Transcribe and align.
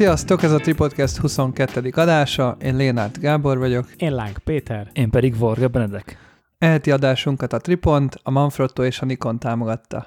Sziasztok, 0.00 0.42
ez 0.42 0.52
a 0.52 0.58
Tripodcast 0.58 1.16
22. 1.16 1.90
adása, 1.94 2.56
én 2.60 2.76
Lénárt 2.76 3.18
Gábor 3.18 3.58
vagyok. 3.58 3.88
Én 3.96 4.14
Láng 4.14 4.38
Péter. 4.38 4.90
Én 4.92 5.10
pedig 5.10 5.38
Varga 5.38 5.68
Benedek. 5.68 6.18
Eheti 6.58 6.90
adásunkat 6.90 7.52
a 7.52 7.58
Tripont, 7.58 8.20
a 8.22 8.30
Manfrotto 8.30 8.84
és 8.84 9.00
a 9.00 9.04
Nikon 9.04 9.38
támogatta. 9.38 10.06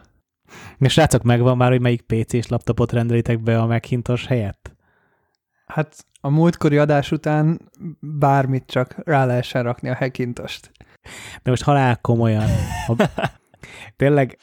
És 0.79 0.93
srácok, 0.93 1.23
megvan 1.23 1.57
már, 1.57 1.70
hogy 1.70 1.82
melyik 1.82 2.02
PC-s 2.02 2.48
laptopot 2.48 2.91
rendelitek 2.91 3.43
be 3.43 3.59
a 3.59 3.66
Macintosh 3.66 4.27
helyett? 4.27 4.75
Hát 5.66 6.05
a 6.21 6.30
múltkori 6.30 6.78
adás 6.78 7.12
után 7.12 7.71
bármit 8.00 8.66
csak 8.66 8.96
rá 9.05 9.25
lehessen 9.25 9.64
rakni 9.64 9.89
a 9.89 9.96
Hackintost. 9.96 10.71
De 11.44 11.50
most 11.50 11.64
halál 11.64 11.98
komolyan. 12.02 12.50
A, 12.88 13.10
tényleg 13.96 14.38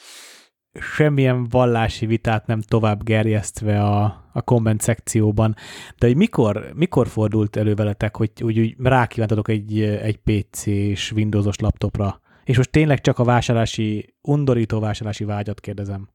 semmilyen 0.72 1.48
vallási 1.48 2.06
vitát 2.06 2.46
nem 2.46 2.60
tovább 2.60 3.02
gerjesztve 3.02 3.82
a, 3.82 4.24
a 4.32 4.42
komment 4.42 4.80
szekcióban, 4.80 5.54
de 5.98 6.06
hogy 6.06 6.16
mikor, 6.16 6.72
mikor 6.74 7.08
fordult 7.08 7.56
elő 7.56 7.74
veletek, 7.74 8.16
hogy 8.16 8.30
úgy, 8.42 8.58
úgy 8.58 8.76
rákívántatok 8.78 9.48
egy, 9.48 9.80
egy 9.80 10.16
PC-s 10.16 11.12
Windowsos 11.12 11.58
laptopra? 11.58 12.20
És 12.44 12.56
most 12.56 12.70
tényleg 12.70 13.00
csak 13.00 13.18
a 13.18 13.24
vásárlási, 13.24 14.14
undorító 14.22 14.80
vásárlási 14.80 15.24
vágyat 15.24 15.60
kérdezem. 15.60 16.08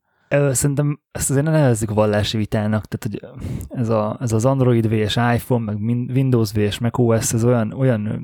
Szerintem 0.52 1.00
ezt 1.12 1.30
azért 1.30 1.46
ne 1.46 1.52
nevezzük 1.52 1.94
vallási 1.94 2.38
vitának, 2.38 2.86
tehát 2.86 3.22
hogy 3.30 3.40
ez, 3.80 3.90
a, 3.90 4.18
ez 4.22 4.32
az 4.32 4.46
Android 4.46 4.90
vs 4.90 5.16
iPhone, 5.16 5.72
meg 5.72 5.80
Windows 6.10 6.52
vs 6.52 6.80
macOS, 6.80 7.34
ez 7.34 7.44
olyan, 7.44 7.74
olyan 7.74 8.22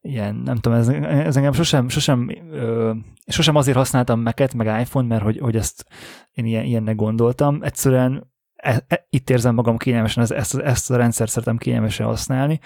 ilyen, 0.00 0.34
nem 0.34 0.56
tudom, 0.56 0.78
ez, 0.78 0.88
ez 0.88 1.36
engem 1.36 1.52
sosem, 1.52 1.88
sosem, 1.88 2.30
ö, 2.50 2.92
sosem 3.26 3.56
azért 3.56 3.76
használtam 3.76 4.20
Mac-et, 4.20 4.54
meg 4.54 4.80
iPhone, 4.80 5.06
mert 5.06 5.22
hogy, 5.22 5.38
hogy 5.38 5.56
ezt 5.56 5.86
én 6.32 6.44
ilyen, 6.44 6.64
ilyennek 6.64 6.96
gondoltam. 6.96 7.62
Egyszerűen 7.62 8.32
e, 8.54 8.84
e, 8.88 9.06
itt 9.10 9.30
érzem 9.30 9.54
magam 9.54 9.76
kényelmesen, 9.76 10.22
ezt, 10.22 10.32
ezt, 10.32 10.58
ezt 10.58 10.90
a 10.90 10.96
rendszert 10.96 11.30
szeretem 11.30 11.56
kényelmesen 11.56 12.06
használni, 12.06 12.60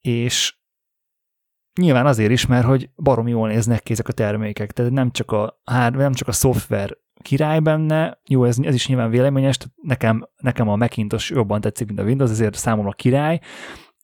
és 0.00 0.56
nyilván 1.80 2.06
azért 2.06 2.30
is, 2.30 2.46
mert 2.46 2.66
hogy 2.66 2.90
barom 2.96 3.28
jól 3.28 3.48
néznek 3.48 3.82
ki 3.82 3.92
ezek 3.92 4.08
a 4.08 4.12
termékek, 4.12 4.72
tehát 4.72 4.92
nem 4.92 5.10
csak 5.10 5.30
a, 5.30 5.60
nem 5.90 6.12
csak 6.12 6.28
a 6.28 6.32
szoftver 6.32 6.96
király 7.22 7.60
benne, 7.60 8.20
jó, 8.28 8.44
ez, 8.44 8.58
ez 8.62 8.74
is 8.74 8.88
nyilván 8.88 9.10
véleményes, 9.10 9.56
nekem, 9.82 10.28
nekem 10.36 10.68
a 10.68 10.76
Macintosh 10.76 11.32
jobban 11.32 11.60
tetszik, 11.60 11.86
mint 11.86 11.98
a 11.98 12.02
Windows, 12.02 12.30
ezért 12.30 12.54
számomra 12.54 12.90
király, 12.90 13.40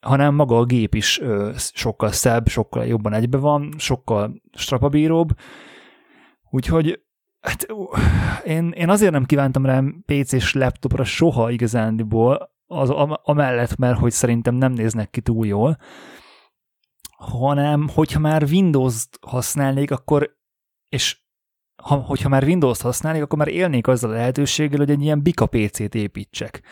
hanem 0.02 0.34
maga 0.34 0.58
a 0.58 0.64
gép 0.64 0.94
is 0.94 1.20
ö, 1.20 1.50
sokkal 1.56 2.12
szebb, 2.12 2.48
sokkal 2.48 2.86
jobban 2.86 3.12
egybe 3.12 3.38
van, 3.38 3.74
sokkal 3.78 4.42
strapabíróbb, 4.52 5.28
úgyhogy 6.50 7.02
hát, 7.40 7.66
én, 8.44 8.70
én 8.70 8.88
azért 8.88 9.12
nem 9.12 9.24
kívántam 9.24 9.66
rá 9.66 9.82
PC-s 10.06 10.52
laptopra 10.52 11.04
soha 11.04 11.50
igazándiból, 11.50 12.50
az, 12.66 12.90
amellett, 13.22 13.76
mert 13.76 13.98
hogy 13.98 14.12
szerintem 14.12 14.54
nem 14.54 14.72
néznek 14.72 15.10
ki 15.10 15.20
túl 15.20 15.46
jól, 15.46 15.78
hanem 17.16 17.88
hogyha 17.88 18.20
már 18.20 18.42
Windows-t 18.42 19.18
használnék, 19.26 19.90
akkor, 19.90 20.36
és 20.88 21.20
ha, 21.82 21.94
hogyha 21.94 22.28
már 22.28 22.44
Windows-t 22.44 22.82
használnék, 22.82 23.22
akkor 23.22 23.38
már 23.38 23.48
élnék 23.48 23.86
azzal 23.86 24.10
a 24.10 24.14
lehetőséggel, 24.14 24.78
hogy 24.78 24.90
egy 24.90 25.02
ilyen 25.02 25.22
bika 25.22 25.46
PC-t 25.46 25.94
építsek 25.94 26.62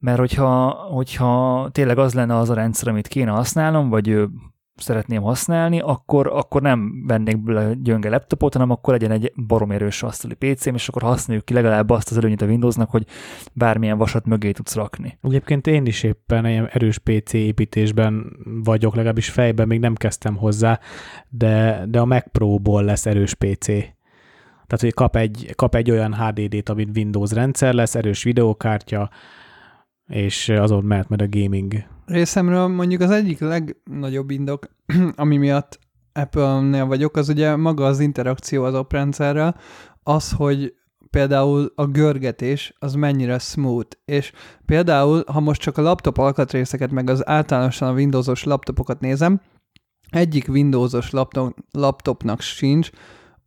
mert 0.00 0.18
hogyha, 0.18 0.70
hogyha 0.70 1.68
tényleg 1.72 1.98
az 1.98 2.14
lenne 2.14 2.36
az 2.36 2.50
a 2.50 2.54
rendszer, 2.54 2.88
amit 2.88 3.08
kéne 3.08 3.30
használnom, 3.30 3.88
vagy 3.88 4.28
szeretném 4.76 5.22
használni, 5.22 5.80
akkor, 5.80 6.26
akkor 6.26 6.62
nem 6.62 7.04
vennék 7.06 7.42
bele 7.42 7.74
gyönge 7.82 8.08
laptopot, 8.08 8.52
hanem 8.52 8.70
akkor 8.70 8.92
legyen 8.92 9.10
egy 9.10 9.32
barom 9.46 9.70
erős 9.70 10.02
asztali 10.02 10.34
PC-m, 10.34 10.74
és 10.74 10.88
akkor 10.88 11.02
használjuk 11.02 11.44
ki 11.44 11.54
legalább 11.54 11.90
azt 11.90 12.10
az 12.10 12.16
előnyit 12.16 12.42
a 12.42 12.46
Windowsnak, 12.46 12.90
hogy 12.90 13.06
bármilyen 13.52 13.98
vasat 13.98 14.26
mögé 14.26 14.50
tudsz 14.50 14.74
rakni. 14.74 15.18
Egyébként 15.22 15.66
én 15.66 15.86
is 15.86 16.02
éppen 16.02 16.46
ilyen 16.46 16.68
erős 16.72 16.98
PC 16.98 17.32
építésben 17.32 18.36
vagyok, 18.64 18.94
legalábbis 18.94 19.30
fejben 19.30 19.66
még 19.66 19.80
nem 19.80 19.94
kezdtem 19.94 20.36
hozzá, 20.36 20.80
de, 21.28 21.84
de 21.88 22.00
a 22.00 22.04
Mac 22.04 22.30
Pro-ból 22.32 22.84
lesz 22.84 23.06
erős 23.06 23.34
PC. 23.34 23.66
Tehát, 23.66 24.84
hogy 24.84 24.94
kap 24.94 25.16
egy, 25.16 25.52
kap 25.56 25.74
egy 25.74 25.90
olyan 25.90 26.14
HDD-t, 26.14 26.68
amit 26.68 26.96
Windows 26.96 27.32
rendszer 27.32 27.74
lesz, 27.74 27.94
erős 27.94 28.22
videókártya, 28.22 29.10
és 30.10 30.48
azon 30.48 30.84
mehet 30.84 31.08
meg 31.08 31.22
a 31.22 31.28
gaming. 31.30 31.72
Részemről 32.06 32.66
mondjuk 32.66 33.00
az 33.00 33.10
egyik 33.10 33.40
legnagyobb 33.40 34.30
indok, 34.30 34.68
ami 35.16 35.36
miatt 35.36 35.78
Apple-nél 36.12 36.86
vagyok, 36.86 37.16
az 37.16 37.28
ugye 37.28 37.56
maga 37.56 37.86
az 37.86 38.00
interakció 38.00 38.64
az 38.64 38.74
oprendszerrel, 38.74 39.56
az, 40.02 40.32
hogy 40.32 40.74
például 41.10 41.72
a 41.74 41.86
görgetés 41.86 42.74
az 42.78 42.94
mennyire 42.94 43.38
smooth, 43.38 43.96
és 44.04 44.32
például, 44.66 45.24
ha 45.26 45.40
most 45.40 45.60
csak 45.60 45.78
a 45.78 45.82
laptop 45.82 46.18
alkatrészeket, 46.18 46.90
meg 46.90 47.10
az 47.10 47.28
általánosan 47.28 47.88
a 47.88 47.92
Windowsos 47.92 48.44
laptopokat 48.44 49.00
nézem, 49.00 49.40
egyik 50.10 50.48
Windowsos 50.48 51.10
laptop, 51.10 51.56
laptopnak 51.70 52.40
sincs 52.40 52.90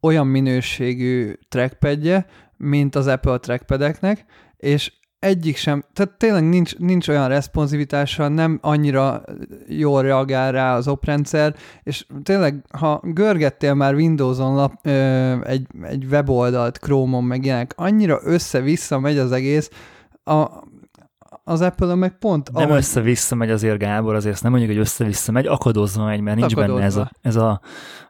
olyan 0.02 0.28
minőségű 0.28 1.34
trackpadje, 1.50 2.26
mint 2.58 2.96
az 2.96 3.08
Apple 3.08 3.38
trackpadeknek, 3.38 4.26
és 4.58 4.92
egyik 5.24 5.58
sem, 5.58 5.84
tehát 5.94 6.12
tényleg 6.18 6.50
nincs, 6.50 6.78
nincs 6.78 7.08
olyan 7.08 7.28
responsivitása, 7.28 8.28
nem 8.28 8.60
annyira 8.62 9.24
jól 9.68 10.02
reagál 10.02 10.52
rá 10.52 10.76
az 10.76 10.88
oprendszer, 10.88 11.56
és 11.84 12.06
tényleg, 12.24 12.66
ha 12.78 13.02
görgettél 13.04 13.74
már 13.74 13.94
Windows-on 13.94 14.56
lap, 14.56 14.74
ö, 14.82 15.36
egy, 15.46 15.68
egy 15.82 16.06
weboldalt, 16.06 16.78
Chrome-on, 16.78 17.24
meg 17.24 17.46
ilyenek, 17.46 17.74
annyira 17.76 18.20
össze-vissza 18.24 19.00
megy 19.00 19.18
az 19.18 19.32
egész, 19.32 19.70
a, 20.24 20.48
az 21.44 21.62
apple 21.62 21.96
meg 21.96 22.18
pont... 22.18 22.52
Nem 22.52 22.64
ahogy... 22.64 22.78
össze-vissza 22.78 23.36
megy 23.36 23.50
azért 23.50 23.78
Gábor, 23.78 24.16
azért 24.16 24.34
ezt 24.34 24.44
nem 24.44 24.52
mondjuk, 24.52 24.74
hogy 24.74 24.82
össze-vissza 24.82 25.32
megy, 25.32 25.48
akadozva 25.48 26.06
megy, 26.06 26.22
mert 26.22 26.38
nincs 26.38 26.52
akadozva. 26.52 26.74
benne 26.74 26.86
ez, 26.86 26.96
a, 26.96 27.12
ez 27.22 27.36
a, 27.36 27.62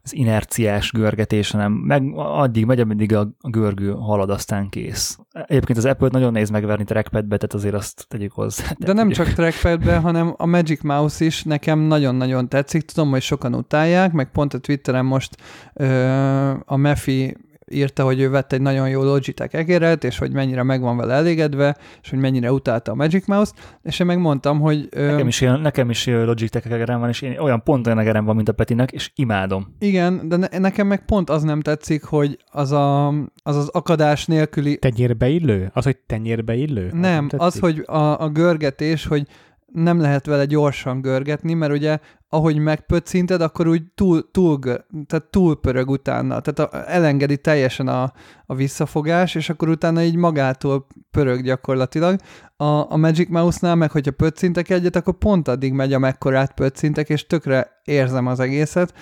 az 0.03 0.13
inerciás 0.15 0.91
görgetés, 0.91 1.51
hanem 1.51 1.71
meg 1.71 2.11
addig 2.15 2.65
megy, 2.65 2.79
ameddig 2.79 3.15
a, 3.15 3.35
görgő 3.41 3.91
halad, 3.91 4.29
aztán 4.29 4.69
kész. 4.69 5.17
Egyébként 5.31 5.77
az 5.77 5.85
Apple 5.85 6.09
nagyon 6.11 6.31
néz 6.31 6.49
megverni 6.49 6.83
trackpadbe, 6.83 7.37
tehát 7.37 7.53
azért 7.53 7.73
azt 7.73 8.05
tegyük 8.07 8.31
hozzá. 8.31 8.63
De 8.77 8.93
nem 8.93 9.09
csak 9.09 9.27
trackpadbe, 9.27 9.97
hanem 9.97 10.33
a 10.37 10.45
Magic 10.45 10.83
Mouse 10.83 11.25
is 11.25 11.43
nekem 11.43 11.79
nagyon-nagyon 11.79 12.49
tetszik. 12.49 12.81
Tudom, 12.81 13.09
hogy 13.09 13.21
sokan 13.21 13.55
utálják, 13.55 14.11
meg 14.11 14.31
pont 14.31 14.53
a 14.53 14.57
Twitteren 14.57 15.05
most 15.05 15.35
ö, 15.73 16.53
a 16.65 16.75
Mefi 16.75 17.37
írta, 17.71 18.03
hogy 18.03 18.19
ő 18.19 18.29
vett 18.29 18.53
egy 18.53 18.61
nagyon 18.61 18.89
jó 18.89 19.03
Logitech 19.03 19.55
egeret, 19.55 20.03
és 20.03 20.17
hogy 20.17 20.31
mennyire 20.31 20.63
meg 20.63 20.81
van 20.81 20.97
vele 20.97 21.13
elégedve, 21.13 21.77
és 22.01 22.09
hogy 22.09 22.19
mennyire 22.19 22.51
utálta 22.51 22.91
a 22.91 22.95
Magic 22.95 23.27
Mouse-t, 23.27 23.77
és 23.83 23.99
én 23.99 24.07
megmondtam, 24.07 24.59
hogy... 24.59 24.89
Nekem 24.91 25.27
is, 25.27 25.41
ilyen, 25.41 25.59
nekem 25.59 25.89
is 25.89 26.05
Logitech 26.05 26.71
egerem 26.71 26.99
van, 26.99 27.09
és 27.09 27.21
én 27.21 27.37
olyan 27.39 27.63
pont 27.63 27.85
olyan 27.85 27.99
egerem 27.99 28.25
van, 28.25 28.35
mint 28.35 28.49
a 28.49 28.53
Petinek, 28.53 28.91
és 28.91 29.11
imádom. 29.15 29.75
Igen, 29.79 30.29
de 30.29 30.35
ne, 30.35 30.47
nekem 30.57 30.87
meg 30.87 31.05
pont 31.05 31.29
az 31.29 31.43
nem 31.43 31.61
tetszik, 31.61 32.03
hogy 32.03 32.37
az 32.51 32.71
a, 32.71 33.07
az, 33.07 33.55
az 33.55 33.67
akadás 33.67 34.25
nélküli... 34.25 34.77
Tenyérbe 34.77 35.27
illő? 35.27 35.69
Az, 35.73 35.83
hogy 35.83 35.97
tenyérbe 35.97 36.55
illő? 36.55 36.89
Nem, 36.93 37.27
az, 37.37 37.55
az 37.55 37.59
hogy 37.59 37.83
a, 37.85 38.19
a 38.21 38.29
görgetés, 38.29 39.05
hogy 39.05 39.27
nem 39.73 39.99
lehet 39.99 40.25
vele 40.25 40.45
gyorsan 40.45 41.01
görgetni, 41.01 41.53
mert 41.53 41.73
ugye 41.73 41.99
ahogy 42.33 42.57
megpöccinted, 42.57 43.41
akkor 43.41 43.67
úgy 43.67 43.83
túl, 43.95 44.31
túl, 44.31 44.59
tehát 45.07 45.27
túl 45.29 45.59
pörög 45.59 45.89
utána, 45.89 46.39
tehát 46.39 46.73
elengedi 46.87 47.37
teljesen 47.37 47.87
a, 47.87 48.13
a 48.45 48.55
visszafogás, 48.55 49.35
és 49.35 49.49
akkor 49.49 49.69
utána 49.69 50.03
így 50.03 50.15
magától 50.15 50.87
pörög 51.11 51.43
gyakorlatilag. 51.43 52.19
A, 52.55 52.91
a 52.91 52.97
Magic 52.97 53.29
Mouse-nál 53.29 53.75
meg, 53.75 53.91
hogyha 53.91 54.11
pöccintek 54.11 54.69
egyet, 54.69 54.95
akkor 54.95 55.17
pont 55.17 55.47
addig 55.47 55.73
megy, 55.73 55.93
amekkorát 55.93 56.53
pöccintek, 56.53 57.09
és 57.09 57.27
tökre 57.27 57.81
érzem 57.83 58.27
az 58.27 58.39
egészet, 58.39 58.93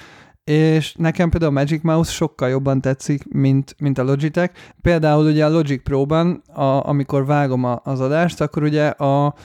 és 0.44 0.96
nekem 0.96 1.30
például 1.30 1.52
a 1.52 1.60
Magic 1.60 1.84
Mouse 1.84 2.12
sokkal 2.12 2.50
jobban 2.50 2.82
tetszik, 2.82 3.34
mint, 3.34 3.76
mint 3.80 3.98
a 3.98 4.04
Logitech. 4.04 4.54
Például 4.82 5.26
ugye 5.26 5.46
a 5.46 5.50
Logic 5.50 5.84
Pro-ban, 5.84 6.42
a, 6.54 6.88
amikor 6.88 7.26
vágom 7.26 7.64
a, 7.64 7.82
az 7.84 8.00
adást, 8.00 8.42
akkor 8.42 8.64
ugye 8.64 8.88
a, 8.88 9.36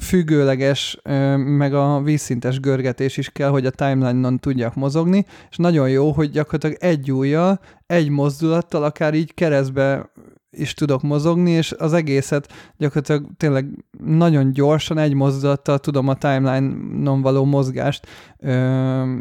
függőleges, 0.00 0.98
meg 1.36 1.74
a 1.74 2.00
vízszintes 2.02 2.60
görgetés 2.60 3.16
is 3.16 3.28
kell, 3.28 3.48
hogy 3.48 3.66
a 3.66 3.70
timeline-on 3.70 4.38
tudjak 4.38 4.74
mozogni, 4.74 5.26
és 5.50 5.56
nagyon 5.56 5.88
jó, 5.88 6.10
hogy 6.10 6.30
gyakorlatilag 6.30 6.76
egy 6.80 7.12
ujjal, 7.12 7.60
egy 7.86 8.08
mozdulattal 8.08 8.84
akár 8.84 9.14
így 9.14 9.34
keresztbe 9.34 10.10
is 10.50 10.74
tudok 10.74 11.02
mozogni, 11.02 11.50
és 11.50 11.72
az 11.72 11.92
egészet 11.92 12.52
gyakorlatilag 12.76 13.26
tényleg 13.36 13.66
nagyon 14.04 14.52
gyorsan 14.52 14.98
egy 14.98 15.14
mozdulattal 15.14 15.78
tudom 15.78 16.08
a 16.08 16.14
timeline-on 16.14 17.20
való 17.22 17.44
mozgást 17.44 18.06
ö, 18.38 19.18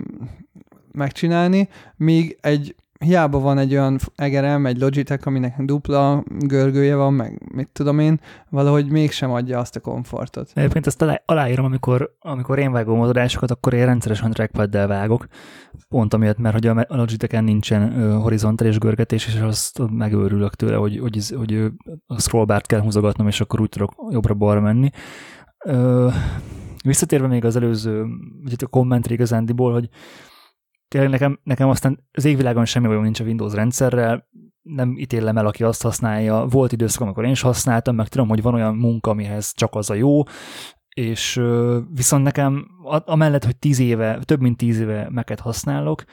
megcsinálni, 0.92 1.70
míg 1.96 2.38
egy 2.42 2.76
hiába 3.04 3.40
van 3.40 3.58
egy 3.58 3.72
olyan 3.72 4.00
egerem, 4.16 4.66
egy 4.66 4.80
Logitech, 4.80 5.28
aminek 5.28 5.62
dupla 5.62 6.24
görgője 6.40 6.96
van, 6.96 7.14
meg 7.14 7.42
mit 7.54 7.70
tudom 7.72 8.00
én, 8.00 8.20
valahogy 8.50 8.92
mégsem 8.92 9.32
adja 9.32 9.60
azt 9.60 9.76
a 9.76 9.80
komfortot. 9.80 10.52
Egyébként 10.54 10.88
ezt 10.88 11.02
alá, 11.02 11.22
aláírom, 11.26 11.66
amikor, 11.66 12.16
amikor 12.20 12.60
én 12.60 12.72
vágom 12.72 12.98
motorásokat, 12.98 13.52
akkor 13.52 13.74
én 13.74 13.86
rendszeresen 13.86 14.32
trackpaddel 14.32 14.88
vágok, 14.88 15.28
pont 15.90 16.14
amiatt, 16.14 16.38
mert 16.38 16.54
hogy 16.54 16.68
a 16.68 16.86
Logitech-en 16.88 17.44
nincsen 17.44 18.12
horizontális 18.22 18.78
görgetés, 18.78 19.28
és 19.28 19.40
azt 19.40 19.82
megőrülök 19.92 20.56
tőle, 20.56 20.76
hogy, 20.76 21.00
hogy, 21.00 21.34
hogy 21.38 21.72
a 22.06 22.22
scrollbart 22.22 22.66
kell 22.66 22.82
húzogatnom, 22.82 23.28
és 23.28 23.42
akkor 23.42 23.62
úgy 23.62 23.70
tudok 23.70 23.94
jobbra-balra 24.10 24.62
menni. 24.62 24.90
Visszatérve 26.84 27.28
még 27.28 27.46
az 27.46 27.56
előző, 27.56 28.06
vagy 28.44 28.54
a 28.64 28.68
kommentre 28.68 29.14
igazándiból, 29.14 29.74
hogy 29.74 29.90
tényleg 30.94 31.12
nekem, 31.12 31.40
nekem 31.44 31.70
aztán 31.70 32.08
az 32.12 32.26
égvilágon 32.26 32.66
semmi 32.66 32.88
olyan 32.88 33.02
nincs 33.02 33.20
a 33.20 33.24
Windows 33.24 33.54
rendszerrel, 33.54 34.28
nem 34.62 34.98
ítélem 34.98 35.38
el, 35.38 35.46
aki 35.46 35.64
azt 35.64 35.82
használja. 35.82 36.46
Volt 36.46 36.72
időszak, 36.72 37.02
amikor 37.02 37.26
én 37.26 37.32
is 37.32 37.42
használtam, 37.42 37.96
meg 37.96 38.08
tudom, 38.08 38.28
hogy 38.28 38.42
van 38.42 38.54
olyan 38.54 38.76
munka, 38.76 39.10
amihez 39.10 39.54
csak 39.54 39.76
az 39.76 39.90
a 39.90 39.94
jó, 39.94 40.24
és 40.96 41.42
viszont 41.94 42.24
nekem 42.24 42.68
amellett, 43.06 43.46
hogy 43.46 43.58
tíz 43.58 43.80
éve, 43.80 44.20
több 44.20 44.42
mint 44.42 44.58
tíz 44.58 44.80
éve 44.80 45.08
meket 45.10 45.40
használok, 45.40 46.04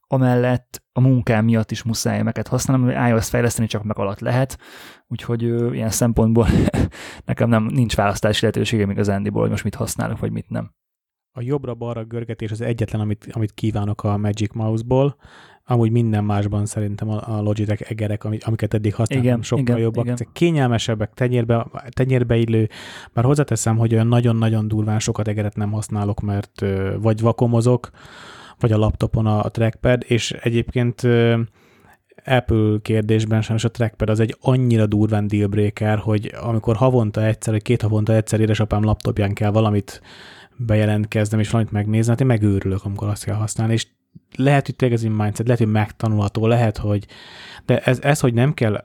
amellett 0.00 0.82
a 0.92 1.00
munkám 1.00 1.44
miatt 1.44 1.70
is 1.70 1.82
muszáj 1.82 2.22
meket 2.22 2.48
használnom, 2.48 2.86
hogy 2.86 3.08
iOS 3.08 3.28
fejleszteni 3.28 3.68
csak 3.68 3.82
meg 3.82 3.98
alatt 3.98 4.20
lehet, 4.20 4.58
úgyhogy 5.06 5.44
ö, 5.44 5.72
ilyen 5.72 5.90
szempontból 5.90 6.46
nekem 7.24 7.48
nem 7.48 7.64
nincs 7.64 7.96
választási 7.96 8.40
lehetőségem 8.40 8.90
igazándiból, 8.90 9.40
hogy 9.40 9.50
most 9.50 9.64
mit 9.64 9.74
használok, 9.74 10.18
vagy 10.18 10.32
mit 10.32 10.48
nem. 10.48 10.72
A 11.38 11.42
jobbra-balra 11.42 12.04
görgetés 12.04 12.50
az 12.50 12.60
egyetlen, 12.60 13.00
amit, 13.00 13.28
amit 13.30 13.54
kívánok 13.54 14.04
a 14.04 14.16
Magic 14.16 14.54
Mouse-ból, 14.54 15.16
amúgy 15.64 15.90
minden 15.90 16.24
másban 16.24 16.66
szerintem 16.66 17.08
a, 17.08 17.40
Logitech 17.40 17.90
egerek, 17.90 18.24
amiket 18.24 18.74
eddig 18.74 18.94
használtam, 18.94 19.26
igen, 19.28 19.42
sokkal 19.42 19.64
igen, 19.64 19.78
jobbak, 19.78 20.04
igen. 20.04 20.16
kényelmesebbek, 20.32 21.14
tenyérbe, 21.14 21.66
tenyérbe 21.88 22.36
illő, 22.36 22.68
már 23.12 23.24
hozzáteszem, 23.24 23.76
hogy 23.76 23.92
olyan 23.92 24.06
nagyon-nagyon 24.06 24.68
durván 24.68 24.98
sokat 24.98 25.28
egeret 25.28 25.56
nem 25.56 25.72
használok, 25.72 26.20
mert 26.20 26.64
vagy 27.00 27.20
vakomozok, 27.20 27.90
vagy 28.58 28.72
a 28.72 28.78
laptopon 28.78 29.26
a 29.26 29.48
trackpad, 29.48 30.04
és 30.06 30.32
egyébként 30.32 31.02
Apple 32.24 32.78
kérdésben 32.82 33.42
sajnos 33.42 33.64
a 33.64 33.70
trackpad 33.70 34.10
az 34.10 34.20
egy 34.20 34.36
annyira 34.40 34.86
durván 34.86 35.26
dealbreaker, 35.26 35.98
hogy 35.98 36.34
amikor 36.40 36.76
havonta 36.76 37.24
egyszer, 37.24 37.52
vagy 37.52 37.62
két 37.62 37.82
havonta 37.82 38.14
egyszer 38.14 38.40
édesapám 38.40 38.82
laptopján 38.82 39.32
kell 39.34 39.50
valamit 39.50 40.00
bejelentkeznem, 40.58 41.40
és 41.40 41.50
valamit 41.50 41.72
megnézni, 41.72 42.10
hát 42.10 42.20
én 42.20 42.26
megőrülök, 42.26 42.84
amikor 42.84 43.08
azt 43.08 43.24
kell 43.24 43.34
használni, 43.34 43.72
és 43.72 43.86
lehet, 44.36 44.66
hogy 44.66 44.76
tényleg 44.76 44.98
ez 44.98 45.04
egy 45.04 45.10
mindset, 45.10 45.46
lehet, 45.46 45.62
hogy 45.62 45.72
megtanulható, 45.72 46.46
lehet, 46.46 46.76
hogy 46.76 47.06
de 47.64 47.78
ez, 47.78 48.00
ez 48.00 48.20
hogy 48.20 48.34
nem 48.34 48.54
kell 48.54 48.84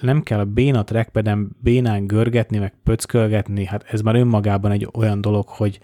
nem 0.00 0.22
kell 0.22 0.38
a 0.38 0.44
béna 0.44 0.84
trackpaden 0.84 1.56
bénán 1.60 2.06
görgetni, 2.06 2.58
meg 2.58 2.74
pöckölgetni, 2.84 3.64
hát 3.64 3.84
ez 3.88 4.00
már 4.00 4.14
önmagában 4.14 4.70
egy 4.70 4.88
olyan 4.92 5.20
dolog, 5.20 5.48
hogy 5.48 5.80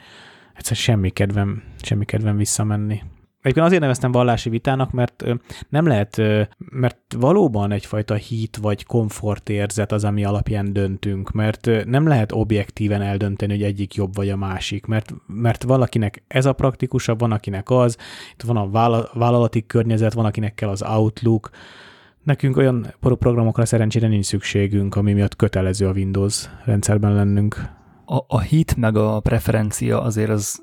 egyszer 0.55 0.77
semmi 0.77 1.11
kedvem, 1.11 1.63
semmi 1.83 2.05
kedvem 2.05 2.37
visszamenni. 2.37 3.03
Egyébként 3.49 3.67
azért 3.67 3.83
neveztem 3.83 4.13
vallási 4.13 4.51
vitának, 4.51 4.91
mert 4.91 5.25
nem 5.69 5.87
lehet, 5.87 6.23
mert 6.59 6.99
valóban 7.19 7.73
egyfajta 7.73 8.15
hit 8.15 8.57
vagy 8.57 8.85
komfortérzet 8.85 9.93
az, 9.93 10.05
ami 10.05 10.25
alapján 10.25 10.73
döntünk, 10.73 11.31
mert 11.31 11.71
nem 11.85 12.07
lehet 12.07 12.33
objektíven 12.33 13.03
eldönteni, 13.03 13.53
hogy 13.53 13.63
egyik 13.63 13.95
jobb 13.95 14.15
vagy 14.15 14.29
a 14.29 14.37
másik, 14.37 14.87
mert, 14.87 15.15
mert 15.27 15.63
valakinek 15.63 16.23
ez 16.27 16.47
a 16.47 16.53
praktikusabb, 16.53 17.19
van 17.19 17.33
akinek 17.33 17.71
az, 17.71 17.97
itt 18.33 18.43
van 18.43 18.57
a 18.57 18.71
vállalati 19.13 19.67
környezet, 19.67 20.13
van 20.13 20.25
akinek 20.25 20.55
kell 20.55 20.69
az 20.69 20.83
Outlook, 20.83 21.51
Nekünk 22.23 22.57
olyan 22.57 22.95
programokra 23.01 23.65
szerencsére 23.65 24.09
nincs 24.09 24.25
szükségünk, 24.25 24.97
ami 24.97 25.13
miatt 25.13 25.37
kötelező 25.37 25.87
a 25.87 25.93
Windows 25.93 26.49
rendszerben 26.65 27.15
lennünk. 27.15 27.63
A, 28.05 28.25
a 28.27 28.41
hit 28.41 28.77
meg 28.77 28.97
a 28.97 29.21
preferencia 29.21 30.03
azért 30.03 30.31
az 30.31 30.63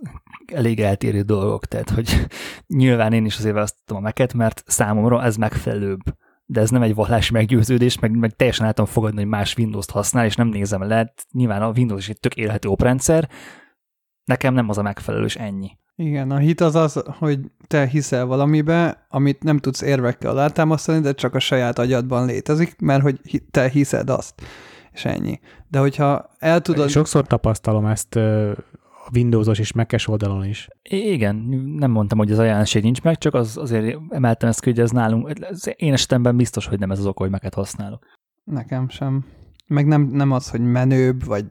elég 0.53 0.79
eltérő 0.79 1.21
dolgok, 1.21 1.65
tehát 1.65 1.89
hogy 1.89 2.27
nyilván 2.67 3.13
én 3.13 3.25
is 3.25 3.37
azért 3.37 3.53
választottam 3.53 3.97
a 3.97 3.99
meket, 3.99 4.33
mert 4.33 4.63
számomra 4.65 5.23
ez 5.23 5.35
megfelelőbb 5.35 6.01
de 6.45 6.61
ez 6.61 6.69
nem 6.69 6.81
egy 6.81 6.95
vallási 6.95 7.33
meggyőződés, 7.33 7.99
meg, 7.99 8.17
meg 8.17 8.35
teljesen 8.35 8.65
álltam 8.65 8.85
fogadni, 8.85 9.19
hogy 9.19 9.29
más 9.29 9.57
Windows-t 9.57 9.91
használ, 9.91 10.25
és 10.25 10.35
nem 10.35 10.47
nézem 10.47 10.83
le. 10.83 11.13
Nyilván 11.31 11.61
a 11.61 11.71
Windows 11.75 12.01
is 12.01 12.09
egy 12.09 12.19
tök 12.19 12.35
élhető 12.35 12.69
oprendszer, 12.69 13.29
nekem 14.23 14.53
nem 14.53 14.69
az 14.69 14.77
a 14.77 14.81
megfelelő, 14.81 15.25
és 15.25 15.35
ennyi. 15.35 15.77
Igen, 15.95 16.31
a 16.31 16.37
hit 16.37 16.61
az 16.61 16.75
az, 16.75 17.03
hogy 17.05 17.39
te 17.67 17.87
hiszel 17.87 18.25
valamibe, 18.25 19.05
amit 19.09 19.43
nem 19.43 19.57
tudsz 19.57 19.81
érvekkel 19.81 20.31
alátámasztani, 20.31 20.99
de 20.99 21.13
csak 21.13 21.35
a 21.35 21.39
saját 21.39 21.79
agyadban 21.79 22.25
létezik, 22.25 22.79
mert 22.79 23.01
hogy 23.01 23.19
te 23.51 23.69
hiszed 23.69 24.09
azt 24.09 24.41
és 24.95 25.05
ennyi. 25.05 25.39
De 25.67 25.79
hogyha 25.79 26.29
el 26.39 26.61
tudod... 26.61 26.89
Sokszor 26.89 27.27
tapasztalom 27.27 27.85
ezt 27.85 28.19
a 29.05 29.09
Windowsos 29.13 29.59
és 29.59 29.73
Mac-es 29.73 30.07
oldalon 30.07 30.45
is. 30.45 30.67
Igen, 30.89 31.35
nem 31.75 31.91
mondtam, 31.91 32.17
hogy 32.17 32.31
az 32.31 32.39
ajánláség 32.39 32.83
nincs 32.83 33.01
meg, 33.01 33.17
csak 33.17 33.33
az, 33.33 33.57
azért 33.57 33.97
emeltem 34.09 34.49
ezt 34.49 34.61
ki, 34.61 34.69
hogy 34.69 34.79
ez 34.79 34.91
nálunk, 34.91 35.39
ez 35.41 35.63
én 35.75 35.93
esetemben 35.93 36.37
biztos, 36.37 36.67
hogy 36.67 36.79
nem 36.79 36.91
ez 36.91 36.99
az 36.99 37.05
ok, 37.05 37.17
hogy 37.17 37.29
Mac-et 37.29 37.53
használok. 37.53 38.05
Nekem 38.43 38.89
sem. 38.89 39.25
Meg 39.67 39.87
nem, 39.87 40.01
nem 40.01 40.31
az, 40.31 40.49
hogy 40.49 40.61
menőbb, 40.61 41.25
vagy... 41.25 41.45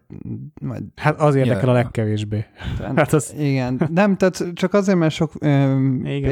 vagy 0.61 0.83
hát 0.97 1.21
az 1.21 1.35
érdekel 1.35 1.65
ja. 1.65 1.71
a 1.71 1.73
legkevésbé. 1.73 2.45
Tehát, 2.79 2.97
hát 2.97 3.13
az... 3.13 3.35
Igen, 3.39 3.89
nem, 3.91 4.17
tehát 4.17 4.45
csak 4.55 4.75
azért, 4.75 4.99
mert 4.99 5.15
sok 5.15 5.33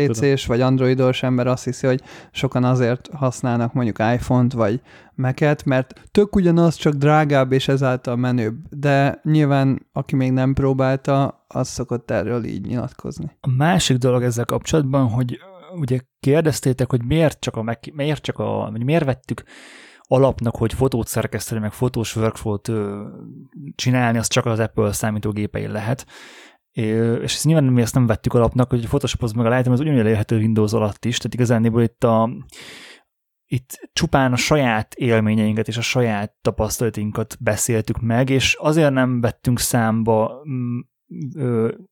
PC-s 0.07 0.47
vagy 0.47 0.61
androidos 0.61 1.23
ember 1.23 1.47
azt 1.47 1.65
hiszi, 1.65 1.87
hogy 1.87 2.03
sokan 2.31 2.65
azért 2.65 3.09
használnak 3.13 3.73
mondjuk 3.73 3.99
iPhone-t, 3.99 4.53
vagy 4.53 4.81
Mac-et, 5.15 5.65
mert 5.65 6.01
tök 6.11 6.37
ugyanaz, 6.37 6.75
csak 6.75 6.93
drágább 6.93 7.53
és 7.53 7.69
ezáltal 7.69 8.17
menőbb. 8.17 8.57
De 8.71 9.21
nyilván, 9.23 9.87
aki 9.93 10.17
még 10.17 10.33
nem 10.33 10.55
próbálta, 10.55 11.45
az 11.49 11.69
szokott 11.69 12.11
erről 12.11 12.45
így 12.45 12.67
nyilatkozni. 12.67 13.37
A 13.41 13.51
másik 13.57 13.97
dolog 13.97 14.23
ezzel 14.23 14.45
kapcsolatban, 14.45 15.09
hogy 15.09 15.39
ugye 15.75 15.99
kérdeztétek, 16.21 16.91
hogy 16.91 17.05
miért 17.05 17.41
csak 17.41 17.57
a, 17.57 17.79
miért 17.93 18.23
csak 18.23 18.39
a, 18.39 18.69
vagy 18.73 18.85
miért 18.85 19.05
vettük 19.05 19.43
alapnak, 20.13 20.57
hogy 20.57 20.73
fotót 20.73 21.07
szerkeszteni, 21.07 21.61
meg 21.61 21.73
fotós 21.73 22.17
workflow-t 22.17 22.71
csinálni, 23.75 24.19
az 24.19 24.27
csak 24.27 24.47
az 24.47 24.59
Apple 24.59 24.93
számítógépein 24.93 25.71
lehet. 25.71 26.07
És 26.73 27.35
ezt 27.35 27.45
nyilván 27.45 27.65
mi 27.65 27.83
ezt 27.83 27.95
nem 27.95 28.07
vettük 28.07 28.35
alapnak, 28.35 28.71
hogy 28.71 28.85
a 28.85 28.87
Photoshop 28.87 29.23
az 29.23 29.33
meg 29.33 29.47
a 29.47 29.49
Lightroom 29.49 29.75
az 29.75 29.81
ugyanúgy 29.81 30.01
elérhető 30.01 30.37
Windows 30.37 30.73
alatt 30.73 31.05
is, 31.05 31.17
tehát 31.17 31.35
igazániból 31.35 31.83
itt 31.83 32.05
a 32.05 32.31
itt 33.47 33.91
csupán 33.93 34.33
a 34.33 34.37
saját 34.37 34.95
élményeinket 34.95 35.69
és 35.69 35.77
a 35.77 35.81
saját 35.81 36.35
tapasztalatinkat 36.41 37.37
beszéltük 37.41 38.01
meg, 38.01 38.31
és 38.31 38.57
azért 38.61 38.93
nem 38.93 39.21
vettünk 39.21 39.59
számba 39.59 40.43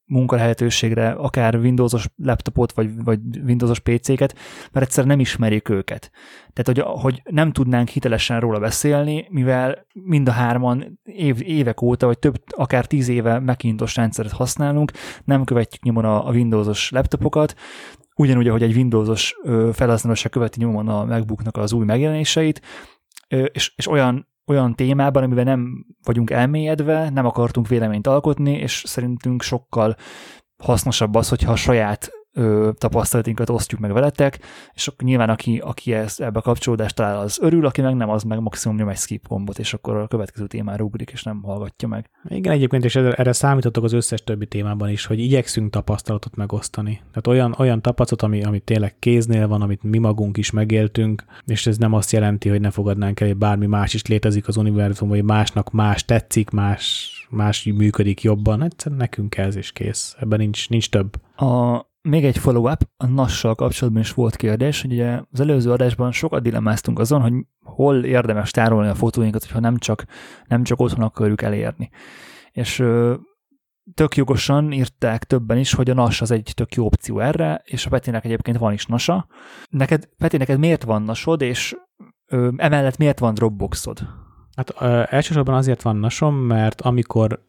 munkalehetőségre, 0.04 1.10
akár 1.10 1.56
Windowsos 1.56 2.08
laptopot, 2.16 2.72
vagy, 2.72 3.04
vagy 3.04 3.20
Windowsos 3.44 3.78
PC-ket, 3.78 4.36
mert 4.72 4.86
egyszer 4.86 5.04
nem 5.04 5.20
ismerik 5.20 5.68
őket. 5.68 6.10
Tehát, 6.52 6.84
hogy, 6.84 7.00
hogy 7.02 7.22
nem 7.30 7.52
tudnánk 7.52 7.88
hitelesen 7.88 8.40
róla 8.40 8.58
beszélni, 8.58 9.26
mivel 9.30 9.86
mind 9.92 10.28
a 10.28 10.32
hárman 10.32 11.00
év, 11.02 11.40
évek 11.42 11.82
óta, 11.82 12.06
vagy 12.06 12.18
több, 12.18 12.34
akár 12.46 12.86
tíz 12.86 13.08
éve 13.08 13.38
Macintosh 13.38 13.96
rendszeret 13.96 14.32
használunk, 14.32 14.92
nem 15.24 15.44
követjük 15.44 15.82
nyomon 15.82 16.04
a, 16.04 16.28
a 16.28 16.30
Windowsos 16.30 16.90
laptopokat, 16.90 17.54
ugyanúgy, 18.16 18.48
ahogy 18.48 18.62
egy 18.62 18.76
Windowsos 18.76 19.34
felhasználó 19.72 20.14
se 20.14 20.28
követi 20.28 20.60
nyomon 20.60 20.88
a 20.88 21.04
MacBooknak 21.04 21.56
az 21.56 21.72
új 21.72 21.84
megjelenéseit, 21.84 22.60
és, 23.28 23.72
és 23.76 23.88
olyan 23.88 24.28
olyan 24.50 24.74
témában, 24.74 25.22
amiben 25.22 25.44
nem 25.44 25.86
vagyunk 26.04 26.30
elmélyedve, 26.30 27.10
nem 27.10 27.26
akartunk 27.26 27.68
véleményt 27.68 28.06
alkotni, 28.06 28.52
és 28.52 28.82
szerintünk 28.86 29.42
sokkal 29.42 29.96
hasznosabb 30.62 31.14
az, 31.14 31.28
hogyha 31.28 31.52
a 31.52 31.56
saját 31.56 32.10
ö, 32.32 32.70
tapasztalatinkat 32.78 33.50
osztjuk 33.50 33.80
meg 33.80 33.92
veletek, 33.92 34.38
és 34.74 34.86
akkor 34.86 35.08
nyilván 35.08 35.28
aki, 35.28 35.58
aki 35.64 35.92
ezt, 35.92 36.20
ebbe 36.20 36.38
a 36.38 36.42
kapcsolódást 36.42 36.94
talál, 36.94 37.18
az 37.18 37.38
örül, 37.42 37.66
aki 37.66 37.80
meg 37.80 37.94
nem, 37.94 38.10
az 38.10 38.22
meg 38.22 38.40
maximum 38.40 38.76
nyom 38.76 38.88
egy 38.88 38.96
skip 38.96 39.28
gombot, 39.28 39.58
és 39.58 39.74
akkor 39.74 39.96
a 39.96 40.06
következő 40.06 40.46
témára 40.46 40.84
ugrik, 40.84 41.10
és 41.10 41.22
nem 41.22 41.42
hallgatja 41.42 41.88
meg. 41.88 42.10
Igen, 42.28 42.52
egyébként, 42.52 42.84
és 42.84 42.96
erre 42.96 43.32
számítottok 43.32 43.84
az 43.84 43.92
összes 43.92 44.22
többi 44.24 44.46
témában 44.46 44.88
is, 44.88 45.06
hogy 45.06 45.18
igyekszünk 45.18 45.70
tapasztalatot 45.70 46.36
megosztani. 46.36 46.92
Tehát 46.92 47.26
olyan, 47.26 47.54
olyan 47.58 47.82
tapasztalat, 47.82 48.22
ami, 48.22 48.42
ami 48.44 48.60
tényleg 48.60 48.98
kéznél 48.98 49.48
van, 49.48 49.62
amit 49.62 49.82
mi 49.82 49.98
magunk 49.98 50.36
is 50.36 50.50
megéltünk, 50.50 51.24
és 51.46 51.66
ez 51.66 51.76
nem 51.78 51.92
azt 51.92 52.12
jelenti, 52.12 52.48
hogy 52.48 52.60
ne 52.60 52.70
fogadnánk 52.70 53.20
el, 53.20 53.26
hogy 53.26 53.36
bármi 53.36 53.66
más 53.66 53.94
is 53.94 54.06
létezik 54.06 54.48
az 54.48 54.56
univerzumban, 54.56 55.16
vagy 55.16 55.26
másnak 55.26 55.70
más 55.70 56.04
tetszik, 56.04 56.50
más, 56.50 57.10
más 57.30 57.64
működik 57.64 58.22
jobban. 58.22 58.62
Egyszerűen 58.62 59.00
nekünk 59.00 59.36
ez 59.36 59.56
is 59.56 59.72
kész. 59.72 60.16
Ebben 60.18 60.38
nincs, 60.38 60.68
nincs 60.68 60.90
több. 60.90 61.20
A, 61.36 61.84
még 62.02 62.24
egy 62.24 62.38
follow-up, 62.38 62.88
a 62.96 63.06
NAS-sal 63.06 63.54
kapcsolatban 63.54 64.02
is 64.02 64.12
volt 64.12 64.36
kérdés, 64.36 64.80
hogy 64.80 64.92
ugye 64.92 65.20
az 65.32 65.40
előző 65.40 65.70
adásban 65.70 66.12
sokat 66.12 66.42
dilemmáztunk 66.42 66.98
azon, 66.98 67.20
hogy 67.20 67.32
hol 67.60 68.04
érdemes 68.04 68.50
tárolni 68.50 68.88
a 68.88 68.94
fotóinkat, 68.94 69.44
hogyha 69.44 69.60
nem 69.60 69.76
csak, 69.76 70.04
nem 70.46 70.62
csak 70.62 70.80
otthon 70.80 71.04
akarjuk 71.04 71.42
elérni. 71.42 71.90
És 72.52 72.84
tök 73.94 74.16
jogosan 74.16 74.72
írták 74.72 75.24
többen 75.24 75.58
is, 75.58 75.72
hogy 75.72 75.90
a 75.90 75.94
NAS 75.94 76.20
az 76.20 76.30
egy 76.30 76.52
tök 76.54 76.74
jó 76.74 76.84
opció 76.84 77.18
erre, 77.18 77.62
és 77.64 77.86
a 77.86 77.88
Petinek 77.88 78.24
egyébként 78.24 78.58
van 78.58 78.72
is 78.72 78.86
NASA. 78.86 79.26
Neked, 79.70 80.08
Peti, 80.18 80.36
neked 80.36 80.58
miért 80.58 80.82
van 80.82 81.02
nasod, 81.02 81.40
és 81.40 81.76
ö, 82.26 82.50
emellett 82.56 82.96
miért 82.96 83.18
van 83.18 83.34
Dropboxod? 83.34 84.08
Hát 84.56 84.74
ö, 84.80 85.02
elsősorban 85.08 85.54
azért 85.54 85.82
van 85.82 85.96
nasom, 85.96 86.34
mert 86.34 86.80
amikor 86.80 87.44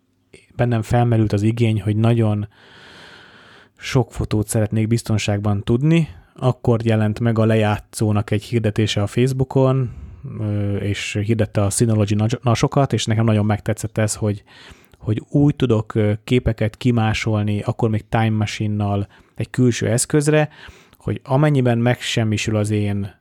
bennem 0.55 0.81
felmerült 0.81 1.34
az 1.34 1.41
igény, 1.41 1.81
hogy 1.81 1.96
nagyon 1.96 2.48
sok 3.82 4.12
fotót 4.12 4.48
szeretnék 4.48 4.88
biztonságban 4.88 5.64
tudni, 5.64 6.08
akkor 6.36 6.86
jelent 6.86 7.20
meg 7.20 7.40
a 7.40 7.46
lejátszónak 7.46 8.32
egy 8.32 8.44
hirdetése 8.44 9.02
a 9.02 9.08
Facebookon, 9.08 9.90
és 10.80 11.20
hirdette 11.26 11.62
a 11.62 11.70
Synology 11.70 12.38
nasokat, 12.42 12.94
és 12.94 13.06
nekem 13.06 13.26
nagyon 13.26 13.46
megtetszett 13.46 13.98
ez, 13.98 14.16
hogy, 14.16 14.44
hogy 14.98 15.24
úgy 15.30 15.56
tudok 15.56 15.94
képeket 16.24 16.78
kimásolni, 16.78 17.62
akkor 17.62 17.90
még 17.90 18.10
Time 18.10 18.30
Machine-nal 18.30 19.08
egy 19.36 19.50
külső 19.50 19.88
eszközre, 19.88 20.50
hogy 20.98 21.22
amennyiben 21.24 21.78
megsemmisül 21.78 22.56
az 22.56 22.70
én 22.70 23.20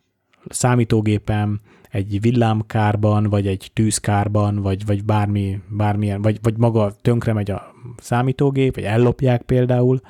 számítógépem 0.49 1.61
egy 1.91 2.21
villámkárban, 2.21 3.25
vagy 3.25 3.47
egy 3.47 3.71
tűzkárban, 3.73 4.63
vagy, 4.63 4.87
vagy 4.87 5.05
bármi, 5.05 5.61
bármilyen, 5.69 6.23
vagy, 6.23 6.39
vagy 6.43 6.57
maga 6.57 6.97
tönkre 7.03 7.33
megy 7.33 7.51
a 7.51 7.75
számítógép, 7.97 8.75
vagy 8.75 8.85
ellopják 8.85 9.43
például, 9.43 10.01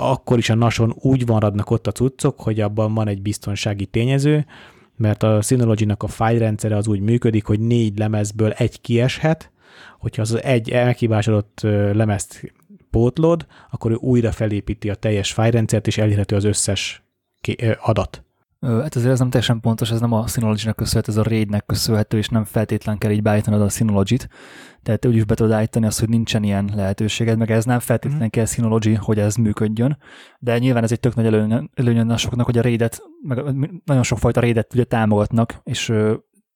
akkor 0.00 0.38
is 0.38 0.50
a 0.50 0.54
nason 0.54 0.94
úgy 1.00 1.28
maradnak 1.28 1.70
ott 1.70 1.86
a 1.86 1.92
cuccok, 1.92 2.40
hogy 2.40 2.60
abban 2.60 2.94
van 2.94 3.08
egy 3.08 3.22
biztonsági 3.22 3.86
tényező, 3.86 4.46
mert 4.96 5.22
a 5.22 5.40
Synology-nak 5.42 6.02
a 6.02 6.06
fájlrendszere 6.06 6.76
az 6.76 6.88
úgy 6.88 7.00
működik, 7.00 7.44
hogy 7.44 7.60
négy 7.60 7.98
lemezből 7.98 8.50
egy 8.50 8.80
kieshet, 8.80 9.50
hogyha 9.98 10.22
az 10.22 10.42
egy 10.42 10.70
elhibásodott 10.70 11.60
lemezt 11.92 12.52
pótlod, 12.90 13.46
akkor 13.70 13.90
ő 13.90 13.94
újra 13.94 14.32
felépíti 14.32 14.90
a 14.90 14.94
teljes 14.94 15.32
fájlrendszert, 15.32 15.86
és 15.86 15.98
elérhető 15.98 16.36
az 16.36 16.44
összes 16.44 17.02
adat. 17.80 18.24
Hát 18.60 18.94
azért 18.94 19.12
ez 19.12 19.18
nem 19.18 19.30
teljesen 19.30 19.60
pontos, 19.60 19.90
ez 19.90 20.00
nem 20.00 20.12
a 20.12 20.26
Synology-nek 20.26 20.74
köszönhető, 20.74 21.12
ez 21.12 21.18
a 21.18 21.22
RAID-nek 21.22 21.66
köszönhető, 21.66 22.18
és 22.18 22.28
nem 22.28 22.44
feltétlen 22.44 22.98
kell 22.98 23.10
így 23.10 23.22
beállítanod 23.22 23.60
a 23.60 23.68
Synology-t. 23.68 24.28
Tehát 24.82 25.00
te 25.00 25.08
úgyis 25.08 25.24
be 25.24 25.34
tudod 25.34 25.52
állítani 25.52 25.86
azt, 25.86 26.00
hogy 26.00 26.08
nincsen 26.08 26.42
ilyen 26.42 26.70
lehetőséged, 26.74 27.38
meg 27.38 27.50
ez 27.50 27.64
nem 27.64 27.78
feltétlenül 27.78 28.26
mm. 28.26 28.30
kell 28.30 28.44
Synology, 28.44 28.94
hogy 28.94 29.18
ez 29.18 29.34
működjön. 29.34 29.98
De 30.38 30.58
nyilván 30.58 30.82
ez 30.82 30.92
egy 30.92 31.00
tök 31.00 31.14
nagy 31.14 31.26
előny, 31.26 31.70
előny 31.74 32.16
soknak, 32.16 32.46
hogy 32.46 32.58
a 32.58 32.62
RAID-et, 32.62 33.02
meg 33.22 33.44
nagyon 33.84 34.02
sokfajta 34.02 34.40
RAID-et 34.40 34.74
ugye 34.74 34.84
támogatnak, 34.84 35.60
és 35.64 35.92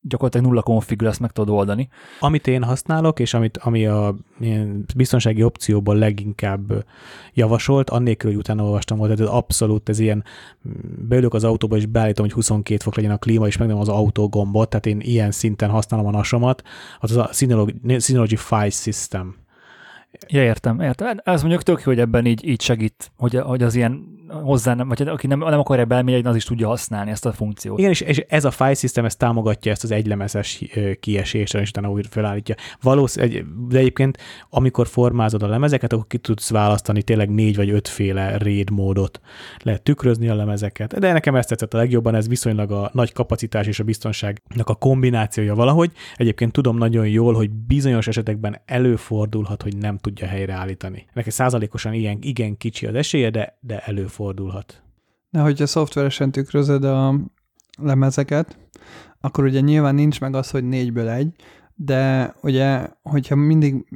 gyakorlatilag 0.03 0.47
nulla 0.47 0.63
konfigül 0.63 1.09
ezt 1.09 1.21
meg 1.21 1.31
tudod 1.31 1.55
oldani. 1.55 1.89
Amit 2.21 2.47
én 2.47 2.63
használok, 2.63 3.21
és 3.21 3.35
amit, 3.35 3.57
ami 3.57 3.87
a 3.87 4.15
biztonsági 4.97 5.43
opcióból 5.43 5.97
leginkább 5.97 6.85
javasolt, 7.35 7.91
annélkül, 7.91 8.31
hogy 8.31 8.39
utána 8.39 8.65
olvastam 8.65 8.99
volt, 8.99 9.11
ez 9.11 9.21
abszolút 9.21 9.89
ez 9.89 9.99
ilyen, 9.99 10.25
beülök 11.09 11.35
az 11.35 11.45
autóba, 11.45 11.77
és 11.77 11.87
beállítom, 11.87 12.25
hogy 12.25 12.35
22 12.35 12.81
fok 12.83 12.97
legyen 12.97 13.11
a 13.11 13.19
klíma, 13.19 13.47
és 13.47 13.57
megnyomom 13.57 13.83
az 13.83 13.89
autó 13.89 14.29
gombot, 14.29 14.69
tehát 14.69 14.87
én 14.87 15.01
ilyen 15.01 15.31
szinten 15.31 15.71
használom 15.71 16.07
a 16.07 16.11
nasomat, 16.11 16.63
az 16.99 17.17
a 17.17 17.29
Synology, 17.33 17.75
Synology 17.99 18.39
File 18.39 18.71
System 18.71 19.41
Ja, 20.29 20.43
értem, 20.43 20.81
értem. 20.81 21.21
Ez 21.25 21.41
mondjuk 21.41 21.63
tök 21.63 21.79
jó, 21.79 21.85
hogy 21.85 21.99
ebben 21.99 22.27
így, 22.27 22.47
így 22.49 22.61
segít, 22.61 23.13
hogy, 23.17 23.35
hogy 23.37 23.63
az 23.63 23.75
ilyen 23.75 24.05
hozzá 24.33 24.75
nem, 24.75 24.89
vagy 24.89 25.03
aki 25.03 25.27
nem, 25.27 25.39
nem 25.39 25.59
akarja 25.59 25.85
belmérni, 25.85 26.29
az 26.29 26.37
is 26.37 26.45
tudja 26.45 26.69
használni 26.69 27.11
ezt 27.11 27.27
a 27.27 27.33
funkciót. 27.33 27.79
Igen, 27.79 27.91
és, 27.91 28.25
ez 28.29 28.45
a 28.45 28.51
file 28.51 28.75
system, 28.75 29.05
ez 29.05 29.17
támogatja 29.17 29.73
ezt 29.73 29.85
az 29.85 29.91
egylemezes 29.91 30.65
kiesést, 31.01 31.55
és 31.55 31.69
utána 31.69 31.91
újra 31.91 32.09
felállítja. 32.11 32.55
Valószínűleg, 32.81 33.47
de 33.69 33.79
egyébként, 33.79 34.19
amikor 34.51 34.87
formázod 34.87 35.43
a 35.43 35.49
lemezeket, 35.49 35.93
akkor 35.93 36.07
ki 36.07 36.19
tudsz 36.19 36.51
választani 36.51 37.03
tényleg 37.03 37.31
négy 37.31 37.57
vagy 37.57 37.71
ötféle 37.71 38.39
RAID 38.39 38.71
módot. 38.71 39.21
Lehet 39.63 39.83
tükrözni 39.83 40.29
a 40.29 40.35
lemezeket. 40.35 40.99
De 40.99 41.13
nekem 41.13 41.35
ezt 41.35 41.49
tetszett 41.49 41.75
a 41.75 41.77
legjobban, 41.77 42.15
ez 42.15 42.29
viszonylag 42.29 42.71
a 42.73 42.91
nagy 42.93 43.13
kapacitás 43.13 43.67
és 43.67 43.81
a 43.81 43.85
biztonságnak 43.85 44.69
a 44.69 44.75
kombinációja 44.75 45.55
valahogy. 45.55 45.93
Egyébként 46.17 46.53
tudom 46.53 46.79
nagyon 46.79 47.09
jól, 47.09 47.35
hogy 47.35 47.51
bizonyos 47.51 48.07
esetekben 48.07 48.61
előfordulhat, 48.65 49.63
hogy 49.63 49.77
nem 49.77 49.99
tudja 49.99 50.27
helyreállítani. 50.27 51.07
Neki 51.13 51.31
százalékosan 51.31 51.93
ilyen, 51.93 52.19
igen 52.21 52.57
kicsi 52.57 52.87
az 52.87 52.95
esélye, 52.95 53.31
de, 53.31 53.59
de 53.61 53.83
előfordulhat. 54.23 54.83
De 55.31 55.41
hogyha 55.41 55.67
szoftveresen 55.67 56.31
tükrözöd 56.31 56.85
a 56.85 57.15
lemezeket, 57.79 58.59
akkor 59.21 59.45
ugye 59.45 59.61
nyilván 59.61 59.95
nincs 59.95 60.21
meg 60.21 60.35
az, 60.35 60.51
hogy 60.51 60.65
négyből 60.65 61.09
egy, 61.09 61.35
de 61.75 62.35
ugye, 62.43 62.89
hogyha 63.03 63.37
mindig 63.37 63.87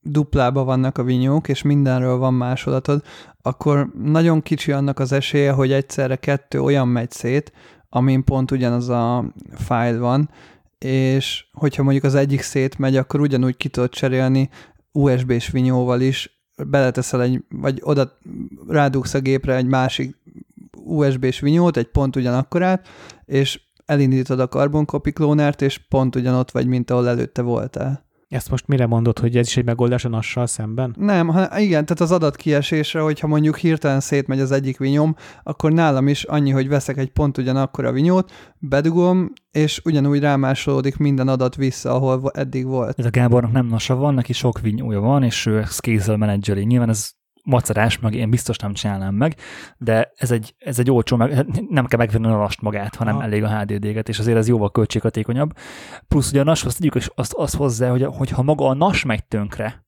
duplába 0.00 0.64
vannak 0.64 0.98
a 0.98 1.02
vinyók, 1.02 1.48
és 1.48 1.62
mindenről 1.62 2.16
van 2.16 2.34
másolatod, 2.34 3.02
akkor 3.42 3.92
nagyon 4.02 4.42
kicsi 4.42 4.72
annak 4.72 4.98
az 4.98 5.12
esélye, 5.12 5.52
hogy 5.52 5.72
egyszerre 5.72 6.16
kettő 6.16 6.60
olyan 6.60 6.88
megy 6.88 7.10
szét, 7.10 7.52
amin 7.88 8.24
pont 8.24 8.50
ugyanaz 8.50 8.88
a 8.88 9.32
fájl 9.54 9.98
van, 9.98 10.30
és 10.78 11.44
hogyha 11.52 11.82
mondjuk 11.82 12.04
az 12.04 12.14
egyik 12.14 12.40
szét 12.40 12.78
megy, 12.78 12.96
akkor 12.96 13.20
ugyanúgy 13.20 13.56
ki 13.56 13.68
tudod 13.68 13.90
cserélni 13.90 14.48
USB-s 14.92 15.50
vinyóval 15.50 16.00
is 16.00 16.41
beleteszel 16.56 17.22
egy, 17.22 17.44
vagy 17.48 17.80
oda 17.82 18.18
rádugsz 18.68 19.14
a 19.14 19.20
gépre 19.20 19.56
egy 19.56 19.66
másik 19.66 20.16
USB-s 20.72 21.40
vinyót, 21.40 21.76
egy 21.76 21.88
pont 21.88 22.16
ugyanakkorát, 22.16 22.88
és 23.24 23.60
elindítod 23.86 24.40
a 24.40 24.48
carbon 24.48 24.84
copy 24.84 25.12
klónárt, 25.12 25.62
és 25.62 25.78
pont 25.78 26.16
ugyanott 26.16 26.50
vagy, 26.50 26.66
mint 26.66 26.90
ahol 26.90 27.08
előtte 27.08 27.42
voltál. 27.42 28.04
Ezt 28.32 28.50
most 28.50 28.66
mire 28.66 28.86
mondod, 28.86 29.18
hogy 29.18 29.36
ez 29.36 29.46
is 29.46 29.56
egy 29.56 29.64
megoldás 29.64 30.04
a 30.04 30.08
nassal 30.08 30.46
szemben? 30.46 30.94
Nem, 30.98 31.28
ha, 31.28 31.58
igen, 31.58 31.84
tehát 31.84 32.00
az 32.00 32.12
adatkiesésre, 32.12 33.00
hogyha 33.00 33.26
mondjuk 33.26 33.56
hirtelen 33.56 34.00
szétmegy 34.00 34.40
az 34.40 34.50
egyik 34.50 34.78
vinyom, 34.78 35.16
akkor 35.42 35.72
nálam 35.72 36.08
is 36.08 36.24
annyi, 36.24 36.50
hogy 36.50 36.68
veszek 36.68 36.96
egy 36.96 37.10
pont 37.10 37.38
ugyanakkor 37.38 37.84
a 37.84 37.92
vinyót, 37.92 38.32
bedugom, 38.58 39.32
és 39.50 39.80
ugyanúgy 39.84 40.20
rámásolódik 40.20 40.96
minden 40.96 41.28
adat 41.28 41.54
vissza, 41.54 41.94
ahol 41.94 42.30
eddig 42.34 42.66
volt. 42.66 42.98
Ez 42.98 43.04
a 43.04 43.10
Gábornak 43.10 43.52
nem 43.52 43.66
nasa 43.66 43.94
van, 43.94 44.14
neki 44.14 44.32
sok 44.32 44.60
vinyója 44.60 45.00
van, 45.00 45.22
és 45.22 45.46
ő 45.46 45.58
ezt 45.58 45.80
kézzel 45.80 46.16
menedzseli. 46.16 46.64
Nyilván 46.64 46.88
ez 46.88 47.10
macerás, 47.42 47.98
meg 47.98 48.14
én 48.14 48.30
biztos 48.30 48.56
nem 48.56 48.72
csinálnám 48.72 49.14
meg, 49.14 49.36
de 49.78 50.12
ez 50.16 50.30
egy, 50.30 50.54
ez 50.58 50.78
egy 50.78 50.90
olcsó, 50.90 51.16
meg, 51.16 51.32
hát 51.32 51.68
nem 51.68 51.86
kell 51.86 51.98
megvenni 51.98 52.26
a 52.26 52.36
nast 52.36 52.60
magát, 52.60 52.94
hanem 52.94 53.14
ha. 53.14 53.22
elég 53.22 53.42
a 53.42 53.58
HDD-get, 53.58 54.08
és 54.08 54.18
azért 54.18 54.36
ez 54.36 54.48
jóval 54.48 54.70
költséghatékonyabb. 54.70 55.52
Plusz 56.08 56.30
ugye 56.30 56.40
a 56.40 56.44
NAS-hoz 56.44 56.74
tegyük 56.74 56.94
azt, 57.14 57.32
azt 57.32 57.56
hozzá, 57.56 57.90
hogy, 57.90 58.04
hogy 58.04 58.30
ha 58.30 58.42
maga 58.42 58.66
a 58.66 58.74
NAS 58.74 59.04
megy 59.04 59.24
tönkre, 59.24 59.84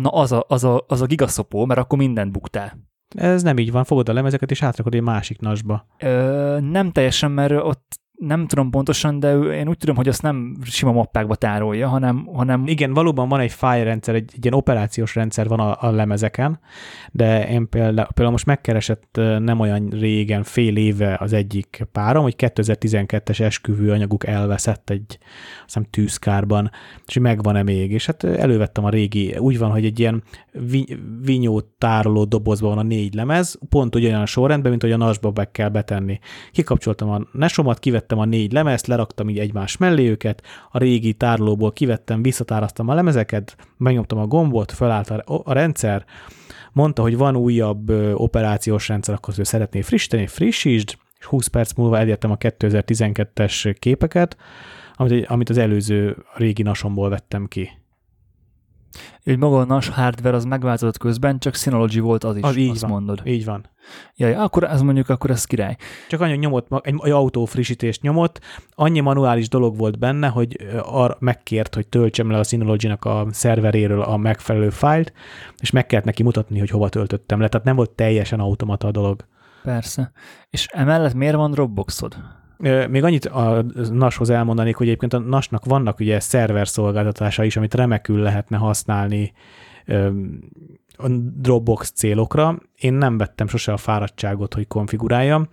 az 0.00 0.32
a, 0.32 0.44
az, 0.48 0.64
a, 0.64 0.84
az 0.86 1.00
a 1.00 1.06
gigaszopó, 1.06 1.64
mert 1.64 1.80
akkor 1.80 1.98
mindent 1.98 2.32
buktál. 2.32 2.78
Ez 3.14 3.42
nem 3.42 3.58
így 3.58 3.72
van, 3.72 3.84
fogod 3.84 4.08
a 4.08 4.12
lemezeket 4.12 4.50
és 4.50 4.62
átrakod 4.62 4.94
egy 4.94 5.02
másik 5.02 5.40
nasba. 5.40 5.86
Ö, 5.98 6.58
nem 6.60 6.92
teljesen, 6.92 7.30
mert 7.30 7.52
ott 7.52 8.00
nem 8.26 8.46
tudom 8.46 8.70
pontosan, 8.70 9.20
de 9.20 9.32
én 9.32 9.68
úgy 9.68 9.76
tudom, 9.76 9.96
hogy 9.96 10.08
azt 10.08 10.22
nem 10.22 10.56
sima 10.64 10.92
mappákba 10.92 11.34
tárolja, 11.34 11.88
hanem... 11.88 12.28
hanem... 12.32 12.66
Igen, 12.66 12.92
valóban 12.92 13.28
van 13.28 13.40
egy 13.40 13.52
file 13.52 13.82
rendszer, 13.82 14.14
egy, 14.14 14.30
egy 14.34 14.44
ilyen 14.44 14.56
operációs 14.56 15.14
rendszer 15.14 15.48
van 15.48 15.60
a, 15.60 15.76
a 15.80 15.90
lemezeken, 15.90 16.60
de 17.12 17.48
én 17.48 17.68
például, 17.68 18.06
például 18.06 18.30
most 18.30 18.46
megkeresett 18.46 19.20
nem 19.38 19.60
olyan 19.60 19.88
régen, 19.88 20.42
fél 20.42 20.76
éve 20.76 21.16
az 21.20 21.32
egyik 21.32 21.86
párom, 21.92 22.22
hogy 22.22 22.34
2012-es 22.38 23.40
esküvő 23.40 23.90
anyaguk 23.90 24.26
elveszett 24.26 24.90
egy 24.90 25.18
azt 25.64 25.64
hiszem, 25.64 25.86
tűzkárban, 25.90 26.70
és 27.06 27.18
megvan-e 27.18 27.62
még, 27.62 27.92
és 27.92 28.06
hát 28.06 28.24
elővettem 28.24 28.84
a 28.84 28.90
régi, 28.90 29.36
úgy 29.36 29.58
van, 29.58 29.70
hogy 29.70 29.84
egy 29.84 29.98
ilyen 29.98 30.22
vinyó 31.22 31.60
tároló 31.60 32.24
dobozban 32.24 32.70
van 32.74 32.78
a 32.78 32.88
négy 32.88 33.14
lemez, 33.14 33.58
pont 33.68 33.94
ugyanolyan 33.94 34.26
sorrendben, 34.26 34.70
mint 34.70 34.82
hogy 34.82 34.92
a 34.92 34.96
nasba 34.96 35.30
be 35.30 35.50
kell 35.50 35.68
betenni. 35.68 36.18
Kikapcsoltam 36.52 37.10
a 37.10 37.20
nesomat, 37.32 37.78
kivettem 37.78 38.11
kivettem 38.12 38.18
a 38.18 38.36
négy 38.36 38.52
lemezt, 38.52 38.86
leraktam 38.86 39.28
így 39.28 39.38
egymás 39.38 39.76
mellé 39.76 40.08
őket, 40.08 40.42
a 40.70 40.78
régi 40.78 41.12
tárolóból 41.12 41.72
kivettem, 41.72 42.22
visszatáraztam 42.22 42.88
a 42.88 42.94
lemezeket, 42.94 43.56
megnyomtam 43.76 44.18
a 44.18 44.26
gombot, 44.26 44.72
felállt 44.72 45.10
a, 45.10 45.42
a 45.44 45.52
rendszer, 45.52 46.04
mondta, 46.72 47.02
hogy 47.02 47.16
van 47.16 47.36
újabb 47.36 47.90
operációs 48.14 48.88
rendszer, 48.88 49.14
akkor 49.14 49.34
ő 49.38 49.42
szeretné 49.42 49.80
frissíteni, 49.80 50.26
frissítsd, 50.26 50.96
és 51.18 51.26
20 51.26 51.46
perc 51.46 51.72
múlva 51.72 51.98
elértem 51.98 52.30
a 52.30 52.36
2012-es 52.36 53.74
képeket, 53.78 54.36
amit, 54.94 55.26
amit 55.26 55.50
az 55.50 55.58
előző 55.58 56.16
régi 56.34 56.62
nasomból 56.62 57.08
vettem 57.08 57.46
ki. 57.46 57.70
Egy 59.24 59.38
maga 59.38 59.58
a 59.58 59.64
NAS 59.64 59.88
hardware 59.88 60.36
az 60.36 60.44
megváltozott 60.44 60.98
közben, 60.98 61.38
csak 61.38 61.54
Synology 61.54 62.00
volt 62.00 62.24
az 62.24 62.36
is, 62.36 62.42
az 62.42 62.56
így 62.56 62.70
azt 62.70 62.80
van, 62.80 62.90
mondod. 62.90 63.20
Így 63.24 63.44
van. 63.44 63.66
Jaj, 64.16 64.34
akkor 64.34 64.64
ez 64.64 64.82
mondjuk, 64.82 65.08
akkor 65.08 65.30
ez 65.30 65.44
király. 65.44 65.76
Csak 66.08 66.20
annyi 66.20 66.36
nyomott, 66.36 66.86
egy, 66.86 66.94
egy 67.02 67.10
autó 67.10 67.44
frissítést 67.44 68.02
nyomott, 68.02 68.40
annyi 68.74 69.00
manuális 69.00 69.48
dolog 69.48 69.76
volt 69.76 69.98
benne, 69.98 70.28
hogy 70.28 70.56
arra 70.82 71.16
megkért, 71.20 71.74
hogy 71.74 71.86
töltsem 71.86 72.30
le 72.30 72.38
a 72.38 72.44
Synology-nak 72.44 73.04
a 73.04 73.26
szerveréről 73.30 74.02
a 74.02 74.16
megfelelő 74.16 74.70
fájlt, 74.70 75.12
és 75.60 75.70
meg 75.70 75.86
kellett 75.86 76.04
neki 76.04 76.22
mutatni, 76.22 76.58
hogy 76.58 76.70
hova 76.70 76.88
töltöttem 76.88 77.40
le, 77.40 77.48
tehát 77.48 77.66
nem 77.66 77.76
volt 77.76 77.90
teljesen 77.90 78.40
automata 78.40 78.86
a 78.86 78.90
dolog. 78.90 79.24
Persze. 79.62 80.12
És 80.50 80.66
emellett 80.66 81.14
miért 81.14 81.34
van 81.34 81.50
Dropboxod? 81.50 82.16
Még 82.88 83.04
annyit 83.04 83.24
a 83.24 83.64
NAS-hoz 83.90 84.30
elmondanék, 84.30 84.76
hogy 84.76 84.86
egyébként 84.86 85.12
a 85.12 85.18
NAS-nak 85.18 85.64
vannak 85.64 86.00
ugye 86.00 86.20
szerver 86.20 86.68
szolgáltatása 86.68 87.44
is, 87.44 87.56
amit 87.56 87.74
remekül 87.74 88.18
lehetne 88.18 88.56
használni 88.56 89.32
a 90.96 91.08
Dropbox 91.36 91.90
célokra. 91.90 92.58
Én 92.78 92.92
nem 92.92 93.18
vettem 93.18 93.48
sose 93.48 93.72
a 93.72 93.76
fáradtságot, 93.76 94.54
hogy 94.54 94.66
konfiguráljam, 94.66 95.48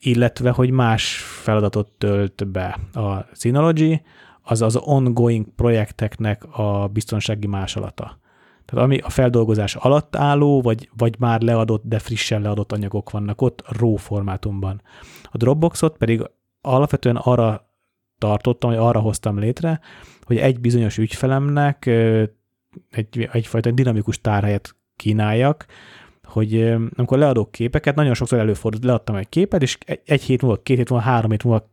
illetve, 0.00 0.50
hogy 0.50 0.70
más 0.70 1.16
feladatot 1.18 1.90
tölt 1.98 2.48
be 2.48 2.78
a 2.92 3.26
Synology, 3.32 4.00
az 4.42 4.62
az 4.62 4.76
ongoing 4.76 5.46
projekteknek 5.54 6.44
a 6.58 6.88
biztonsági 6.92 7.46
másolata. 7.46 8.18
Tehát 8.64 8.84
ami 8.84 8.98
a 8.98 9.08
feldolgozás 9.08 9.74
alatt 9.74 10.16
álló, 10.16 10.62
vagy, 10.62 10.88
vagy 10.96 11.16
már 11.18 11.40
leadott, 11.40 11.82
de 11.84 11.98
frissen 11.98 12.42
leadott 12.42 12.72
anyagok 12.72 13.10
vannak 13.10 13.42
ott 13.42 13.64
RAW 13.78 13.96
formátumban. 13.96 14.82
A 15.22 15.36
Dropboxot 15.36 15.96
pedig 15.96 16.22
alapvetően 16.66 17.16
arra 17.16 17.70
tartottam, 18.18 18.70
vagy 18.70 18.78
arra 18.78 19.00
hoztam 19.00 19.38
létre, 19.38 19.80
hogy 20.22 20.36
egy 20.36 20.60
bizonyos 20.60 20.98
ügyfelemnek 20.98 21.86
egy, 22.90 23.28
egyfajta 23.32 23.70
dinamikus 23.70 24.20
tárhelyet 24.20 24.76
kínáljak, 24.96 25.66
hogy 26.22 26.74
amikor 26.96 27.18
leadok 27.18 27.50
képeket, 27.50 27.94
nagyon 27.94 28.14
sokszor 28.14 28.38
előfordult, 28.38 28.84
leadtam 28.84 29.16
egy 29.16 29.28
képet, 29.28 29.62
és 29.62 29.78
egy 30.04 30.22
hét 30.22 30.42
múlva, 30.42 30.62
két 30.62 30.76
hét 30.76 30.90
múlva, 30.90 31.04
három 31.04 31.30
hét 31.30 31.44
múlva 31.44 31.70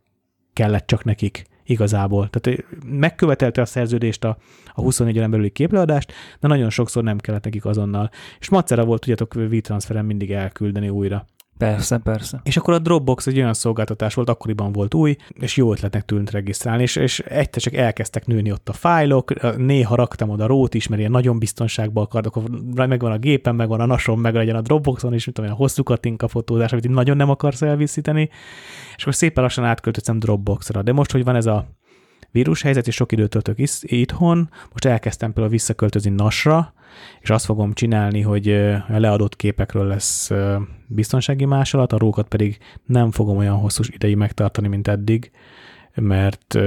kellett 0.52 0.86
csak 0.86 1.04
nekik 1.04 1.46
igazából. 1.64 2.28
Tehát 2.30 2.64
megkövetelte 2.86 3.60
a 3.60 3.64
szerződést 3.64 4.24
a, 4.24 4.36
a 4.74 4.80
24 4.80 5.16
órán 5.16 5.30
belüli 5.30 5.50
képleadást, 5.50 6.12
de 6.40 6.48
nagyon 6.48 6.70
sokszor 6.70 7.02
nem 7.02 7.18
kellett 7.18 7.44
nekik 7.44 7.64
azonnal. 7.64 8.10
És 8.38 8.48
macera 8.48 8.84
volt, 8.84 9.00
tudjátok, 9.00 9.34
V-transferen 9.34 10.04
mindig 10.04 10.32
elküldeni 10.32 10.88
újra. 10.88 11.26
Persze, 11.58 11.98
persze. 11.98 12.40
És 12.42 12.56
akkor 12.56 12.74
a 12.74 12.78
Dropbox 12.78 13.26
egy 13.26 13.36
olyan 13.38 13.54
szolgáltatás 13.54 14.14
volt, 14.14 14.28
akkoriban 14.28 14.72
volt 14.72 14.94
új, 14.94 15.16
és 15.28 15.56
jó 15.56 15.72
ötletnek 15.72 16.04
tűnt 16.04 16.30
regisztrálni, 16.30 16.82
és, 16.82 16.96
és 16.96 17.18
egyszer 17.18 17.62
csak 17.62 17.74
elkezdtek 17.74 18.26
nőni 18.26 18.52
ott 18.52 18.68
a 18.68 18.72
fájlok, 18.72 19.56
néha 19.56 19.94
raktam 19.94 20.30
oda 20.30 20.46
rót 20.46 20.74
is, 20.74 20.86
mert 20.86 21.00
ilyen 21.00 21.12
nagyon 21.12 21.38
biztonságban 21.38 22.04
akarok, 22.04 22.36
akkor 22.36 22.50
megvan 22.88 23.12
a 23.12 23.18
gépen, 23.18 23.54
megvan 23.54 23.80
a 23.80 23.86
nasom, 23.86 24.20
meg 24.20 24.34
legyen 24.34 24.56
a 24.56 24.60
Dropboxon 24.60 25.14
is, 25.14 25.24
mint 25.24 25.38
olyan 25.38 25.54
hosszú 25.54 25.82
katinka 25.82 26.28
fotózás, 26.28 26.72
amit 26.72 26.88
nagyon 26.88 27.16
nem 27.16 27.30
akarsz 27.30 27.62
elviszíteni, 27.62 28.30
és 28.96 29.02
akkor 29.02 29.14
szépen 29.14 29.42
lassan 29.42 29.64
átköltöttem 29.64 30.18
Dropboxra. 30.18 30.82
De 30.82 30.92
most, 30.92 31.12
hogy 31.12 31.24
van 31.24 31.36
ez 31.36 31.46
a 31.46 31.66
vírushelyzet, 32.34 32.86
és 32.86 32.94
sok 32.94 33.12
időt 33.12 33.30
töltök 33.30 33.58
itthon, 33.80 34.50
most 34.70 34.84
elkezdtem 34.84 35.32
például 35.32 35.52
visszaköltözni 35.52 36.10
Nasra, 36.10 36.74
és 37.20 37.30
azt 37.30 37.44
fogom 37.44 37.72
csinálni, 37.72 38.20
hogy 38.20 38.48
a 38.88 38.98
leadott 38.98 39.36
képekről 39.36 39.86
lesz 39.86 40.30
biztonsági 40.86 41.44
másolat, 41.44 41.92
a 41.92 41.98
rókat 41.98 42.28
pedig 42.28 42.58
nem 42.84 43.10
fogom 43.10 43.36
olyan 43.36 43.56
hosszú 43.56 43.82
ideig 43.86 44.16
megtartani, 44.16 44.68
mint 44.68 44.88
eddig, 44.88 45.30
mert 45.94 46.58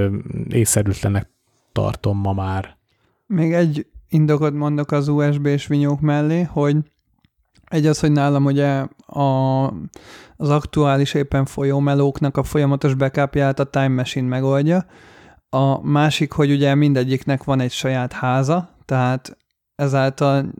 észszerűtlennek 0.50 1.30
tartom 1.72 2.18
ma 2.18 2.34
már. 2.34 2.78
Még 3.26 3.54
egy 3.54 3.86
indokot 4.10 4.54
mondok 4.54 4.92
az 4.92 5.08
USB-s 5.08 5.68
vinyók 5.68 6.02
mellé, 6.02 6.42
hogy 6.42 6.78
egy 7.66 7.86
az, 7.86 8.00
hogy 8.00 8.12
nálam 8.12 8.46
ugye 8.46 8.86
a, 9.06 9.66
az 10.38 10.50
aktuális 10.50 11.14
éppen 11.14 11.46
folyó 11.46 11.80
a 12.32 12.44
folyamatos 12.44 12.94
backupját 12.94 13.60
a 13.60 13.64
Time 13.64 13.88
Machine 13.88 14.28
megoldja. 14.28 14.86
A 15.50 15.88
másik, 15.88 16.32
hogy 16.32 16.52
ugye 16.52 16.76
mindegyiknek 16.76 17.44
van 17.44 17.60
egy 17.60 17.72
saját 17.72 18.14
háza, 18.14 18.70
tehát 18.86 19.38
ezáltal 19.76 20.54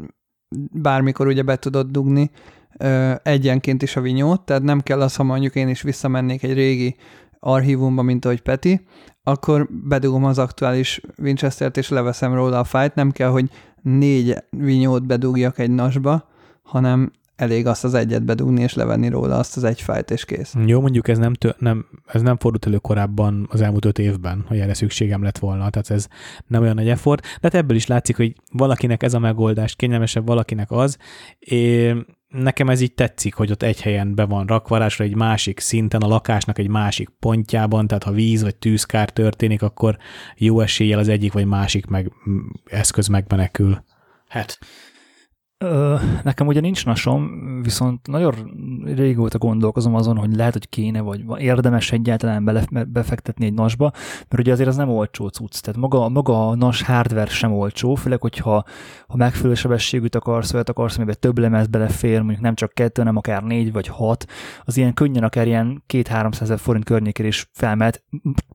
bármikor 0.72 1.28
ugye 1.28 1.42
be 1.44 1.56
tudod 1.56 1.92
dugni 1.92 2.32
ö, 2.78 3.14
egyenként 3.24 3.82
is 3.82 3.96
a 3.96 4.02
vinyót, 4.02 4.42
tehát 4.42 4.64
nem 4.64 4.82
kell 4.82 5.02
az, 5.02 5.16
ha 5.16 5.24
mondjuk 5.24 5.56
én 5.56 5.68
is 5.68 5.82
visszamennék 5.82 6.44
egy 6.44 6.54
régi 6.54 6.96
archívumba, 7.40 8.02
mint 8.02 8.26
ahogy 8.26 8.42
Peti, 8.42 8.88
akkor 9.24 9.68
bedugom 9.70 10.26
az 10.26 10.40
aktuális 10.40 11.02
Winchester-t 11.18 11.78
és 11.78 11.90
leveszem 11.90 12.34
róla 12.34 12.60
a 12.60 12.64
fájt, 12.64 12.96
nem 12.96 13.12
kell, 13.12 13.30
hogy 13.30 13.50
négy 13.82 14.36
vinyót 14.50 15.06
bedugjak 15.06 15.60
egy 15.60 15.72
nasba, 15.72 16.30
hanem 16.64 17.12
elég 17.38 17.68
azt 17.68 17.84
az 17.84 17.94
egyet 17.94 18.26
bedugni 18.26 18.62
és 18.62 18.74
levenni 18.74 19.10
róla 19.10 19.38
azt 19.38 19.58
az 19.58 19.64
egy 19.64 19.82
fájt, 19.82 20.12
és 20.12 20.26
kész. 20.26 20.54
Jó, 20.66 20.82
mondjuk 20.82 21.08
ez 21.08 21.18
nem, 21.18 21.34
tő, 21.34 21.56
nem, 21.58 21.86
ez 22.06 22.22
nem 22.22 22.38
fordult 22.38 22.66
elő 22.66 22.78
korábban 22.78 23.48
az 23.52 23.62
elmúlt 23.62 23.86
öt 23.86 24.00
évben, 24.00 24.46
hogy 24.48 24.60
erre 24.60 24.74
szükségem 24.74 25.24
lett 25.24 25.38
volna, 25.38 25.70
tehát 25.70 25.90
ez 25.90 26.08
nem 26.48 26.62
olyan 26.62 26.76
nagy 26.76 26.90
effort, 26.90 27.22
de 27.22 27.40
hát 27.42 27.54
ebből 27.54 27.76
is 27.76 27.88
látszik, 27.88 28.16
hogy 28.16 28.36
valakinek 28.52 29.04
ez 29.04 29.14
a 29.14 29.20
megoldás 29.20 29.76
kényelmesebb, 29.76 30.26
valakinek 30.28 30.72
az. 30.72 30.98
É, 31.40 31.96
nekem 32.28 32.70
ez 32.70 32.82
így 32.82 32.94
tetszik, 32.94 33.34
hogy 33.34 33.52
ott 33.52 33.64
egy 33.64 33.82
helyen 33.82 34.16
be 34.16 34.24
van 34.24 34.46
rakvarásra, 34.46 35.04
egy 35.04 35.16
másik 35.16 35.60
szinten, 35.60 36.02
a 36.02 36.08
lakásnak 36.08 36.60
egy 36.60 36.70
másik 36.70 37.10
pontjában, 37.20 37.88
tehát 37.88 38.04
ha 38.04 38.12
víz 38.12 38.42
vagy 38.42 38.56
tűzkár 38.56 39.10
történik, 39.10 39.62
akkor 39.62 39.98
jó 40.36 40.60
eséllyel 40.60 41.00
az 41.00 41.08
egyik 41.08 41.34
vagy 41.34 41.46
másik 41.46 41.86
meg, 41.86 42.12
eszköz 42.66 43.08
megmenekül. 43.08 43.84
Hát. 44.28 44.60
Ö, 45.60 45.96
nekem 46.24 46.48
ugye 46.48 46.60
nincs 46.60 46.86
nasom, 46.86 47.42
viszont 47.62 48.08
nagyon 48.08 48.34
régóta 48.86 49.38
gondolkozom 49.38 49.96
azon, 49.96 50.18
hogy 50.18 50.36
lehet, 50.36 50.54
hogy 50.54 50.70
kéne, 50.70 51.02
vagy 51.02 51.24
érdemes 51.38 51.92
egyáltalán 51.92 52.44
bele, 52.44 52.64
befektetni 52.88 53.46
egy 53.46 53.54
nasba, 53.54 53.92
mert 54.30 54.40
ugye 54.40 54.52
azért 54.52 54.70
az 54.70 54.76
nem 54.76 54.90
olcsó 54.90 55.28
cucc, 55.28 55.62
tehát 55.62 55.80
maga, 55.80 56.10
maga 56.10 56.48
a 56.48 56.56
nas 56.56 56.82
hardware 56.82 57.30
sem 57.30 57.54
olcsó, 57.54 57.96
főleg, 57.96 58.22
hogyha 58.22 58.64
ha 59.08 59.18
megfelelő 59.18 59.54
sebességűt 59.54 60.16
akarsz, 60.16 60.54
olyat 60.54 60.70
akarsz, 60.70 60.98
amiben 60.98 61.16
több 61.20 61.38
lemez 61.38 61.68
belefér, 61.68 62.22
mondjuk 62.22 62.42
nem 62.42 62.56
csak 62.56 62.74
kettő, 62.74 63.02
hanem 63.02 63.18
akár 63.18 63.44
négy 63.44 63.72
vagy 63.72 63.88
hat, 63.88 64.26
az 64.64 64.78
ilyen 64.78 64.94
könnyen 64.94 65.24
akár 65.24 65.48
ilyen 65.48 65.84
két 65.86 66.08
300 66.08 66.42
ezer 66.42 66.60
forint 66.60 66.86
környékén 66.86 67.26
is 67.26 67.50
felmehet, 67.54 68.04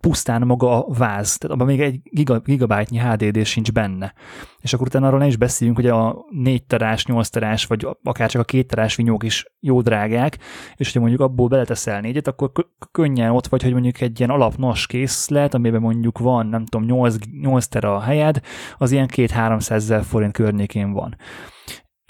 pusztán 0.01 0.43
maga 0.47 0.87
a 0.87 0.93
váz, 0.95 1.39
tehát 1.39 1.57
abban 1.57 1.67
még 1.67 1.81
egy 1.81 2.01
giga, 2.03 2.39
gigabájtnyi 2.39 2.99
HDD 2.99 3.45
sincs 3.45 3.73
benne. 3.73 4.13
És 4.61 4.73
akkor 4.73 4.87
utána 4.87 5.07
arról 5.07 5.19
ne 5.19 5.27
is 5.27 5.37
beszéljünk, 5.37 5.79
hogy 5.79 5.89
a 5.89 6.17
4 6.31 6.67
terás, 6.93 7.07
8 7.07 7.29
terás, 7.29 7.67
vagy 7.67 7.87
akár 8.03 8.31
csak 8.31 8.41
a 8.41 8.45
2 8.45 8.63
terás 8.63 8.97
vinyók 8.97 9.23
is 9.23 9.45
jó 9.61 9.81
drágák, 9.81 10.39
és 10.77 10.87
hogyha 10.87 11.01
mondjuk 11.01 11.21
abból 11.21 11.49
beleteszel 11.49 12.01
négyet, 12.01 12.27
akkor 12.27 12.53
könnyen 12.93 13.31
ott 13.31 13.47
vagy, 13.47 13.63
hogy 13.63 13.73
mondjuk 13.73 14.01
egy 14.01 14.19
ilyen 14.19 14.31
alap 14.31 14.57
NAS 14.57 14.87
készlet, 14.87 15.55
amiben 15.55 15.81
mondjuk 15.81 16.19
van, 16.19 16.47
nem 16.47 16.65
tudom, 16.65 16.87
8, 16.87 17.17
8 17.41 17.67
tera 17.67 17.97
a 17.97 18.01
helyed, 18.01 18.41
az 18.79 18.93
ilyen 18.93 19.09
2-300 19.15 19.71
ezer 19.71 20.05
forint 20.05 20.33
környékén 20.33 20.93
van. 20.93 21.17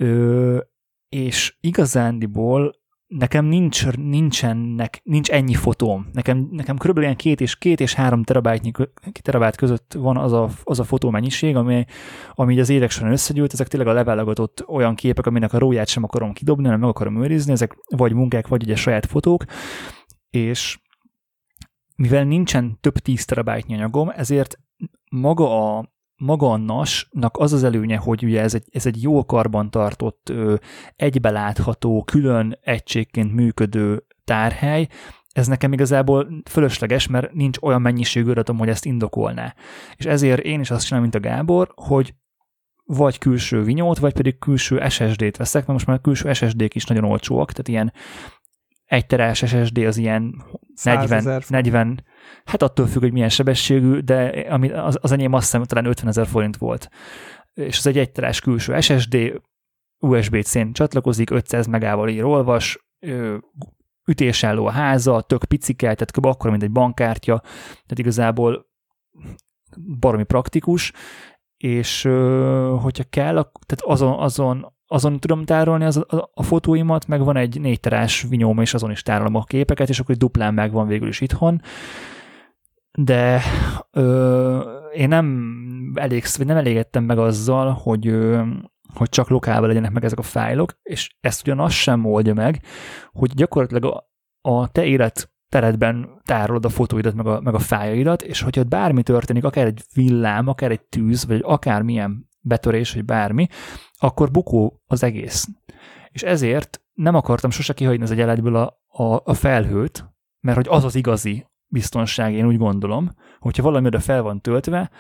Ö, 0.03 0.59
és 1.09 1.57
igazándiból 1.61 2.82
nekem 3.19 3.45
nincs, 3.45 3.87
nincsenek, 3.97 5.01
nincs 5.05 5.31
ennyi 5.31 5.55
fotóm. 5.55 6.09
Nekem, 6.13 6.49
nekem 6.51 6.77
körülbelül 6.77 7.09
ilyen 7.09 7.21
két 7.21 7.41
és, 7.41 7.59
két 7.59 7.81
és 7.81 7.95
három 7.95 8.23
terabájtnyi, 8.23 8.71
terabájt 9.23 9.57
között 9.57 9.93
van 9.93 10.17
az 10.17 10.33
a, 10.33 10.49
az 10.65 10.81
a 10.81 10.85
fotómennyiség, 10.85 11.57
ami, 11.57 11.85
ami 12.35 12.61
az 12.61 12.69
évek 12.69 12.91
során 12.91 13.13
összegyűlt. 13.13 13.53
Ezek 13.53 13.69
tényleg 13.69 13.89
a 13.89 13.93
leválogatott 13.93 14.65
olyan 14.69 14.95
képek, 14.95 15.27
aminek 15.27 15.53
a 15.53 15.59
róját 15.59 15.89
sem 15.89 16.05
akarom 16.05 16.33
kidobni, 16.33 16.65
hanem 16.65 16.81
meg 16.81 16.89
akarom 16.89 17.23
őrizni. 17.23 17.53
Ezek 17.53 17.77
vagy 17.97 18.13
munkák, 18.13 18.49
vagy 18.49 18.63
ugye 18.63 18.77
saját 18.77 19.07
fotók. 19.07 19.45
És 20.31 20.81
mivel 21.97 22.25
nincsen 22.25 22.79
több 22.81 22.99
tíz 22.99 23.25
terabájtnyi 23.25 23.75
anyagom, 23.75 24.11
ezért 24.17 24.59
maga 25.11 25.77
a, 25.79 25.92
maga 26.23 26.51
a 26.51 26.57
NAS-nak 26.57 27.37
az 27.37 27.53
az 27.53 27.65
előnye, 27.65 27.97
hogy 27.97 28.25
ugye 28.25 28.41
ez 28.41 28.55
egy, 28.55 28.65
ez 28.71 28.87
egy 28.87 29.03
jó 29.03 29.25
karban 29.25 29.71
tartott, 29.71 30.29
ö, 30.29 30.55
egybelátható, 30.97 32.05
külön 32.05 32.59
egységként 32.63 33.33
működő 33.33 34.07
tárhely, 34.25 34.89
ez 35.33 35.47
nekem 35.47 35.73
igazából 35.73 36.43
fölösleges, 36.51 37.07
mert 37.07 37.33
nincs 37.33 37.59
olyan 37.61 37.81
mennyiségű 37.81 38.31
adatom, 38.31 38.59
hogy 38.59 38.69
ezt 38.69 38.85
indokolná. 38.85 39.55
És 39.97 40.05
ezért 40.05 40.41
én 40.41 40.61
is 40.61 40.71
azt 40.71 40.85
csinálom, 40.87 41.09
mint 41.11 41.25
a 41.25 41.29
Gábor, 41.29 41.73
hogy 41.75 42.15
vagy 42.85 43.19
külső 43.19 43.63
vinyót, 43.63 43.99
vagy 43.99 44.13
pedig 44.13 44.39
külső 44.39 44.89
SSD-t 44.89 45.37
veszek, 45.37 45.67
mert 45.67 45.73
most 45.73 45.87
már 45.87 45.97
a 45.97 46.01
külső 46.01 46.33
SSD-k 46.33 46.75
is 46.75 46.85
nagyon 46.85 47.05
olcsóak, 47.05 47.51
tehát 47.53 47.69
ilyen 47.69 47.93
egy 48.85 49.07
terás 49.07 49.39
SSD 49.39 49.79
az 49.79 49.97
ilyen 49.97 50.45
40, 50.83 51.43
40, 51.49 52.05
hát 52.45 52.63
attól 52.63 52.87
függ, 52.87 53.03
hogy 53.03 53.13
milyen 53.13 53.29
sebességű, 53.29 53.99
de 53.99 54.47
ami, 54.51 54.71
az, 54.71 54.99
az 55.01 55.13
enyém 55.13 55.33
azt 55.33 55.45
hiszem 55.45 55.65
talán 55.65 55.85
50 55.85 56.09
ezer 56.09 56.27
forint 56.27 56.57
volt. 56.57 56.89
És 57.55 57.79
az 57.79 57.87
egy 57.87 57.99
egyterás 57.99 58.41
külső 58.41 58.81
SSD, 58.81 59.43
USB-C-n 59.99 60.73
csatlakozik, 60.73 61.31
500 61.31 61.67
megával 61.67 62.09
ír 62.09 62.25
olvas, 62.25 62.87
ütésálló 64.09 64.67
a 64.67 64.71
háza, 64.71 65.21
tök 65.21 65.45
picike, 65.45 65.87
tehát 65.95 66.11
kb. 66.11 66.25
akkor, 66.25 66.51
mint 66.51 66.63
egy 66.63 66.71
bankkártya, 66.71 67.41
tehát 67.73 67.99
igazából 67.99 68.67
baromi 69.99 70.25
praktikus, 70.25 70.93
és 71.57 72.03
hogyha 72.81 73.05
kell, 73.11 73.51
tehát 73.67 73.83
azon, 73.85 74.19
azon 74.19 74.75
azon 74.93 75.21
tudom 75.21 75.45
tárolni 75.45 75.85
az, 75.85 75.97
a, 75.97 76.31
a 76.35 76.43
fotóimat, 76.43 77.07
meg 77.07 77.25
van 77.25 77.37
egy 77.37 77.61
négy 77.61 77.81
vinyóm, 78.29 78.61
és 78.61 78.75
azon 78.75 78.91
is 78.91 79.03
tárolom 79.03 79.35
a 79.35 79.45
képeket, 79.45 79.89
és 79.89 80.01
akkor 80.01 80.17
duplán 80.17 80.55
megvan 80.55 80.87
végül 80.87 81.09
is 81.09 81.21
itthon. 81.21 81.61
De 82.99 83.43
ö, 83.91 84.59
én 84.95 85.09
nem, 85.09 85.53
elég, 85.95 86.25
nem 86.45 86.57
elégedtem 86.57 87.05
meg 87.05 87.19
azzal, 87.19 87.71
hogy, 87.83 88.07
ö, 88.07 88.43
hogy 88.95 89.09
csak 89.09 89.29
lokálban 89.29 89.69
legyenek 89.69 89.93
meg 89.93 90.05
ezek 90.05 90.19
a 90.19 90.23
fájlok, 90.23 90.79
és 90.83 91.17
ezt 91.21 91.43
ugyan 91.43 91.61
azt 91.61 91.75
sem 91.75 92.05
oldja 92.05 92.35
meg, 92.35 92.61
hogy 93.13 93.35
gyakorlatilag 93.35 93.85
a, 93.85 94.11
a 94.51 94.69
te 94.69 94.85
élet 94.85 95.31
teredben 95.49 96.21
tárolod 96.25 96.65
a 96.65 96.69
fotóidat, 96.69 97.15
meg 97.15 97.27
a, 97.27 97.41
meg 97.41 97.55
a 97.55 97.59
fájaidat, 97.59 98.23
és 98.23 98.41
hogyha 98.41 98.65
bármi 98.65 99.03
történik, 99.03 99.45
akár 99.45 99.67
egy 99.67 99.83
villám, 99.95 100.49
akár 100.49 100.71
egy 100.71 100.83
tűz, 100.83 101.27
vagy 101.27 101.41
akármilyen 101.45 102.31
betörés, 102.43 102.95
vagy 102.95 103.05
bármi, 103.05 103.47
akkor 103.99 104.31
bukó 104.31 104.83
az 104.87 105.03
egész. 105.03 105.49
És 106.11 106.23
ezért 106.23 106.81
nem 106.93 107.15
akartam 107.15 107.51
sose 107.51 107.73
kihagyni 107.73 108.03
az 108.03 108.11
egyenletből 108.11 108.57
a, 108.57 108.81
a, 108.89 109.21
a 109.25 109.35
felhőt, 109.35 110.05
mert 110.41 110.57
hogy 110.57 110.67
az 110.69 110.85
az 110.85 110.95
igazi 110.95 111.47
biztonság, 111.67 112.35
én 112.35 112.47
úgy 112.47 112.59
gondolom, 112.59 113.11
hogyha 113.39 113.63
valami 113.63 113.87
oda 113.87 114.01
fel 114.01 114.23
van 114.23 114.41
töltve, 114.41 114.91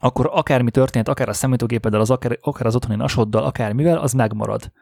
akkor 0.00 0.30
akármi 0.32 0.70
történt, 0.70 1.08
akár 1.08 1.28
a 1.28 1.32
számítógépeddel, 1.32 2.00
az 2.00 2.10
akár, 2.10 2.38
akár 2.40 2.66
az 2.66 2.74
otthoni 2.74 2.96
nasoddal, 2.96 3.44
akármivel, 3.44 3.98
az 3.98 4.12
megmarad. 4.12 4.72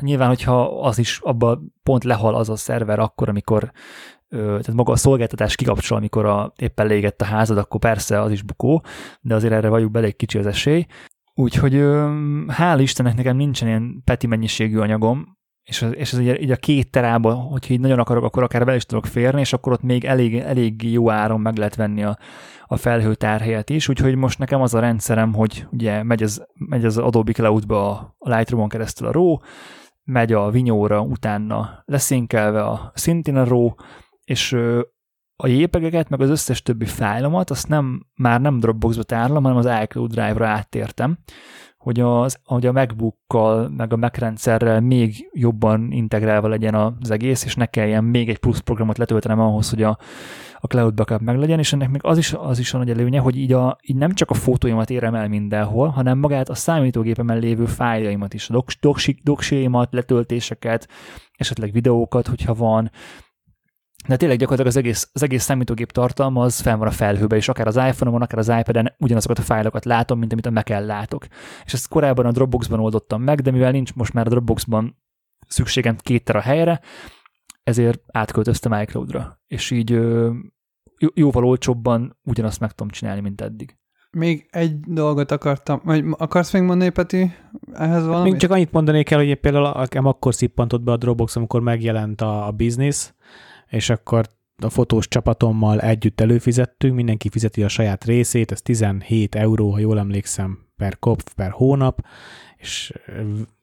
Nyilván, 0.00 0.28
hogyha 0.28 0.80
az 0.80 0.98
is 0.98 1.18
abba 1.22 1.60
pont 1.82 2.04
lehal 2.04 2.34
az 2.34 2.48
a 2.48 2.56
szerver 2.56 2.98
akkor, 2.98 3.28
amikor 3.28 3.72
tehát 4.32 4.72
maga 4.72 4.92
a 4.92 4.96
szolgáltatás 4.96 5.54
kikapcsol, 5.54 5.96
amikor 5.96 6.26
a, 6.26 6.52
éppen 6.56 6.86
légett 6.86 7.20
a 7.20 7.24
házad, 7.24 7.58
akkor 7.58 7.80
persze 7.80 8.20
az 8.20 8.30
is 8.30 8.42
bukó, 8.42 8.82
de 9.20 9.34
azért 9.34 9.52
erre 9.52 9.68
vagyunk 9.68 9.92
belé 9.92 10.12
kicsi 10.12 10.38
az 10.38 10.46
esély. 10.46 10.86
Úgyhogy 11.34 11.72
hál' 12.46 12.78
Istennek 12.78 13.16
nekem 13.16 13.36
nincsen 13.36 13.68
ilyen 13.68 14.02
peti 14.04 14.26
mennyiségű 14.26 14.78
anyagom, 14.78 15.40
és, 15.62 15.86
és 15.90 16.12
ez 16.12 16.18
így, 16.18 16.42
így 16.42 16.50
a 16.50 16.56
két 16.56 16.90
terába, 16.90 17.34
hogyha 17.34 17.74
így 17.74 17.80
nagyon 17.80 17.98
akarok, 17.98 18.24
akkor 18.24 18.42
akár 18.42 18.64
bele 18.64 18.76
is 18.76 18.84
tudok 18.84 19.06
férni, 19.06 19.40
és 19.40 19.52
akkor 19.52 19.72
ott 19.72 19.82
még 19.82 20.04
elég, 20.04 20.36
elég 20.36 20.92
jó 20.92 21.10
áron 21.10 21.40
meg 21.40 21.56
lehet 21.56 21.76
venni 21.76 22.02
a, 22.02 22.18
a 22.66 22.76
felhőtárhelyet 22.76 23.70
is, 23.70 23.88
úgyhogy 23.88 24.14
most 24.14 24.38
nekem 24.38 24.60
az 24.62 24.74
a 24.74 24.80
rendszerem, 24.80 25.34
hogy 25.34 25.66
ugye 25.70 26.02
megy 26.02 26.22
az, 26.22 26.46
megy 26.54 26.84
az 26.84 26.98
Adobe 26.98 27.32
Cloud-ba 27.32 27.90
a, 27.90 28.16
Lightroom-on 28.18 28.68
keresztül 28.68 29.06
a 29.06 29.12
RAW, 29.12 29.36
megy 30.04 30.32
a 30.32 30.50
Vinyóra, 30.50 31.00
utána 31.00 31.82
leszínkelve 31.84 32.62
a 32.62 32.92
szintén 32.94 33.36
a 33.36 33.44
RAW, 33.44 33.70
és 34.24 34.52
a 35.36 35.46
JPEG-eket, 35.46 36.08
meg 36.08 36.20
az 36.20 36.30
összes 36.30 36.62
többi 36.62 36.84
fájlomat, 36.84 37.50
azt 37.50 37.68
nem, 37.68 38.06
már 38.14 38.40
nem 38.40 38.58
Dropboxba 38.58 39.02
tárolom, 39.02 39.42
hanem 39.42 39.58
az 39.58 39.68
iCloud 39.82 40.10
Drive-ra 40.10 40.46
áttértem, 40.46 41.18
hogy, 41.82 42.00
az, 42.00 42.38
hogy 42.44 42.66
a 42.66 42.72
MacBook-kal, 42.72 43.68
meg 43.68 43.92
a 43.92 43.96
Mac 43.96 44.18
rendszerrel 44.18 44.80
még 44.80 45.30
jobban 45.32 45.92
integrálva 45.92 46.48
legyen 46.48 46.74
az 46.74 47.10
egész, 47.10 47.44
és 47.44 47.54
ne 47.54 47.66
kelljen 47.66 48.04
még 48.04 48.28
egy 48.28 48.38
plusz 48.38 48.58
programot 48.58 48.98
letöltenem 48.98 49.40
ahhoz, 49.40 49.70
hogy 49.70 49.82
a, 49.82 49.98
a 50.58 50.66
cloud 50.66 50.94
backup 50.94 51.20
meg 51.20 51.38
legyen, 51.38 51.58
és 51.58 51.72
ennek 51.72 51.90
még 51.90 52.00
az 52.04 52.18
is, 52.18 52.32
az 52.32 52.58
is 52.58 52.74
a 52.74 52.78
nagy 52.78 52.90
előnye, 52.90 53.20
hogy 53.20 53.36
így, 53.36 53.52
a, 53.52 53.76
így 53.82 53.96
nem 53.96 54.12
csak 54.12 54.30
a 54.30 54.34
fotóimat 54.34 54.90
érem 54.90 55.14
el 55.14 55.28
mindenhol, 55.28 55.88
hanem 55.88 56.18
magát 56.18 56.48
a 56.48 56.54
számítógépemen 56.54 57.38
lévő 57.38 57.64
fájljaimat 57.64 58.34
is, 58.34 58.50
a 58.50 58.64
doksiaimat, 59.22 59.92
letöltéseket, 59.92 60.88
esetleg 61.32 61.72
videókat, 61.72 62.26
hogyha 62.26 62.54
van, 62.54 62.90
de 64.08 64.16
tényleg 64.16 64.38
gyakorlatilag 64.38 64.76
az 64.76 64.84
egész, 64.84 65.10
az 65.12 65.22
egész 65.22 65.42
számítógép 65.42 65.92
tartalma 65.92 66.42
az 66.42 66.60
fel 66.60 66.76
van 66.76 66.86
a 66.86 66.90
felhőbe, 66.90 67.36
és 67.36 67.48
akár 67.48 67.66
az 67.66 67.76
iPhone-on, 67.76 68.22
akár 68.22 68.38
az 68.38 68.48
iPad-en 68.58 68.94
ugyanazokat 68.98 69.38
a 69.38 69.42
fájlokat 69.42 69.84
látom, 69.84 70.18
mint 70.18 70.32
amit 70.32 70.46
a 70.46 70.50
mac 70.50 70.68
látok. 70.68 71.26
És 71.64 71.72
ezt 71.72 71.88
korábban 71.88 72.26
a 72.26 72.30
Dropboxban 72.30 72.80
oldottam 72.80 73.22
meg, 73.22 73.40
de 73.40 73.50
mivel 73.50 73.70
nincs 73.70 73.94
most 73.94 74.12
már 74.12 74.26
a 74.26 74.28
Dropboxban 74.28 74.96
szükségem 75.48 75.96
két 75.96 76.28
a 76.28 76.40
helyre, 76.40 76.80
ezért 77.62 78.00
átköltöztem 78.06 78.80
iCloud-ra. 78.80 79.40
És 79.46 79.70
így 79.70 79.90
jóval 81.14 81.44
olcsóbban 81.44 82.18
ugyanazt 82.24 82.60
meg 82.60 82.72
tudom 82.72 82.92
csinálni, 82.92 83.20
mint 83.20 83.40
eddig. 83.40 83.76
Még 84.10 84.46
egy 84.50 84.80
dolgot 84.80 85.30
akartam, 85.30 85.80
vagy 85.84 86.04
akarsz 86.10 86.52
még 86.52 86.62
mondani, 86.62 86.90
Peti, 86.90 87.32
ehhez 87.72 88.06
valamit? 88.06 88.32
Még 88.32 88.40
csak 88.40 88.50
annyit 88.50 88.72
mondanék 88.72 89.10
el, 89.10 89.18
hogy 89.18 89.34
például 89.34 89.66
akkor 89.92 90.34
szippantott 90.34 90.82
be 90.82 90.92
a 90.92 90.96
Dropbox, 90.96 91.36
amikor 91.36 91.60
megjelent 91.60 92.20
a, 92.20 92.46
a 92.46 92.50
business, 92.50 93.12
és 93.72 93.90
akkor 93.90 94.28
a 94.62 94.68
fotós 94.68 95.08
csapatommal 95.08 95.80
együtt 95.80 96.20
előfizettünk, 96.20 96.94
mindenki 96.94 97.28
fizeti 97.28 97.62
a 97.62 97.68
saját 97.68 98.04
részét, 98.04 98.52
ez 98.52 98.62
17 98.62 99.34
euró, 99.34 99.70
ha 99.70 99.78
jól 99.78 99.98
emlékszem, 99.98 100.58
per 100.76 100.98
kopf, 100.98 101.32
per 101.34 101.50
hónap, 101.50 102.04
és 102.56 102.92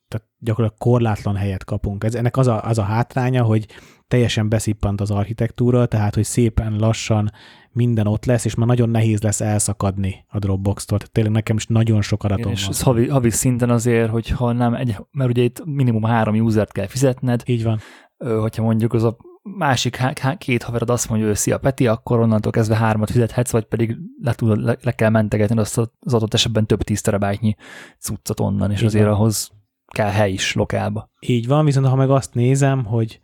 tehát 0.08 0.28
gyakorlatilag 0.38 0.78
korlátlan 0.78 1.36
helyet 1.36 1.64
kapunk. 1.66 2.04
Ez, 2.04 2.16
ennek 2.16 2.38
az 2.38 2.48
a, 2.48 2.64
az 2.64 2.78
a 2.78 2.84
hátránya, 2.84 3.44
hogy 3.44 3.66
teljesen 4.08 4.50
beszippant 4.50 5.02
az 5.02 5.12
architektúra, 5.12 5.86
tehát 5.86 6.16
hogy 6.16 6.24
szépen 6.24 6.76
lassan 6.76 7.32
minden 7.72 8.08
ott 8.08 8.26
lesz, 8.26 8.46
és 8.46 8.56
már 8.56 8.68
nagyon 8.68 8.90
nehéz 8.90 9.22
lesz 9.22 9.42
elszakadni 9.42 10.26
a 10.28 10.40
Dropbox-tól. 10.40 10.98
Tehát 10.98 11.14
tényleg 11.14 11.34
nekem 11.34 11.56
is 11.56 11.66
nagyon 11.66 12.02
sok 12.02 12.24
adatom 12.24 12.52
és 12.52 12.62
van. 12.62 12.72
És 12.72 12.82
havi, 12.82 13.08
havi 13.08 13.30
szinten 13.30 13.70
azért, 13.70 14.10
hogyha 14.10 14.52
nem 14.52 14.74
egy, 14.74 14.96
mert 15.12 15.30
ugye 15.30 15.42
itt 15.42 15.66
minimum 15.66 16.04
három 16.04 16.36
usert 16.36 16.72
kell 16.72 16.88
fizetned. 16.88 17.42
Így 17.46 17.64
van. 17.64 17.80
Hogyha 18.18 18.64
mondjuk 18.64 18.94
az 18.94 19.04
a 19.04 19.18
másik 19.42 19.96
há- 19.96 20.38
két 20.38 20.64
haverod 20.64 20.90
azt 20.90 21.10
mondja, 21.10 21.28
hogy 21.28 21.36
szia 21.36 21.58
Peti, 21.58 21.88
akkor 21.88 22.20
onnantól 22.20 22.52
kezdve 22.52 22.76
hármat 22.76 23.12
fizethetsz, 23.12 23.52
vagy 23.52 23.66
pedig 23.66 23.98
le, 24.22 24.34
tudod, 24.34 24.64
le, 24.64 24.78
le 24.82 24.92
kell 24.92 25.10
mentegetni 25.10 25.60
azt 25.60 25.78
az 26.00 26.14
adott 26.14 26.34
esetben 26.34 26.66
több 26.66 26.84
tíz 26.84 27.02
terabájtnyi 27.02 27.56
cuccot 28.00 28.40
onnan, 28.40 28.72
és 28.72 28.80
Így 28.80 28.86
azért 28.86 29.08
ahhoz 29.08 29.52
kell 29.88 30.10
hely 30.10 30.32
is 30.32 30.54
lokálba. 30.54 31.12
Így 31.20 31.48
van, 31.48 31.66
viszont 31.66 31.88
ha 31.88 31.96
meg 31.96 32.10
azt 32.10 32.34
nézem, 32.34 32.86
hogy 32.86 33.20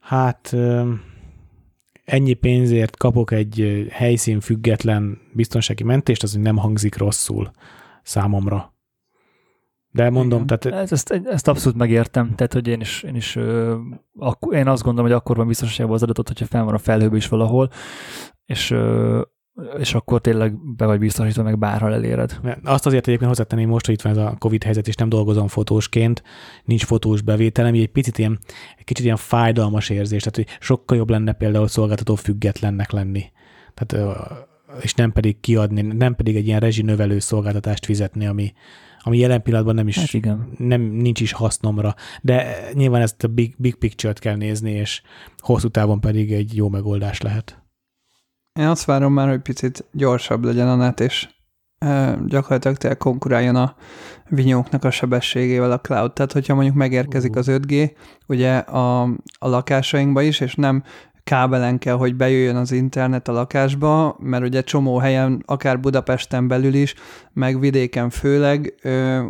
hát 0.00 0.56
ennyi 2.04 2.32
pénzért 2.32 2.96
kapok 2.96 3.30
egy 3.30 3.86
helyszín 3.90 4.40
független 4.40 5.18
biztonsági 5.32 5.82
mentést, 5.82 6.22
az 6.22 6.32
nem 6.32 6.56
hangzik 6.56 6.96
rosszul 6.96 7.50
számomra. 8.02 8.76
De 9.98 10.10
mondom, 10.10 10.42
Igen. 10.42 10.58
tehát... 10.58 10.92
Ezt, 10.92 11.10
ezt, 11.10 11.48
abszolút 11.48 11.78
megértem, 11.78 12.34
tehát 12.34 12.52
hogy 12.52 12.68
én 12.68 12.80
is, 12.80 13.02
én 13.02 13.14
is 13.14 13.38
akkor, 14.18 14.54
én 14.54 14.68
azt 14.68 14.82
gondolom, 14.82 15.10
hogy 15.10 15.20
akkor 15.20 15.36
van 15.36 15.46
biztonságban 15.46 15.94
az 15.94 16.02
adatot, 16.02 16.28
hogyha 16.28 16.46
fel 16.46 16.64
van 16.64 16.74
a 16.74 16.78
felhőbe 16.78 17.16
is 17.16 17.28
valahol, 17.28 17.70
és 18.44 18.76
és 19.78 19.94
akkor 19.94 20.20
tényleg 20.20 20.76
be 20.76 20.86
vagy 20.86 20.98
biztosítva, 20.98 21.42
meg 21.42 21.58
bárhol 21.58 21.92
eléred. 21.92 22.40
Azt 22.64 22.86
azért 22.86 23.06
egyébként 23.06 23.30
hozzátenném 23.30 23.68
most, 23.68 23.86
hogy 23.86 23.94
itt 23.94 24.02
van 24.02 24.12
ez 24.12 24.18
a 24.18 24.36
Covid 24.38 24.62
helyzet, 24.62 24.88
és 24.88 24.94
nem 24.94 25.08
dolgozom 25.08 25.48
fotósként, 25.48 26.22
nincs 26.64 26.84
fotós 26.84 27.20
bevételem, 27.20 27.74
így 27.74 27.82
egy 27.82 27.90
picit 27.90 28.18
ilyen, 28.18 28.38
egy 28.78 28.84
kicsit 28.84 29.04
ilyen 29.04 29.16
fájdalmas 29.16 29.90
érzés, 29.90 30.22
tehát 30.22 30.36
hogy 30.36 30.58
sokkal 30.60 30.96
jobb 30.96 31.10
lenne 31.10 31.32
például 31.32 31.68
szolgáltató 31.68 32.14
függetlennek 32.14 32.90
lenni. 32.90 33.24
Tehát, 33.74 34.18
és 34.80 34.94
nem 34.94 35.12
pedig 35.12 35.40
kiadni, 35.40 35.82
nem 35.82 36.14
pedig 36.14 36.36
egy 36.36 36.46
ilyen 36.46 36.60
rezsinövelő 36.60 37.18
szolgáltatást 37.18 37.84
fizetni, 37.84 38.26
ami, 38.26 38.52
ami 39.00 39.18
jelen 39.18 39.42
pillanatban 39.42 39.74
nem 39.74 39.88
is, 39.88 39.98
hát 39.98 40.12
igen. 40.12 40.48
Nem, 40.58 40.80
nincs 40.80 41.20
is 41.20 41.32
hasznomra. 41.32 41.94
De 42.22 42.56
nyilván 42.72 43.02
ezt 43.02 43.24
a 43.24 43.28
big, 43.28 43.54
big 43.58 43.74
picture-t 43.74 44.18
kell 44.18 44.36
nézni, 44.36 44.70
és 44.70 45.02
hosszú 45.38 45.68
távon 45.68 46.00
pedig 46.00 46.32
egy 46.32 46.56
jó 46.56 46.68
megoldás 46.68 47.20
lehet. 47.20 47.62
Én 48.52 48.66
azt 48.66 48.84
várom 48.84 49.12
már, 49.12 49.28
hogy 49.28 49.40
picit 49.40 49.84
gyorsabb 49.92 50.44
legyen 50.44 50.68
a 50.68 50.74
net, 50.74 51.00
és 51.00 51.28
gyakorlatilag 52.26 52.76
tényleg 52.76 52.98
konkuráljon 52.98 53.56
a 53.56 53.74
vinyóknak 54.28 54.84
a 54.84 54.90
sebességével 54.90 55.72
a 55.72 55.80
cloud. 55.80 56.12
Tehát, 56.12 56.32
hogyha 56.32 56.54
mondjuk 56.54 56.76
megérkezik 56.76 57.36
az 57.36 57.46
5G, 57.50 57.92
ugye 58.26 58.56
a, 58.56 59.02
a 59.38 59.48
lakásainkba 59.48 60.22
is, 60.22 60.40
és 60.40 60.54
nem 60.54 60.82
kábelen 61.28 61.78
kell, 61.78 61.94
hogy 61.94 62.14
bejöjjön 62.14 62.56
az 62.56 62.72
internet 62.72 63.28
a 63.28 63.32
lakásba, 63.32 64.16
mert 64.20 64.44
ugye 64.44 64.60
csomó 64.60 64.98
helyen, 64.98 65.42
akár 65.46 65.80
Budapesten 65.80 66.48
belül 66.48 66.74
is, 66.74 66.94
meg 67.32 67.60
vidéken 67.60 68.10
főleg, 68.10 68.74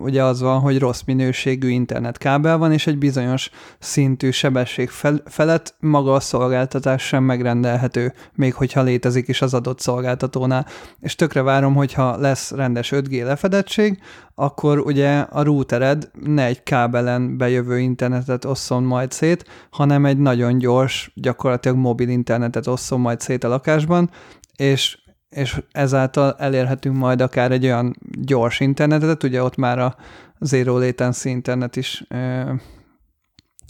ugye 0.02 0.24
az 0.24 0.40
van, 0.40 0.60
hogy 0.60 0.78
rossz 0.78 1.02
minőségű 1.06 1.68
internetkábel 1.68 2.58
van, 2.58 2.72
és 2.72 2.86
egy 2.86 2.98
bizonyos 2.98 3.50
szintű 3.78 4.30
sebesség 4.30 4.88
fel, 4.88 5.22
felett 5.26 5.74
maga 5.80 6.12
a 6.12 6.20
szolgáltatás 6.20 7.06
sem 7.06 7.24
megrendelhető, 7.24 8.12
még 8.34 8.54
hogyha 8.54 8.82
létezik 8.82 9.28
is 9.28 9.42
az 9.42 9.54
adott 9.54 9.80
szolgáltatónál. 9.80 10.66
És 11.00 11.14
tökre 11.14 11.42
várom, 11.42 11.74
hogyha 11.74 12.16
lesz 12.16 12.50
rendes 12.50 12.92
5G 12.94 13.24
lefedettség, 13.24 13.98
akkor 14.40 14.78
ugye 14.78 15.18
a 15.18 15.42
routered 15.42 16.10
ne 16.24 16.44
egy 16.44 16.62
kábelen 16.62 17.36
bejövő 17.36 17.78
internetet 17.78 18.44
osszon 18.44 18.82
majd 18.82 19.12
szét, 19.12 19.44
hanem 19.70 20.04
egy 20.04 20.18
nagyon 20.18 20.58
gyors, 20.58 21.12
gyakorlatilag 21.14 21.76
mobil 21.76 22.08
internetet 22.08 22.66
osszon 22.66 23.00
majd 23.00 23.20
szét 23.20 23.44
a 23.44 23.48
lakásban, 23.48 24.10
és, 24.56 24.98
és 25.28 25.62
ezáltal 25.72 26.34
elérhetünk 26.38 26.96
majd 26.96 27.20
akár 27.20 27.52
egy 27.52 27.64
olyan 27.64 27.96
gyors 28.20 28.60
internetet, 28.60 29.22
ugye 29.22 29.42
ott 29.42 29.56
már 29.56 29.78
a 29.78 29.96
zero 30.40 30.78
latency 30.78 31.28
internet 31.28 31.76
is 31.76 32.04
ö, 32.08 32.52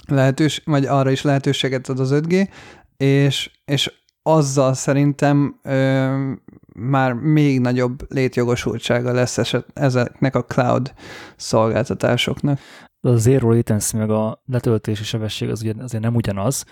lehetős, 0.07 0.62
vagy 0.64 0.85
arra 0.85 1.11
is 1.11 1.22
lehetőséget 1.22 1.88
ad 1.88 2.00
az 2.00 2.11
5G, 2.12 2.48
és, 2.96 3.50
és 3.64 3.92
azzal 4.29 4.75
szerintem 4.75 5.59
ö, 5.62 6.33
már 6.75 7.12
még 7.12 7.61
nagyobb 7.61 8.12
létjogosultsága 8.12 9.12
lesz 9.12 9.38
eset, 9.38 9.67
ezeknek 9.75 10.35
a 10.35 10.45
cloud 10.45 10.93
szolgáltatásoknak. 11.37 12.59
A 13.01 13.17
zero 13.17 13.53
latency 13.53 13.97
meg 13.97 14.11
a 14.11 14.43
letöltési 14.47 15.05
sebesség 15.05 15.51
az 15.51 15.61
ugye 15.61 15.73
azért 15.79 16.03
nem 16.03 16.14
ugyanaz, 16.14 16.64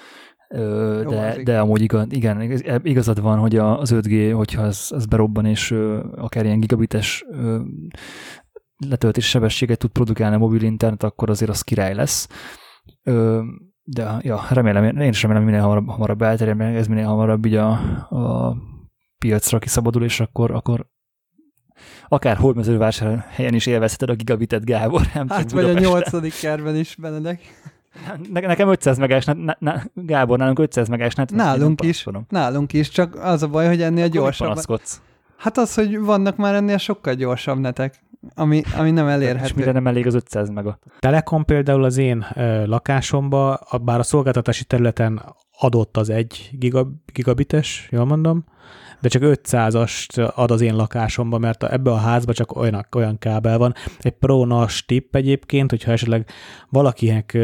Jó, 0.48 1.10
de, 1.10 1.42
de 1.42 1.60
amúgy 1.60 1.80
igaz, 1.80 2.06
igen, 2.10 2.40
igazad 2.82 3.20
van, 3.20 3.38
hogy 3.38 3.56
az 3.56 3.92
5G, 3.94 4.32
hogyha 4.34 4.62
ez, 4.62 4.86
ez 4.90 5.06
berobban, 5.06 5.44
és 5.46 5.74
akár 6.16 6.44
ilyen 6.44 6.60
gigabites 6.60 7.24
letöltési 8.88 9.28
sebességet 9.28 9.78
tud 9.78 9.90
produkálni 9.90 10.34
a 10.34 10.38
mobil 10.38 10.62
internet, 10.62 11.02
akkor 11.02 11.30
azért 11.30 11.50
az 11.50 11.62
király 11.62 11.94
lesz. 11.94 12.28
De 13.88 14.18
ja, 14.20 14.46
remélem, 14.50 14.84
én 14.84 15.08
is 15.08 15.22
remélem, 15.22 15.44
minél 15.44 15.60
hamarabb, 15.60 15.88
hamarabb 15.88 16.22
elterjed, 16.22 16.60
ez 16.60 16.86
minél 16.86 17.06
hamarabb 17.06 17.46
így 17.46 17.54
a, 17.54 17.70
a 18.08 18.56
piacra 19.18 19.58
kiszabadul, 19.58 20.02
és 20.04 20.20
akkor, 20.20 20.50
akkor 20.50 20.86
akár 22.08 22.36
Hódmezővásárhelyen 22.36 23.54
is 23.54 23.66
élvezheted 23.66 24.10
a 24.10 24.14
gigabitet, 24.14 24.64
Gábor. 24.64 25.00
Nem 25.14 25.28
Hát 25.28 25.50
vagy 25.50 25.64
a 25.64 25.72
nyolcadik 25.72 26.34
kerben 26.40 26.76
is, 26.76 26.94
Benedek. 27.00 27.40
Ne, 28.32 28.40
nekem 28.40 28.68
500 28.68 28.98
megás, 28.98 29.24
ne, 29.24 29.54
ne, 29.58 29.82
Gábor, 29.94 30.38
nálunk 30.38 30.58
500 30.58 30.88
megás 30.88 31.14
nem 31.14 31.26
Nálunk 31.32 31.80
is. 31.80 32.02
panaszkodom. 32.02 32.26
Nálunk 32.28 32.72
is, 32.72 32.88
csak 32.88 33.14
az 33.14 33.42
a 33.42 33.48
baj, 33.48 33.66
hogy 33.66 33.82
ennél 33.82 34.04
Akkor 34.04 34.10
mit 34.10 34.12
gyorsabb. 34.12 34.48
panaszkodsz? 34.48 35.00
Hát 35.36 35.58
az, 35.58 35.74
hogy 35.74 35.98
vannak 35.98 36.36
már 36.36 36.54
ennél 36.54 36.78
sokkal 36.78 37.14
gyorsabb 37.14 37.58
netek, 37.58 37.94
ami, 38.34 38.62
ami 38.78 38.90
nem 38.90 39.06
És 39.06 39.12
elérhető. 39.12 39.52
mire 39.56 39.72
nem 39.72 39.86
elég 39.86 40.06
az 40.06 40.14
500 40.14 40.48
mega? 40.50 40.78
Telekom 40.98 41.44
például 41.44 41.84
az 41.84 41.96
én 41.96 42.26
ö, 42.34 42.66
lakásomba, 42.66 43.54
a- 43.54 43.78
bár 43.78 43.98
a 43.98 44.02
szolgáltatási 44.02 44.64
területen 44.64 45.22
adott 45.58 45.96
az 45.96 46.10
egy 46.10 46.48
giga, 46.52 46.88
gigabites, 47.12 47.88
jól 47.90 48.04
mondom, 48.04 48.44
de 49.00 49.08
csak 49.08 49.22
500-ast 49.24 50.34
ad 50.34 50.50
az 50.50 50.60
én 50.60 50.76
lakásomba, 50.76 51.38
mert 51.38 51.64
ebbe 51.64 51.90
a 51.90 51.96
házba 51.96 52.32
csak 52.32 52.56
olyan, 52.56 52.86
olyan 52.96 53.18
kábel 53.18 53.58
van. 53.58 53.74
Egy 54.00 54.12
prónas 54.12 54.84
tipp 54.84 55.14
egyébként, 55.14 55.70
hogyha 55.70 55.92
esetleg 55.92 56.28
valakinek 56.68 57.38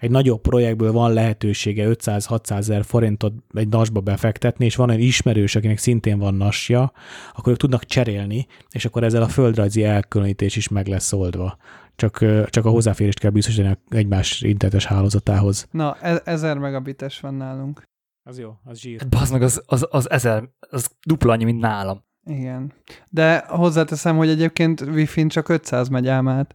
egy 0.00 0.10
nagyobb 0.10 0.40
projektből 0.40 0.92
van 0.92 1.12
lehetősége 1.12 1.88
500-600 1.88 2.50
ezer 2.50 2.84
forintot 2.84 3.32
egy 3.54 3.68
nasba 3.68 4.00
befektetni, 4.00 4.64
és 4.64 4.76
van 4.76 4.90
egy 4.90 5.00
ismerős, 5.00 5.56
akinek 5.56 5.78
szintén 5.78 6.18
van 6.18 6.34
nasja, 6.34 6.92
akkor 7.34 7.52
ők 7.52 7.58
tudnak 7.58 7.84
cserélni, 7.84 8.46
és 8.70 8.84
akkor 8.84 9.04
ezzel 9.04 9.22
a 9.22 9.28
földrajzi 9.28 9.84
elkülönítés 9.84 10.56
is 10.56 10.68
meg 10.68 10.86
lesz 10.86 11.12
oldva. 11.12 11.56
Csak, 11.96 12.24
csak 12.50 12.64
a 12.64 12.70
hozzáférést 12.70 13.18
kell 13.18 13.30
biztosítani 13.30 13.78
egymás 13.88 14.42
internetes 14.42 14.86
hálózatához. 14.86 15.66
Na, 15.70 15.96
e- 16.00 16.22
ezer 16.24 16.58
megabites 16.58 17.20
van 17.20 17.34
nálunk. 17.34 17.82
Az 18.28 18.38
jó, 18.38 18.52
az 18.64 18.78
zsír. 18.78 19.00
Hát 19.00 19.08
bazd 19.08 19.32
meg, 19.32 19.42
az, 19.42 19.62
az, 19.66 19.86
az 19.90 20.10
ezer, 20.10 20.48
az 20.58 20.90
dupla 21.06 21.32
annyi, 21.32 21.44
mint 21.44 21.60
nálam. 21.60 22.04
Igen. 22.24 22.72
De 23.08 23.44
hozzáteszem, 23.46 24.16
hogy 24.16 24.28
egyébként 24.28 24.80
Wi-Fi-n 24.80 25.28
csak 25.28 25.48
500 25.48 25.88
megy 25.88 26.08
ám 26.08 26.28
át. 26.28 26.54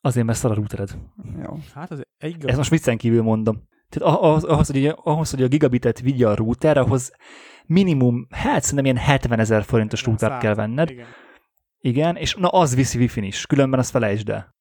Azért, 0.00 0.26
mert 0.26 0.38
szar 0.38 0.50
a 0.50 0.54
routered. 0.54 0.98
Jó. 1.42 1.58
Hát 1.74 1.90
az 1.90 2.02
egy 2.16 2.46
Ezt 2.46 2.56
most 2.56 2.70
viccen 2.70 2.96
kívül 2.96 3.22
mondom. 3.22 3.68
Tehát 3.88 4.16
ahhoz, 4.16 4.44
ahhoz, 4.44 4.70
hogy, 4.70 4.94
ahhoz, 4.96 5.30
hogy 5.30 5.42
a 5.42 5.48
gigabitet 5.48 6.00
vigye 6.00 6.28
a 6.28 6.34
router, 6.34 6.76
ahhoz 6.76 7.10
minimum, 7.66 8.26
hát 8.30 8.62
szerintem 8.62 8.84
ilyen 8.84 9.06
70 9.06 9.38
ezer 9.38 9.62
forintos 9.62 10.04
routert 10.04 10.40
kell 10.40 10.54
venned. 10.54 10.90
Igen. 10.90 11.06
Igen, 11.78 12.16
és 12.16 12.34
na 12.34 12.48
az 12.48 12.74
viszi 12.74 12.98
wifi 12.98 13.26
is, 13.26 13.46
különben 13.46 13.78
azt 13.78 13.90
felejtsd 13.90 14.28
el. 14.28 14.54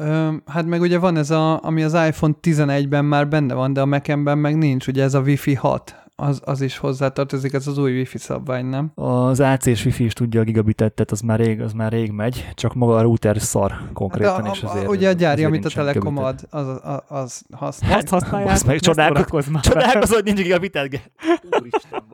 Ö, 0.00 0.32
hát 0.46 0.66
meg 0.66 0.80
ugye 0.80 0.98
van 0.98 1.16
ez 1.16 1.30
a, 1.30 1.64
ami 1.64 1.82
az 1.82 1.92
iPhone 1.94 2.34
11-ben 2.42 3.04
már 3.04 3.28
benne 3.28 3.54
van, 3.54 3.72
de 3.72 3.80
a 3.80 3.86
Mac-ben 3.86 4.38
meg 4.38 4.56
nincs, 4.58 4.86
ugye 4.86 5.02
ez 5.02 5.14
a 5.14 5.20
Wi-Fi 5.20 5.54
6. 5.54 5.96
Az, 6.16 6.40
az 6.44 6.60
is 6.60 6.78
hozzátartozik, 6.78 7.52
ez 7.52 7.66
az 7.66 7.78
új 7.78 7.92
Wi-Fi 7.92 8.18
szabvány, 8.18 8.66
nem? 8.66 8.90
Az 8.94 9.40
AC-s 9.40 9.84
wifi 9.84 10.04
is 10.04 10.12
tudja 10.12 10.40
a 10.40 10.44
gigabitet, 10.44 10.92
tehát 10.92 11.10
az 11.10 11.20
már 11.20 11.38
rég, 11.38 11.60
az 11.60 11.72
már 11.72 11.92
rég 11.92 12.10
megy, 12.10 12.48
csak 12.54 12.74
maga 12.74 12.96
a 12.96 13.02
router 13.02 13.40
szar 13.40 13.72
konkrétan, 13.92 14.34
Hát 14.34 14.46
a, 14.46 14.50
és 14.52 14.62
azért. 14.62 14.86
a, 14.86 14.90
ugye 14.90 15.08
a 15.08 15.12
gyári, 15.12 15.44
amit 15.44 15.64
a 15.64 15.68
Telekom 15.68 16.16
ad, 16.18 16.40
az, 16.50 16.66
az, 16.82 17.00
az 17.08 17.42
használ. 17.52 17.96
Azt 17.98 18.08
használják, 18.08 18.50
Basz 18.50 18.62
meg, 18.64 18.74
ne 18.74 18.80
csodálko- 18.80 19.16
szórakozz 19.16 19.48
már. 19.48 19.62
Csodálkozol, 19.62 20.14
hogy 20.16 20.24
nincs 20.24 20.42
gigabitet. 20.42 21.10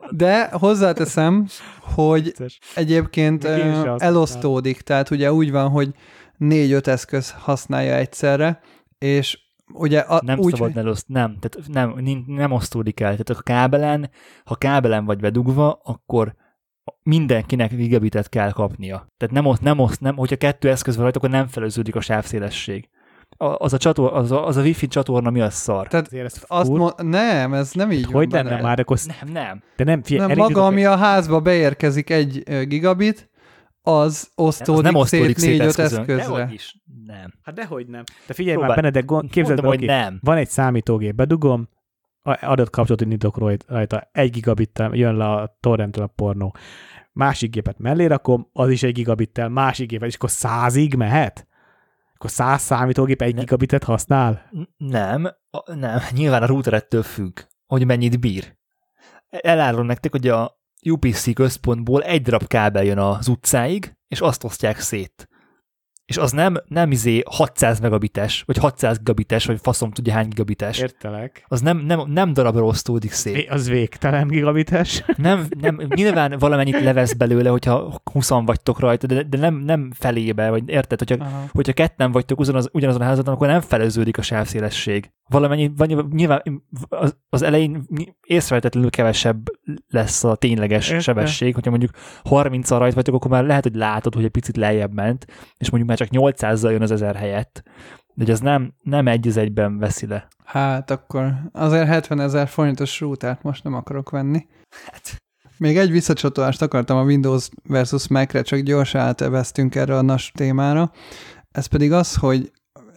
De 0.09 0.49
hozzáteszem, 0.51 1.47
hogy 1.79 2.33
egyébként 2.75 3.43
azt 3.43 4.01
elosztódik, 4.03 4.81
tehát 4.81 5.09
ugye 5.09 5.33
úgy 5.33 5.51
van, 5.51 5.69
hogy 5.69 5.93
négy-öt 6.41 6.87
eszköz 6.87 7.31
használja 7.31 7.95
egyszerre, 7.95 8.59
és 8.97 9.39
ugye 9.73 9.99
a, 9.99 10.21
Nem 10.25 10.39
úgy, 10.39 10.53
szabad 10.53 10.77
eloszt, 10.77 11.07
nem, 11.07 11.37
tehát 11.39 11.67
nem, 11.67 12.23
nem, 12.27 12.51
osztódik 12.51 12.99
el. 12.99 13.09
Tehát 13.09 13.29
a 13.29 13.41
kábelen, 13.41 14.09
ha 14.45 14.55
kábelen 14.55 15.05
vagy 15.05 15.19
bedugva, 15.19 15.81
akkor 15.83 16.35
mindenkinek 17.03 17.75
gigabitet 17.75 18.29
kell 18.29 18.51
kapnia. 18.51 19.07
Tehát 19.17 19.35
nem, 19.35 19.45
oszt, 19.45 19.61
nem, 19.61 19.79
oszt, 19.79 20.01
nem, 20.01 20.15
hogyha 20.15 20.35
kettő 20.35 20.69
eszköz 20.69 20.95
van 20.95 21.03
rajta, 21.03 21.17
akkor 21.17 21.29
nem 21.29 21.47
feleződik 21.47 21.95
a 21.95 22.01
sávszélesség. 22.01 22.89
A, 23.37 23.45
az, 23.45 23.73
a 23.73 23.77
csator, 23.77 24.13
az, 24.13 24.31
a, 24.31 24.47
az 24.47 24.57
a 24.57 24.61
wifi 24.61 24.87
csatorna 24.87 25.29
mi 25.29 25.41
az 25.41 25.53
szar? 25.53 25.87
tehát 25.87 26.05
Azért 26.05 26.25
ez 26.25 26.43
azt 26.47 26.69
mo- 26.69 27.01
nem, 27.01 27.53
ez 27.53 27.71
nem 27.71 27.91
így 27.91 28.05
hogy 28.05 28.31
lenne 28.31 28.61
már, 28.61 28.79
akkor 28.79 28.97
Nem, 29.05 29.33
nem. 29.33 29.63
de 29.75 29.83
nem, 29.83 30.03
figyelj, 30.03 30.27
Nem, 30.27 30.37
maga, 30.37 30.65
ami 30.65 30.85
a 30.85 30.95
házba 30.95 31.39
beérkezik 31.39 32.09
egy 32.09 32.43
gigabit, 32.67 33.30
az 33.81 34.31
osztódik, 34.35 34.85
az 34.85 34.91
nem 34.91 34.95
osztódik 35.01 35.37
szét 35.37 35.49
négy-öt 35.49 35.67
eszközön. 35.67 35.99
eszközre. 35.99 36.23
Dehogy 36.23 36.53
is. 36.53 36.81
Nem. 37.05 37.33
Hát 37.43 37.55
dehogy 37.55 37.87
nem. 37.87 38.03
De 38.27 38.33
figyelj 38.33 38.55
Próbál- 38.55 38.75
már, 38.75 38.81
Benedek, 38.83 39.05
gond, 39.05 39.29
képzeld 39.29 39.61
Mondom, 39.61 39.79
hogy 39.79 39.87
nem. 39.87 40.19
van 40.21 40.37
egy 40.37 40.49
számítógép, 40.49 41.15
bedugom, 41.15 41.69
a- 42.21 42.45
adott 42.45 42.69
kapcsolatot 42.69 43.01
indítok 43.07 43.37
rajt- 43.37 43.65
rajta, 43.67 44.09
egy 44.11 44.29
gigabittel 44.31 44.93
jön 44.93 45.15
le 45.15 45.25
a 45.29 45.57
torrentről 45.59 46.05
a 46.05 46.13
pornó. 46.15 46.55
Másik 47.13 47.51
gépet 47.51 47.77
mellé 47.79 48.05
rakom, 48.05 48.47
az 48.53 48.69
is 48.69 48.83
egy 48.83 48.93
gigabittel, 48.93 49.49
másik 49.49 49.87
gépet, 49.87 50.07
és 50.07 50.15
akkor 50.15 50.29
százig 50.29 50.95
mehet? 50.95 51.47
Akkor 52.13 52.29
száz 52.29 52.61
számítógép 52.61 53.21
egy 53.21 53.33
Ne. 53.33 53.39
gigabitet 53.39 53.83
használ? 53.83 54.47
N- 54.51 54.69
Nem, 54.77 55.25
a, 55.51 55.73
nem, 55.73 55.99
nyilván 56.11 56.43
a 56.43 56.45
router 56.45 56.73
ettől 56.73 57.03
függ, 57.03 57.39
hogy 57.67 57.85
mennyit 57.85 58.19
bír. 58.19 58.57
Elárulom 59.29 59.85
nektek, 59.85 60.11
hogy 60.11 60.27
a 60.27 60.60
UPC 60.89 61.33
központból 61.33 62.03
egy 62.03 62.21
darab 62.21 62.47
kábel 62.47 62.83
jön 62.83 62.97
az 62.97 63.27
utcáig, 63.27 63.97
és 64.07 64.19
azt 64.19 64.43
osztják 64.43 64.79
szét. 64.79 65.29
És 66.05 66.17
az 66.17 66.31
nem, 66.31 66.55
nem 66.67 66.91
izé 66.91 67.23
600 67.25 67.79
megabites, 67.79 68.43
vagy 68.45 68.57
600 68.57 68.97
gigabites, 68.97 69.45
vagy 69.45 69.59
faszom 69.61 69.91
tudja 69.91 70.13
hány 70.13 70.27
gigabites. 70.27 70.79
Értelek. 70.79 71.45
Az 71.47 71.61
nem, 71.61 71.77
nem, 71.77 72.11
nem 72.11 72.33
darabra 72.33 72.63
osztódik 72.63 73.11
szét. 73.11 73.49
Az 73.49 73.69
végtelen 73.69 74.27
gigabites. 74.27 75.03
Nem, 75.17 75.47
nem, 75.59 75.81
nyilván 75.87 76.35
valamennyit 76.39 76.79
levesz 76.79 77.13
belőle, 77.13 77.49
hogyha 77.49 78.01
20 78.11 78.29
vagytok 78.29 78.79
rajta, 78.79 79.07
de, 79.07 79.23
de 79.23 79.37
nem, 79.37 79.55
nem 79.55 79.91
felébe, 79.95 80.49
vagy 80.49 80.69
érted, 80.69 80.99
hogyha 80.99 81.25
Aha. 81.25 81.45
hogyha 81.51 81.73
ketten 81.73 82.11
vagytok 82.11 82.39
ugyanaz, 82.39 82.69
ugyanazon 82.71 83.01
a 83.01 83.05
házadon, 83.05 83.33
akkor 83.33 83.47
nem 83.47 83.61
feleződik 83.61 84.17
a 84.17 84.21
sávszélesség. 84.21 85.11
Valamennyi, 85.31 85.71
vagy 85.75 86.05
nyilván 86.11 86.63
az, 87.29 87.41
elején 87.41 87.87
észrevetetlenül 88.21 88.89
kevesebb 88.89 89.41
lesz 89.87 90.23
a 90.23 90.35
tényleges 90.35 90.89
Érte. 90.89 91.01
sebesség, 91.01 91.53
hogyha 91.53 91.69
mondjuk 91.69 91.91
30 92.23 92.69
rajt 92.69 92.93
vagytok, 92.93 93.15
akkor 93.15 93.31
már 93.31 93.43
lehet, 93.43 93.63
hogy 93.63 93.75
látod, 93.75 94.15
hogy 94.15 94.23
egy 94.23 94.29
picit 94.29 94.57
lejjebb 94.57 94.93
ment, 94.93 95.25
és 95.57 95.69
mondjuk 95.69 95.87
már 95.87 95.97
csak 95.97 96.07
800-zal 96.11 96.71
jön 96.71 96.81
az 96.81 96.91
1000 96.91 97.15
helyett. 97.15 97.63
De 98.13 98.23
hogy 98.23 98.31
az 98.31 98.39
nem, 98.39 98.73
nem 98.81 99.07
egy 99.07 99.27
az 99.27 99.37
egyben 99.37 99.77
veszi 99.77 100.07
le. 100.07 100.27
Hát 100.45 100.91
akkor 100.91 101.33
azért 101.51 101.87
70 101.87 102.19
ezer 102.19 102.47
forintos 102.47 102.99
routert 102.99 103.43
most 103.43 103.63
nem 103.63 103.73
akarok 103.73 104.09
venni. 104.09 104.47
Hát, 104.85 105.21
Még 105.57 105.77
egy 105.77 105.91
visszacsatolást 105.91 106.61
akartam 106.61 106.97
a 106.97 107.03
Windows 107.03 107.49
versus 107.63 108.07
Mac-re, 108.07 108.41
csak 108.41 108.59
gyorsan 108.59 109.01
átevesztünk 109.01 109.75
erre 109.75 109.97
a 109.97 110.01
NAS 110.01 110.31
témára. 110.31 110.91
Ez 111.51 111.65
pedig 111.65 111.91
az, 111.91 112.15
hogy 112.15 112.51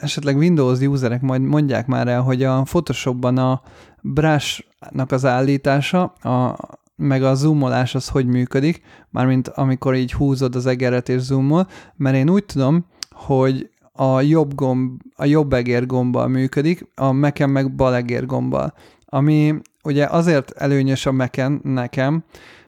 esetleg 0.05 0.37
Windows 0.37 0.81
userek 0.81 1.21
majd 1.21 1.41
mondják 1.41 1.87
már 1.87 2.09
el, 2.09 2.21
hogy 2.21 2.43
a 2.43 2.63
Photoshopban 2.63 3.39
a 3.39 3.63
brush-nak 4.03 5.13
az 5.13 5.25
állítása, 5.25 6.03
a, 6.03 6.57
meg 6.97 7.23
a 7.23 7.35
zoomolás 7.35 7.95
az 7.95 8.09
hogy 8.09 8.27
működik, 8.27 8.83
mármint 9.11 9.49
amikor 9.49 9.95
így 9.95 10.13
húzod 10.13 10.55
az 10.55 10.67
egeret 10.67 11.09
és 11.09 11.21
zoomol, 11.21 11.69
mert 11.97 12.17
én 12.17 12.31
úgy 12.31 12.45
tudom, 12.45 12.87
hogy 13.11 13.71
a 13.93 14.21
jobb 14.21 14.55
gomb, 14.55 15.01
a 15.17 15.25
jobb 15.25 15.53
egér 15.53 15.87
gombbal 15.87 16.29
működik, 16.29 16.87
a 16.95 17.13
Mac-en 17.13 17.51
meg 17.51 17.75
bal 17.75 17.95
egér 17.95 18.27
gombbal. 18.27 18.75
Ami 19.07 19.55
ugye 19.85 20.07
azért 20.07 20.51
előnyös 20.51 21.07
a 21.07 21.13
Mac-en 21.13 21.61
nekem, 21.63 22.25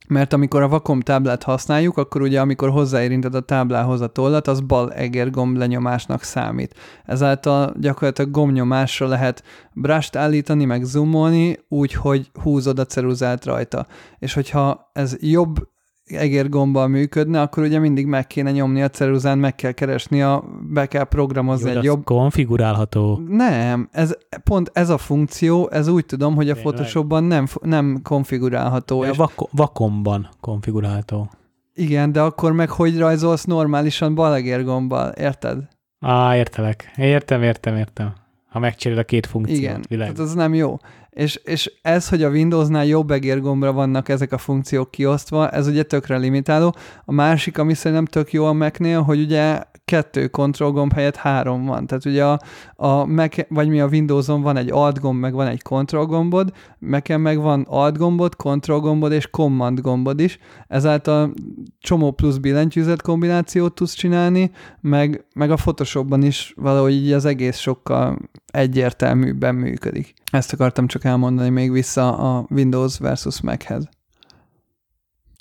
mert 0.09 0.33
amikor 0.33 0.62
a 0.62 0.66
Wacom 0.66 1.01
táblát 1.01 1.42
használjuk, 1.42 1.97
akkor 1.97 2.23
ugye 2.23 2.40
amikor 2.40 2.71
hozzáérinted 2.71 3.35
a 3.35 3.40
táblához 3.40 4.01
a 4.01 4.07
tollat, 4.07 4.49
az 4.49 4.61
bal 4.61 4.92
egérgomb 4.92 5.57
lenyomásnak 5.57 6.23
számít. 6.23 6.75
Ezáltal 7.05 7.75
gyakorlatilag 7.81 8.31
gombnyomásra 8.31 9.07
lehet 9.07 9.45
brush 9.73 10.19
állítani, 10.19 10.64
meg 10.64 10.85
zoomolni, 10.85 11.59
úgy, 11.69 11.92
hogy 11.92 12.31
húzod 12.42 12.79
a 12.79 12.87
ceruzát 12.87 13.45
rajta. 13.45 13.87
És 14.19 14.35
hogyha 14.35 14.90
ez 14.92 15.16
jobb 15.21 15.75
egérgombbal 16.07 16.88
működne, 16.88 17.40
akkor 17.40 17.62
ugye 17.62 17.79
mindig 17.79 18.07
meg 18.07 18.27
kéne 18.27 18.51
nyomni 18.51 18.83
a 18.83 18.88
ceruzán, 18.88 19.38
meg 19.38 19.55
kell 19.55 19.73
keresni, 19.73 20.23
a, 20.23 20.45
be 20.73 20.87
kell 20.87 21.05
programozni 21.05 21.71
Jó, 21.71 21.77
egy 21.79 21.85
jobb 21.85 22.05
konfigurálható. 22.05 23.23
nem, 23.29 23.88
ez 23.92 24.14
pont 24.45 24.71
ez 24.73 24.88
a 24.90 24.99
funkció, 24.99 25.71
ez 25.71 25.88
úgy 25.88 26.07
tudom, 26.07 26.35
hogy 26.35 26.49
a 26.51 26.55
Tényleg? 26.55 26.73
Photoshopban 26.73 27.25
nem, 27.25 27.47
nem 27.62 28.01
konfigurálható. 28.03 29.01
De 29.03 29.07
a 29.07 29.11
És 29.11 29.16
vako- 29.16 29.51
vakomban 29.53 30.29
konfigurálható. 30.40 31.31
igen, 31.75 32.12
de 32.12 32.21
akkor 32.21 32.53
meg 32.53 32.71
hogy 32.71 32.99
rajzolsz 32.99 33.45
normálisan 33.45 34.14
balegérgombbal, 34.14 35.09
érted? 35.09 35.59
Á, 36.01 36.37
értelek. 36.37 36.92
Értem, 36.97 37.42
értem, 37.42 37.77
értem. 37.77 38.12
Ha 38.57 38.62
megcserél 38.62 38.99
a 38.99 39.03
két 39.03 39.27
funkciót, 39.27 39.59
Igen, 39.59 39.85
tehát 39.88 40.19
az 40.19 40.35
nem 40.35 40.55
jó. 40.55 40.79
És, 41.11 41.40
és 41.45 41.73
ez, 41.83 42.09
hogy 42.09 42.23
a 42.23 42.29
Windowsnál 42.29 42.87
jobb 42.87 43.11
egérgombra 43.11 43.73
vannak 43.73 44.09
ezek 44.09 44.33
a 44.33 44.38
funkciók 44.38 44.90
kiosztva, 44.90 45.51
ez 45.51 45.66
ugye 45.66 45.83
tökre 45.83 46.16
limitáló. 46.16 46.75
A 47.05 47.12
másik, 47.12 47.59
ami 47.59 47.75
szerintem 47.75 48.05
tök 48.05 48.33
jó 48.33 48.45
a 48.45 48.53
Mac-nél, 48.53 49.03
hogy 49.03 49.21
ugye 49.21 49.61
kettő 49.87 50.29
kontrollgomb 50.29 50.92
helyett 50.92 51.16
három 51.16 51.64
van. 51.64 51.87
Tehát 51.87 52.05
ugye 52.05 52.25
a, 52.25 52.40
a 52.77 53.05
Mac, 53.05 53.37
vagy 53.49 53.68
mi 53.68 53.81
a 53.81 53.87
Windowson 53.87 54.42
van 54.42 54.57
egy 54.57 54.70
alt 54.70 55.01
gomb, 55.01 55.20
meg 55.20 55.35
van 55.35 55.46
egy 55.46 55.62
kontrollgombod, 55.62 56.53
mac 56.79 57.16
meg 57.16 57.40
van 57.40 57.66
alt 57.68 57.99
gombod, 57.99 58.37
kontrollgombod 58.37 59.12
és 59.12 59.31
command 59.31 59.81
gombod 59.81 60.20
is. 60.20 60.38
Ezáltal 60.68 61.33
csomó 61.79 62.11
plusz 62.11 62.37
billentyűzet 62.37 63.03
kombinációt 63.03 63.75
tudsz 63.75 63.94
csinálni, 63.94 64.51
meg, 64.81 65.25
meg 65.35 65.51
a 65.51 65.55
Photoshopban 65.55 66.22
is 66.22 66.53
valahogy 66.57 66.92
így 66.92 67.12
az 67.12 67.25
egész 67.25 67.57
sokkal 67.57 68.18
egyértelműbben 68.46 69.55
működik. 69.55 70.14
Ezt 70.33 70.53
akartam 70.53 70.87
csak 70.87 71.05
elmondani 71.05 71.49
még 71.49 71.72
vissza 71.72 72.16
a 72.16 72.46
Windows 72.51 72.99
versus 72.99 73.40
Machez. 73.40 73.88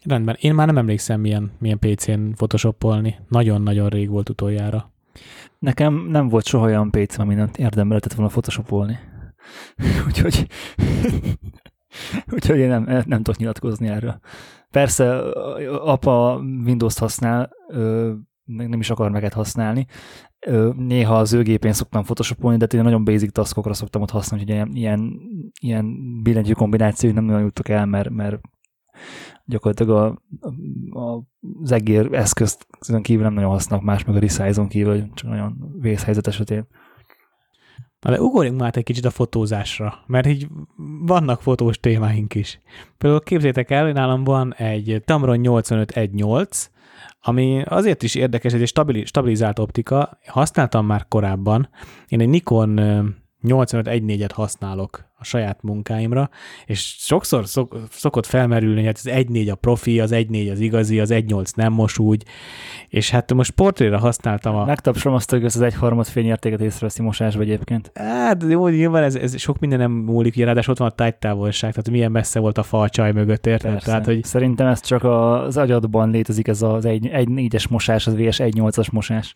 Rendben. 0.07 0.37
Én 0.39 0.53
már 0.53 0.67
nem 0.67 0.77
emlékszem, 0.77 1.19
milyen, 1.19 1.51
milyen 1.59 1.79
PC-n 1.79 2.29
photoshopolni. 2.35 3.15
Nagyon-nagyon 3.29 3.89
rég 3.89 4.09
volt 4.09 4.29
utoljára. 4.29 4.93
Nekem 5.59 6.07
nem 6.09 6.27
volt 6.27 6.45
soha 6.45 6.65
olyan 6.65 6.91
PC-m, 6.91 7.21
ami 7.21 7.33
nem 7.33 7.49
érdembe 7.57 7.89
lehetett 7.89 8.13
volna 8.13 8.31
photoshopolni. 8.31 8.99
úgyhogy, 10.07 10.47
úgyhogy 12.33 12.57
én 12.57 12.67
nem, 12.67 12.83
nem 12.83 13.23
tudok 13.23 13.37
nyilatkozni 13.37 13.87
erről. 13.87 14.19
Persze, 14.71 15.19
apa 15.79 16.41
Windows-t 16.65 16.99
használ, 16.99 17.49
nem 18.45 18.79
is 18.79 18.89
akar 18.89 19.11
meget 19.11 19.33
használni. 19.33 19.85
Néha 20.75 21.17
az 21.17 21.33
ő 21.33 21.41
gépén 21.41 21.73
szoktam 21.73 22.03
photoshopolni, 22.03 22.57
de 22.57 22.67
én 22.73 22.83
nagyon 22.83 23.03
basic 23.03 23.31
taskokra 23.31 23.73
szoktam 23.73 24.01
ott 24.01 24.09
használni, 24.09 24.45
hogy 24.45 24.55
ilyen, 24.55 24.69
ilyen, 24.73 25.19
ilyen 25.61 26.21
billentyű 26.23 26.51
kombinációk 26.51 27.13
nem 27.13 27.23
nagyon 27.23 27.39
jutottak 27.39 27.69
el, 27.69 27.85
mert, 27.85 28.09
mert 28.09 28.39
gyakorlatilag 29.45 29.91
a, 29.97 30.21
a, 30.99 31.23
az 31.61 31.71
egér 31.71 32.13
eszközt 32.13 32.67
kívül 33.01 33.23
nem 33.23 33.33
nagyon 33.33 33.49
használnak 33.49 33.87
más, 33.87 34.05
meg 34.05 34.15
a 34.15 34.19
resize 34.19 34.67
kívül, 34.67 35.09
csak 35.13 35.29
nagyon 35.29 35.75
vészhelyzet 35.79 36.27
esetén. 36.27 36.67
Na 37.99 38.11
de 38.11 38.21
ugorjunk 38.21 38.59
már 38.59 38.77
egy 38.77 38.83
kicsit 38.83 39.05
a 39.05 39.09
fotózásra, 39.09 40.03
mert 40.07 40.27
így 40.27 40.47
vannak 41.01 41.41
fotós 41.41 41.79
témáink 41.79 42.35
is. 42.35 42.59
Például 42.97 43.21
képzétek 43.23 43.71
el, 43.71 43.83
hogy 43.83 43.93
nálam 43.93 44.23
van 44.23 44.53
egy 44.53 45.01
Tamron 45.05 45.37
8518, 45.37 46.69
ami 47.21 47.63
azért 47.65 48.03
is 48.03 48.15
érdekes, 48.15 48.51
hogy 48.51 48.61
egy 48.61 49.05
stabilizált 49.05 49.59
optika, 49.59 50.19
használtam 50.25 50.85
már 50.85 51.07
korábban. 51.07 51.69
Én 52.07 52.21
egy 52.21 52.29
Nikon 52.29 52.79
85-1.4-et 53.47 54.31
használok 54.33 55.13
a 55.17 55.23
saját 55.23 55.63
munkáimra, 55.63 56.29
és 56.65 56.95
sokszor 56.97 57.47
szok, 57.47 57.77
szokott 57.89 58.25
felmerülni, 58.25 58.75
hogy 58.75 58.85
hát 58.85 58.95
az 58.95 59.07
1.4 59.07 59.51
a 59.51 59.55
profi, 59.55 59.99
az 59.99 60.11
1.4 60.13 60.51
az 60.51 60.59
igazi, 60.59 60.99
az 60.99 61.09
1.8 61.11 61.55
nem 61.55 61.73
mos 61.73 61.99
úgy, 61.99 62.23
és 62.87 63.09
hát 63.09 63.33
most 63.33 63.51
portréra 63.51 63.97
használtam 63.97 64.55
a... 64.55 64.65
Megtapsom 64.65 65.13
azt, 65.13 65.29
hogy 65.29 65.43
ez 65.43 65.55
az 65.55 65.61
egyharmad 65.61 66.05
fényértéket 66.05 66.61
észreveszi 66.61 67.01
mosásba 67.01 67.41
egyébként. 67.41 67.91
Hát 67.93 68.43
jó, 68.49 68.67
nyilván 68.67 69.03
ez, 69.03 69.15
ez 69.15 69.39
sok 69.39 69.59
minden 69.59 69.79
nem 69.79 69.91
múlik, 69.91 70.35
ráadásul 70.35 70.73
ott 70.73 70.79
van 70.79 70.87
a 70.87 70.95
tájtávolság, 70.95 71.69
tehát 71.69 71.89
milyen 71.89 72.11
messze 72.11 72.39
volt 72.39 72.57
a 72.57 72.63
fa 72.63 72.81
a 72.81 72.89
csaj 72.89 73.11
mögött, 73.11 73.45
érted? 73.45 73.81
Tehát, 73.83 74.05
hogy... 74.05 74.23
Szerintem 74.23 74.67
ez 74.67 74.81
csak 74.81 75.03
az 75.03 75.57
agyadban 75.57 76.09
létezik, 76.09 76.47
ez 76.47 76.61
az 76.61 76.83
1.4-es 76.87 77.69
mosás, 77.69 78.07
az 78.07 78.15
VS 78.15 78.37
1.8-as 78.39 78.91
mosás. 78.91 79.35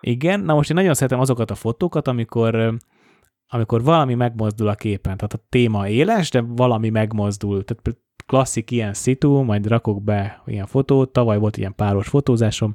Igen, 0.00 0.40
na 0.40 0.54
most 0.54 0.70
én 0.70 0.76
nagyon 0.76 0.94
szeretem 0.94 1.20
azokat 1.20 1.50
a 1.50 1.54
fotókat, 1.54 2.08
amikor 2.08 2.74
amikor 3.52 3.82
valami 3.82 4.14
megmozdul 4.14 4.68
a 4.68 4.74
képen, 4.74 5.16
tehát 5.16 5.32
a 5.32 5.46
téma 5.48 5.88
éles, 5.88 6.30
de 6.30 6.40
valami 6.40 6.88
megmozdul. 6.88 7.64
Tehát 7.64 7.98
klasszik 8.26 8.70
ilyen 8.70 8.94
szitu, 8.94 9.42
majd 9.42 9.66
rakok 9.66 10.02
be 10.02 10.42
ilyen 10.46 10.66
fotót, 10.66 11.12
tavaly 11.12 11.38
volt 11.38 11.56
ilyen 11.56 11.74
páros 11.74 12.08
fotózásom, 12.08 12.72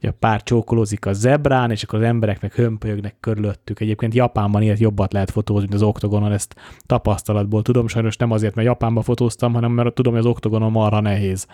hogy 0.00 0.08
a 0.08 0.16
pár 0.18 0.42
csókolózik 0.42 1.06
a 1.06 1.12
zebrán, 1.12 1.70
és 1.70 1.82
akkor 1.82 1.98
az 1.98 2.04
emberek 2.04 2.40
meg 2.40 2.52
hömpölyögnek 2.52 3.16
körülöttük. 3.20 3.80
Egyébként 3.80 4.14
Japánban 4.14 4.62
ilyet 4.62 4.78
jobbat 4.78 5.12
lehet 5.12 5.30
fotózni, 5.30 5.62
mint 5.62 5.74
az 5.82 5.88
oktogonon, 5.88 6.32
ezt 6.32 6.54
tapasztalatból 6.86 7.62
tudom, 7.62 7.88
sajnos 7.88 8.16
nem 8.16 8.30
azért, 8.30 8.54
mert 8.54 8.66
Japánban 8.66 9.02
fotóztam, 9.02 9.54
hanem 9.54 9.72
mert 9.72 9.94
tudom, 9.94 10.12
hogy 10.12 10.22
az 10.22 10.28
oktogonon 10.28 10.70
marha 10.70 11.00
nehéz. 11.00 11.46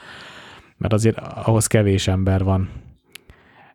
Mert 0.77 0.93
azért 0.93 1.19
ahhoz 1.19 1.67
kevés 1.67 2.09
ember 2.09 2.45
van. 2.45 2.69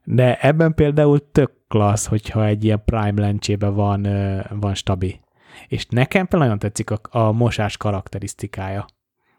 De 0.03 0.37
ebben 0.39 0.73
például 0.73 1.31
tök 1.31 1.51
klassz, 1.67 2.05
hogyha 2.05 2.45
egy 2.45 2.63
ilyen 2.63 2.81
prime 2.85 3.21
lencsében 3.21 3.75
van, 3.75 4.07
van 4.49 4.73
stabi. 4.73 5.19
És 5.67 5.85
nekem 5.85 6.21
például 6.21 6.43
nagyon 6.43 6.59
tetszik 6.59 6.91
a, 6.91 6.99
a 7.09 7.31
mosás 7.31 7.77
karakterisztikája. 7.77 8.85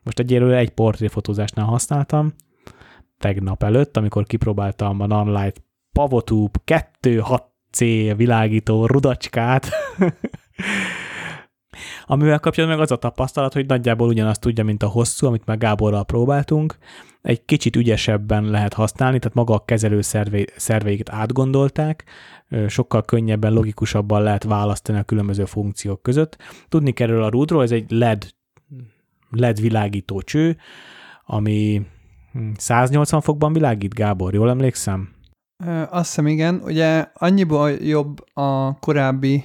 Most 0.02 0.18
egyelőre 0.18 0.56
egy 0.56 0.70
portréfotózásnál 0.70 1.66
használtam, 1.66 2.34
tegnap 3.18 3.62
előtt, 3.62 3.96
amikor 3.96 4.24
kipróbáltam 4.24 5.00
a 5.00 5.06
Nonlight 5.06 5.62
Pavotube 5.92 6.58
2.6C 6.66 8.12
világító 8.16 8.86
rudacskát, 8.86 9.68
amivel 12.06 12.38
kapcsolatban 12.38 12.78
meg 12.78 12.86
az 12.86 12.92
a 12.92 12.98
tapasztalat, 12.98 13.52
hogy 13.52 13.66
nagyjából 13.66 14.08
ugyanazt 14.08 14.40
tudja, 14.40 14.64
mint 14.64 14.82
a 14.82 14.88
hosszú, 14.88 15.26
amit 15.26 15.46
már 15.46 15.58
Gáborral 15.58 16.04
próbáltunk, 16.04 16.78
egy 17.22 17.44
kicsit 17.44 17.76
ügyesebben 17.76 18.44
lehet 18.44 18.72
használni, 18.72 19.18
tehát 19.18 19.36
maga 19.36 19.54
a 19.54 19.64
kezelő 19.64 20.00
szerve, 20.00 20.44
szerveiket 20.56 21.10
átgondolták, 21.10 22.04
sokkal 22.66 23.02
könnyebben, 23.02 23.52
logikusabban 23.52 24.22
lehet 24.22 24.44
választani 24.44 24.98
a 24.98 25.02
különböző 25.02 25.44
funkciók 25.44 26.02
között. 26.02 26.36
Tudni 26.68 26.92
kell 26.92 27.08
erről 27.08 27.22
a 27.22 27.28
rúdról, 27.28 27.62
ez 27.62 27.70
egy 27.70 27.90
LED, 27.90 28.26
LED 29.30 29.60
világító 29.60 30.20
cső, 30.20 30.56
ami 31.26 31.86
180 32.56 33.20
hm, 33.20 33.26
fokban 33.26 33.52
világít, 33.52 33.94
Gábor, 33.94 34.34
jól 34.34 34.50
emlékszem? 34.50 35.08
Azt 35.90 36.06
hiszem 36.06 36.26
igen, 36.26 36.60
ugye 36.64 37.06
annyiból 37.14 37.70
jobb 37.70 38.24
a 38.34 38.78
korábbi, 38.78 39.44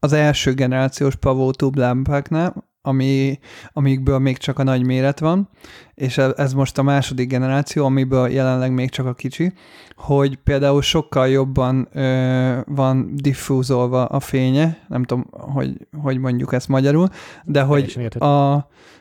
az 0.00 0.12
első 0.12 0.54
generációs 0.54 1.16
Pavó 1.16 1.52
lámpáknál, 1.74 2.68
ami, 2.82 3.38
amikből 3.72 4.18
még 4.18 4.38
csak 4.38 4.58
a 4.58 4.62
nagy 4.62 4.86
méret 4.86 5.18
van, 5.18 5.48
és 5.94 6.18
ez 6.18 6.52
most 6.52 6.78
a 6.78 6.82
második 6.82 7.28
generáció, 7.28 7.84
amiből 7.84 8.28
jelenleg 8.28 8.72
még 8.72 8.90
csak 8.90 9.06
a 9.06 9.14
kicsi, 9.14 9.52
hogy 9.96 10.36
például 10.36 10.82
sokkal 10.82 11.28
jobban 11.28 11.88
ö, 11.92 12.60
van 12.66 13.10
diffúzolva 13.14 14.04
a 14.04 14.20
fénye, 14.20 14.78
nem 14.88 15.02
tudom, 15.04 15.26
hogy, 15.30 15.86
hogy 16.02 16.18
mondjuk 16.18 16.52
ezt 16.52 16.68
magyarul, 16.68 17.08
de 17.44 17.62
hogy 17.62 18.08
a, 18.18 18.52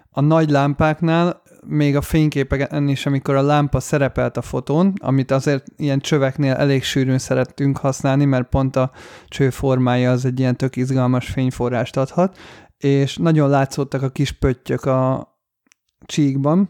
a 0.09 0.21
nagy 0.21 0.49
lámpáknál 0.49 1.41
még 1.65 1.95
a 1.95 2.01
fényképeken 2.01 2.87
is, 2.87 3.05
amikor 3.05 3.35
a 3.35 3.41
lámpa 3.41 3.79
szerepelt 3.79 4.37
a 4.37 4.41
fotón, 4.41 4.93
amit 5.01 5.31
azért 5.31 5.65
ilyen 5.77 5.99
csöveknél 5.99 6.53
elég 6.53 6.83
sűrűn 6.83 7.17
szerettünk 7.17 7.77
használni, 7.77 8.25
mert 8.25 8.49
pont 8.49 8.75
a 8.75 8.91
cső 9.27 9.49
formája 9.49 10.11
az 10.11 10.25
egy 10.25 10.39
ilyen 10.39 10.55
tök 10.55 10.75
izgalmas 10.75 11.29
fényforrást 11.29 11.97
adhat, 11.97 12.37
és 12.77 13.17
nagyon 13.17 13.49
látszottak 13.49 14.01
a 14.01 14.09
kis 14.09 14.31
pöttyök 14.31 14.85
a 14.85 15.27
csíkban. 16.05 16.69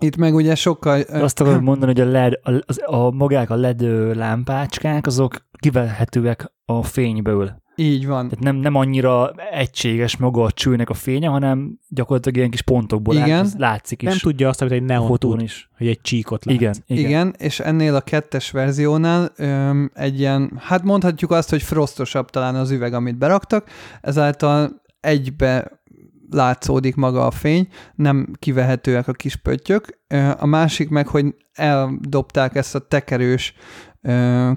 Itt 0.00 0.16
meg 0.16 0.34
ugye 0.34 0.54
sokkal... 0.54 1.02
De 1.02 1.22
azt 1.22 1.40
akarod 1.40 1.62
mondani, 1.70 1.92
hogy 1.92 2.00
a, 2.00 2.10
LED, 2.10 2.38
a, 2.42 2.94
a 2.94 3.10
magák 3.10 3.50
a 3.50 3.54
LED 3.54 3.82
lámpácskák, 4.16 5.06
azok 5.06 5.46
kivehetőek 5.58 6.52
a 6.64 6.82
fényből. 6.82 7.61
Így 7.74 8.06
van. 8.06 8.28
Tehát 8.28 8.44
nem, 8.44 8.56
nem 8.56 8.74
annyira 8.74 9.32
egységes 9.50 10.16
maga 10.16 10.42
a 10.42 10.50
csőnek 10.50 10.90
a 10.90 10.94
fénye, 10.94 11.28
hanem 11.28 11.78
gyakorlatilag 11.88 12.36
ilyen 12.36 12.50
kis 12.50 12.62
pontokból 12.62 13.14
igen. 13.14 13.28
Lát, 13.28 13.54
látszik 13.58 14.02
is. 14.02 14.08
Nem 14.08 14.18
tudja 14.18 14.48
azt, 14.48 14.60
hogy 14.60 14.72
egy 14.72 14.82
neon 14.82 15.18
tud, 15.18 15.40
is. 15.40 15.70
hogy 15.76 15.86
egy 15.86 16.00
csíkot 16.00 16.44
lát. 16.44 16.54
Igen, 16.54 16.74
igen. 16.86 17.04
igen, 17.04 17.34
és 17.38 17.60
ennél 17.60 17.94
a 17.94 18.00
kettes 18.00 18.50
verziónál 18.50 19.32
öm, 19.36 19.90
egy 19.94 20.18
ilyen, 20.18 20.52
hát 20.58 20.82
mondhatjuk 20.82 21.30
azt, 21.30 21.50
hogy 21.50 21.62
frostosabb 21.62 22.30
talán 22.30 22.54
az 22.54 22.70
üveg, 22.70 22.94
amit 22.94 23.18
beraktak, 23.18 23.70
ezáltal 24.00 24.82
egybe 25.00 25.80
látszódik 26.30 26.94
maga 26.94 27.26
a 27.26 27.30
fény, 27.30 27.68
nem 27.94 28.28
kivehetőek 28.38 29.08
a 29.08 29.12
kis 29.12 29.36
pöttyök. 29.36 29.98
A 30.38 30.46
másik 30.46 30.88
meg, 30.88 31.08
hogy 31.08 31.34
eldobták 31.52 32.54
ezt 32.54 32.74
a 32.74 32.78
tekerős 32.78 33.54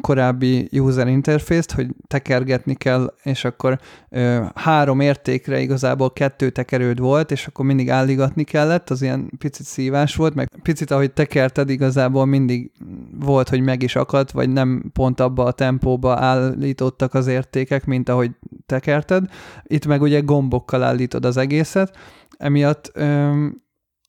korábbi 0.02 0.70
user 0.72 1.08
interface-t, 1.08 1.72
hogy 1.72 1.88
tekergetni 2.08 2.74
kell, 2.74 3.14
és 3.24 3.46
akkor 3.46 3.80
három 4.56 5.00
értékre 5.00 5.60
igazából 5.60 6.14
kettő 6.14 6.50
tekerőd 6.50 7.00
volt, 7.00 7.32
és 7.32 7.48
akkor 7.48 7.66
mindig 7.66 7.90
álligatni 7.90 8.44
kellett, 8.44 8.90
az 8.90 9.02
ilyen 9.02 9.32
picit 9.38 9.66
szívás 9.66 10.16
volt, 10.16 10.36
meg 10.36 10.50
picit 10.62 10.92
ahogy 10.92 11.14
tekerted 11.14 11.70
igazából 11.70 12.26
mindig 12.26 12.72
volt, 13.20 13.50
hogy 13.50 13.62
meg 13.62 13.84
is 13.84 13.96
akadt, 13.96 14.32
vagy 14.32 14.50
nem 14.50 14.90
pont 14.94 15.20
abba 15.20 15.44
a 15.44 15.52
tempóba 15.52 16.20
állítottak 16.20 17.14
az 17.14 17.28
értékek, 17.28 17.86
mint 17.86 18.10
ahogy 18.10 18.32
tekerted. 18.66 19.26
Itt 19.64 19.86
meg 19.86 20.02
ugye 20.02 20.20
gombokkal 20.20 20.84
állítod 20.84 21.26
az 21.26 21.38
egészet, 21.38 21.98
emiatt 22.38 22.92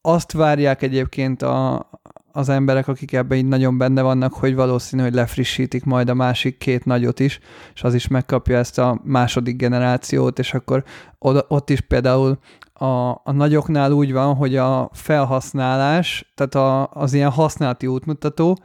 azt 0.01 0.33
várják 0.33 0.83
egyébként 0.83 1.43
a, 1.43 1.91
az 2.37 2.49
emberek, 2.49 2.89
akik 2.89 3.13
ebben 3.13 3.39
így 3.39 3.47
nagyon 3.47 3.79
benne 3.79 4.03
vannak, 4.03 4.33
hogy 4.33 4.55
valószínű, 4.55 5.03
hogy 5.03 5.15
lefrissítik 5.15 5.85
majd 5.85 6.09
a 6.09 6.15
másik 6.15 6.59
két 6.59 6.85
nagyot 6.85 7.21
is, 7.21 7.39
és 7.75 7.83
az 7.83 7.95
is 7.95 8.09
megkapja 8.09 8.59
ezt 8.59 8.79
a 8.79 9.01
második 9.05 9.57
generációt, 9.57 10.39
és 10.39 10.55
akkor 10.55 10.85
oda, 11.19 11.45
ott 11.49 11.71
is 11.71 11.81
például 11.81 12.39
a, 12.73 13.11
a 13.11 13.33
nagyoknál 13.33 13.93
úgy 13.93 14.13
van, 14.13 14.35
hogy 14.35 14.57
a 14.57 14.91
felhasználás, 14.93 16.33
tehát 16.35 16.55
a, 16.55 16.91
az 17.01 17.13
ilyen 17.13 17.31
használati 17.31 17.87
útmutató, 17.87 18.59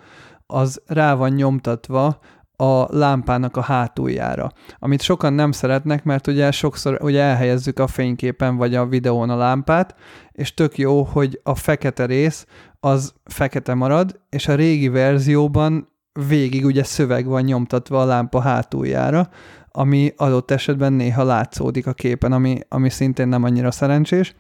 az 0.46 0.82
rá 0.86 1.14
van 1.14 1.30
nyomtatva 1.30 2.20
a 2.62 2.88
lámpának 2.90 3.58
a 3.58 3.62
hátuljára, 3.62 4.52
amit 4.80 5.02
sokan 5.02 5.34
nem 5.34 5.52
szeretnek, 5.52 6.04
mert 6.04 6.28
ugye 6.28 6.52
sokszor 6.52 6.98
ugye 7.02 7.22
elhelyezzük 7.22 7.80
a 7.80 7.88
fényképen 7.88 8.56
vagy 8.56 8.76
a 8.76 8.86
videón 8.86 9.30
a 9.30 9.36
lámpát, 9.36 9.96
és 10.32 10.54
tök 10.54 10.78
jó, 10.78 11.04
hogy 11.04 11.40
a 11.44 11.56
fekete 11.56 12.06
rész 12.06 12.46
az 12.80 13.14
fekete 13.24 13.74
marad, 13.74 14.20
és 14.30 14.48
a 14.48 14.56
régi 14.56 14.88
verzióban 14.88 15.88
végig 16.28 16.66
ugye 16.66 16.84
szöveg 16.84 17.26
van 17.26 17.42
nyomtatva 17.42 18.02
a 18.02 18.06
lámpa 18.06 18.42
hátuljára, 18.42 19.30
ami 19.72 20.14
adott 20.18 20.52
esetben 20.52 20.94
néha 20.94 21.24
látszódik 21.24 21.88
a 21.88 21.94
képen, 21.94 22.32
ami, 22.32 22.60
ami 22.68 22.90
szintén 22.90 23.28
nem 23.28 23.44
annyira 23.44 23.72
szerencsés. 23.72 24.36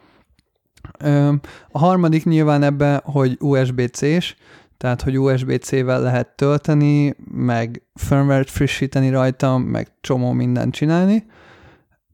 A 1.69 1.79
harmadik 1.79 2.25
nyilván 2.25 2.63
ebbe, 2.63 3.01
hogy 3.05 3.37
USB-C-s, 3.39 4.35
tehát 4.81 5.01
hogy 5.01 5.19
USB-C-vel 5.19 6.01
lehet 6.01 6.35
tölteni, 6.35 7.15
meg 7.31 7.83
firmware-t 7.93 8.49
frissíteni 8.49 9.09
rajta, 9.09 9.57
meg 9.57 9.87
csomó 9.99 10.31
mindent 10.31 10.73
csinálni, 10.73 11.25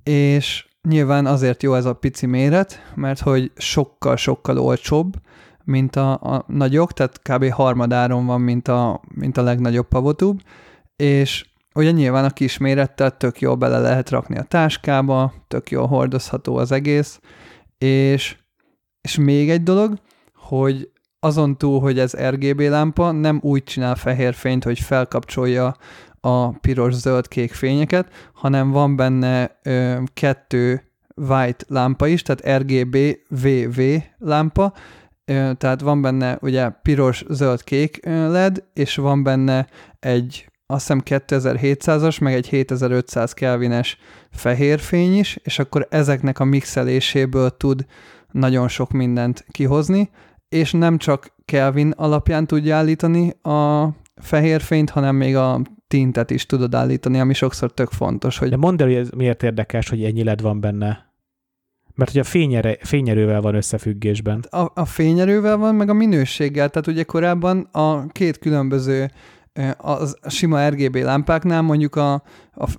és 0.04 0.68
nyilván 0.82 1.26
azért 1.26 1.64
jó 1.64 1.74
ez 1.74 1.86
a 1.86 1.94
pici 1.94 2.26
méret, 2.26 2.92
mert 2.96 3.20
hogy 3.20 3.52
sokkal-sokkal 3.56 4.58
olcsóbb, 4.58 5.14
mint 5.64 5.96
a, 5.96 6.12
a 6.12 6.44
nagyok, 6.48 6.94
tehát 6.94 7.22
kb. 7.22 7.52
harmadáron 7.52 8.26
van, 8.26 8.42
mint 8.42 8.68
a, 8.68 9.02
mint 9.16 9.38
a 9.38 9.42
legnagyobb 9.42 9.88
pavotúb, 9.88 10.42
és 10.96 11.46
ugye 11.76 11.92
nyilván 11.92 12.26
a 12.26 12.30
kis 12.30 12.58
mérettel 12.58 13.18
tök 13.18 13.42
jól 13.42 13.56
bele 13.56 13.80
lehet 13.80 14.10
rakni 14.10 14.38
a 14.38 14.44
táskába, 14.44 15.34
tök 15.48 15.72
jól 15.72 15.88
hordozható 15.88 16.58
az 16.58 16.72
egész, 16.72 17.20
és, 17.78 18.38
és 19.02 19.18
még 19.18 19.50
egy 19.50 19.64
dolog, 19.64 19.94
hogy 20.34 20.92
azon 21.20 21.58
túl, 21.58 21.80
hogy 21.80 22.00
ez 22.00 22.16
RGB 22.16 22.60
lámpa, 22.60 23.12
nem 23.12 23.40
úgy 23.44 23.64
csinál 23.64 23.96
fehér 23.96 24.34
fényt, 24.34 24.64
hogy 24.64 24.80
felkapcsolja 24.80 25.76
a 26.20 26.50
piros-zöld-kék 26.50 27.54
fényeket, 27.54 28.30
hanem 28.34 28.72
van 28.72 28.96
benne 28.96 29.60
ö, 29.64 29.98
kettő 30.14 30.82
white 31.16 31.66
lámpa 31.68 32.08
is, 32.08 32.22
tehát 32.22 32.62
RGB 32.62 32.98
VV 33.30 33.82
lámpa, 34.18 34.74
ö, 35.26 35.52
tehát 35.58 35.82
van 35.82 36.02
benne 36.02 36.38
ugye 36.42 36.70
piros-zöld-kék 36.70 38.06
LED, 38.06 38.64
és 38.74 38.96
van 38.96 39.24
benne 39.24 39.68
egy 40.00 40.50
azt 40.70 40.88
hiszem 40.88 41.02
2700-as, 41.06 42.22
meg 42.22 42.34
egy 42.34 42.48
7500 42.48 43.34
kelvines 43.34 43.98
fehér 44.32 44.80
fény 44.80 45.18
is, 45.18 45.40
és 45.44 45.60
akkor 45.60 45.88
ezeknek 45.90 46.40
a 46.40 46.44
mixeléséből 46.44 47.58
tud 47.58 47.86
nagyon 48.32 48.68
sok 48.68 48.92
mindent 48.92 49.46
kihozni, 49.52 50.10
és 50.50 50.72
nem 50.72 50.98
csak 50.98 51.36
Kelvin 51.46 51.92
alapján 51.92 52.48
tudja 52.48 52.76
állítani 52.76 53.30
a 53.30 53.90
fehér 54.16 54.62
fényt, 54.62 54.90
hanem 54.90 55.16
még 55.16 55.36
a 55.36 55.62
tintet 55.88 56.32
is 56.32 56.46
tudod 56.46 56.76
állítani, 56.76 57.20
ami 57.20 57.34
sokszor 57.34 57.74
tök 57.74 57.90
fontos. 57.90 58.38
Hogy... 58.38 58.50
De 58.50 58.58
mondd 58.58 58.82
el, 58.82 58.88
hogy 58.88 58.96
ez 58.96 59.10
miért 59.10 59.44
érdekes, 59.44 59.90
hogy 59.90 60.04
ennyi 60.04 60.24
led 60.24 60.42
van 60.42 60.60
benne. 60.60 61.06
Mert 61.96 62.12
hogy 62.12 62.20
a 62.20 62.24
fényere, 62.24 62.78
fényerővel 62.82 63.42
van 63.42 63.56
összefüggésben. 63.56 64.46
A, 64.50 64.72
a 64.74 64.86
fényerővel 64.86 65.58
van, 65.58 65.76
meg 65.76 65.90
a 65.90 65.94
minőséggel. 65.94 66.70
Tehát 66.70 66.88
ugye 66.88 67.04
korábban 67.04 67.60
a 67.72 68.08
két 68.08 68.38
különböző 68.38 69.12
a 69.78 70.30
sima 70.30 70.70
RGB 70.70 70.96
lámpáknál 70.96 71.62
mondjuk 71.62 71.96
a, 71.96 72.14
a, 72.54 72.70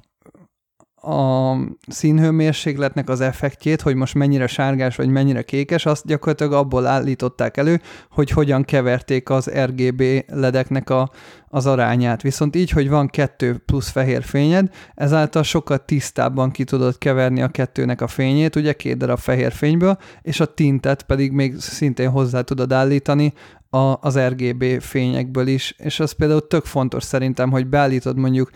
a 1.08 1.56
színhőmérsékletnek 1.86 3.08
az 3.08 3.20
effektjét, 3.20 3.80
hogy 3.80 3.94
most 3.94 4.14
mennyire 4.14 4.46
sárgás 4.46 4.96
vagy 4.96 5.08
mennyire 5.08 5.42
kékes, 5.42 5.86
azt 5.86 6.06
gyakorlatilag 6.06 6.52
abból 6.52 6.86
állították 6.86 7.56
elő, 7.56 7.80
hogy 8.10 8.30
hogyan 8.30 8.64
keverték 8.64 9.30
az 9.30 9.50
RGB 9.50 10.02
ledeknek 10.26 10.90
a, 10.90 11.10
az 11.48 11.66
arányát. 11.66 12.22
Viszont 12.22 12.56
így, 12.56 12.70
hogy 12.70 12.88
van 12.88 13.06
kettő 13.06 13.62
plusz 13.66 13.88
fehér 13.88 14.22
fényed, 14.22 14.74
ezáltal 14.94 15.42
sokkal 15.42 15.84
tisztábban 15.84 16.50
ki 16.50 16.64
tudod 16.64 16.98
keverni 16.98 17.42
a 17.42 17.48
kettőnek 17.48 18.00
a 18.00 18.06
fényét, 18.06 18.56
ugye 18.56 18.72
két 18.72 18.96
darab 18.96 19.18
fehér 19.18 19.52
fényből, 19.52 19.98
és 20.22 20.40
a 20.40 20.54
tintet 20.54 21.02
pedig 21.02 21.32
még 21.32 21.58
szintén 21.58 22.10
hozzá 22.10 22.40
tudod 22.40 22.72
állítani 22.72 23.32
a, 23.70 23.94
az 24.00 24.18
RGB 24.18 24.80
fényekből 24.80 25.46
is, 25.46 25.74
és 25.78 26.00
az 26.00 26.12
például 26.12 26.46
tök 26.46 26.64
fontos 26.64 27.02
szerintem, 27.02 27.50
hogy 27.50 27.66
beállítod 27.66 28.16
mondjuk 28.16 28.50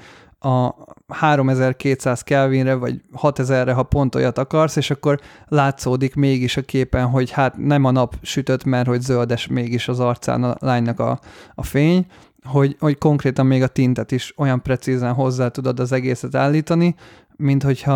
a 0.44 0.74
3200 1.08 2.22
Kelvinre, 2.22 2.74
vagy 2.74 3.00
6000-re, 3.22 3.72
ha 3.72 3.82
pont 3.82 4.14
olyat 4.14 4.38
akarsz, 4.38 4.76
és 4.76 4.90
akkor 4.90 5.20
látszódik 5.48 6.14
mégis 6.14 6.56
a 6.56 6.62
képen, 6.62 7.06
hogy 7.06 7.30
hát 7.30 7.56
nem 7.56 7.84
a 7.84 7.90
nap 7.90 8.14
sütött, 8.22 8.64
mert 8.64 8.86
hogy 8.86 9.00
zöldes 9.00 9.46
mégis 9.46 9.88
az 9.88 10.00
arcán 10.00 10.44
a 10.44 10.56
lánynak 10.58 11.00
a, 11.00 11.20
a 11.54 11.62
fény, 11.62 12.06
hogy, 12.44 12.76
hogy 12.78 12.98
konkrétan 12.98 13.46
még 13.46 13.62
a 13.62 13.66
tintet 13.66 14.12
is 14.12 14.34
olyan 14.36 14.62
precízen 14.62 15.12
hozzá 15.12 15.48
tudod 15.48 15.80
az 15.80 15.92
egészet 15.92 16.34
állítani, 16.34 16.94
mint 17.36 17.62
hogyha, 17.62 17.94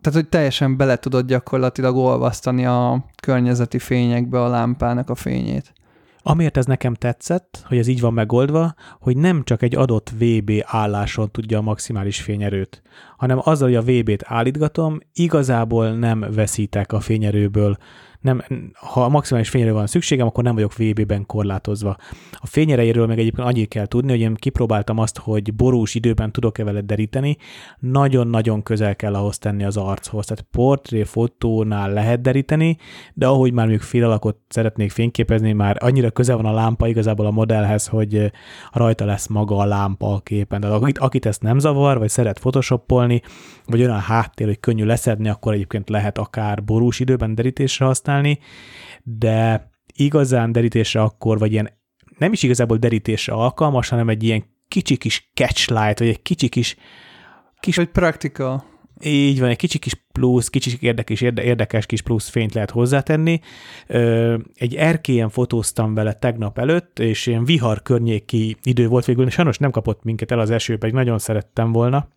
tehát 0.00 0.20
hogy 0.20 0.28
teljesen 0.28 0.76
bele 0.76 0.96
tudod 0.96 1.26
gyakorlatilag 1.26 1.96
olvasztani 1.96 2.66
a 2.66 3.04
környezeti 3.22 3.78
fényekbe 3.78 4.42
a 4.42 4.48
lámpának 4.48 5.10
a 5.10 5.14
fényét. 5.14 5.72
Amiért 6.26 6.56
ez 6.56 6.66
nekem 6.66 6.94
tetszett, 6.94 7.62
hogy 7.66 7.78
ez 7.78 7.86
így 7.86 8.00
van 8.00 8.12
megoldva, 8.12 8.74
hogy 9.00 9.16
nem 9.16 9.42
csak 9.42 9.62
egy 9.62 9.76
adott 9.76 10.12
VB 10.18 10.50
álláson 10.64 11.30
tudja 11.30 11.58
a 11.58 11.62
maximális 11.62 12.20
fényerőt, 12.20 12.82
hanem 13.16 13.40
azzal, 13.42 13.68
hogy 13.68 13.76
a 13.76 13.82
VB-t 13.82 14.22
állítgatom, 14.24 15.00
igazából 15.14 15.90
nem 15.90 16.24
veszítek 16.34 16.92
a 16.92 17.00
fényerőből 17.00 17.76
nem, 18.24 18.44
ha 18.74 19.04
a 19.04 19.08
maximális 19.08 19.48
fényre 19.48 19.72
van 19.72 19.86
szükségem, 19.86 20.26
akkor 20.26 20.44
nem 20.44 20.54
vagyok 20.54 20.76
VB-ben 20.76 21.26
korlátozva. 21.26 21.96
A 22.32 22.46
fényerejéről 22.46 23.06
meg 23.06 23.18
egyébként 23.18 23.48
annyit 23.48 23.68
kell 23.68 23.86
tudni, 23.86 24.10
hogy 24.10 24.20
én 24.20 24.34
kipróbáltam 24.34 24.98
azt, 24.98 25.18
hogy 25.18 25.54
borús 25.54 25.94
időben 25.94 26.32
tudok-e 26.32 26.64
vele 26.64 26.80
deríteni, 26.80 27.36
nagyon-nagyon 27.78 28.62
közel 28.62 28.96
kell 28.96 29.14
ahhoz 29.14 29.38
tenni 29.38 29.64
az 29.64 29.76
archoz. 29.76 30.26
Tehát 30.26 30.46
portré 30.50 31.02
fotónál 31.02 31.92
lehet 31.92 32.20
deríteni, 32.20 32.76
de 33.14 33.26
ahogy 33.26 33.52
már 33.52 33.66
mondjuk 33.66 33.88
fél 33.88 34.04
alakot 34.04 34.36
szeretnék 34.48 34.90
fényképezni, 34.90 35.52
már 35.52 35.76
annyira 35.80 36.10
közel 36.10 36.36
van 36.36 36.46
a 36.46 36.52
lámpa 36.52 36.88
igazából 36.88 37.26
a 37.26 37.30
modellhez, 37.30 37.86
hogy 37.86 38.32
rajta 38.72 39.04
lesz 39.04 39.26
maga 39.26 39.56
a 39.56 39.64
lámpa 39.64 40.14
a 40.14 40.20
képen. 40.20 40.60
De 40.60 40.66
akit, 40.66 40.98
akit 40.98 41.26
ezt 41.26 41.42
nem 41.42 41.58
zavar, 41.58 41.98
vagy 41.98 42.08
szeret 42.08 42.38
photoshopolni, 42.38 43.22
vagy 43.66 43.80
olyan 43.80 44.00
háttér, 44.00 44.46
hogy 44.46 44.60
könnyű 44.60 44.84
leszedni, 44.84 45.28
akkor 45.28 45.52
egyébként 45.52 45.88
lehet 45.88 46.18
akár 46.18 46.64
borús 46.64 47.00
időben 47.00 47.34
derítésre 47.34 47.84
használni, 47.84 48.12
használni, 48.14 48.38
de 49.02 49.70
igazán 49.94 50.52
derítésre 50.52 51.02
akkor, 51.02 51.38
vagy 51.38 51.52
ilyen 51.52 51.70
nem 52.18 52.32
is 52.32 52.42
igazából 52.42 52.76
derítésre 52.76 53.32
alkalmas, 53.32 53.88
hanem 53.88 54.08
egy 54.08 54.22
ilyen 54.22 54.44
kicsi 54.68 54.96
kis 54.96 55.30
catchlight, 55.34 55.98
vagy 55.98 56.08
egy 56.08 56.22
kicsi 56.22 56.48
kis... 56.48 56.76
kis 57.60 57.76
vagy 57.76 57.88
practical. 57.88 58.72
Így 59.04 59.40
van, 59.40 59.48
egy 59.48 59.56
kicsi 59.56 59.78
kis 59.78 59.94
plusz, 60.12 60.48
kicsi 60.48 60.76
érdekes, 60.80 61.20
érdekes 61.20 61.86
kis 61.86 62.02
plusz 62.02 62.28
fényt 62.28 62.54
lehet 62.54 62.70
hozzátenni. 62.70 63.40
Egy 64.54 64.74
erkélyen 64.74 65.28
fotóztam 65.28 65.94
vele 65.94 66.12
tegnap 66.12 66.58
előtt, 66.58 66.98
és 66.98 67.26
ilyen 67.26 67.44
vihar 67.44 67.82
környéki 67.82 68.56
idő 68.62 68.88
volt 68.88 69.04
végül, 69.04 69.30
sajnos 69.30 69.58
nem 69.58 69.70
kapott 69.70 70.02
minket 70.02 70.30
el 70.30 70.38
az 70.38 70.50
eső, 70.50 70.78
pedig 70.78 70.94
nagyon 70.94 71.18
szerettem 71.18 71.72
volna 71.72 72.08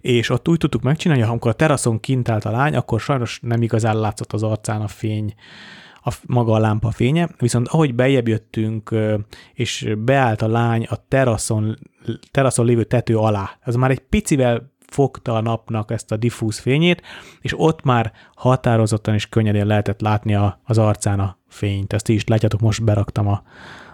és 0.00 0.30
ott 0.30 0.48
úgy 0.48 0.58
tudtuk 0.58 0.82
megcsinálni, 0.82 1.22
hogy 1.22 1.30
amikor 1.30 1.50
a 1.50 1.54
teraszon 1.54 2.00
kint 2.00 2.28
állt 2.28 2.44
a 2.44 2.50
lány, 2.50 2.76
akkor 2.76 3.00
sajnos 3.00 3.38
nem 3.42 3.62
igazán 3.62 4.00
látszott 4.00 4.32
az 4.32 4.42
arcán 4.42 4.80
a 4.80 4.88
fény, 4.88 5.34
a, 6.04 6.14
maga 6.26 6.52
a 6.52 6.58
lámpa 6.58 6.90
fénye, 6.90 7.28
viszont 7.38 7.68
ahogy 7.68 7.94
bejebb 7.94 8.28
jöttünk, 8.28 8.94
és 9.54 9.94
beállt 9.98 10.42
a 10.42 10.48
lány 10.48 10.86
a 10.90 10.96
teraszon, 11.08 11.78
teraszon 12.30 12.66
lévő 12.66 12.84
tető 12.84 13.16
alá, 13.16 13.58
az 13.64 13.74
már 13.74 13.90
egy 13.90 14.00
picivel 14.00 14.72
fogta 14.86 15.34
a 15.34 15.40
napnak 15.40 15.90
ezt 15.90 16.12
a 16.12 16.16
diffúz 16.16 16.58
fényét, 16.58 17.02
és 17.40 17.54
ott 17.56 17.82
már 17.82 18.12
határozottan 18.34 19.14
és 19.14 19.28
könnyedén 19.28 19.66
lehetett 19.66 20.00
látni 20.00 20.34
a, 20.34 20.60
az 20.64 20.78
arcán 20.78 21.20
a 21.20 21.38
fényt. 21.48 21.92
Ezt 21.92 22.08
is 22.08 22.24
látjátok, 22.24 22.60
most 22.60 22.84
beraktam 22.84 23.28
a, 23.28 23.42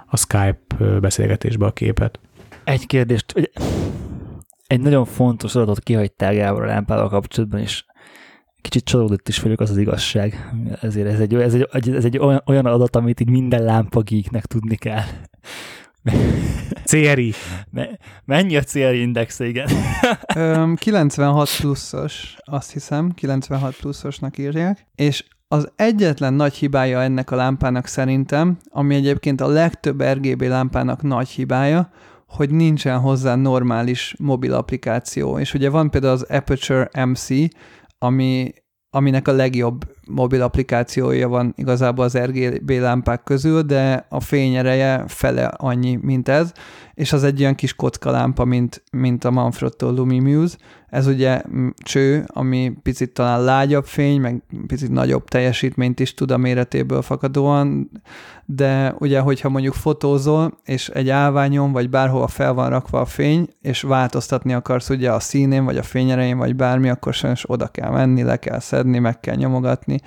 a 0.06 0.16
Skype 0.16 0.98
beszélgetésbe 1.00 1.66
a 1.66 1.72
képet. 1.72 2.20
Egy 2.64 2.86
kérdést, 2.86 3.50
egy 4.66 4.80
nagyon 4.80 5.04
fontos 5.04 5.54
adatot 5.54 5.80
kihagytál 5.80 6.34
Gábor 6.34 6.62
a 6.62 6.66
lámpával 6.66 7.08
kapcsolatban, 7.08 7.60
és 7.60 7.84
kicsit 8.60 8.84
csalódott 8.84 9.28
is 9.28 9.40
vagyok, 9.40 9.60
az 9.60 9.70
az 9.70 9.76
igazság. 9.76 10.54
Ezért 10.80 11.08
ez 11.08 11.20
egy, 11.20 11.34
ez 11.34 11.54
egy, 11.54 11.90
ez 11.90 12.04
egy 12.04 12.18
olyan, 12.18 12.42
olyan 12.46 12.66
adat, 12.66 12.96
amit 12.96 13.20
így 13.20 13.30
minden 13.30 13.62
lámpagíknek 13.62 14.46
tudni 14.46 14.76
kell. 14.76 15.02
CRI. 16.84 17.32
Mennyi 18.24 18.56
a 18.56 18.62
CRI 18.62 19.00
indexe, 19.00 19.46
igen? 19.46 19.68
96 20.76 21.56
pluszos, 21.60 22.36
azt 22.44 22.72
hiszem, 22.72 23.10
96 23.10 23.76
pluszosnak 23.76 24.38
írják, 24.38 24.86
és 24.94 25.24
az 25.48 25.72
egyetlen 25.76 26.34
nagy 26.34 26.54
hibája 26.54 27.02
ennek 27.02 27.30
a 27.30 27.36
lámpának 27.36 27.86
szerintem, 27.86 28.58
ami 28.70 28.94
egyébként 28.94 29.40
a 29.40 29.46
legtöbb 29.46 30.02
RGB 30.02 30.42
lámpának 30.42 31.02
nagy 31.02 31.28
hibája, 31.28 31.90
hogy 32.34 32.50
nincsen 32.50 32.98
hozzá 32.98 33.34
normális 33.34 34.14
mobil 34.18 34.52
applikáció. 34.52 35.38
És 35.38 35.54
ugye 35.54 35.70
van 35.70 35.90
például 35.90 36.12
az 36.12 36.22
Aperture 36.22 36.90
MC, 37.04 37.28
ami, 37.98 38.52
aminek 38.90 39.28
a 39.28 39.32
legjobb 39.32 39.84
mobil 40.08 40.42
applikációja 40.42 41.28
van 41.28 41.52
igazából 41.56 42.04
az 42.04 42.18
RGB 42.18 42.70
lámpák 42.70 43.22
közül, 43.22 43.62
de 43.62 44.06
a 44.08 44.20
fényereje 44.20 45.04
fele 45.06 45.44
annyi, 45.44 45.98
mint 46.02 46.28
ez, 46.28 46.52
és 46.94 47.12
az 47.12 47.24
egy 47.24 47.40
olyan 47.40 47.54
kis 47.54 47.74
kocka 47.74 48.10
lámpa, 48.10 48.44
mint, 48.44 48.82
mint 48.92 49.24
a 49.24 49.30
Manfrotto 49.30 49.90
Lumimuse. 49.90 50.56
Ez 50.94 51.06
ugye 51.06 51.42
cső, 51.76 52.24
ami 52.26 52.72
picit 52.82 53.12
talán 53.12 53.44
lágyabb 53.44 53.84
fény, 53.84 54.20
meg 54.20 54.42
picit 54.66 54.90
nagyobb 54.90 55.28
teljesítményt 55.28 56.00
is 56.00 56.14
tud 56.14 56.30
a 56.30 56.36
méretéből 56.36 57.02
fakadóan, 57.02 57.90
de 58.44 58.94
ugye, 58.98 59.20
hogyha 59.20 59.48
mondjuk 59.48 59.74
fotózol, 59.74 60.58
és 60.64 60.88
egy 60.88 61.10
állványon, 61.10 61.72
vagy 61.72 61.90
bárhova 61.90 62.26
fel 62.26 62.52
van 62.52 62.70
rakva 62.70 63.00
a 63.00 63.04
fény, 63.04 63.48
és 63.60 63.82
változtatni 63.82 64.52
akarsz 64.52 64.90
ugye 64.90 65.12
a 65.12 65.20
színén, 65.20 65.64
vagy 65.64 65.76
a 65.76 65.82
fényerején, 65.82 66.38
vagy 66.38 66.56
bármi, 66.56 66.88
akkor 66.88 67.14
sajnos 67.14 67.50
oda 67.50 67.68
kell 67.68 67.90
menni, 67.90 68.22
le 68.22 68.36
kell 68.36 68.58
szedni, 68.58 68.98
meg 68.98 69.20
kell 69.20 69.36
nyomogatni, 69.36 70.00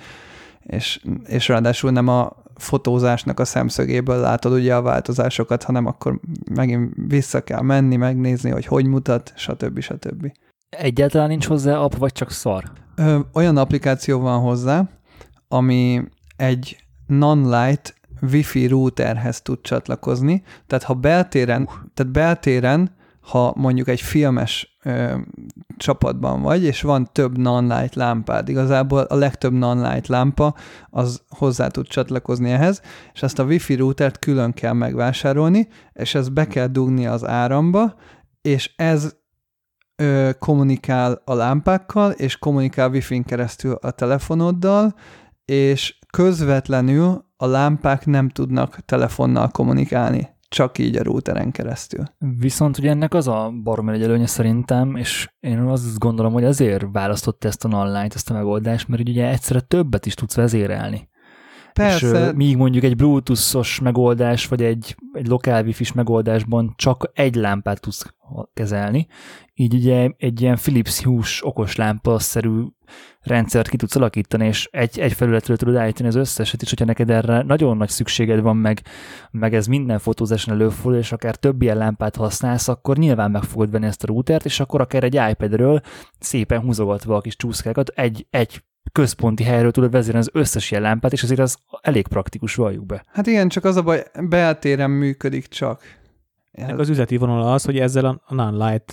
és, 0.62 1.00
és 1.26 1.48
ráadásul 1.48 1.90
nem 1.90 2.08
a 2.08 2.36
fotózásnak 2.56 3.40
a 3.40 3.44
szemszögéből 3.44 4.20
látod 4.20 4.52
ugye 4.52 4.74
a 4.74 4.82
változásokat, 4.82 5.62
hanem 5.62 5.86
akkor 5.86 6.20
megint 6.54 6.92
vissza 7.08 7.40
kell 7.40 7.62
menni, 7.62 7.96
megnézni, 7.96 8.50
hogy 8.50 8.66
hogy 8.66 8.86
mutat, 8.86 9.32
stb. 9.36 9.80
stb. 9.80 10.32
Egyáltalán 10.68 11.28
nincs 11.28 11.46
hozzá 11.46 11.78
app, 11.78 11.94
vagy 11.94 12.12
csak 12.12 12.30
szar? 12.30 12.64
Ö, 12.96 13.18
olyan 13.32 13.56
applikáció 13.56 14.20
van 14.20 14.40
hozzá, 14.40 14.88
ami 15.48 16.02
egy 16.36 16.76
non-light 17.06 17.94
wifi 18.32 18.66
routerhez 18.66 19.42
tud 19.42 19.60
csatlakozni, 19.60 20.42
tehát 20.66 20.84
ha 20.84 20.94
beltéren, 20.94 21.62
uh. 21.62 21.72
tehát 21.94 22.12
beltéren 22.12 22.96
ha 23.20 23.52
mondjuk 23.56 23.88
egy 23.88 24.00
filmes 24.00 24.78
ö, 24.82 25.16
csapatban 25.76 26.42
vagy, 26.42 26.62
és 26.62 26.82
van 26.82 27.08
több 27.12 27.38
non-light 27.38 27.94
lámpád, 27.94 28.48
igazából 28.48 29.00
a 29.00 29.14
legtöbb 29.14 29.52
non-light 29.52 30.06
lámpa 30.06 30.54
az 30.90 31.22
hozzá 31.28 31.66
tud 31.66 31.86
csatlakozni 31.86 32.50
ehhez, 32.50 32.82
és 33.12 33.22
ezt 33.22 33.38
a 33.38 33.44
wifi 33.44 33.74
routert 33.74 34.18
külön 34.18 34.52
kell 34.52 34.72
megvásárolni, 34.72 35.68
és 35.92 36.14
ezt 36.14 36.32
be 36.32 36.46
kell 36.46 36.66
dugni 36.66 37.06
az 37.06 37.26
áramba, 37.26 37.94
és 38.42 38.72
ez 38.76 39.16
ö, 40.02 40.30
kommunikál 40.38 41.22
a 41.24 41.34
lámpákkal, 41.34 42.10
és 42.10 42.38
kommunikál 42.38 42.90
wifi-n 42.90 43.22
keresztül 43.22 43.72
a 43.72 43.90
telefonoddal, 43.90 44.94
és 45.44 45.98
közvetlenül 46.12 47.24
a 47.36 47.46
lámpák 47.46 48.06
nem 48.06 48.28
tudnak 48.28 48.78
telefonnal 48.84 49.48
kommunikálni 49.48 50.36
csak 50.48 50.78
így 50.78 50.96
a 50.96 51.02
routeren 51.02 51.50
keresztül. 51.50 52.04
Viszont 52.38 52.78
ugye 52.78 52.90
ennek 52.90 53.14
az 53.14 53.28
a 53.28 53.52
baromi 53.62 53.92
egy 53.92 54.02
előnye 54.02 54.26
szerintem, 54.26 54.96
és 54.96 55.30
én 55.40 55.58
azt 55.58 55.98
gondolom, 55.98 56.32
hogy 56.32 56.44
azért 56.44 56.86
választott 56.92 57.44
ezt 57.44 57.64
a 57.64 57.68
online 57.68 58.08
ezt 58.14 58.30
a 58.30 58.34
megoldást, 58.34 58.88
mert 58.88 59.08
ugye 59.08 59.28
egyszerre 59.28 59.60
többet 59.60 60.06
is 60.06 60.14
tudsz 60.14 60.34
vezérelni. 60.34 61.08
Persze. 61.78 62.26
És 62.26 62.32
míg 62.34 62.56
mondjuk 62.56 62.84
egy 62.84 62.96
Bluetooth-os 62.96 63.80
megoldás, 63.80 64.46
vagy 64.46 64.62
egy, 64.62 64.96
egy 65.12 65.26
lokál 65.26 65.64
wifi 65.64 65.84
megoldásban 65.94 66.72
csak 66.76 67.10
egy 67.14 67.34
lámpát 67.34 67.80
tudsz 67.80 68.14
kezelni, 68.54 69.06
így 69.54 69.74
ugye 69.74 70.10
egy 70.16 70.40
ilyen 70.40 70.56
Philips 70.56 71.02
Hue 71.02 71.22
okos 71.40 71.76
lámpa-szerű 71.76 72.62
rendszert 73.20 73.68
ki 73.68 73.76
tudsz 73.76 73.96
alakítani, 73.96 74.46
és 74.46 74.68
egy, 74.72 74.98
egy 74.98 75.12
felületről 75.12 75.56
tudod 75.56 75.76
állítani 75.76 76.08
az 76.08 76.14
összeset, 76.14 76.62
és 76.62 76.68
hogyha 76.68 76.84
neked 76.84 77.10
erre 77.10 77.42
nagyon 77.42 77.76
nagy 77.76 77.88
szükséged 77.88 78.40
van, 78.40 78.56
meg, 78.56 78.80
meg 79.30 79.54
ez 79.54 79.66
minden 79.66 79.98
fotózáson 79.98 80.54
előfordul, 80.54 81.00
és 81.00 81.12
akár 81.12 81.36
több 81.36 81.62
ilyen 81.62 81.76
lámpát 81.76 82.16
használsz, 82.16 82.68
akkor 82.68 82.96
nyilván 82.96 83.30
meg 83.30 83.42
fogod 83.42 83.70
venni 83.70 83.86
ezt 83.86 84.02
a 84.02 84.06
routert, 84.06 84.44
és 84.44 84.60
akkor 84.60 84.80
akár 84.80 85.04
egy 85.04 85.20
iPadről 85.30 85.80
szépen 86.18 86.60
húzogatva 86.60 87.16
a 87.16 87.20
kis 87.20 87.36
csúszkákat 87.36 87.88
egy, 87.88 88.26
egy 88.30 88.62
központi 88.92 89.42
helyről 89.42 89.70
tudod 89.70 89.90
vezérni 89.90 90.18
az 90.18 90.30
összes 90.32 90.70
ilyen 90.70 90.82
lámpát, 90.82 91.12
és 91.12 91.22
azért 91.22 91.40
az 91.40 91.56
elég 91.80 92.08
praktikus, 92.08 92.54
valljuk 92.54 92.86
be. 92.86 93.04
Hát 93.12 93.26
igen, 93.26 93.48
csak 93.48 93.64
az 93.64 93.76
a 93.76 93.82
baj, 93.82 94.04
beltéren 94.28 94.90
működik 94.90 95.46
csak. 95.46 95.82
Ez... 96.52 96.78
Az 96.78 96.88
üzleti 96.88 97.16
vonal 97.16 97.52
az, 97.52 97.64
hogy 97.64 97.78
ezzel 97.78 98.04
a 98.04 98.34
non-light 98.34 98.92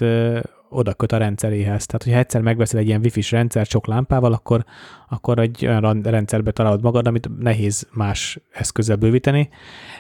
oda 0.76 0.94
köt 0.94 1.12
a 1.12 1.18
rendszeréhez. 1.18 1.86
Tehát, 1.86 2.04
hogyha 2.04 2.20
egyszer 2.20 2.42
megveszel 2.42 2.80
egy 2.80 2.88
ilyen 2.88 3.00
wifi-s 3.04 3.32
rendszer 3.32 3.66
sok 3.66 3.88
lámpával, 3.88 4.34
akkor, 4.34 4.66
akkor 5.10 5.40
egy 5.40 5.66
olyan 5.66 6.02
rendszerbe 6.02 6.52
találod 6.52 6.82
magad, 6.82 7.08
amit 7.08 7.30
nehéz 7.40 7.88
más 7.94 8.40
eszközzel 8.52 8.96
bővíteni. 8.96 9.50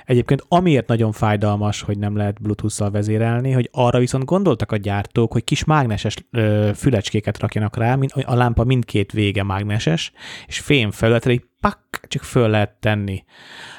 Egyébként 0.05 0.45
amiért 0.47 0.88
nagyon 0.88 1.11
fájdalmas, 1.11 1.82
hogy 1.82 1.97
nem 1.97 2.15
lehet 2.15 2.41
Bluetooth-szal 2.41 2.91
vezérelni, 2.91 3.51
hogy 3.51 3.69
arra 3.71 3.99
viszont 3.99 4.26
gondoltak 4.26 4.71
a 4.71 4.78
gyártók, 4.78 5.32
hogy 5.32 5.43
kis 5.43 5.63
mágneses 5.63 6.15
ö, 6.32 6.69
fülecskéket 6.76 7.39
rakjanak 7.39 7.78
rá, 7.78 7.95
mint 7.95 8.11
a 8.11 8.36
lámpa 8.36 8.63
mindkét 8.63 9.11
vége 9.11 9.43
mágneses, 9.43 10.11
és 10.47 10.59
fém 10.59 10.91
felületre 10.91 11.32
így 11.32 11.45
pak, 11.59 11.99
csak 12.07 12.23
föl 12.23 12.49
lehet 12.49 12.78
tenni. 12.80 13.23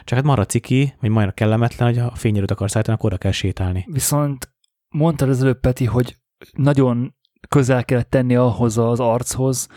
Csak 0.05 0.19
hát 0.19 0.27
marra 0.27 0.45
ciki, 0.45 0.95
vagy 1.01 1.11
majd 1.11 1.35
kellemetlen, 1.35 1.89
hogy 1.89 1.99
ha 1.99 2.15
fényerőt 2.15 2.51
akarsz 2.51 2.75
állítani, 2.77 2.97
akkor 2.97 3.11
oda 3.11 3.21
kell 3.21 3.33
sétálni. 3.33 3.87
Viszont 3.89 4.55
mondtad 4.89 5.41
előbb, 5.41 5.61
Peti, 5.61 5.85
hogy 5.85 6.17
nagyon 6.53 7.15
közel 7.49 7.85
kellett 7.85 8.11
tenni 8.11 8.37
ahhoz 8.37 8.79
az 8.79 9.01
archoz 9.01 9.69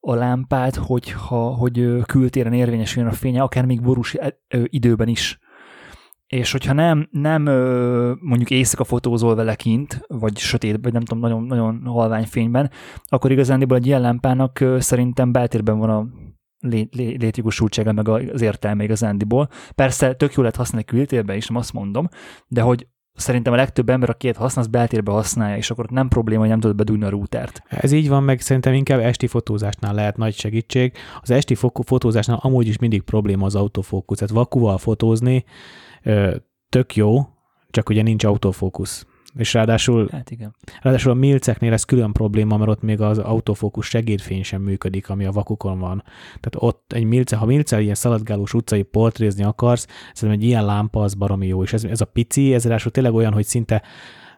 a 0.00 0.14
lámpát, 0.14 0.76
hogyha, 0.76 1.54
hogy 1.54 2.02
kültéren 2.06 2.52
érvényesüljön 2.52 3.10
a 3.10 3.14
fénye, 3.14 3.42
akár 3.42 3.64
még 3.64 3.82
borús 3.82 4.16
időben 4.64 5.08
is. 5.08 5.38
És 6.26 6.52
hogyha 6.52 6.72
nem, 6.72 7.08
nem 7.10 7.42
mondjuk 8.20 8.50
éjszaka 8.50 8.84
fotózol 8.84 9.34
vele 9.34 9.54
kint, 9.54 10.00
vagy 10.06 10.38
sötét, 10.38 10.78
vagy 10.82 10.92
nem 10.92 11.02
tudom, 11.02 11.22
nagyon, 11.22 11.42
nagyon 11.42 11.82
halvány 11.84 12.26
fényben, 12.26 12.70
akkor 13.04 13.30
igazándiból 13.30 13.76
egy 13.76 13.86
ilyen 13.86 14.00
lámpának 14.00 14.64
szerintem 14.78 15.32
beltérben 15.32 15.78
van 15.78 15.90
a 15.90 16.06
létjogosultsága, 16.96 17.92
meg 17.92 18.08
az 18.08 18.40
értelme 18.40 18.84
igazándiból. 18.84 19.48
Persze 19.74 20.14
tök 20.14 20.32
jó 20.34 20.42
lehet 20.42 20.56
használni 20.56 20.86
kültérben 20.86 21.36
is, 21.36 21.46
nem 21.46 21.58
azt 21.58 21.72
mondom, 21.72 22.08
de 22.48 22.60
hogy 22.60 22.86
szerintem 23.14 23.52
a 23.52 23.56
legtöbb 23.56 23.88
ember, 23.88 24.10
aki 24.10 24.24
ilyet 24.24 24.38
használ, 24.38 24.64
az 24.64 24.70
beltérbe 24.70 25.10
használja, 25.10 25.56
és 25.56 25.70
akkor 25.70 25.90
nem 25.90 26.08
probléma, 26.08 26.40
hogy 26.40 26.48
nem 26.48 26.60
tudod 26.60 26.76
bedugni 26.76 27.04
a 27.04 27.08
routert. 27.08 27.62
Ez 27.68 27.92
így 27.92 28.08
van, 28.08 28.22
meg 28.22 28.40
szerintem 28.40 28.72
inkább 28.72 29.00
esti 29.00 29.26
fotózásnál 29.26 29.94
lehet 29.94 30.16
nagy 30.16 30.34
segítség. 30.34 30.92
Az 31.20 31.30
esti 31.30 31.54
fotózásnál 31.84 32.38
amúgy 32.40 32.66
is 32.66 32.78
mindig 32.78 33.02
probléma 33.02 33.46
az 33.46 33.54
autofókusz. 33.54 34.18
Tehát 34.18 34.34
vakuval 34.34 34.78
fotózni 34.78 35.44
tök 36.68 36.96
jó, 36.96 37.20
csak 37.70 37.88
ugye 37.88 38.02
nincs 38.02 38.24
autofókusz. 38.24 39.06
És 39.36 39.54
ráadásul, 39.54 40.08
hát 40.12 40.30
igen. 40.30 40.54
ráadásul 40.82 41.10
a 41.10 41.14
milceknél 41.14 41.72
ez 41.72 41.84
külön 41.84 42.12
probléma, 42.12 42.56
mert 42.56 42.70
ott 42.70 42.82
még 42.82 43.00
az 43.00 43.18
autofókusz 43.18 43.86
segédfény 43.86 44.42
sem 44.42 44.62
működik, 44.62 45.08
ami 45.08 45.24
a 45.24 45.32
vakukon 45.32 45.78
van. 45.78 46.02
Tehát 46.40 46.54
ott 46.56 46.92
egy 46.92 47.04
milce, 47.04 47.36
ha 47.36 47.46
milce 47.46 47.80
ilyen 47.80 47.94
szaladgálós 47.94 48.54
utcai 48.54 48.82
portrézni 48.82 49.44
akarsz, 49.44 49.86
szerintem 50.12 50.42
egy 50.42 50.48
ilyen 50.48 50.64
lámpa 50.64 51.02
az 51.02 51.14
baromi 51.14 51.46
jó, 51.46 51.62
és 51.62 51.72
ez, 51.72 51.84
ez 51.84 52.00
a 52.00 52.04
pici, 52.04 52.54
ez 52.54 52.62
ráadásul 52.62 52.90
tényleg 52.90 53.14
olyan, 53.14 53.32
hogy 53.32 53.44
szinte 53.44 53.82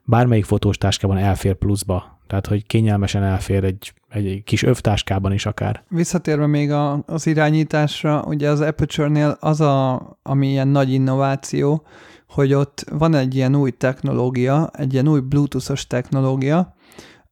bármelyik 0.05 0.45
fotós 0.45 0.79
táskában 0.79 1.17
elfér 1.17 1.55
pluszba. 1.55 2.19
Tehát, 2.27 2.47
hogy 2.47 2.67
kényelmesen 2.67 3.23
elfér 3.23 3.65
egy, 3.65 3.93
egy 4.09 4.43
kis 4.45 4.63
övtáskában 4.63 5.33
is 5.33 5.47
akár. 5.47 5.83
Visszatérve 5.89 6.47
még 6.47 6.71
a, 6.71 7.03
az 7.07 7.27
irányításra, 7.27 8.23
ugye 8.27 8.49
az 8.49 8.61
Aperture-nél 8.61 9.37
az, 9.41 9.61
a, 9.61 10.03
ami 10.23 10.49
ilyen 10.49 10.69
nagy 10.69 10.93
innováció, 10.93 11.87
hogy 12.35 12.55
ott 12.55 12.85
van 12.91 13.15
egy 13.15 13.35
ilyen 13.35 13.55
új 13.55 13.71
technológia, 13.71 14.71
egy 14.73 14.93
ilyen 14.93 15.09
új 15.09 15.21
bluetoothos 15.21 15.87
technológia, 15.87 16.75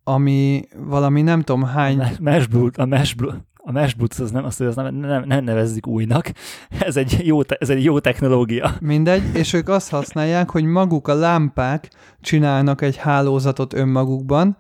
ami 0.05 0.63
valami 0.77 1.23
nem 1.23 1.43
tudom 1.43 1.63
hány... 1.63 1.99
A 2.01 2.11
mesh, 2.21 2.49
bluetooth, 2.49 2.81
a 2.81 2.85
mesh, 2.85 3.17
a 3.57 3.73
mesh 3.73 3.97
bluetooth 3.97 4.23
az 4.23 4.31
nem, 4.31 4.45
azt, 4.45 4.61
az 4.61 4.77
nem, 4.77 4.95
nem, 4.95 5.25
nem 5.27 5.45
nevezzük 5.45 5.87
újnak, 5.87 6.33
ez 6.89 6.97
egy, 6.97 7.21
jó, 7.27 7.41
ez 7.59 7.71
egy 7.71 7.85
jó 7.85 7.99
technológia. 7.99 8.75
Mindegy, 8.81 9.23
és 9.35 9.53
ők 9.53 9.69
azt 9.69 9.91
használják, 9.97 10.51
hogy 10.51 10.65
maguk 10.65 11.09
a 11.09 11.15
lámpák 11.15 11.91
csinálnak 12.21 12.81
egy 12.81 12.97
hálózatot 12.97 13.73
önmagukban, 13.73 14.57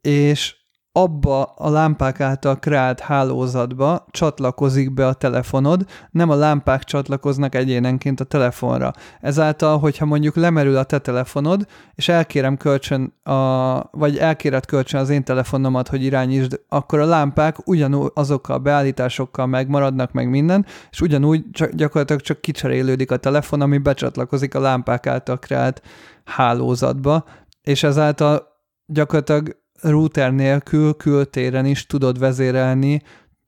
és 0.00 0.56
abba 0.92 1.42
a 1.42 1.70
lámpák 1.70 2.20
által 2.20 2.58
kreált 2.58 3.00
hálózatba 3.00 4.06
csatlakozik 4.10 4.94
be 4.94 5.06
a 5.06 5.12
telefonod, 5.12 5.86
nem 6.10 6.30
a 6.30 6.34
lámpák 6.34 6.84
csatlakoznak 6.84 7.54
egyénenként 7.54 8.20
a 8.20 8.24
telefonra. 8.24 8.92
Ezáltal, 9.20 9.78
hogyha 9.78 10.04
mondjuk 10.04 10.36
lemerül 10.36 10.76
a 10.76 10.82
te 10.82 10.98
telefonod, 10.98 11.66
és 11.94 12.08
elkérem 12.08 12.56
kölcsön, 12.56 13.14
a, 13.22 13.80
vagy 13.90 14.18
elkéred 14.18 14.66
kölcsön 14.66 15.00
az 15.00 15.10
én 15.10 15.24
telefonomat, 15.24 15.88
hogy 15.88 16.02
irányítsd, 16.02 16.60
akkor 16.68 16.98
a 16.98 17.06
lámpák 17.06 17.68
ugyanúgy 17.68 18.10
azokkal 18.14 18.56
a 18.56 18.58
beállításokkal 18.58 19.46
megmaradnak 19.46 20.12
meg 20.12 20.28
minden, 20.28 20.66
és 20.90 21.00
ugyanúgy 21.00 21.44
csak, 21.52 21.70
gyakorlatilag 21.70 22.22
csak 22.22 22.40
kicserélődik 22.40 23.10
a 23.10 23.16
telefon, 23.16 23.60
ami 23.60 23.78
becsatlakozik 23.78 24.54
a 24.54 24.60
lámpák 24.60 25.06
által 25.06 25.38
kreált 25.38 25.82
hálózatba, 26.24 27.24
és 27.62 27.82
ezáltal 27.82 28.50
gyakorlatilag 28.86 29.61
router 29.82 30.32
nélkül 30.32 30.94
kültéren 30.94 31.66
is 31.66 31.86
tudod 31.86 32.18
vezérelni 32.18 33.02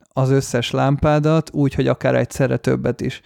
az 0.08 0.30
összes 0.30 0.70
lámpádat, 0.70 1.50
úgy, 1.52 1.74
hogy 1.74 1.88
akár 1.88 2.14
egyszerre 2.14 2.56
többet 2.56 3.00
is. 3.00 3.20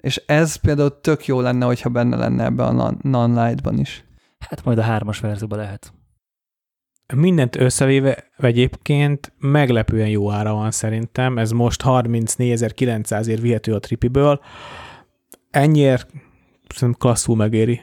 És 0.00 0.22
ez 0.26 0.56
például 0.56 1.00
tök 1.00 1.26
jó 1.26 1.40
lenne, 1.40 1.66
hogyha 1.66 1.88
benne 1.88 2.16
lenne 2.16 2.44
ebbe 2.44 2.64
a 2.64 2.94
non-light-ban 3.02 3.78
is. 3.78 4.04
Hát 4.38 4.64
majd 4.64 4.78
a 4.78 4.82
hármas 4.82 5.20
verzióban 5.20 5.58
lehet. 5.58 5.92
mindent 7.14 7.56
összevéve 7.56 8.30
egyébként 8.36 9.32
meglepően 9.38 10.08
jó 10.08 10.30
ára 10.30 10.52
van 10.52 10.70
szerintem. 10.70 11.38
Ez 11.38 11.50
most 11.50 11.82
34.900 11.84 13.26
ér 13.26 13.40
vihető 13.40 13.74
a 13.74 13.78
tripiből. 13.78 14.40
Ennyiért 15.50 16.10
szerintem 16.68 17.00
klasszul 17.00 17.36
megéri. 17.36 17.82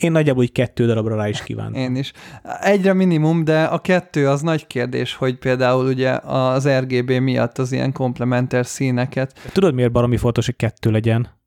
Én 0.00 0.12
nagyjából 0.12 0.42
úgy 0.42 0.52
kettő 0.52 0.86
darabra 0.86 1.16
rá 1.16 1.28
is 1.28 1.42
kívántam. 1.42 1.82
Én 1.82 1.96
is. 1.96 2.12
Egyre 2.60 2.92
minimum, 2.92 3.44
de 3.44 3.64
a 3.64 3.78
kettő 3.78 4.28
az 4.28 4.40
nagy 4.40 4.66
kérdés, 4.66 5.14
hogy 5.14 5.38
például 5.38 5.86
ugye 5.86 6.10
az 6.24 6.68
RGB 6.68 7.10
miatt 7.10 7.58
az 7.58 7.72
ilyen 7.72 7.92
komplementer 7.92 8.66
színeket. 8.66 9.50
Tudod, 9.52 9.74
miért 9.74 9.92
baromi 9.92 10.16
fontos, 10.16 10.46
hogy 10.46 10.56
kettő 10.56 10.90
legyen? 10.90 11.39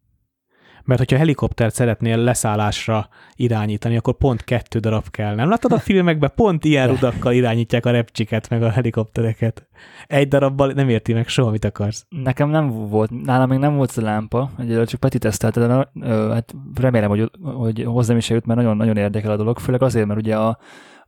Mert 0.85 0.99
hogyha 0.99 1.17
helikoptert 1.17 1.73
szeretnél 1.73 2.17
leszállásra 2.17 3.07
irányítani, 3.35 3.97
akkor 3.97 4.13
pont 4.13 4.43
kettő 4.43 4.79
darab 4.79 5.09
kell. 5.09 5.35
Nem 5.35 5.49
láttad 5.49 5.71
a 5.71 5.79
filmekben? 5.79 6.31
Pont 6.35 6.65
ilyen 6.65 6.87
rudakkal 6.87 7.33
irányítják 7.33 7.85
a 7.85 7.91
repcsiket, 7.91 8.49
meg 8.49 8.63
a 8.63 8.69
helikoptereket. 8.69 9.67
Egy 10.07 10.27
darabbal 10.27 10.71
nem 10.71 10.89
érti 10.89 11.13
meg 11.13 11.27
soha, 11.27 11.51
mit 11.51 11.65
akarsz. 11.65 12.05
Nekem 12.09 12.49
nem 12.49 12.89
volt, 12.89 13.23
nálam 13.23 13.49
még 13.49 13.59
nem 13.59 13.75
volt 13.75 13.97
a 13.97 14.01
lámpa, 14.01 14.51
egyelőre 14.57 14.85
csak 14.85 14.99
Peti 14.99 15.17
tesztelte, 15.17 15.67
de 15.67 16.07
hát 16.33 16.55
remélem, 16.75 17.09
hogy, 17.09 17.31
hogy 17.41 17.83
hozzám 17.83 18.17
is 18.17 18.29
eljut, 18.29 18.45
mert 18.45 18.59
nagyon-nagyon 18.59 18.97
érdekel 18.97 19.31
a 19.31 19.37
dolog, 19.37 19.59
főleg 19.59 19.81
azért, 19.81 20.07
mert 20.07 20.19
ugye 20.19 20.35
a, 20.35 20.57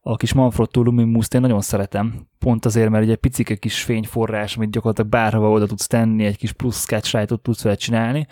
a 0.01 0.15
kis 0.15 0.33
Manfrotto 0.33 0.81
Lumimus-t 0.81 1.33
én 1.33 1.41
nagyon 1.41 1.61
szeretem, 1.61 2.27
pont 2.39 2.65
azért, 2.65 2.89
mert 2.89 3.09
egy 3.09 3.15
picike 3.15 3.55
kis 3.55 3.83
fényforrás, 3.83 4.57
amit 4.57 4.71
gyakorlatilag 4.71 5.09
bárhova 5.09 5.49
oda 5.49 5.65
tudsz 5.65 5.87
tenni, 5.87 6.25
egy 6.25 6.37
kis 6.37 6.51
plusz 6.51 6.81
sketch 6.81 7.25
tudsz 7.41 7.63
vele 7.63 7.75
csinálni, 7.75 8.27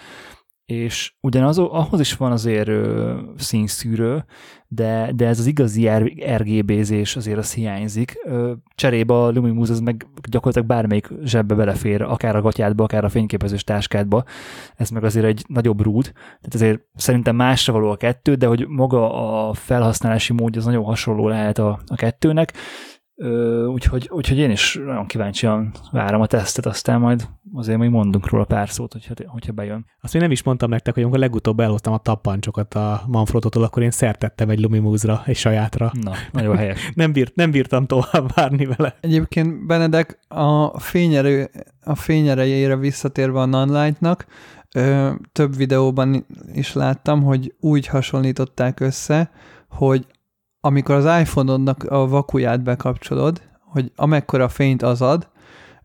és 0.66 1.14
ugyanaz, 1.22 1.58
ahhoz 1.58 2.00
is 2.00 2.14
van 2.14 2.32
azért 2.32 2.68
ö, 2.68 3.20
színszűrő, 3.38 4.26
de, 4.68 5.12
de 5.16 5.28
ez 5.28 5.40
az 5.40 5.46
igazi 5.46 5.90
RGB-zés 6.38 7.16
azért 7.16 7.38
az 7.38 7.54
hiányzik. 7.54 8.14
Ö, 8.26 8.54
cserébe 8.76 9.14
a 9.14 9.30
Lumimuz 9.30 9.70
az 9.70 9.80
meg 9.80 10.08
gyakorlatilag 10.30 10.68
bármelyik 10.68 11.10
zsebbe 11.24 11.56
belefér, 11.56 12.02
akár 12.02 12.36
a 12.36 12.42
gatyádba, 12.42 12.84
akár 12.84 13.04
a 13.04 13.10
fényképezős 13.10 13.64
táskádba. 13.64 14.24
Ez 14.76 14.90
meg 14.90 15.04
azért 15.04 15.26
egy 15.26 15.44
nagyobb 15.48 15.82
rúd, 15.82 16.04
tehát 16.14 16.54
azért 16.54 16.82
szerintem 16.96 17.36
másra 17.36 17.74
való 17.74 17.90
a 17.90 17.96
kettő, 17.96 18.36
de 18.36 18.48
hogy 18.48 18.68
maga 18.68 19.14
a 19.48 19.54
felhasználási 19.54 20.34
módja 20.34 20.60
az 20.60 20.66
nagyon 20.66 20.84
hasonló 20.84 21.28
lehet 21.28 21.58
a, 21.58 21.80
a 21.86 21.96
kettőnek, 21.96 22.54
úgyhogy, 23.68 24.10
úgyhogy 24.12 24.38
én 24.38 24.52
is 24.52 24.80
nagyon 24.86 25.06
kíváncsian 25.06 25.72
várom 25.92 26.22
a 26.22 26.26
tesztet, 26.26 26.66
aztán 26.66 27.00
majd 27.00 27.28
azért 27.54 27.78
még 27.78 27.90
mondunk 27.90 28.30
róla 28.30 28.44
pár 28.46 28.70
szót, 28.70 28.94
hogyha, 28.94 29.14
hogyha 29.28 29.52
bejön. 29.52 29.86
Azt 30.02 30.14
még 30.14 30.22
nem 30.22 30.32
is 30.32 30.44
mondtam 30.44 30.70
nektek, 30.70 30.94
hogy 30.94 31.04
amikor 31.04 31.20
legutóbb 31.20 31.60
elhoztam 31.60 31.94
a 31.94 31.98
tappancsokat 31.98 32.74
a 32.74 33.04
Manfrototól, 33.08 33.64
akkor 33.64 33.84
én 33.84 33.92
szertettem 33.92 34.50
egy 34.50 34.60
Lumimúzra, 34.60 35.22
egy 35.26 35.36
sajátra. 35.36 35.92
Na, 36.02 36.12
nagyon 36.32 36.58
helyes. 36.58 36.92
nem, 36.96 37.12
bírt, 37.12 37.36
nem 37.36 37.52
bírtam 37.52 37.86
tovább 37.86 38.34
várni 38.36 38.66
vele. 38.66 38.96
Egyébként 39.02 39.66
Benedek 39.66 40.20
a 40.28 40.80
fényerő, 40.80 41.50
a 41.84 41.96
fényerejére 41.96 42.76
visszatérve 42.76 43.40
a 43.40 43.46
Nunlight-nak, 43.46 44.26
ö, 44.76 45.12
több 45.32 45.56
videóban 45.56 46.26
is 46.54 46.74
láttam, 46.74 47.24
hogy 47.24 47.54
úgy 47.60 47.88
hasonlították 47.88 48.80
össze, 48.80 49.32
hogy 49.70 50.06
amikor 50.66 50.96
az 50.96 51.20
iPhone-odnak 51.20 51.84
a 51.84 52.08
vakuját 52.08 52.64
bekapcsolod, 52.64 53.42
hogy 53.60 53.92
amekkora 53.96 54.50
fényt 54.50 54.82
az 54.82 55.02
ad, 55.02 55.30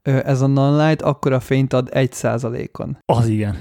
ez 0.02 0.40
a 0.40 0.46
non-light, 0.46 1.02
akkor 1.02 1.32
a 1.32 1.40
fényt 1.40 1.72
ad 1.72 1.88
egy 1.92 2.12
százalékon. 2.12 2.98
Az 3.04 3.28
igen. 3.28 3.56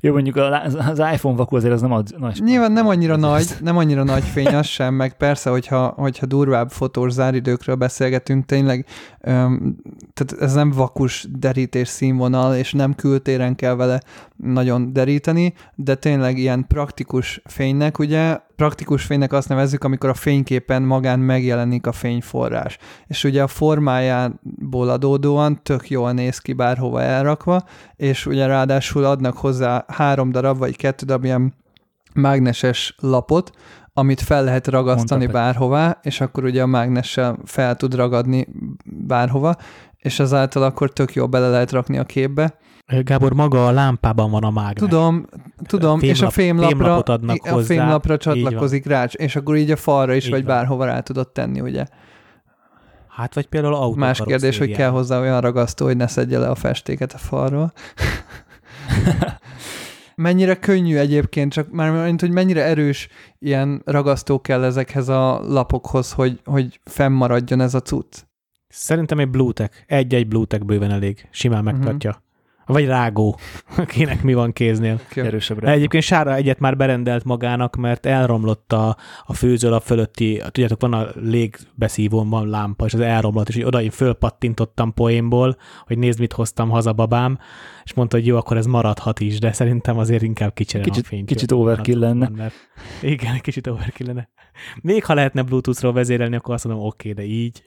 Jó, 0.00 0.12
mondjuk 0.12 0.36
az 0.36 0.98
iPhone 1.12 1.36
vakú 1.36 1.56
azért 1.56 1.72
az 1.72 1.80
nem 1.80 1.92
ad 1.92 2.08
nagy. 2.18 2.40
Nyilván 2.44 2.72
nem 2.72 2.86
annyira 2.86 3.16
nagy, 3.16 3.46
nem 3.60 3.76
annyira 3.76 4.02
nagy 4.02 4.22
fény 4.22 4.54
az 4.54 4.66
sem, 4.66 4.94
meg 4.94 5.16
persze, 5.16 5.50
hogyha, 5.50 5.86
hogyha 5.86 6.26
durvább 6.26 6.70
fotós 6.70 7.12
záridőkről 7.12 7.74
beszélgetünk, 7.74 8.46
tényleg 8.46 8.86
öm, 9.20 9.76
tehát 10.14 10.42
ez 10.42 10.54
nem 10.54 10.70
vakus 10.70 11.26
derítés 11.38 11.88
színvonal, 11.88 12.56
és 12.56 12.72
nem 12.72 12.94
kültéren 12.94 13.54
kell 13.54 13.74
vele 13.74 14.00
nagyon 14.36 14.92
deríteni, 14.92 15.54
de 15.74 15.94
tényleg 15.94 16.38
ilyen 16.38 16.66
praktikus 16.66 17.40
fénynek, 17.44 17.98
ugye 17.98 18.38
praktikus 18.58 19.04
fénynek 19.04 19.32
azt 19.32 19.48
nevezzük, 19.48 19.84
amikor 19.84 20.08
a 20.08 20.14
fényképen 20.14 20.82
magán 20.82 21.18
megjelenik 21.20 21.86
a 21.86 21.92
fényforrás. 21.92 22.78
És 23.06 23.24
ugye 23.24 23.42
a 23.42 23.46
formájából 23.46 24.88
adódóan 24.88 25.62
tök 25.62 25.90
jól 25.90 26.12
néz 26.12 26.38
ki 26.38 26.52
bárhova 26.52 27.02
elrakva, 27.02 27.64
és 27.96 28.26
ugye 28.26 28.46
ráadásul 28.46 29.04
adnak 29.04 29.36
hozzá 29.36 29.84
három 29.88 30.30
darab 30.30 30.58
vagy 30.58 30.76
kettő 30.76 31.06
darab 31.06 31.24
ilyen 31.24 31.54
mágneses 32.14 32.94
lapot, 33.00 33.50
amit 33.92 34.20
fel 34.20 34.44
lehet 34.44 34.66
ragasztani 34.66 35.20
Mondta 35.24 35.38
bárhová, 35.38 35.98
és 36.02 36.20
akkor 36.20 36.44
ugye 36.44 36.62
a 36.62 36.66
mágnessel 36.66 37.38
fel 37.44 37.76
tud 37.76 37.94
ragadni 37.94 38.46
bárhova, 38.84 39.56
és 39.96 40.18
ezáltal 40.18 40.62
akkor 40.62 40.92
tök 40.92 41.14
jól 41.14 41.26
bele 41.26 41.48
lehet 41.48 41.72
rakni 41.72 41.98
a 41.98 42.04
képbe. 42.04 42.58
Gábor, 42.88 43.32
maga 43.32 43.66
a 43.66 43.70
lámpában 43.70 44.30
van 44.30 44.44
a 44.44 44.50
mágnes. 44.50 44.88
Tudom, 44.88 45.26
tudom, 45.66 45.98
fémlap, 45.98 46.16
és 46.16 46.22
a 46.22 46.30
fémlapra, 46.30 46.96
adnak 46.96 47.44
a 47.44 47.52
hozzá, 47.52 47.74
fémlapra 47.74 48.16
csatlakozik 48.16 48.86
rá, 48.86 49.04
és 49.04 49.36
akkor 49.36 49.56
így 49.56 49.70
a 49.70 49.76
falra 49.76 50.14
is, 50.14 50.24
így 50.24 50.30
vagy 50.30 50.44
van. 50.44 50.56
bárhova 50.56 50.84
rá 50.84 51.00
tudod 51.00 51.28
tenni, 51.28 51.60
ugye? 51.60 51.86
Hát, 53.08 53.34
vagy 53.34 53.46
például 53.46 53.74
autó 53.74 53.98
Más 53.98 54.22
kérdés, 54.24 54.58
hogy 54.58 54.70
kell 54.70 54.90
hozzá 54.90 55.20
olyan 55.20 55.40
ragasztó, 55.40 55.84
hogy 55.84 55.96
ne 55.96 56.06
szedje 56.06 56.38
le 56.38 56.48
a 56.48 56.54
festéket 56.54 57.12
a 57.12 57.18
falról. 57.18 57.72
mennyire 60.14 60.54
könnyű 60.54 60.96
egyébként, 60.96 61.52
csak 61.52 61.70
már 61.70 62.04
mint, 62.04 62.20
hogy 62.20 62.30
mennyire 62.30 62.64
erős 62.64 63.08
ilyen 63.38 63.82
ragasztó 63.84 64.40
kell 64.40 64.64
ezekhez 64.64 65.08
a 65.08 65.40
lapokhoz, 65.40 66.12
hogy, 66.12 66.40
hogy 66.44 66.80
fennmaradjon 66.84 67.60
ez 67.60 67.74
a 67.74 67.80
cucc. 67.80 68.14
Szerintem 68.68 69.18
egy 69.18 69.28
Bluetech, 69.28 69.84
egy-egy 69.86 70.28
Bluetech 70.28 70.64
bőven 70.64 70.90
elég, 70.90 71.28
simán 71.30 71.64
megtartja. 71.64 72.10
Uh-huh. 72.10 72.26
Vagy 72.68 72.86
rágó, 72.86 73.38
akinek 73.76 74.22
mi 74.22 74.34
van 74.34 74.52
kéznél. 74.52 75.00
Erősebb 75.14 75.64
Egyébként 75.64 76.02
Sára 76.02 76.34
egyet 76.34 76.58
már 76.58 76.76
berendelt 76.76 77.24
magának, 77.24 77.76
mert 77.76 78.06
elromlott 78.06 78.72
a, 78.72 78.96
a 79.24 79.34
főzőlap 79.34 79.82
fölötti, 79.82 80.42
tudjátok, 80.44 80.80
van 80.80 80.92
a 80.92 81.06
légbeszívón, 81.14 82.30
van 82.30 82.48
lámpa, 82.48 82.84
és 82.84 82.94
az 82.94 83.00
elromlott, 83.00 83.48
és 83.48 83.56
így 83.56 83.64
oda 83.64 83.82
én 83.82 83.90
fölpattintottam 83.90 84.94
poénból, 84.94 85.56
hogy 85.86 85.98
nézd, 85.98 86.20
mit 86.20 86.32
hoztam 86.32 86.70
haza 86.70 86.92
babám, 86.92 87.38
és 87.84 87.94
mondta, 87.94 88.16
hogy 88.16 88.26
jó, 88.26 88.36
akkor 88.36 88.56
ez 88.56 88.66
maradhat 88.66 89.20
is, 89.20 89.38
de 89.38 89.52
szerintem 89.52 89.98
azért 89.98 90.22
inkább 90.22 90.54
kicserem 90.54 90.86
kicsit, 90.86 91.04
a 91.04 91.06
fényt. 91.06 91.26
Kicsit 91.26 91.52
overkill 91.52 91.98
lenne. 91.98 92.28
Mert, 92.36 92.54
igen, 93.02 93.40
kicsit 93.40 93.66
overkill 93.66 94.06
lenne. 94.06 94.28
Még 94.82 95.04
ha 95.04 95.14
lehetne 95.14 95.42
Bluetooth-ról 95.42 95.92
vezérelni, 95.92 96.36
akkor 96.36 96.54
azt 96.54 96.64
mondom, 96.64 96.84
oké, 96.84 97.10
okay, 97.10 97.24
de 97.24 97.32
így 97.32 97.62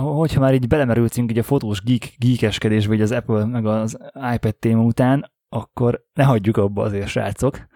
hogyha 0.00 0.40
már 0.40 0.54
így 0.54 0.66
belemerültünk 0.66 1.30
így 1.30 1.38
a 1.38 1.42
fotós 1.42 1.82
geek, 1.82 2.12
geekeskedésbe, 2.18 2.94
így 2.94 3.00
az 3.00 3.12
Apple 3.12 3.44
meg 3.44 3.66
az 3.66 3.98
iPad 4.34 4.54
téma 4.54 4.82
után, 4.82 5.30
akkor 5.48 6.04
ne 6.14 6.24
hagyjuk 6.24 6.56
abba 6.56 6.82
azért, 6.82 7.08
srácok. 7.08 7.58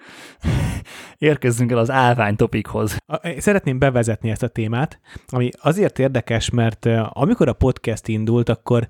Érkezzünk 1.18 1.70
el 1.70 1.78
az 1.78 1.90
állvány 1.90 2.36
topikhoz. 2.36 2.96
Szeretném 3.38 3.78
bevezetni 3.78 4.30
ezt 4.30 4.42
a 4.42 4.48
témát, 4.48 5.00
ami 5.26 5.48
azért 5.60 5.98
érdekes, 5.98 6.50
mert 6.50 6.86
amikor 7.08 7.48
a 7.48 7.52
podcast 7.52 8.08
indult, 8.08 8.48
akkor 8.48 8.88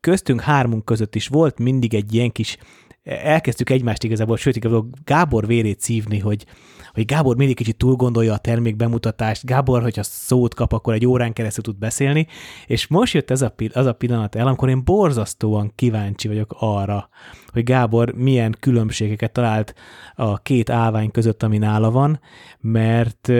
köztünk 0.00 0.40
hármunk 0.40 0.84
között 0.84 1.14
is 1.14 1.28
volt 1.28 1.58
mindig 1.58 1.94
egy 1.94 2.14
ilyen 2.14 2.32
kis 2.32 2.58
elkezdtük 3.02 3.70
egymást 3.70 4.04
igazából, 4.04 4.36
sőt, 4.36 4.56
igazából 4.56 4.88
Gábor 5.04 5.46
vérét 5.46 5.80
szívni, 5.80 6.18
hogy, 6.18 6.46
hogy 6.92 7.04
Gábor 7.04 7.36
mindig 7.36 7.56
kicsit 7.56 7.76
túl 7.76 7.94
gondolja 7.96 8.32
a 8.32 8.38
termék 8.38 8.76
bemutatást, 8.76 9.46
Gábor, 9.46 9.82
hogyha 9.82 10.02
szót 10.02 10.54
kap, 10.54 10.72
akkor 10.72 10.94
egy 10.94 11.06
órán 11.06 11.32
keresztül 11.32 11.62
tud 11.62 11.78
beszélni, 11.78 12.26
és 12.66 12.86
most 12.86 13.14
jött 13.14 13.30
ez 13.30 13.42
a, 13.42 13.54
az 13.72 13.86
a 13.86 13.92
pillanat 13.92 14.34
el, 14.34 14.46
amikor 14.46 14.68
én 14.68 14.84
borzasztóan 14.84 15.72
kíváncsi 15.74 16.28
vagyok 16.28 16.54
arra, 16.58 17.08
hogy 17.52 17.64
Gábor 17.64 18.12
milyen 18.14 18.56
különbségeket 18.60 19.32
talált 19.32 19.74
a 20.14 20.38
két 20.38 20.70
állvány 20.70 21.10
között, 21.10 21.42
ami 21.42 21.58
nála 21.58 21.90
van, 21.90 22.20
mert 22.60 23.32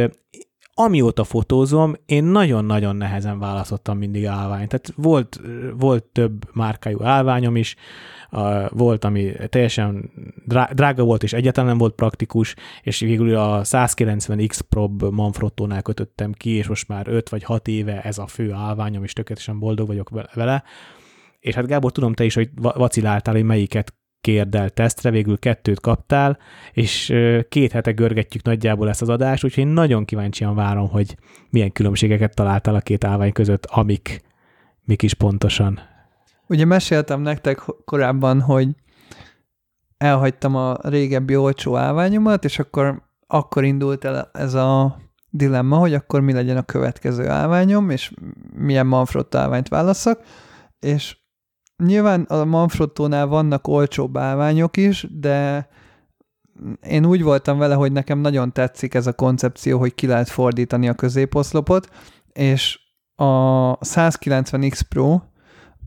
amióta 0.75 1.25
fotózom, 1.25 1.95
én 2.07 2.25
nagyon-nagyon 2.25 2.97
nehezen 2.97 3.39
választottam 3.39 3.99
mindig 3.99 4.27
állványt. 4.27 4.68
Tehát 4.68 4.93
volt, 4.97 5.41
volt 5.77 6.05
több 6.05 6.55
márkájú 6.55 7.03
állványom 7.03 7.57
is, 7.57 7.77
volt, 8.68 9.05
ami 9.05 9.33
teljesen 9.49 10.11
drága 10.73 11.05
volt, 11.05 11.23
és 11.23 11.33
egyáltalán 11.33 11.68
nem 11.68 11.79
volt 11.79 11.95
praktikus, 11.95 12.55
és 12.83 13.01
végül 13.01 13.37
a 13.37 13.64
190 13.64 14.47
X 14.47 14.61
Prob 14.61 15.03
Manfrottónál 15.03 15.83
kötöttem 15.83 16.33
ki, 16.33 16.51
és 16.51 16.66
most 16.66 16.89
már 16.89 17.09
5 17.09 17.29
vagy 17.29 17.43
6 17.43 17.68
éve 17.68 18.03
ez 18.03 18.18
a 18.18 18.27
fő 18.27 18.53
állványom, 18.53 19.05
és 19.05 19.12
tökéletesen 19.12 19.59
boldog 19.59 19.87
vagyok 19.87 20.11
vele. 20.35 20.62
És 21.41 21.55
hát 21.55 21.66
Gábor, 21.66 21.93
tudom 21.93 22.12
te 22.14 22.25
is, 22.25 22.35
hogy 22.35 22.51
vaciláltál, 22.55 23.35
hogy 23.35 23.45
melyiket 23.45 23.95
kérd 24.23 24.55
el 24.55 24.70
tesztre, 24.70 25.11
végül 25.11 25.39
kettőt 25.39 25.81
kaptál, 25.81 26.39
és 26.73 27.14
két 27.49 27.73
hete 27.73 27.91
görgetjük 27.91 28.45
nagyjából 28.45 28.89
ezt 28.89 29.03
az 29.03 29.09
adást, 29.09 29.45
úgyhogy 29.45 29.64
én 29.64 29.70
nagyon 29.70 30.05
kíváncsian 30.05 30.55
várom, 30.55 30.89
hogy 30.89 31.16
milyen 31.51 31.73
különbségeket 31.73 32.35
találtál 32.35 32.75
a 32.75 32.81
két 32.81 33.05
állvány 33.05 33.33
között, 33.33 33.66
amik, 33.66 34.20
mik 34.85 35.03
is 35.03 35.14
pontosan. 35.14 35.81
Ugye 36.47 36.64
meséltem 36.64 37.20
nektek 37.20 37.59
korábban, 37.85 38.41
hogy 38.41 38.68
elhagytam 39.99 40.57
a 40.57 40.77
régebbi 40.83 41.37
olcsó 41.37 41.77
állványomat, 41.77 42.45
és 42.45 42.59
akkor 42.59 43.03
akkor 43.27 43.64
indult 43.64 44.05
el 44.05 44.31
ez 44.33 44.55
a 44.55 44.99
dilemma, 45.31 45.77
hogy 45.77 45.95
akkor 45.95 46.20
mi 46.20 46.33
legyen 46.33 46.57
a 46.57 46.62
következő 46.62 47.29
állványom, 47.29 47.91
és 47.91 48.12
milyen 48.57 48.87
Manfrotto 48.87 49.39
állványt 49.39 49.68
válasszak, 49.68 50.20
és 50.81 51.16
nyilván 51.85 52.22
a 52.22 52.45
Manfrottónál 52.45 53.26
vannak 53.26 53.68
olcsóbb 53.68 54.16
állványok 54.16 54.76
is, 54.76 55.07
de 55.11 55.68
én 56.89 57.07
úgy 57.07 57.22
voltam 57.22 57.59
vele, 57.59 57.74
hogy 57.74 57.93
nekem 57.93 58.18
nagyon 58.18 58.53
tetszik 58.53 58.95
ez 58.95 59.07
a 59.07 59.12
koncepció, 59.12 59.78
hogy 59.78 59.95
ki 59.95 60.07
lehet 60.07 60.28
fordítani 60.28 60.89
a 60.89 60.95
középoszlopot, 60.95 61.89
és 62.33 62.80
a 63.14 63.78
190X 63.78 64.80
Pro 64.89 65.20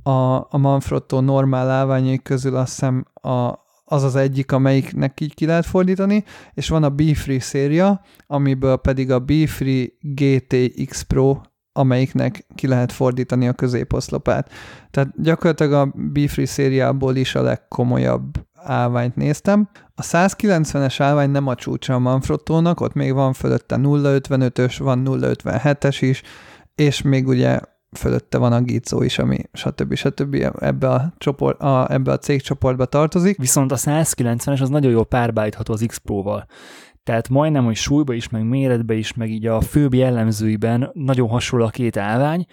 a, 0.03 0.35
a 0.49 0.57
Manfrotto 0.57 1.21
normál 1.21 1.69
állványai 1.69 2.21
közül 2.21 2.55
azt 2.55 2.69
hiszem 2.69 3.05
a, 3.13 3.53
az 3.85 4.03
az 4.03 4.15
egyik, 4.15 4.51
amelyiknek 4.51 5.19
így 5.19 5.33
ki 5.33 5.45
lehet 5.45 5.65
fordítani, 5.65 6.23
és 6.53 6.69
van 6.69 6.83
a 6.83 6.89
B-Free 6.89 7.39
széria, 7.39 8.01
amiből 8.27 8.77
pedig 8.77 9.11
a 9.11 9.19
B-Free 9.19 9.87
GTX 9.99 11.01
Pro, 11.01 11.41
amelyiknek 11.77 12.45
ki 12.55 12.67
lehet 12.67 12.91
fordítani 12.91 13.47
a 13.47 13.53
középoszlopát. 13.53 14.51
Tehát 14.91 15.21
gyakorlatilag 15.21 15.73
a 15.73 15.91
B-Free 15.95 16.45
szériából 16.45 17.15
is 17.15 17.35
a 17.35 17.41
legkomolyabb 17.41 18.45
állványt 18.53 19.15
néztem. 19.15 19.69
A 19.95 20.01
190-es 20.01 20.95
állvány 20.97 21.29
nem 21.29 21.47
a 21.47 21.55
csúcsa 21.55 21.93
a 21.93 21.99
Manfrottónak, 21.99 22.81
ott 22.81 22.93
még 22.93 23.13
van 23.13 23.33
fölötte 23.33 23.75
0.55-ös, 23.75 24.75
van 24.79 25.03
0.57-es 25.05 25.97
is, 25.99 26.21
és 26.75 27.01
még 27.01 27.27
ugye 27.27 27.59
fölötte 27.97 28.37
van 28.37 28.53
a 28.53 28.61
Gizzo 28.61 29.01
is, 29.01 29.19
ami 29.19 29.37
stb. 29.53 29.95
stb. 29.95 30.51
ebbe 30.59 30.89
a, 30.89 31.13
csoport, 31.17 31.61
a, 31.61 31.91
ebbe 31.91 32.11
a 32.11 32.17
cégcsoportba 32.17 32.85
tartozik. 32.85 33.37
Viszont 33.37 33.71
a 33.71 33.77
190-es 33.77 34.61
az 34.61 34.69
nagyon 34.69 34.91
jól 34.91 35.05
párbájtható 35.05 35.73
az 35.73 35.83
X 35.87 35.97
Pro-val. 35.97 36.45
Tehát 37.05 37.29
majdnem, 37.29 37.65
hogy 37.65 37.75
súlyba 37.75 38.13
is, 38.13 38.29
meg 38.29 38.43
méretbe 38.43 38.93
is, 38.93 39.13
meg 39.13 39.29
így 39.29 39.45
a 39.45 39.61
főbb 39.61 39.93
jellemzőiben 39.93 40.89
nagyon 40.93 41.29
hasonló 41.29 41.65
a 41.65 41.69
két 41.69 41.97
állvány, 41.97 42.45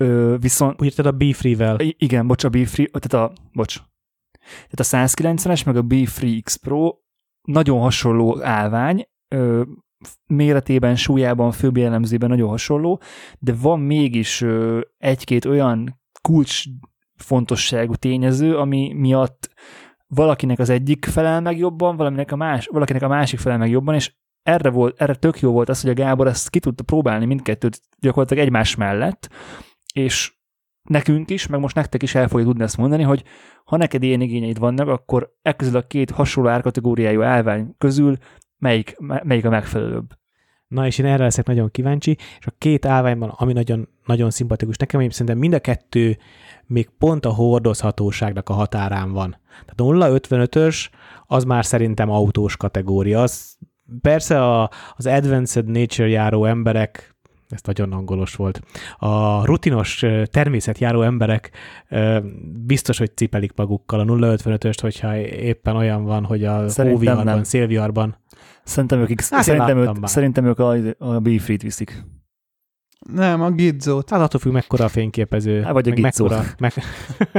Ö, 0.00 0.36
viszont... 0.40 0.82
Úgy 0.82 0.94
a 0.96 1.10
B-Free-vel? 1.10 1.76
Igen, 1.80 2.26
bocs, 2.26 2.44
a 2.44 2.48
B-Free, 2.48 2.86
tehát 2.86 3.30
a, 3.30 3.32
bocs. 3.52 3.80
Tehát 4.70 5.08
a 5.08 5.14
190-es, 5.22 5.66
meg 5.66 5.76
a 5.76 5.82
B-Free 5.82 6.40
X 6.40 6.56
Pro 6.56 6.92
nagyon 7.42 7.80
hasonló 7.80 8.42
állvány, 8.42 9.08
ö, 9.28 9.62
méretében, 10.26 10.96
súlyában, 10.96 11.52
főbb 11.52 11.76
jellemzőben 11.76 12.28
nagyon 12.28 12.48
hasonló, 12.48 13.00
de 13.38 13.54
van 13.54 13.80
mégis 13.80 14.44
egy-két 14.98 15.44
olyan 15.44 16.00
kulcs 16.22 16.62
fontosságú 17.14 17.94
tényező, 17.94 18.56
ami 18.56 18.92
miatt 18.92 19.50
valakinek 20.14 20.58
az 20.58 20.68
egyik 20.68 21.04
felel 21.04 21.40
meg 21.40 21.58
jobban, 21.58 21.96
valaminek 21.96 22.32
a 22.32 22.36
más, 22.36 22.66
valakinek 22.66 23.02
a 23.02 23.08
másik 23.08 23.38
felel 23.38 23.58
meg 23.58 23.70
jobban, 23.70 23.94
és 23.94 24.12
erre, 24.42 24.70
volt, 24.70 25.00
erre 25.00 25.14
tök 25.14 25.40
jó 25.40 25.52
volt 25.52 25.68
az, 25.68 25.80
hogy 25.80 25.90
a 25.90 25.94
Gábor 25.94 26.26
ezt 26.26 26.50
ki 26.50 26.58
tudta 26.58 26.82
próbálni 26.82 27.24
mindkettőt 27.24 27.80
gyakorlatilag 27.98 28.44
egymás 28.44 28.74
mellett, 28.74 29.28
és 29.94 30.36
nekünk 30.88 31.30
is, 31.30 31.46
meg 31.46 31.60
most 31.60 31.74
nektek 31.74 32.02
is 32.02 32.14
el 32.14 32.28
fogja 32.28 32.46
tudni 32.46 32.62
ezt 32.62 32.76
mondani, 32.76 33.02
hogy 33.02 33.24
ha 33.64 33.76
neked 33.76 34.02
ilyen 34.02 34.20
igényeid 34.20 34.58
vannak, 34.58 34.88
akkor 34.88 35.32
e 35.42 35.52
közül 35.52 35.76
a 35.76 35.86
két 35.86 36.10
hasonló 36.10 36.48
árkategóriájú 36.48 37.22
állvány 37.22 37.74
közül 37.78 38.16
melyik, 38.58 38.96
melyik 38.98 39.44
a 39.44 39.50
megfelelőbb. 39.50 40.14
Na 40.68 40.86
és 40.86 40.98
én 40.98 41.06
erre 41.06 41.22
leszek 41.22 41.46
nagyon 41.46 41.70
kíváncsi, 41.70 42.16
és 42.38 42.46
a 42.46 42.54
két 42.58 42.86
állványban, 42.86 43.28
ami 43.28 43.52
nagyon, 43.52 43.88
nagyon 44.04 44.30
szimpatikus 44.30 44.76
nekem, 44.76 45.00
én 45.00 45.10
szerintem 45.10 45.38
mind 45.38 45.52
a 45.52 45.58
kettő 45.58 46.18
még 46.66 46.88
pont 46.98 47.26
a 47.26 47.30
hordozhatóságnak 47.30 48.48
a 48.48 48.52
határán 48.52 49.12
van. 49.12 49.36
Tehát 49.66 49.76
0,55-ös 49.76 50.88
az 51.26 51.44
már 51.44 51.64
szerintem 51.64 52.10
autós 52.10 52.56
kategória. 52.56 53.22
Az, 53.22 53.56
persze 54.00 54.44
a, 54.44 54.70
az 54.96 55.06
Advanced 55.06 55.66
Nature 55.66 56.08
járó 56.08 56.44
emberek 56.44 57.16
ez 57.48 57.60
nagyon 57.62 57.92
angolos 57.92 58.34
volt. 58.34 58.60
A 58.98 59.44
rutinos 59.44 60.04
természetjáró 60.24 61.02
emberek 61.02 61.50
biztos, 62.66 62.98
hogy 62.98 63.16
cipelik 63.16 63.52
magukkal 63.56 64.00
a 64.00 64.04
0,55-öst, 64.04 64.78
hogyha 64.80 65.16
éppen 65.18 65.76
olyan 65.76 66.04
van, 66.04 66.24
hogy 66.24 66.44
a 66.44 66.64
hóviharban, 66.76 67.44
szélviharban 67.44 68.16
Szerintem 68.68 69.00
ők, 69.00 69.08
hát 69.08 69.42
szerintem, 69.42 69.78
ők, 69.78 70.06
szerintem 70.06 70.44
ők 70.44 70.58
a, 70.58 70.74
a 70.98 71.18
Beefrit 71.18 71.62
viszik. 71.62 72.04
Nem, 73.12 73.42
a 73.42 73.50
Gizzót. 73.50 74.10
Hát 74.10 74.20
attól 74.20 74.40
függ, 74.40 74.52
mekkora 74.52 74.84
a 74.84 74.88
fényképező. 74.88 75.62
Hát 75.62 75.72
vagy 75.72 75.88
a 75.88 75.92
Gizzó. 75.92 76.28
Mekkora, 76.58 76.82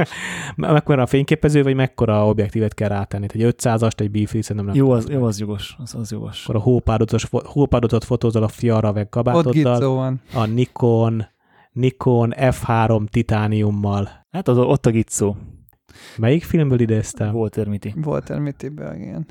me, 0.56 0.72
mekkora 0.72 1.02
a 1.02 1.06
fényképező, 1.06 1.62
vagy 1.62 1.74
mekkora 1.74 2.26
objektívet 2.26 2.74
kell 2.74 2.88
rátenni. 2.88 3.26
Egy 3.32 3.54
500-ast, 3.56 4.00
egy 4.00 4.10
Beefrit 4.10 4.42
szerintem 4.42 4.64
nem. 4.64 4.74
Jó, 4.74 4.90
az, 4.90 5.08
jó, 5.08 5.24
az 5.24 5.38
jogos. 5.38 5.76
Az, 5.78 5.94
az 5.94 6.10
jogos. 6.10 6.42
Akkor 6.42 6.56
a 6.56 6.58
hópádotot, 6.58 7.22
hópádotot 7.44 8.04
fotózol 8.04 8.42
a 8.42 8.48
fiara, 8.48 8.92
meg 8.92 9.08
kabátoddal. 9.08 9.94
Van. 9.94 10.20
A 10.34 10.46
Nikon, 10.46 11.26
Nikon 11.72 12.32
F3 12.36 13.08
titániummal. 13.08 14.08
Hát 14.30 14.48
az, 14.48 14.58
ott 14.58 14.86
a 14.86 14.90
Gizzó. 14.90 15.36
Melyik 16.16 16.44
filmből 16.44 16.80
idéztem? 16.80 17.34
Walter 17.34 17.68
Mitty. 17.68 17.94
Walter 18.04 18.38
Mitty-ből, 18.38 18.94
igen. 18.94 19.26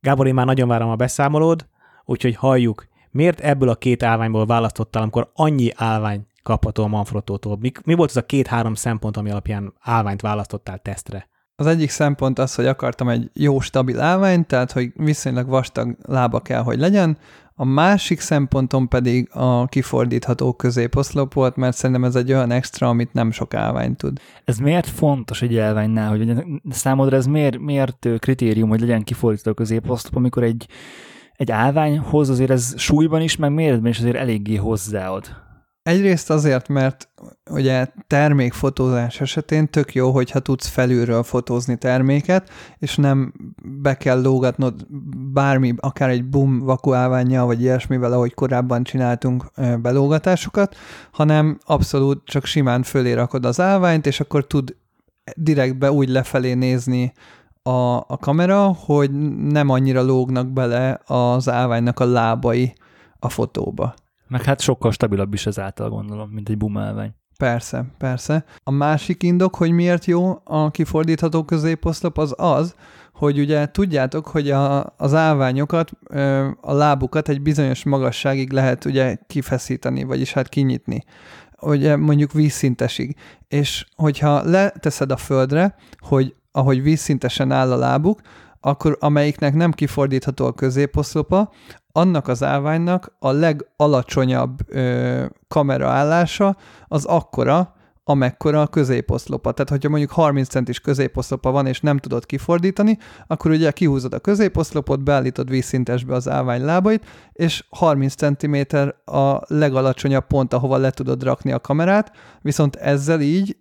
Gábor, 0.00 0.26
én 0.26 0.34
már 0.34 0.46
nagyon 0.46 0.68
várom 0.68 0.88
a 0.90 0.96
beszámolód, 0.96 1.66
úgyhogy 2.04 2.36
halljuk, 2.36 2.86
miért 3.10 3.40
ebből 3.40 3.68
a 3.68 3.74
két 3.74 4.02
állványból 4.02 4.46
választottál, 4.46 5.02
amikor 5.02 5.30
annyi 5.34 5.70
állvány 5.76 6.26
kapható 6.42 6.82
a 6.82 6.86
Manfrottótól? 6.86 7.56
Mi, 7.60 7.72
mi 7.84 7.94
volt 7.94 8.10
az 8.10 8.16
a 8.16 8.26
két-három 8.26 8.74
szempont, 8.74 9.16
ami 9.16 9.30
alapján 9.30 9.74
állványt 9.80 10.20
választottál 10.20 10.78
tesztre? 10.78 11.28
Az 11.56 11.66
egyik 11.66 11.90
szempont 11.90 12.38
az, 12.38 12.54
hogy 12.54 12.66
akartam 12.66 13.08
egy 13.08 13.30
jó, 13.32 13.60
stabil 13.60 14.00
állványt, 14.00 14.46
tehát 14.46 14.72
hogy 14.72 14.92
viszonylag 14.94 15.48
vastag 15.48 15.96
lába 16.02 16.40
kell, 16.40 16.62
hogy 16.62 16.78
legyen. 16.78 17.18
A 17.60 17.64
másik 17.64 18.20
szempontom 18.20 18.88
pedig 18.88 19.28
a 19.32 19.66
kifordítható 19.66 20.52
középoszlop 20.52 21.34
volt, 21.34 21.56
mert 21.56 21.76
szerintem 21.76 22.04
ez 22.04 22.14
egy 22.16 22.32
olyan 22.32 22.50
extra, 22.50 22.88
amit 22.88 23.12
nem 23.12 23.30
sok 23.30 23.54
állvány 23.54 23.96
tud. 23.96 24.20
Ez 24.44 24.58
miért 24.58 24.86
fontos 24.86 25.42
egy 25.42 25.58
állványnál, 25.58 26.08
hogy 26.08 26.44
számodra 26.70 27.16
ez 27.16 27.26
miért, 27.26 27.58
miért 27.58 28.08
kritérium, 28.18 28.68
hogy 28.68 28.80
legyen 28.80 29.02
kifordítható 29.02 29.54
középoszlop, 29.54 30.16
amikor 30.16 30.42
egy, 30.42 30.66
egy 31.36 31.50
állványhoz 31.50 32.28
azért 32.28 32.50
ez 32.50 32.74
súlyban 32.76 33.20
is, 33.20 33.36
meg 33.36 33.52
méretben 33.52 33.90
is 33.90 33.98
azért 33.98 34.16
eléggé 34.16 34.56
hozzáad? 34.56 35.47
Egyrészt 35.88 36.30
azért, 36.30 36.68
mert 36.68 37.08
ugye 37.50 37.86
termékfotózás 38.06 39.20
esetén 39.20 39.70
tök 39.70 39.94
jó, 39.94 40.10
hogyha 40.10 40.38
tudsz 40.38 40.66
felülről 40.66 41.22
fotózni 41.22 41.76
terméket, 41.76 42.50
és 42.78 42.96
nem 42.96 43.32
be 43.62 43.96
kell 43.96 44.20
lógatnod 44.20 44.86
bármi, 45.32 45.74
akár 45.76 46.08
egy 46.08 46.24
boom 46.24 46.58
vakuálványjal, 46.58 47.46
vagy 47.46 47.60
ilyesmivel, 47.60 48.12
ahogy 48.12 48.34
korábban 48.34 48.82
csináltunk 48.82 49.44
belógatásokat, 49.82 50.76
hanem 51.12 51.58
abszolút 51.64 52.24
csak 52.24 52.44
simán 52.44 52.82
fölé 52.82 53.12
rakod 53.12 53.44
az 53.44 53.60
állványt, 53.60 54.06
és 54.06 54.20
akkor 54.20 54.46
tud 54.46 54.76
direktbe 55.34 55.92
úgy 55.92 56.08
lefelé 56.08 56.54
nézni 56.54 57.12
a, 57.62 57.96
a 57.96 58.16
kamera, 58.20 58.64
hogy 58.64 59.10
nem 59.38 59.68
annyira 59.68 60.02
lógnak 60.02 60.46
bele 60.52 61.00
az 61.06 61.48
állványnak 61.48 62.00
a 62.00 62.04
lábai 62.04 62.74
a 63.18 63.28
fotóba. 63.28 63.94
Meg 64.28 64.42
hát 64.42 64.60
sokkal 64.60 64.92
stabilabb 64.92 65.34
is 65.34 65.46
ezáltal 65.46 65.88
gondolom, 65.88 66.30
mint 66.30 66.48
egy 66.48 66.56
bumelvány. 66.56 67.14
Persze, 67.38 67.84
persze. 67.98 68.44
A 68.62 68.70
másik 68.70 69.22
indok, 69.22 69.54
hogy 69.54 69.70
miért 69.70 70.04
jó 70.04 70.40
a 70.44 70.70
kifordítható 70.70 71.44
középoszlop, 71.44 72.18
az 72.18 72.34
az, 72.36 72.74
hogy 73.12 73.38
ugye 73.38 73.70
tudjátok, 73.70 74.26
hogy 74.26 74.50
a, 74.50 74.94
az 74.96 75.14
állványokat, 75.14 75.90
a 76.60 76.72
lábukat 76.72 77.28
egy 77.28 77.40
bizonyos 77.42 77.84
magasságig 77.84 78.52
lehet 78.52 78.84
ugye 78.84 79.16
kifeszíteni, 79.26 80.04
vagyis 80.04 80.32
hát 80.32 80.48
kinyitni 80.48 81.04
ugye 81.60 81.96
mondjuk 81.96 82.32
vízszintesig. 82.32 83.16
És 83.48 83.86
hogyha 83.96 84.42
leteszed 84.42 85.10
a 85.10 85.16
földre, 85.16 85.74
hogy 85.98 86.34
ahogy 86.52 86.82
vízszintesen 86.82 87.52
áll 87.52 87.72
a 87.72 87.76
lábuk, 87.76 88.20
akkor 88.60 88.96
amelyiknek 89.00 89.54
nem 89.54 89.72
kifordítható 89.72 90.46
a 90.46 90.52
középoszlopa, 90.52 91.50
annak 91.92 92.28
az 92.28 92.42
állványnak 92.42 93.16
a 93.18 93.30
legalacsonyabb 93.30 94.58
ö, 94.68 95.24
kameraállása 95.48 96.56
az 96.88 97.04
akkora, 97.04 97.76
amekkora 98.08 98.60
a 98.60 98.66
középoszlopa. 98.66 99.52
Tehát, 99.52 99.70
hogyha 99.70 99.88
mondjuk 99.88 100.10
30 100.10 100.48
centis 100.48 100.80
középoszlopa 100.80 101.50
van, 101.50 101.66
és 101.66 101.80
nem 101.80 101.96
tudod 101.98 102.26
kifordítani, 102.26 102.98
akkor 103.26 103.50
ugye 103.50 103.70
kihúzod 103.70 104.14
a 104.14 104.18
középoszlopot, 104.18 105.02
beállítod 105.02 105.50
vízszintesbe 105.50 106.14
az 106.14 106.28
állvány 106.28 106.64
lábait, 106.64 107.06
és 107.32 107.64
30 107.70 108.14
cm 108.14 108.56
a 109.04 109.40
legalacsonyabb 109.46 110.26
pont, 110.26 110.52
ahova 110.52 110.76
le 110.76 110.90
tudod 110.90 111.22
rakni 111.22 111.52
a 111.52 111.60
kamerát, 111.60 112.12
viszont 112.40 112.76
ezzel 112.76 113.20
így 113.20 113.56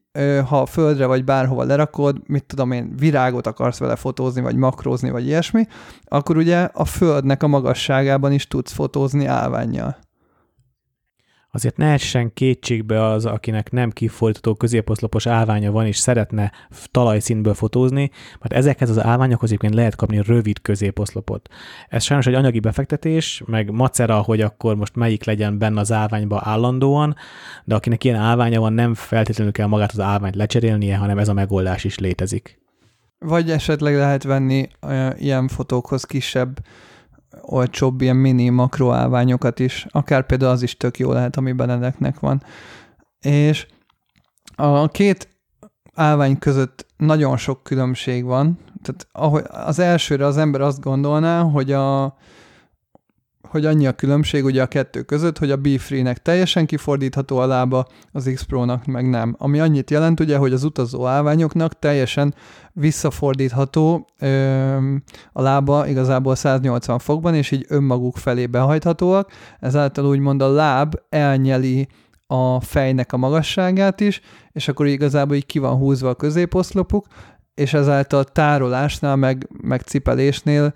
ha 0.46 0.66
földre 0.66 1.06
vagy 1.06 1.24
bárhova 1.24 1.64
lerakod, 1.64 2.18
mit 2.26 2.44
tudom 2.46 2.72
én, 2.72 2.94
virágot 3.00 3.48
akarsz 3.48 3.78
vele 3.78 3.96
fotózni, 3.96 4.42
vagy 4.42 4.56
makrózni, 4.56 5.10
vagy 5.10 5.26
ilyesmi, 5.26 5.68
akkor 6.06 6.38
ugye 6.38 6.70
a 6.74 6.86
földnek 6.86 7.44
a 7.44 7.48
magasságában 7.48 8.32
is 8.32 8.48
tudsz 8.48 8.72
fotózni 8.72 9.26
állványjal. 9.26 9.98
Azért 11.52 11.78
ne 11.78 11.92
essen 11.92 12.34
kétségbe 12.34 13.04
az, 13.04 13.26
akinek 13.26 13.72
nem 13.72 13.90
kifordítható 13.90 14.56
középoszlopos 14.56 15.28
állványa 15.28 15.72
van, 15.72 15.86
és 15.86 15.98
szeretne 15.98 16.52
talajszínből 16.92 17.54
fotózni, 17.54 18.10
mert 18.40 18.54
ezekhez 18.54 18.90
az 18.90 19.04
állványokhoz 19.04 19.50
egyébként 19.50 19.74
lehet 19.74 19.96
kapni 19.96 20.22
rövid 20.26 20.62
középoszlopot. 20.62 21.50
Ez 21.90 22.04
sajnos 22.04 22.28
egy 22.28 22.34
anyagi 22.34 22.60
befektetés, 22.60 23.44
meg 23.46 23.72
macera, 23.72 24.18
hogy 24.18 24.42
akkor 24.42 24.76
most 24.76 24.96
melyik 24.96 25.24
legyen 25.24 25.58
benne 25.58 25.80
az 25.80 25.92
állványba 25.92 26.42
állandóan, 26.44 27.16
de 27.64 27.76
akinek 27.76 28.04
ilyen 28.04 28.20
állványa 28.20 28.60
van, 28.60 28.74
nem 28.74 28.94
feltétlenül 28.94 29.54
kell 29.54 29.68
magát 29.68 29.92
az 29.92 30.00
állványt 30.00 30.36
lecserélnie, 30.36 30.98
hanem 30.98 31.18
ez 31.18 31.28
a 31.28 31.34
megoldás 31.34 31.84
is 31.84 32.00
létezik. 32.00 32.60
Vagy 33.20 33.52
esetleg 33.52 33.96
lehet 33.96 34.24
venni 34.24 34.68
ilyen 35.18 35.48
fotókhoz 35.48 36.04
kisebb 36.04 36.60
olcsóbb 37.42 38.02
ilyen 38.02 38.16
mini 38.16 38.50
makroállványokat 38.50 39.60
is, 39.60 39.86
akár 39.90 40.26
például 40.26 40.52
az 40.52 40.62
is 40.62 40.78
tök 40.78 41.00
jó 41.00 41.12
lehet, 41.12 41.38
ami 41.38 41.52
Benedeknek 41.52 42.20
van. 42.20 42.44
És 43.20 43.68
a 44.56 44.88
két 44.88 45.28
állvány 45.94 46.40
között 46.40 46.86
nagyon 46.98 47.38
sok 47.38 47.64
különbség 47.64 48.24
van. 48.24 48.60
Tehát 48.82 49.08
ahogy 49.12 49.44
az 49.50 49.80
elsőre 49.80 50.26
az 50.26 50.38
ember 50.38 50.62
azt 50.62 50.80
gondolná, 50.80 51.42
hogy 51.42 51.72
a, 51.72 52.04
hogy 53.50 53.66
annyi 53.66 53.88
a 53.88 53.92
különbség 53.92 54.46
ugye 54.46 54.62
a 54.62 54.68
kettő 54.68 55.02
között, 55.02 55.38
hogy 55.38 55.52
a 55.52 55.58
B-Free-nek 55.58 56.18
teljesen 56.18 56.66
kifordítható 56.66 57.38
a 57.38 57.46
lába, 57.46 57.88
az 58.12 58.30
X-Pro-nak 58.34 58.86
meg 58.86 59.10
nem. 59.10 59.36
Ami 59.38 59.60
annyit 59.60 59.92
jelent 59.92 60.20
ugye, 60.20 60.38
hogy 60.38 60.54
az 60.54 60.64
utazó 60.64 61.06
állványoknak 61.06 61.80
teljesen 61.80 62.36
visszafordítható 62.74 64.08
ö, 64.20 64.76
a 65.32 65.42
lába 65.42 65.88
igazából 65.88 66.36
180 66.36 67.00
fokban, 67.00 67.36
és 67.36 67.52
így 67.52 67.66
önmaguk 67.70 68.18
felé 68.18 68.46
behajthatóak, 68.46 69.32
ezáltal 69.60 70.06
úgymond 70.06 70.42
a 70.42 70.52
láb 70.52 70.96
elnyeli 71.10 71.88
a 72.28 72.62
fejnek 72.62 73.14
a 73.14 73.18
magasságát 73.18 74.02
is, 74.02 74.22
és 74.52 74.68
akkor 74.68 74.88
igazából 74.88 75.36
így 75.36 75.46
ki 75.46 75.60
van 75.60 75.76
húzva 75.76 76.10
a 76.10 76.16
középoszlopuk, 76.16 77.06
és 77.54 77.74
ezáltal 77.74 78.24
tárolásnál, 78.24 79.16
meg, 79.16 79.48
meg 79.62 79.82
cipelésnél 79.82 80.74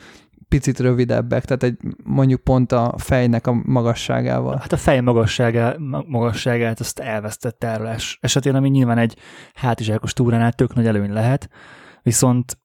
picit 0.52 0.80
rövidebbek, 0.80 1.46
tehát 1.46 1.64
egy 1.64 1.78
mondjuk 2.04 2.42
pont 2.42 2.72
a 2.72 2.94
fejnek 2.98 3.48
a 3.48 3.62
magasságával. 3.66 4.58
Hát 4.58 4.72
a 4.72 4.78
fej 4.78 5.00
magasságá, 5.00 5.76
magasságát 6.06 6.80
azt 6.80 7.00
elvesztett 7.00 7.60
tárolás 7.60 8.18
esetén, 8.22 8.56
ami 8.56 8.70
nyilván 8.70 8.98
egy 8.98 9.18
hátizsákos 9.54 10.14
túránál 10.14 10.54
tök 10.54 10.74
nagy 10.74 10.88
előny 10.88 11.12
lehet, 11.14 11.50
viszont 12.02 12.58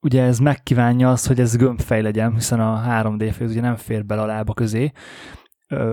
ugye 0.00 0.22
ez 0.22 0.38
megkívánja 0.38 1.10
azt, 1.10 1.26
hogy 1.26 1.40
ez 1.40 1.56
gömbfej 1.56 2.02
legyen, 2.02 2.34
hiszen 2.34 2.60
a 2.60 2.82
3D 2.88 3.30
fej 3.36 3.46
ugye 3.46 3.60
nem 3.60 3.76
fér 3.76 4.04
bele 4.04 4.22
a 4.22 4.26
lába 4.26 4.52
közé, 4.52 4.92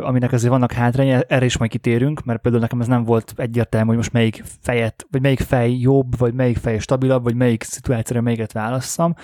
aminek 0.01 0.31
azért 0.31 0.51
vannak 0.51 0.71
hátránya, 0.71 1.21
erre 1.21 1.45
is 1.45 1.57
majd 1.57 1.71
kitérünk, 1.71 2.23
mert 2.23 2.41
például 2.41 2.63
nekem 2.63 2.81
ez 2.81 2.87
nem 2.87 3.03
volt 3.03 3.33
egyértelmű, 3.35 3.87
hogy 3.87 3.95
most 3.95 4.11
melyik 4.11 4.43
fejet, 4.61 5.05
vagy 5.09 5.21
melyik 5.21 5.39
fej 5.39 5.71
jobb, 5.71 6.17
vagy 6.17 6.33
melyik 6.33 6.57
fej 6.57 6.79
stabilabb, 6.79 7.23
vagy 7.23 7.35
melyik 7.35 7.63
szituációra 7.63 8.21
melyiket 8.21 8.51
válasszam. 8.51 9.15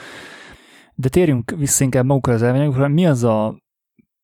De 1.00 1.10
térjünk 1.10 1.52
vissza 1.58 1.84
inkább 1.84 2.06
magukra 2.06 2.34
az 2.34 2.42
elványokra, 2.42 2.88
mi 2.88 3.06
az 3.08 3.24
a 3.24 3.62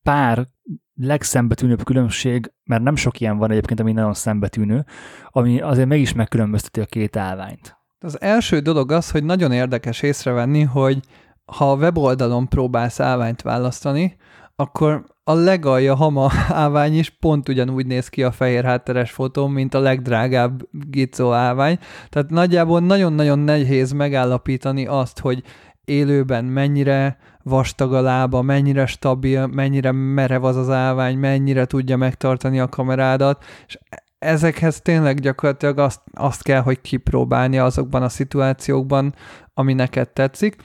pár 0.04 0.48
legszembetűnőbb 0.96 1.84
különbség, 1.84 2.52
mert 2.64 2.84
nem 2.84 2.96
sok 2.96 3.20
ilyen 3.20 3.38
van 3.38 3.52
egyébként, 3.52 3.80
ami 3.80 3.92
nagyon 3.92 4.14
szembetűnő, 4.14 4.86
ami 5.30 5.62
azért 5.62 5.88
mégis 5.88 6.14
megkülönbözteti 6.14 6.80
a 6.80 6.86
két 6.86 7.16
állványt. 7.16 7.78
Az 8.00 8.22
első 8.22 8.60
dolog 8.60 8.92
az, 8.92 9.12
hogy 9.12 9.24
nagyon 9.24 9.52
érdekes 9.52 10.02
észrevenni, 10.02 10.62
hogy 10.62 11.00
ha 11.46 11.72
a 11.72 11.76
weboldalon 11.76 12.48
próbálsz 12.48 13.00
állványt 13.00 13.42
választani, 13.42 14.16
akkor 14.56 15.06
a 15.24 15.34
legalja 15.34 15.96
hama 15.96 16.32
állvány 16.50 16.98
is 16.98 17.10
pont 17.10 17.50
ugyanúgy 17.50 17.86
néz 17.86 18.08
ki 18.08 18.24
a 18.24 18.32
fehér 18.32 18.64
hátteres 18.64 19.12
fotón, 19.12 19.52
mint 19.52 19.74
a 19.74 19.80
legdrágább 19.80 20.68
gicó 20.72 21.32
állvány. 21.32 21.80
Tehát 22.10 22.30
nagyjából 22.30 22.80
nagyon-nagyon 22.80 23.40
nehéz 23.40 23.92
megállapítani 23.92 24.86
azt, 24.86 25.20
hogy 25.20 25.44
élőben 25.86 26.46
mennyire 26.46 27.18
vastag 27.44 27.94
a 27.94 28.02
lába, 28.02 28.42
mennyire 28.42 28.86
stabil, 28.86 29.48
mennyire 29.48 29.92
merev 29.92 30.44
az 30.44 30.56
az 30.56 30.70
állvány, 30.70 31.18
mennyire 31.18 31.66
tudja 31.66 31.98
megtartani 31.98 32.60
a 32.60 32.70
kamerádat, 32.70 33.44
és 33.68 33.78
ezekhez 34.20 34.82
tényleg 34.82 35.20
gyakorlatilag 35.20 35.78
azt, 35.78 36.02
azt 36.14 36.44
kell, 36.44 36.62
hogy 36.62 36.82
kipróbálni 36.82 37.58
azokban 37.58 38.04
a 38.04 38.10
szituációkban, 38.10 39.16
ami 39.54 39.74
neked 39.74 40.10
tetszik, 40.10 40.56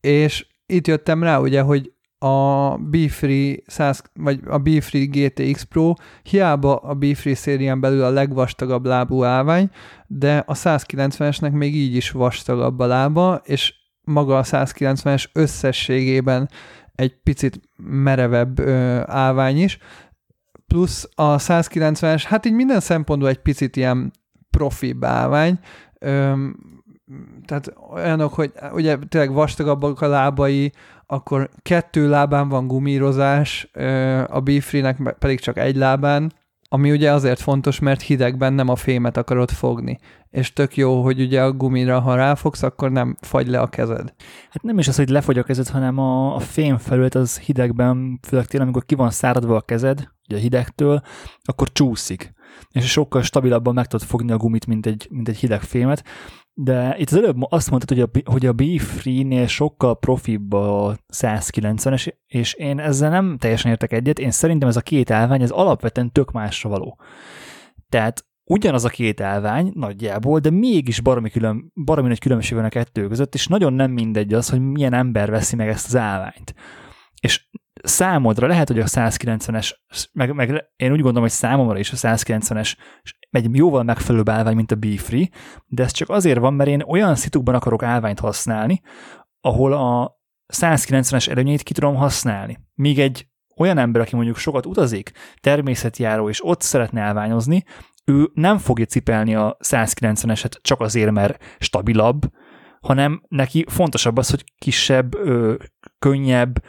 és 0.00 0.46
itt 0.66 0.86
jöttem 0.86 1.22
rá 1.22 1.38
ugye, 1.38 1.60
hogy 1.60 1.92
a 2.18 2.76
B-Free 2.76 3.56
100, 3.66 4.02
vagy 4.14 4.40
a 4.46 4.58
B-Free 4.58 5.04
GTX 5.04 5.62
Pro 5.62 5.92
hiába 6.22 6.76
a 6.76 6.94
B-Free 6.94 7.34
szérián 7.34 7.80
belül 7.80 8.02
a 8.02 8.10
legvastagabb 8.10 8.86
lábú 8.86 9.24
állvány, 9.24 9.70
de 10.06 10.44
a 10.46 10.54
190-esnek 10.54 11.52
még 11.52 11.76
így 11.76 11.94
is 11.94 12.10
vastagabb 12.10 12.78
a 12.78 12.86
lába, 12.86 13.40
és 13.44 13.74
maga 14.04 14.38
a 14.38 14.42
190-es 14.42 15.24
összességében 15.32 16.48
egy 16.94 17.22
picit 17.22 17.60
merevebb 17.76 18.58
ö, 18.58 19.00
állvány 19.06 19.58
is, 19.58 19.78
plusz 20.66 21.08
a 21.14 21.36
190-es, 21.36 22.22
hát 22.26 22.46
így 22.46 22.54
minden 22.54 22.80
szempontból 22.80 23.28
egy 23.28 23.42
picit 23.42 23.76
ilyen 23.76 24.12
profi 24.50 24.96
állvány, 25.00 25.58
ö, 25.98 26.32
tehát 27.44 27.72
olyanok, 27.92 28.34
hogy 28.34 28.52
ugye 28.72 28.98
tényleg 29.08 29.32
vastagabbak 29.32 30.00
a 30.00 30.06
lábai, 30.06 30.72
akkor 31.06 31.50
kettő 31.62 32.08
lábán 32.08 32.48
van 32.48 32.66
gumírozás, 32.66 33.70
a 34.26 34.40
Beefree-nek 34.40 35.14
pedig 35.18 35.40
csak 35.40 35.58
egy 35.58 35.76
lábán, 35.76 36.32
ami 36.72 36.90
ugye 36.90 37.12
azért 37.12 37.40
fontos, 37.40 37.78
mert 37.78 38.02
hidegben 38.02 38.52
nem 38.52 38.68
a 38.68 38.76
fémet 38.76 39.16
akarod 39.16 39.50
fogni. 39.50 39.98
És 40.30 40.52
tök 40.52 40.76
jó, 40.76 41.02
hogy 41.02 41.20
ugye 41.20 41.42
a 41.42 41.52
gumira, 41.52 42.00
ha 42.00 42.14
ráfogsz, 42.14 42.62
akkor 42.62 42.90
nem 42.90 43.16
fagy 43.20 43.46
le 43.46 43.60
a 43.60 43.66
kezed. 43.66 44.14
Hát 44.50 44.62
nem 44.62 44.78
is 44.78 44.88
az, 44.88 44.96
hogy 44.96 45.08
lefogy 45.08 45.38
a 45.38 45.42
kezed, 45.42 45.68
hanem 45.68 45.98
a, 45.98 46.34
a 46.34 46.38
fém 46.38 46.78
felület 46.78 47.14
az 47.14 47.38
hidegben, 47.38 48.18
főleg 48.22 48.46
télen, 48.46 48.66
amikor 48.66 48.84
ki 48.84 48.94
van 48.94 49.10
száradva 49.10 49.56
a 49.56 49.60
kezed, 49.60 50.08
ugye 50.28 50.36
a 50.36 50.40
hidegtől, 50.40 51.02
akkor 51.42 51.72
csúszik. 51.72 52.32
És 52.70 52.90
sokkal 52.90 53.22
stabilabban 53.22 53.74
meg 53.74 53.86
tudod 53.86 54.06
fogni 54.06 54.32
a 54.32 54.36
gumit, 54.36 54.66
mint 54.66 54.86
egy, 54.86 55.06
mint 55.10 55.28
egy 55.28 55.38
hideg 55.38 55.62
fémet. 55.62 56.04
De 56.54 56.94
itt 56.98 57.10
az 57.10 57.16
előbb 57.16 57.36
azt 57.48 57.70
mondtad, 57.70 57.98
hogy 57.98 58.10
a, 58.12 58.30
hogy 58.30 58.46
a 58.46 58.52
B-Free-nél 58.52 59.46
sokkal 59.46 59.98
profibb 59.98 60.52
a 60.52 60.96
190-es, 61.14 62.14
és 62.26 62.54
én 62.54 62.78
ezzel 62.78 63.10
nem 63.10 63.36
teljesen 63.38 63.70
értek 63.70 63.92
egyet. 63.92 64.18
Én 64.18 64.30
szerintem 64.30 64.68
ez 64.68 64.76
a 64.76 64.80
két 64.80 65.10
állvány, 65.10 65.42
ez 65.42 65.50
alapvetően 65.50 66.12
tök 66.12 66.30
másra 66.30 66.68
való. 66.68 67.00
Tehát 67.88 68.24
ugyanaz 68.44 68.84
a 68.84 68.88
két 68.88 69.20
állvány 69.20 69.72
nagyjából, 69.74 70.38
de 70.38 70.50
mégis 70.50 71.00
baromi, 71.00 71.30
külön, 71.30 71.72
baromi 71.84 72.08
nagy 72.08 72.18
különbség 72.18 72.56
van 72.56 72.64
a 72.64 72.68
kettő 72.68 73.08
között, 73.08 73.34
és 73.34 73.46
nagyon 73.46 73.72
nem 73.72 73.90
mindegy 73.90 74.34
az, 74.34 74.50
hogy 74.50 74.60
milyen 74.60 74.92
ember 74.92 75.30
veszi 75.30 75.56
meg 75.56 75.68
ezt 75.68 75.86
az 75.86 75.96
állványt. 75.96 76.54
Számodra 77.82 78.46
lehet, 78.46 78.68
hogy 78.68 78.78
a 78.78 78.84
190-es, 78.84 79.70
meg, 80.12 80.34
meg 80.34 80.48
én 80.76 80.90
úgy 80.92 81.00
gondolom, 81.00 81.22
hogy 81.22 81.30
számomra 81.30 81.78
is 81.78 81.92
a 81.92 81.96
190-es 81.96 82.74
egy 83.30 83.56
jóval 83.56 83.82
megfelelőbb 83.82 84.28
állvány, 84.28 84.56
mint 84.56 84.72
a 84.72 84.76
B-Free, 84.76 85.28
de 85.66 85.82
ez 85.82 85.92
csak 85.92 86.08
azért 86.08 86.38
van, 86.38 86.54
mert 86.54 86.70
én 86.70 86.82
olyan 86.86 87.14
szitukban 87.14 87.54
akarok 87.54 87.82
állványt 87.82 88.20
használni, 88.20 88.80
ahol 89.40 89.72
a 89.72 90.20
190-es 90.54 91.28
előnyét 91.28 91.62
ki 91.62 91.72
tudom 91.72 91.94
használni. 91.94 92.58
Míg 92.74 92.98
egy 92.98 93.26
olyan 93.56 93.78
ember, 93.78 94.00
aki 94.00 94.16
mondjuk 94.16 94.36
sokat 94.36 94.66
utazik, 94.66 95.12
természetjáró, 95.40 96.28
és 96.28 96.44
ott 96.44 96.60
szeretne 96.60 97.00
állványozni, 97.00 97.64
ő 98.04 98.30
nem 98.34 98.58
fogja 98.58 98.84
cipelni 98.84 99.34
a 99.34 99.56
190-eset 99.64 100.52
csak 100.60 100.80
azért, 100.80 101.10
mert 101.10 101.56
stabilabb, 101.58 102.20
hanem 102.80 103.22
neki 103.28 103.64
fontosabb 103.68 104.16
az, 104.16 104.30
hogy 104.30 104.44
kisebb, 104.58 105.14
ö, 105.14 105.54
könnyebb 105.98 106.62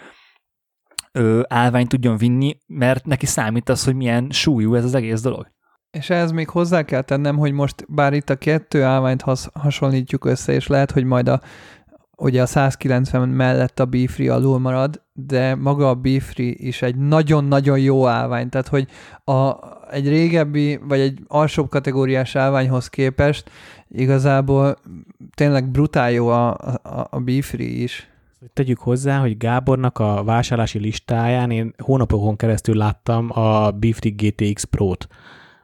ö, 1.14 1.42
állványt 1.48 1.90
tudjon 1.90 2.18
vinni, 2.18 2.58
mert 2.68 3.06
neki 3.06 3.26
számít 3.26 3.70
az, 3.70 3.84
hogy 3.84 3.96
milyen 3.96 4.28
súlyú 4.30 4.76
ez 4.76 4.84
az 4.84 4.94
egész 4.94 5.22
dolog. 5.22 5.52
És 5.92 6.10
ehhez 6.10 6.32
még 6.32 6.50
hozzá 6.50 6.84
kell 6.84 7.02
tennem, 7.02 7.38
hogy 7.38 7.52
most 7.52 7.86
bár 7.88 8.14
itt 8.14 8.30
a 8.30 8.36
kettő 8.36 8.84
állványt 8.84 9.22
has, 9.22 9.48
hasonlítjuk 9.54 10.26
össze, 10.26 10.54
és 10.54 10.68
lehet, 10.68 10.92
hogy 10.92 11.04
majd 11.04 11.28
a, 11.28 11.42
ugye 12.18 12.42
a 12.42 12.46
190 12.46 13.30
mellett 13.30 13.80
a 13.80 13.86
Beefree 13.86 14.34
alul 14.34 14.60
marad, 14.60 15.02
de 15.14 15.56
maga 15.56 15.90
a 15.90 15.96
Beefree 15.96 16.54
is 16.58 16.82
egy 16.82 16.96
nagyon-nagyon 16.96 17.80
jó 17.80 18.08
állvány, 18.08 18.50
tehát 18.50 18.68
hogy 18.68 18.88
a, 19.24 19.56
egy 19.92 20.08
régebbi, 20.08 20.80
vagy 20.84 21.00
egy 21.00 21.20
alsóbb 21.28 21.70
kategóriás 21.70 22.36
állványhoz 22.36 22.88
képest 22.88 23.50
igazából 23.90 24.76
tényleg 25.36 25.72
brutál 25.72 26.12
jó 26.12 26.28
a, 26.28 26.50
a, 26.84 27.08
a 27.10 27.20
Beefree 27.20 27.68
is. 27.68 28.13
Tegyük 28.54 28.80
hozzá, 28.80 29.20
hogy 29.20 29.38
Gábornak 29.38 30.00
a 30.00 30.24
vásárlási 30.24 30.80
listáján 30.80 31.52
én 31.52 31.74
hónapokon 31.78 32.36
keresztül 32.36 32.76
láttam 32.76 33.30
a 33.40 33.72
Beefree 33.72 34.14
GTX 34.16 34.64
Pro-t 34.64 35.08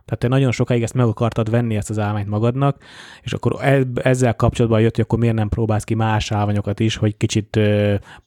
tehát 0.09 0.23
te 0.23 0.27
nagyon 0.27 0.51
sokáig 0.51 0.83
ezt 0.83 0.93
meg 0.93 1.05
akartad 1.05 1.49
venni, 1.49 1.75
ezt 1.75 1.89
az 1.89 1.99
állványt 1.99 2.27
magadnak, 2.27 2.83
és 3.21 3.33
akkor 3.33 3.57
ezzel 3.93 4.35
kapcsolatban 4.35 4.81
jött, 4.81 4.95
hogy 4.95 5.03
akkor 5.03 5.19
miért 5.19 5.35
nem 5.35 5.49
próbálsz 5.49 5.83
ki 5.83 5.93
más 5.93 6.31
állványokat 6.31 6.79
is, 6.79 6.95
hogy 6.95 7.17
kicsit 7.17 7.59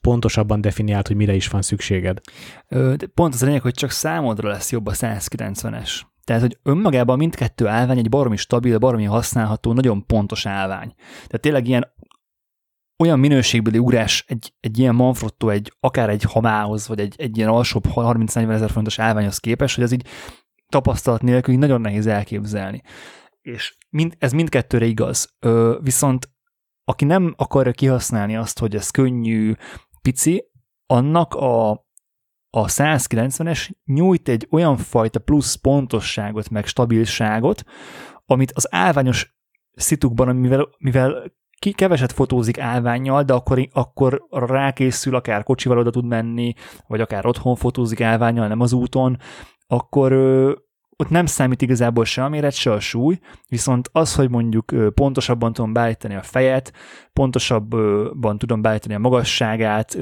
pontosabban 0.01 0.61
definiált, 0.61 1.07
hogy 1.07 1.15
mire 1.15 1.33
is 1.33 1.47
van 1.47 1.61
szükséged. 1.61 2.19
Pont 3.13 3.33
az 3.33 3.41
a 3.41 3.45
lényeg, 3.45 3.61
hogy 3.61 3.73
csak 3.73 3.89
számodra 3.89 4.49
lesz 4.49 4.71
jobb 4.71 4.87
a 4.87 4.91
190-es. 4.91 6.01
Tehát, 6.23 6.41
hogy 6.41 6.57
önmagában 6.63 7.17
mindkettő 7.17 7.67
állvány 7.67 7.97
egy 7.97 8.09
baromi 8.09 8.37
stabil, 8.37 8.77
baromi 8.77 9.03
használható, 9.03 9.73
nagyon 9.73 10.05
pontos 10.05 10.45
állvány. 10.45 10.93
Tehát 11.13 11.41
tényleg 11.41 11.67
ilyen 11.67 11.93
olyan 12.97 13.19
minőségbeli 13.19 13.77
ugrás 13.77 14.25
egy, 14.27 14.53
egy 14.59 14.79
ilyen 14.79 14.95
Manfrotto, 14.95 15.49
egy, 15.49 15.73
akár 15.79 16.09
egy 16.09 16.23
hamához, 16.23 16.87
vagy 16.87 16.99
egy, 16.99 17.13
egy 17.17 17.37
ilyen 17.37 17.49
alsóbb 17.49 17.83
30-40 17.87 18.51
ezer 18.51 18.69
fontos 18.69 18.99
állványhoz 18.99 19.37
képest, 19.37 19.75
hogy 19.75 19.83
ez 19.83 19.91
így 19.91 20.07
tapasztalat 20.67 21.21
nélkül 21.21 21.53
így 21.53 21.59
nagyon 21.59 21.81
nehéz 21.81 22.07
elképzelni. 22.07 22.81
És 23.41 23.77
mind, 23.89 24.15
ez 24.17 24.31
mindkettőre 24.31 24.85
igaz. 24.85 25.35
Ö, 25.39 25.77
viszont 25.81 26.29
aki 26.85 27.05
nem 27.05 27.33
akarja 27.37 27.71
kihasználni 27.71 28.35
azt, 28.35 28.59
hogy 28.59 28.75
ez 28.75 28.89
könnyű, 28.89 29.53
pici, 30.01 30.51
annak 30.85 31.33
a, 31.33 31.71
a 32.49 32.65
190-es 32.65 33.69
nyújt 33.85 34.29
egy 34.29 34.47
olyan 34.51 34.77
fajta 34.77 35.19
plusz 35.19 35.55
pontosságot, 35.55 36.49
meg 36.49 36.65
stabilságot, 36.65 37.63
amit 38.25 38.51
az 38.51 38.73
állványos 38.73 39.35
szitukban, 39.71 40.35
mivel, 40.35 40.69
mivel 40.77 41.33
ki 41.63 41.71
keveset 41.71 42.11
fotózik 42.11 42.59
állványjal, 42.59 43.23
de 43.23 43.33
akkor, 43.33 43.67
akkor 43.71 44.25
rákészül, 44.29 45.15
akár 45.15 45.43
kocsival 45.43 45.77
oda 45.77 45.89
tud 45.89 46.05
menni, 46.05 46.53
vagy 46.87 47.01
akár 47.01 47.25
otthon 47.25 47.55
fotózik 47.55 48.01
állványjal, 48.01 48.47
nem 48.47 48.59
az 48.59 48.73
úton, 48.73 49.17
akkor 49.67 50.13
ott 50.97 51.09
nem 51.09 51.25
számít 51.25 51.61
igazából 51.61 52.05
se 52.05 52.23
a 52.23 52.29
méret, 52.29 52.53
se 52.53 52.71
a 52.71 52.79
súly, 52.79 53.19
viszont 53.49 53.89
az, 53.91 54.15
hogy 54.15 54.29
mondjuk 54.29 54.93
pontosabban 54.93 55.53
tudom 55.53 55.73
beállítani 55.73 56.15
a 56.15 56.21
fejet, 56.21 56.73
pontosabban 57.13 58.37
tudom 58.37 58.61
beállítani 58.61 58.93
a 58.93 58.99
magasságát, 58.99 59.97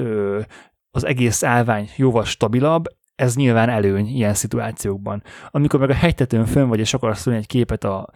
az 0.90 1.04
egész 1.04 1.42
állvány 1.42 1.88
jóval 1.96 2.24
stabilabb, 2.24 2.84
ez 3.14 3.36
nyilván 3.36 3.68
előny 3.68 4.06
ilyen 4.06 4.34
szituációkban. 4.34 5.22
Amikor 5.50 5.80
meg 5.80 5.90
a 5.90 5.94
hegytetőn 5.94 6.46
fönn 6.46 6.68
vagy, 6.68 6.78
és 6.78 6.94
akarsz 6.94 7.26
egy 7.26 7.46
képet 7.46 7.84
a 7.84 8.08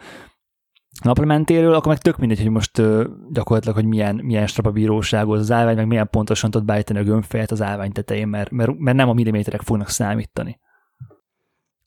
naplementéről, 1.03 1.73
akkor 1.73 1.87
meg 1.87 1.97
tök 1.97 2.17
mindegy, 2.17 2.41
hogy 2.41 2.49
most 2.49 2.81
gyakorlatilag, 3.31 3.75
hogy 3.75 3.85
milyen, 3.85 4.15
milyen 4.15 4.47
strapabíróságos 4.47 5.37
az 5.37 5.51
állvány, 5.51 5.75
meg 5.75 5.87
milyen 5.87 6.09
pontosan 6.09 6.51
tud 6.51 6.65
beállítani 6.65 6.99
a 6.99 7.03
gömbfejet 7.03 7.51
az 7.51 7.61
állvány 7.61 7.91
tetején, 7.91 8.27
mert, 8.27 8.51
mert, 8.51 8.77
mert 8.77 8.97
nem 8.97 9.09
a 9.09 9.13
milliméterek 9.13 9.61
fognak 9.61 9.89
számítani. 9.89 10.59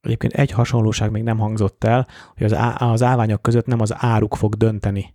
Egyébként 0.01 0.33
egy 0.33 0.51
hasonlóság 0.51 1.11
még 1.11 1.23
nem 1.23 1.39
hangzott 1.39 1.85
el, 1.85 2.07
hogy 2.37 2.47
az, 2.47 2.55
á, 2.55 2.77
az 2.79 3.03
állványok 3.03 3.43
között 3.43 3.67
nem 3.67 3.81
az 3.81 3.95
áruk 3.97 4.37
fog 4.37 4.55
dönteni. 4.55 5.15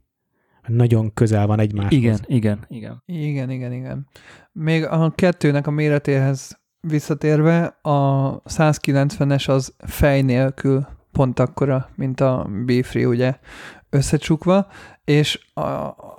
Nagyon 0.67 1.13
közel 1.13 1.47
van 1.47 1.59
egymáshoz. 1.59 1.97
Igen, 1.97 2.19
igen, 2.25 2.65
igen. 2.67 3.03
Igen, 3.05 3.49
igen, 3.49 3.71
igen. 3.73 4.07
Még 4.51 4.85
a 4.85 5.11
kettőnek 5.15 5.67
a 5.67 5.71
méretéhez 5.71 6.59
visszatérve, 6.79 7.79
a 7.81 8.41
190-es 8.41 9.49
az 9.49 9.73
fej 9.77 10.21
nélkül 10.21 10.87
pont 11.11 11.39
akkora, 11.39 11.89
mint 11.95 12.21
a 12.21 12.49
B-Free, 12.65 13.07
ugye 13.07 13.37
összecsukva, 13.95 14.67
és 15.05 15.39
a, 15.53 15.61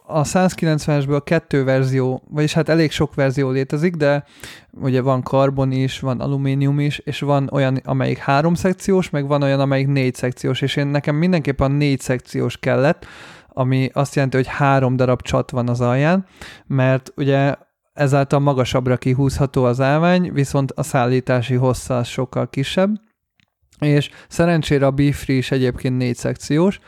a 0.07 0.23
190-esből 0.23 1.21
kettő 1.25 1.65
verzió, 1.65 2.23
vagyis 2.29 2.53
hát 2.53 2.69
elég 2.69 2.91
sok 2.91 3.15
verzió 3.15 3.51
létezik, 3.51 3.95
de 3.95 4.25
ugye 4.73 5.01
van 5.01 5.23
karbon 5.23 5.73
is, 5.73 6.01
van 6.01 6.21
alumínium 6.21 6.81
is, 6.81 6.99
és 6.99 7.21
van 7.21 7.49
olyan, 7.53 7.81
amelyik 7.85 8.19
három 8.19 8.55
szekciós, 8.55 9.11
meg 9.11 9.27
van 9.27 9.43
olyan, 9.43 9.61
amelyik 9.61 9.87
négy 9.87 10.15
szekciós, 10.15 10.61
és 10.61 10.77
én 10.77 10.87
nekem 10.87 11.15
mindenképpen 11.15 11.71
négy 11.71 12.01
szekciós 12.01 12.59
kellett, 12.59 13.07
ami 13.49 13.91
azt 13.93 14.15
jelenti, 14.15 14.37
hogy 14.37 14.47
három 14.47 14.97
darab 14.97 15.23
csat 15.23 15.51
van 15.51 15.69
az 15.69 15.81
alján, 15.81 16.27
mert 16.67 17.13
ugye 17.17 17.55
ezáltal 17.93 18.39
magasabbra 18.39 18.97
kihúzható 18.97 19.65
az 19.65 19.81
állvány, 19.81 20.33
viszont 20.33 20.73
a 20.73 20.83
szállítási 20.83 21.55
hossza 21.55 22.05
sokkal 22.05 22.51
kisebb, 22.51 22.91
és 23.79 24.11
szerencsére 24.29 24.87
a 24.87 24.91
B-Free 24.91 25.37
is 25.37 25.51
egyébként 25.51 25.97
négy 25.97 26.17
szekciós, 26.17 26.81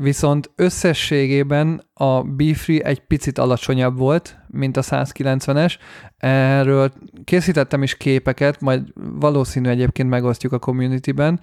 viszont 0.00 0.50
összességében 0.56 1.82
a 1.94 2.22
B-Free 2.22 2.80
egy 2.80 3.00
picit 3.00 3.38
alacsonyabb 3.38 3.98
volt, 3.98 4.36
mint 4.46 4.76
a 4.76 4.82
190-es. 4.82 5.74
Erről 6.16 6.92
készítettem 7.24 7.82
is 7.82 7.96
képeket, 7.96 8.60
majd 8.60 8.82
valószínű 9.20 9.68
egyébként 9.68 10.08
megosztjuk 10.08 10.52
a 10.52 10.58
community-ben, 10.58 11.40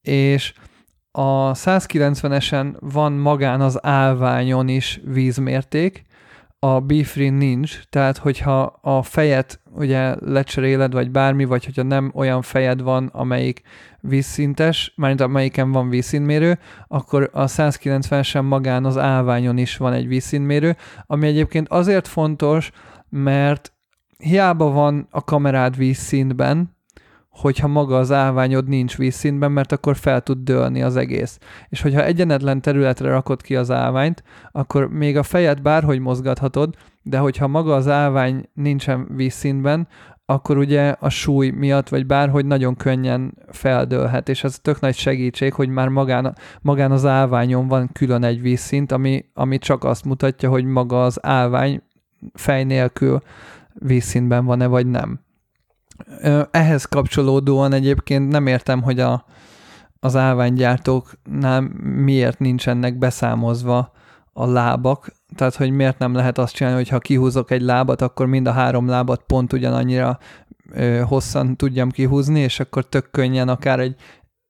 és 0.00 0.52
a 1.10 1.52
190-esen 1.52 2.74
van 2.78 3.12
magán 3.12 3.60
az 3.60 3.84
állványon 3.84 4.68
is 4.68 5.00
vízmérték, 5.04 6.08
a 6.62 6.80
B-Free 6.80 7.30
nincs, 7.30 7.80
tehát 7.90 8.16
hogyha 8.18 8.62
a 8.80 9.02
fejet 9.02 9.60
ugye 9.72 10.14
lecseréled, 10.20 10.92
vagy 10.92 11.10
bármi, 11.10 11.44
vagy 11.44 11.64
hogyha 11.64 11.82
nem 11.82 12.12
olyan 12.14 12.42
fejed 12.42 12.82
van, 12.82 13.06
amelyik 13.06 13.62
vízszintes, 14.00 14.92
mármint 14.96 15.20
amelyiken 15.20 15.72
van 15.72 15.88
vízszintmérő, 15.88 16.58
akkor 16.88 17.30
a 17.32 17.44
190-esen 17.44 18.48
magán 18.48 18.84
az 18.84 18.98
állványon 18.98 19.58
is 19.58 19.76
van 19.76 19.92
egy 19.92 20.08
vízszintmérő, 20.08 20.76
ami 21.06 21.26
egyébként 21.26 21.68
azért 21.68 22.08
fontos, 22.08 22.70
mert 23.08 23.72
hiába 24.18 24.70
van 24.70 25.06
a 25.10 25.24
kamerád 25.24 25.76
vízszintben, 25.76 26.78
hogyha 27.30 27.68
maga 27.68 27.98
az 27.98 28.12
állványod 28.12 28.68
nincs 28.68 28.96
vízszintben, 28.96 29.52
mert 29.52 29.72
akkor 29.72 29.96
fel 29.96 30.20
tud 30.20 30.38
dőlni 30.38 30.82
az 30.82 30.96
egész. 30.96 31.38
És 31.68 31.82
hogyha 31.82 32.04
egyenetlen 32.04 32.60
területre 32.60 33.08
rakod 33.08 33.42
ki 33.42 33.56
az 33.56 33.70
állványt, 33.70 34.22
akkor 34.52 34.88
még 34.88 35.16
a 35.16 35.22
fejed 35.22 35.62
bárhogy 35.62 35.98
mozgathatod, 35.98 36.74
de 37.02 37.18
hogyha 37.18 37.46
maga 37.46 37.74
az 37.74 37.88
állvány 37.88 38.48
nincsen 38.54 39.06
vízszintben, 39.16 39.88
akkor 40.30 40.58
ugye 40.58 40.94
a 40.98 41.08
súly 41.08 41.50
miatt, 41.50 41.88
vagy 41.88 42.06
bárhogy 42.06 42.46
nagyon 42.46 42.76
könnyen 42.76 43.34
feldőlhet, 43.48 44.28
és 44.28 44.44
ez 44.44 44.58
tök 44.58 44.80
nagy 44.80 44.96
segítség, 44.96 45.52
hogy 45.52 45.68
már 45.68 45.88
magán, 45.88 46.36
magán 46.60 46.90
az 46.90 47.06
állványon 47.06 47.68
van 47.68 47.90
külön 47.92 48.24
egy 48.24 48.40
vízszint, 48.40 48.92
ami, 48.92 49.24
ami 49.34 49.58
csak 49.58 49.84
azt 49.84 50.04
mutatja, 50.04 50.48
hogy 50.48 50.64
maga 50.64 51.04
az 51.04 51.24
állvány 51.24 51.82
fej 52.32 52.64
nélkül 52.64 53.20
vízszintben 53.72 54.44
van-e, 54.44 54.66
vagy 54.66 54.86
nem. 54.86 55.20
Ehhez 56.50 56.84
kapcsolódóan 56.84 57.72
egyébként 57.72 58.28
nem 58.28 58.46
értem, 58.46 58.82
hogy 58.82 59.00
a, 59.00 59.24
az 60.00 60.16
állványgyártóknál 60.16 61.60
miért 61.82 62.38
nincsenek 62.38 62.98
beszámozva 62.98 63.92
a 64.40 64.46
lábak, 64.46 65.12
tehát 65.34 65.54
hogy 65.54 65.70
miért 65.70 65.98
nem 65.98 66.14
lehet 66.14 66.38
azt 66.38 66.54
csinálni, 66.54 66.78
hogy 66.78 66.88
ha 66.88 66.98
kihúzok 66.98 67.50
egy 67.50 67.62
lábat, 67.62 68.02
akkor 68.02 68.26
mind 68.26 68.46
a 68.46 68.52
három 68.52 68.88
lábat 68.88 69.22
pont 69.26 69.52
ugyanannyira 69.52 70.18
ö, 70.72 71.00
hosszan 71.00 71.56
tudjam 71.56 71.90
kihúzni, 71.90 72.40
és 72.40 72.60
akkor 72.60 72.88
tök 72.88 73.10
könnyen 73.10 73.48
akár 73.48 73.80
egy 73.80 73.94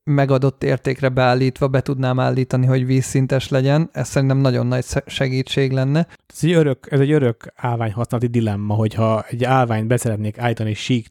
megadott 0.04 0.62
értékre 0.62 1.08
beállítva 1.08 1.68
be 1.68 1.80
tudnám 1.80 2.20
állítani, 2.20 2.66
hogy 2.66 2.86
vízszintes 2.86 3.48
legyen. 3.48 3.88
Ez 3.92 4.08
szerintem 4.08 4.38
nagyon 4.38 4.66
nagy 4.66 4.84
segítség 5.06 5.72
lenne. 5.72 6.06
Ez 6.26 6.38
egy 6.40 6.52
örök, 6.52 6.86
ez 6.90 7.00
egy 7.00 7.12
örök 7.12 7.52
állványhasználati 7.56 8.26
dilemma, 8.26 8.74
hogyha 8.74 9.24
egy 9.28 9.44
állványt 9.44 9.86
beszeretnék 9.86 10.38
állítani 10.38 10.74
sík 10.74 11.06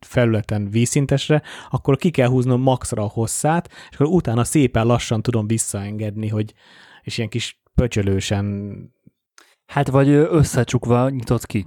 felületen 0.00 0.70
vízszintesre, 0.70 1.42
akkor 1.70 1.96
ki 1.96 2.10
kell 2.10 2.28
húznom 2.28 2.60
maxra 2.60 3.02
a 3.02 3.10
hosszát, 3.12 3.68
és 3.90 3.96
akkor 3.96 4.14
utána 4.14 4.44
szépen 4.44 4.86
lassan 4.86 5.22
tudom 5.22 5.46
visszaengedni, 5.46 6.28
hogy 6.28 6.54
és 7.02 7.18
ilyen 7.18 7.30
kis 7.30 7.62
pöcsölősen. 7.76 8.76
Hát 9.66 9.88
vagy 9.88 10.08
összecsukva 10.08 11.08
nyitott 11.08 11.46
ki. 11.46 11.66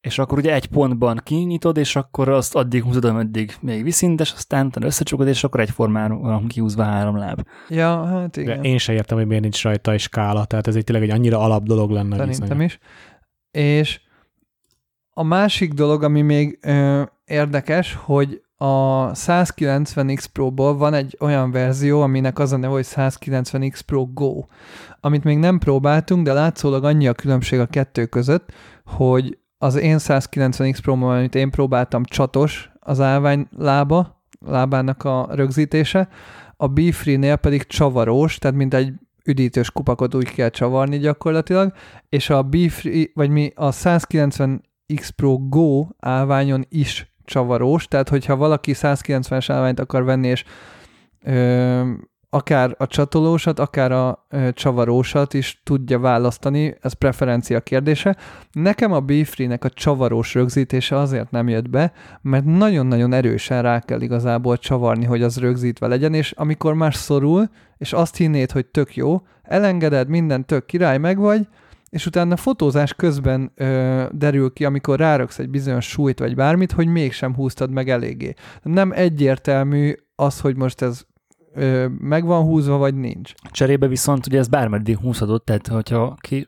És 0.00 0.18
akkor 0.18 0.38
ugye 0.38 0.52
egy 0.52 0.66
pontban 0.66 1.20
kinyitod, 1.24 1.76
és 1.76 1.96
akkor 1.96 2.28
azt 2.28 2.54
addig 2.54 2.82
húzod, 2.82 3.04
ameddig 3.04 3.54
még 3.60 3.82
vízszintes, 3.82 4.32
aztán 4.32 4.66
utána 4.66 4.86
összecsukod, 4.86 5.28
és 5.28 5.44
akkor 5.44 5.60
egyformán 5.60 6.20
van 6.20 6.46
kihúzva 6.46 6.82
három 6.82 7.16
láb. 7.16 7.46
Ja, 7.68 8.04
hát 8.04 8.36
igen. 8.36 8.62
De 8.62 8.68
én 8.68 8.78
sem 8.78 8.94
értem, 8.94 9.16
hogy 9.16 9.26
miért 9.26 9.42
nincs 9.42 9.62
rajta 9.62 9.94
is 9.94 10.02
skála, 10.02 10.44
tehát 10.44 10.66
ez 10.66 10.76
egy 10.76 10.84
tényleg 10.84 11.08
egy 11.08 11.14
annyira 11.14 11.38
alap 11.38 11.62
dolog 11.62 11.90
lenne. 11.90 12.32
Szerintem 12.32 12.60
is. 12.60 12.78
És 13.50 14.00
a 15.10 15.22
másik 15.22 15.72
dolog, 15.72 16.02
ami 16.02 16.22
még 16.22 16.58
ö, 16.62 17.02
érdekes, 17.24 17.94
hogy 17.94 18.42
a 18.60 19.10
190X 19.12 20.24
Pro-ból 20.32 20.76
van 20.76 20.94
egy 20.94 21.16
olyan 21.20 21.50
verzió, 21.50 22.00
aminek 22.00 22.38
az 22.38 22.52
a 22.52 22.56
neve, 22.56 22.72
hogy 22.72 22.86
190X 22.88 23.80
Pro 23.86 24.04
Go, 24.04 24.44
amit 25.00 25.24
még 25.24 25.38
nem 25.38 25.58
próbáltunk, 25.58 26.24
de 26.24 26.32
látszólag 26.32 26.84
annyi 26.84 27.08
a 27.08 27.12
különbség 27.12 27.58
a 27.58 27.66
kettő 27.66 28.06
között, 28.06 28.52
hogy 28.84 29.38
az 29.58 29.74
én 29.74 29.96
190X 29.98 30.78
pro 30.82 30.92
amit 30.92 31.34
én 31.34 31.50
próbáltam, 31.50 32.04
csatos 32.04 32.70
az 32.80 33.00
állvány 33.00 33.46
lába, 33.56 34.22
lábának 34.46 35.04
a 35.04 35.28
rögzítése, 35.30 36.08
a 36.56 36.66
B-Free-nél 36.66 37.36
pedig 37.36 37.66
csavarós, 37.66 38.38
tehát 38.38 38.56
mint 38.56 38.74
egy 38.74 38.92
üdítős 39.24 39.70
kupakot 39.70 40.14
úgy 40.14 40.30
kell 40.30 40.48
csavarni 40.48 40.98
gyakorlatilag, 40.98 41.72
és 42.08 42.30
a 42.30 42.42
B-Free, 42.42 43.06
vagy 43.14 43.30
mi 43.30 43.52
a 43.54 43.70
190 43.70 44.62
X 44.94 45.08
Pro 45.08 45.36
Go 45.36 45.86
állványon 45.98 46.64
is 46.68 47.17
csavarós, 47.28 47.88
tehát 47.88 48.08
hogyha 48.08 48.36
valaki 48.36 48.72
190-es 48.74 49.46
állványt 49.48 49.80
akar 49.80 50.04
venni, 50.04 50.28
és 50.28 50.44
ö, 51.22 51.90
akár 52.30 52.74
a 52.78 52.86
csatolósat, 52.86 53.58
akár 53.58 53.92
a 53.92 54.26
ö, 54.28 54.48
csavarósat 54.52 55.34
is 55.34 55.60
tudja 55.64 55.98
választani, 55.98 56.74
ez 56.80 56.92
preferencia 56.92 57.60
kérdése. 57.60 58.16
Nekem 58.52 58.92
a 58.92 59.00
Beefree-nek 59.00 59.64
a 59.64 59.70
csavarós 59.70 60.34
rögzítése 60.34 60.96
azért 60.96 61.30
nem 61.30 61.48
jött 61.48 61.70
be, 61.70 61.92
mert 62.22 62.44
nagyon-nagyon 62.44 63.12
erősen 63.12 63.62
rá 63.62 63.80
kell 63.80 64.00
igazából 64.00 64.58
csavarni, 64.58 65.04
hogy 65.04 65.22
az 65.22 65.38
rögzítve 65.38 65.86
legyen, 65.86 66.14
és 66.14 66.32
amikor 66.32 66.74
már 66.74 66.94
szorul, 66.94 67.50
és 67.76 67.92
azt 67.92 68.16
hinnéd, 68.16 68.50
hogy 68.50 68.66
tök 68.66 68.96
jó, 68.96 69.22
elengeded, 69.42 70.08
minden 70.08 70.46
tök 70.46 70.66
király 70.66 70.98
meg 70.98 71.18
vagy, 71.18 71.48
és 71.90 72.06
utána 72.06 72.36
fotózás 72.36 72.94
közben 72.94 73.52
ö, 73.54 74.04
derül 74.10 74.52
ki, 74.52 74.64
amikor 74.64 74.98
ráraksz 74.98 75.38
egy 75.38 75.50
bizonyos 75.50 75.88
súlyt 75.88 76.18
vagy 76.18 76.34
bármit, 76.34 76.72
hogy 76.72 76.86
mégsem 76.86 77.34
húztad 77.34 77.70
meg 77.70 77.88
eléggé. 77.88 78.34
Nem 78.62 78.92
egyértelmű 78.92 79.94
az, 80.14 80.40
hogy 80.40 80.56
most 80.56 80.82
ez 80.82 81.02
ö, 81.54 81.86
meg 81.98 82.24
van 82.24 82.42
húzva, 82.42 82.76
vagy 82.76 82.94
nincs. 82.94 83.32
Cserébe 83.50 83.86
viszont 83.86 84.26
ugye 84.26 84.38
ez 84.38 84.48
bármeddig 84.48 84.96
húzhatod, 84.96 85.42
tehát 85.44 85.66
hogyha 85.66 86.14
ki, 86.18 86.46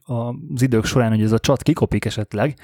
az 0.55 0.62
idők 0.62 0.84
során, 0.84 1.11
hogy 1.11 1.22
ez 1.22 1.32
a 1.32 1.38
csat 1.38 1.62
kikopik 1.62 2.05
esetleg, 2.05 2.55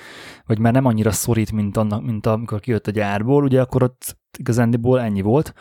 vagy 0.47 0.59
már 0.59 0.73
nem 0.73 0.85
annyira 0.85 1.11
szorít, 1.11 1.53
mint, 1.53 1.77
annak, 1.77 2.05
mint 2.05 2.27
amikor 2.27 2.61
kijött 2.61 2.87
a 2.87 2.91
gyárból, 2.91 3.45
ugye 3.45 3.61
akkor 3.61 3.83
ott 3.83 4.17
igazándiból 4.39 5.01
ennyi 5.01 5.23
volt. 5.23 5.53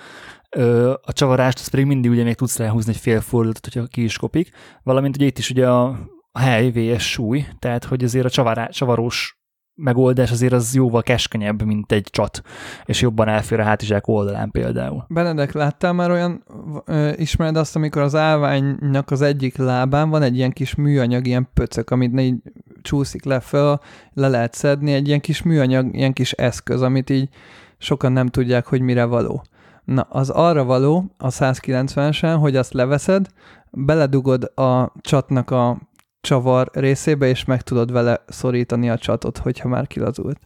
Ö, 0.49 0.93
a 1.01 1.13
csavarást, 1.13 1.59
az 1.59 1.68
pedig 1.68 1.86
mindig 1.86 2.11
ugye 2.11 2.24
még 2.24 2.36
tudsz 2.36 2.57
ráhúzni 2.57 2.91
egy 2.91 2.99
fél 2.99 3.22
fordulatot, 3.22 3.74
hogyha 3.74 3.88
ki 3.88 4.03
is 4.03 4.18
kopik, 4.18 4.51
valamint 4.84 5.16
ugye 5.16 5.26
itt 5.26 5.38
is 5.38 5.49
ugye 5.49 5.70
a 5.70 5.99
a 6.36 6.39
hely 6.39 6.71
vs 6.71 7.11
súly, 7.11 7.45
tehát 7.59 7.83
hogy 7.83 8.03
azért 8.03 8.25
a 8.25 8.29
csavará, 8.29 8.67
csavarós 8.67 9.39
megoldás 9.75 10.31
azért 10.31 10.53
az 10.53 10.75
jóval 10.75 11.01
keskenyebb, 11.01 11.63
mint 11.63 11.91
egy 11.91 12.07
csat, 12.11 12.41
és 12.86 13.01
jobban 13.01 13.27
elfér 13.27 13.59
a 13.59 13.63
hátizsák 13.63 14.07
oldalán 14.07 14.51
például. 14.51 15.05
Benedek, 15.07 15.51
láttál 15.51 15.93
már 15.93 16.11
olyan, 16.11 16.43
ö, 16.86 17.11
ismered 17.15 17.55
azt, 17.55 17.75
amikor 17.75 18.01
az 18.01 18.15
állványnak 18.15 19.11
az 19.11 19.21
egyik 19.21 19.57
lábán 19.57 20.09
van 20.09 20.21
egy 20.21 20.36
ilyen 20.38 20.51
kis 20.51 20.75
műanyag, 20.75 21.27
ilyen 21.27 21.49
pöcök, 21.53 21.89
amit 21.89 22.19
így 22.19 22.36
csúszik 22.81 23.23
le 23.23 23.39
föl, 23.39 23.79
le 24.13 24.27
lehet 24.27 24.53
szedni, 24.53 24.93
egy 24.93 25.07
ilyen 25.07 25.21
kis 25.21 25.41
műanyag, 25.41 25.95
ilyen 25.95 26.13
kis 26.13 26.31
eszköz, 26.31 26.81
amit 26.81 27.09
így 27.09 27.29
sokan 27.77 28.11
nem 28.11 28.27
tudják, 28.27 28.65
hogy 28.65 28.81
mire 28.81 29.03
való. 29.05 29.43
Na, 29.83 30.01
az 30.01 30.29
arra 30.29 30.63
való 30.63 31.05
a 31.17 31.29
190-sen, 31.29 32.38
hogy 32.39 32.55
azt 32.55 32.73
leveszed, 32.73 33.27
beledugod 33.71 34.51
a 34.55 34.91
csatnak 35.01 35.51
a 35.51 35.77
csavar 36.26 36.69
részébe, 36.73 37.28
és 37.28 37.45
meg 37.45 37.61
tudod 37.61 37.91
vele 37.91 38.23
szorítani 38.28 38.89
a 38.89 38.97
csatot, 38.97 39.38
hogyha 39.38 39.67
már 39.67 39.88
kilazult. 39.88 40.39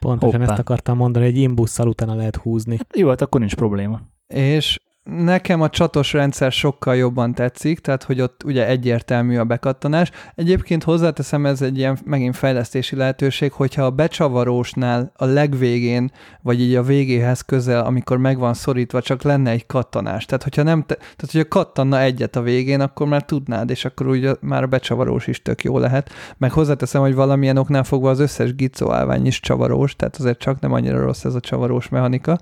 Pontosan 0.00 0.40
Hoppá. 0.40 0.52
ezt 0.52 0.60
akartam 0.60 0.96
mondani, 0.96 1.24
hogy 1.24 1.36
imbusszal 1.36 1.88
utána 1.88 2.14
lehet 2.14 2.36
húzni. 2.36 2.78
Jó, 2.94 3.08
hát 3.08 3.20
akkor 3.20 3.40
nincs 3.40 3.54
probléma. 3.54 4.00
És 4.26 4.80
nekem 5.18 5.60
a 5.60 5.68
csatos 5.68 6.12
rendszer 6.12 6.52
sokkal 6.52 6.96
jobban 6.96 7.34
tetszik, 7.34 7.78
tehát 7.78 8.02
hogy 8.02 8.20
ott 8.20 8.44
ugye 8.44 8.66
egyértelmű 8.66 9.38
a 9.38 9.44
bekattanás. 9.44 10.10
Egyébként 10.34 10.82
hozzáteszem, 10.82 11.46
ez 11.46 11.62
egy 11.62 11.78
ilyen 11.78 11.98
megint 12.04 12.36
fejlesztési 12.36 12.96
lehetőség, 12.96 13.52
hogyha 13.52 13.84
a 13.84 13.90
becsavarósnál 13.90 15.12
a 15.16 15.24
legvégén, 15.24 16.10
vagy 16.42 16.60
így 16.60 16.74
a 16.74 16.82
végéhez 16.82 17.40
közel, 17.40 17.84
amikor 17.84 18.18
meg 18.18 18.38
van 18.38 18.54
szorítva, 18.54 19.02
csak 19.02 19.22
lenne 19.22 19.50
egy 19.50 19.66
kattanás. 19.66 20.24
Tehát 20.24 20.42
hogyha 20.42 20.62
nem, 20.62 20.80
te, 20.80 20.94
tehát 20.94 21.30
hogyha 21.30 21.48
kattanna 21.48 22.00
egyet 22.00 22.36
a 22.36 22.42
végén, 22.42 22.80
akkor 22.80 23.06
már 23.06 23.24
tudnád, 23.24 23.70
és 23.70 23.84
akkor 23.84 24.06
ugye 24.06 24.34
már 24.40 24.62
a 24.62 24.66
becsavarós 24.66 25.26
is 25.26 25.42
tök 25.42 25.64
jó 25.64 25.78
lehet. 25.78 26.10
Meg 26.38 26.52
hozzáteszem, 26.52 27.00
hogy 27.00 27.14
valamilyen 27.14 27.56
oknál 27.56 27.84
fogva 27.84 28.10
az 28.10 28.18
összes 28.18 28.54
gicó 28.54 28.92
állvány 28.92 29.26
is 29.26 29.40
csavarós, 29.40 29.96
tehát 29.96 30.16
azért 30.16 30.38
csak 30.38 30.60
nem 30.60 30.72
annyira 30.72 31.02
rossz 31.02 31.24
ez 31.24 31.34
a 31.34 31.40
csavarós 31.40 31.88
mechanika, 31.88 32.38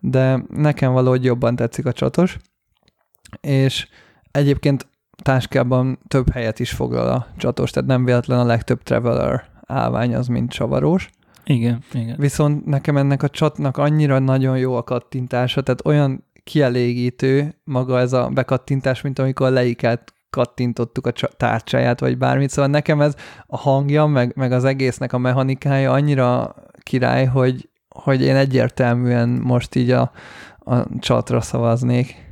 de 0.00 0.44
nekem 0.54 0.92
valahogy 0.92 1.24
jobban 1.24 1.56
tetszik 1.56 1.86
a 1.86 1.92
csatos, 1.92 2.10
és 3.40 3.88
egyébként 4.30 4.86
táskában 5.22 5.98
több 6.08 6.30
helyet 6.30 6.58
is 6.58 6.70
foglal 6.70 7.08
a 7.08 7.26
csatos, 7.36 7.70
tehát 7.70 7.88
nem 7.88 8.04
véletlen 8.04 8.38
a 8.38 8.44
legtöbb 8.44 8.82
traveler 8.82 9.44
állvány 9.66 10.14
az, 10.14 10.26
mint 10.26 10.50
csavarós. 10.50 11.10
Igen, 11.44 11.82
igen. 11.92 12.16
Viszont 12.18 12.64
nekem 12.64 12.96
ennek 12.96 13.22
a 13.22 13.28
csatnak 13.28 13.76
annyira 13.76 14.18
nagyon 14.18 14.58
jó 14.58 14.74
a 14.74 14.82
kattintása, 14.82 15.60
tehát 15.60 15.86
olyan 15.86 16.24
kielégítő 16.44 17.54
maga 17.64 17.98
ez 17.98 18.12
a 18.12 18.28
bekattintás, 18.28 19.00
mint 19.00 19.18
amikor 19.18 19.46
a 19.46 19.50
leikát 19.50 20.12
kattintottuk 20.30 21.06
a 21.06 21.12
tárcsáját, 21.36 22.00
vagy 22.00 22.18
bármit, 22.18 22.50
szóval 22.50 22.70
nekem 22.70 23.00
ez 23.00 23.14
a 23.46 23.56
hangja, 23.56 24.06
meg, 24.06 24.32
meg 24.36 24.52
az 24.52 24.64
egésznek 24.64 25.12
a 25.12 25.18
mechanikája 25.18 25.92
annyira 25.92 26.54
király, 26.82 27.24
hogy, 27.24 27.68
hogy 27.88 28.22
én 28.22 28.36
egyértelműen 28.36 29.28
most 29.28 29.74
így 29.74 29.90
a, 29.90 30.12
a 30.64 30.98
csatra 30.98 31.40
szavaznék. 31.40 32.30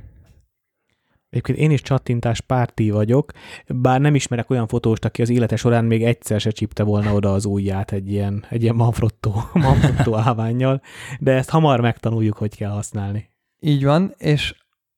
Egyébként 1.30 1.58
én 1.58 1.70
is 1.70 1.82
csattintás 1.82 2.40
párti 2.40 2.90
vagyok, 2.90 3.32
bár 3.66 4.00
nem 4.00 4.14
ismerek 4.14 4.50
olyan 4.50 4.66
fotóst, 4.66 5.04
aki 5.04 5.22
az 5.22 5.30
élete 5.30 5.56
során 5.56 5.84
még 5.84 6.04
egyszer 6.04 6.40
se 6.40 6.50
csípte 6.50 6.82
volna 6.82 7.14
oda 7.14 7.32
az 7.32 7.44
ujját 7.44 7.92
egy 7.92 8.10
ilyen, 8.10 8.44
egy 8.48 8.62
ilyen 8.62 8.74
Manfrotto, 8.74 9.32
Manfrotto 9.52 10.16
állványjal, 10.16 10.80
de 11.18 11.32
ezt 11.32 11.50
hamar 11.50 11.80
megtanuljuk, 11.80 12.36
hogy 12.36 12.56
kell 12.56 12.70
használni. 12.70 13.30
Így 13.60 13.84
van, 13.84 14.14
és 14.18 14.54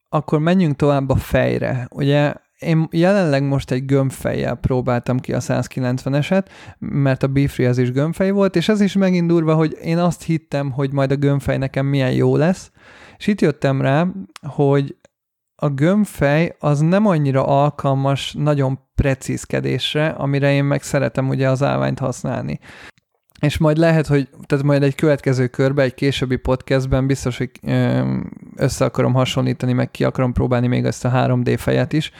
akkor 0.09 0.39
menjünk 0.39 0.77
tovább 0.77 1.09
a 1.09 1.17
fejre. 1.17 1.89
Ugye 1.91 2.35
én 2.59 2.89
jelenleg 2.91 3.43
most 3.43 3.71
egy 3.71 3.85
gömbfejjel 3.85 4.55
próbáltam 4.55 5.19
ki 5.19 5.33
a 5.33 5.41
190-eset, 5.41 6.47
mert 6.79 7.23
a 7.23 7.27
Beefree 7.27 7.69
az 7.69 7.79
is 7.79 7.91
gömbfej 7.91 8.31
volt, 8.31 8.57
és 8.57 8.69
ez 8.69 8.81
is 8.81 8.95
megint 8.95 9.29
durva, 9.29 9.55
hogy 9.55 9.77
én 9.83 9.99
azt 9.99 10.23
hittem, 10.23 10.71
hogy 10.71 10.93
majd 10.93 11.11
a 11.11 11.17
gömbfej 11.17 11.59
nekem 11.59 11.87
milyen 11.87 12.13
jó 12.13 12.37
lesz, 12.37 12.71
és 13.23 13.29
itt 13.29 13.41
jöttem 13.41 13.81
rá, 13.81 14.07
hogy 14.47 14.97
a 15.63 15.69
gömbfej 15.69 16.57
az 16.59 16.81
nem 16.81 17.07
annyira 17.07 17.47
alkalmas 17.47 18.33
nagyon 18.39 18.79
precízkedésre, 18.95 20.09
amire 20.09 20.53
én 20.53 20.65
meg 20.65 20.83
szeretem 20.83 21.29
ugye 21.29 21.51
az 21.51 21.63
állványt 21.63 21.99
használni. 21.99 22.59
És 23.41 23.59
majd 23.59 23.77
lehet, 23.77 24.07
hogy 24.07 24.29
tehát 24.47 24.65
majd 24.65 24.83
egy 24.83 24.95
következő 24.95 25.47
körbe, 25.47 25.83
egy 25.83 25.95
későbbi 25.95 26.37
podcastben 26.37 27.07
biztos, 27.07 27.39
hogy 27.39 27.51
össze 28.57 28.85
akarom 28.85 29.15
hasonlítani, 29.15 29.73
meg 29.73 29.91
ki 29.91 30.05
akarom 30.05 30.33
próbálni 30.33 30.67
még 30.67 30.85
ezt 30.85 31.05
a 31.05 31.11
3D 31.11 31.55
fejet 31.59 31.93
is 31.93 32.11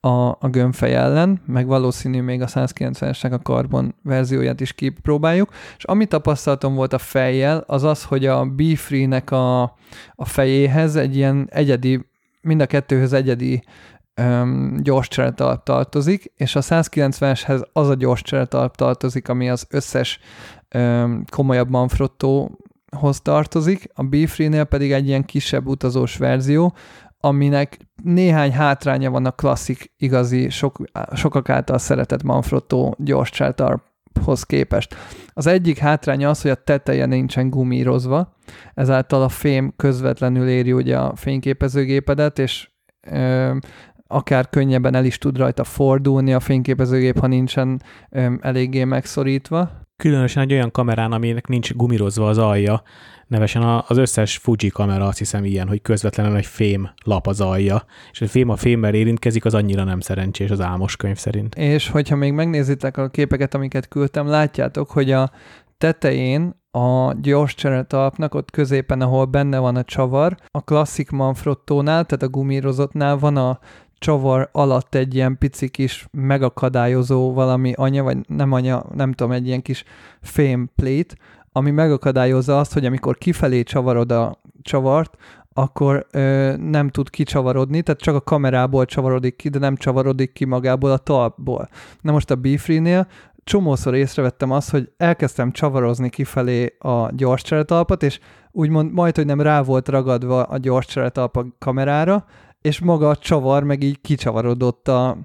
a, 0.00 0.28
a 0.28 0.48
gömbfej 0.50 0.94
ellen, 0.94 1.40
meg 1.46 1.66
valószínű 1.66 2.22
még 2.22 2.42
a 2.42 2.46
190-esnek 2.46 3.32
a 3.32 3.38
karbon 3.38 3.94
verzióját 4.02 4.60
is 4.60 4.72
kipróbáljuk, 4.72 5.50
és 5.76 5.84
ami 5.84 6.06
tapasztalatom 6.06 6.74
volt 6.74 6.92
a 6.92 6.98
fejjel, 6.98 7.64
az 7.66 7.82
az, 7.82 8.04
hogy 8.04 8.26
a 8.26 8.44
Beefree-nek 8.44 9.30
a, 9.30 9.62
a 10.14 10.24
fejéhez 10.24 10.96
egy 10.96 11.16
ilyen 11.16 11.48
egyedi, 11.50 12.08
mind 12.40 12.60
a 12.60 12.66
kettőhöz 12.66 13.12
egyedi 13.12 13.62
um, 14.20 14.76
gyors 14.82 15.08
cseretalp 15.08 15.62
tartozik, 15.62 16.32
és 16.36 16.56
a 16.56 16.60
190-eshez 16.60 17.62
az 17.72 17.88
a 17.88 17.94
gyors 17.94 18.22
cseretalp 18.22 18.76
tartozik, 18.76 19.28
ami 19.28 19.50
az 19.50 19.66
összes 19.70 20.18
um, 20.74 21.24
komolyabb 21.30 21.70
Manfrottóhoz 21.70 23.20
tartozik, 23.22 23.88
a 23.94 24.02
Beefree-nél 24.02 24.64
pedig 24.64 24.92
egy 24.92 25.06
ilyen 25.06 25.24
kisebb 25.24 25.66
utazós 25.66 26.16
verzió, 26.16 26.74
aminek 27.20 27.78
néhány 28.02 28.52
hátránya 28.52 29.10
van 29.10 29.26
a 29.26 29.30
klasszik, 29.30 29.92
igazi, 29.96 30.48
sok, 30.48 30.78
sokak 31.14 31.48
által 31.48 31.78
szeretett 31.78 32.22
Manfrotto 32.22 32.92
gyors 32.98 33.30
cseretalphoz 33.30 34.42
képest. 34.42 34.94
Az 35.28 35.46
egyik 35.46 35.78
hátránya 35.78 36.28
az, 36.28 36.42
hogy 36.42 36.50
a 36.50 36.54
teteje 36.54 37.06
nincsen 37.06 37.50
gumírozva, 37.50 38.36
ezáltal 38.74 39.22
a 39.22 39.28
fém 39.28 39.72
közvetlenül 39.76 40.48
éri 40.48 40.72
ugye 40.72 40.98
a 40.98 41.16
fényképezőgépedet, 41.16 42.38
és 42.38 42.70
ö, 43.10 43.56
akár 44.06 44.48
könnyebben 44.48 44.94
el 44.94 45.04
is 45.04 45.18
tud 45.18 45.36
rajta 45.36 45.64
fordulni 45.64 46.32
a 46.32 46.40
fényképezőgép, 46.40 47.18
ha 47.18 47.26
nincsen 47.26 47.82
ö, 48.10 48.34
eléggé 48.40 48.84
megszorítva. 48.84 49.70
Különösen 50.00 50.42
egy 50.42 50.52
olyan 50.52 50.70
kamerán, 50.70 51.12
aminek 51.12 51.46
nincs 51.46 51.74
gumírozva 51.74 52.28
az 52.28 52.38
alja, 52.38 52.82
nevesen 53.26 53.62
az 53.62 53.96
összes 53.96 54.36
Fuji 54.36 54.68
kamera 54.68 55.06
azt 55.06 55.18
hiszem 55.18 55.44
ilyen, 55.44 55.68
hogy 55.68 55.82
közvetlenül 55.82 56.36
egy 56.36 56.46
fém 56.46 56.90
lap 57.04 57.26
az 57.26 57.40
alja, 57.40 57.84
és 58.12 58.20
a 58.20 58.26
fém 58.26 58.48
a 58.48 58.56
fémmel 58.56 58.94
érintkezik, 58.94 59.44
az 59.44 59.54
annyira 59.54 59.84
nem 59.84 60.00
szerencsés 60.00 60.50
az 60.50 60.60
álmos 60.60 60.96
könyv 60.96 61.16
szerint. 61.16 61.54
És 61.54 61.88
hogyha 61.88 62.16
még 62.16 62.32
megnézitek 62.32 62.96
a 62.96 63.08
képeket, 63.08 63.54
amiket 63.54 63.88
küldtem, 63.88 64.26
látjátok, 64.26 64.90
hogy 64.90 65.10
a 65.10 65.30
tetején 65.78 66.54
a 66.70 67.14
gyors 67.20 67.54
cseretalpnak, 67.54 68.34
ott 68.34 68.50
középen, 68.50 69.00
ahol 69.00 69.24
benne 69.24 69.58
van 69.58 69.76
a 69.76 69.84
csavar, 69.84 70.36
a 70.50 70.60
klasszik 70.60 71.10
Manfrottónál, 71.10 72.04
tehát 72.04 72.22
a 72.22 72.28
gumírozottnál 72.28 73.18
van 73.18 73.36
a 73.36 73.58
csavar 74.00 74.48
alatt 74.52 74.94
egy 74.94 75.14
ilyen 75.14 75.38
pici 75.38 75.68
kis 75.68 76.06
megakadályozó 76.10 77.32
valami 77.32 77.72
anya, 77.76 78.02
vagy 78.02 78.18
nem 78.28 78.52
anya, 78.52 78.84
nem 78.94 79.12
tudom, 79.12 79.32
egy 79.32 79.46
ilyen 79.46 79.62
kis 79.62 79.84
fém 80.20 80.70
plate, 80.76 81.14
ami 81.52 81.70
megakadályozza 81.70 82.58
azt, 82.58 82.72
hogy 82.72 82.84
amikor 82.84 83.18
kifelé 83.18 83.62
csavarod 83.62 84.12
a 84.12 84.40
csavart, 84.62 85.16
akkor 85.52 86.06
ö, 86.10 86.54
nem 86.56 86.88
tud 86.88 87.10
kicsavarodni, 87.10 87.82
tehát 87.82 88.00
csak 88.00 88.14
a 88.14 88.20
kamerából 88.20 88.84
csavarodik 88.84 89.36
ki, 89.36 89.48
de 89.48 89.58
nem 89.58 89.76
csavarodik 89.76 90.32
ki 90.32 90.44
magából 90.44 90.90
a 90.90 90.96
talpból. 90.96 91.68
Na 92.00 92.12
most 92.12 92.30
a 92.30 92.34
Beefree-nél 92.34 93.06
csomószor 93.44 93.94
észrevettem 93.94 94.50
azt, 94.50 94.70
hogy 94.70 94.92
elkezdtem 94.96 95.52
csavarozni 95.52 96.08
kifelé 96.08 96.76
a 96.78 97.10
gyors 97.12 97.42
cseretalpat, 97.42 98.02
és 98.02 98.20
úgymond 98.50 98.92
majd, 98.92 99.16
hogy 99.16 99.26
nem 99.26 99.40
rá 99.40 99.62
volt 99.62 99.88
ragadva 99.88 100.42
a 100.42 100.58
gyors 100.58 100.86
cseretalp 100.86 101.36
a 101.36 101.46
kamerára, 101.58 102.24
és 102.62 102.78
maga 102.78 103.08
a 103.08 103.16
csavar 103.16 103.64
meg 103.64 103.82
így 103.82 104.00
kicsavarodott 104.00 104.88
a, 104.88 105.16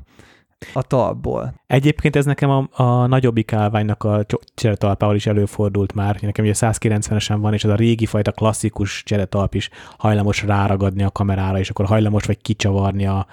a 0.73 0.81
talpból. 0.81 1.53
Egyébként 1.67 2.15
ez 2.15 2.25
nekem 2.25 2.49
a, 2.49 2.67
a 2.83 3.05
nagyobbik 3.05 3.53
állványnak 3.53 4.03
a 4.03 4.25
cseretalpával 4.55 5.15
is 5.15 5.25
előfordult 5.25 5.93
már. 5.93 6.17
Nekem 6.21 6.45
ugye 6.45 6.53
190-esen 6.57 7.37
van, 7.39 7.53
és 7.53 7.63
ez 7.63 7.71
a 7.71 7.75
régi 7.75 8.05
fajta 8.05 8.31
klasszikus 8.31 9.03
cseretalp 9.03 9.53
is 9.53 9.69
hajlamos 9.97 10.43
ráragadni 10.43 11.03
a 11.03 11.11
kamerára, 11.11 11.59
és 11.59 11.69
akkor 11.69 11.85
hajlamos 11.85 12.25
vagy 12.25 12.41
kicsavarni 12.41 13.05
a, 13.05 13.27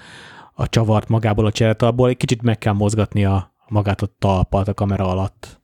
a 0.54 0.68
csavart 0.68 1.08
magából 1.08 1.46
a 1.46 1.52
cseretalpból. 1.52 2.08
Egy 2.08 2.16
kicsit 2.16 2.42
meg 2.42 2.58
kell 2.58 2.72
mozgatni 2.72 3.24
a, 3.24 3.52
magát 3.68 4.02
a 4.02 4.08
talpat 4.18 4.68
a 4.68 4.74
kamera 4.74 5.08
alatt. 5.08 5.60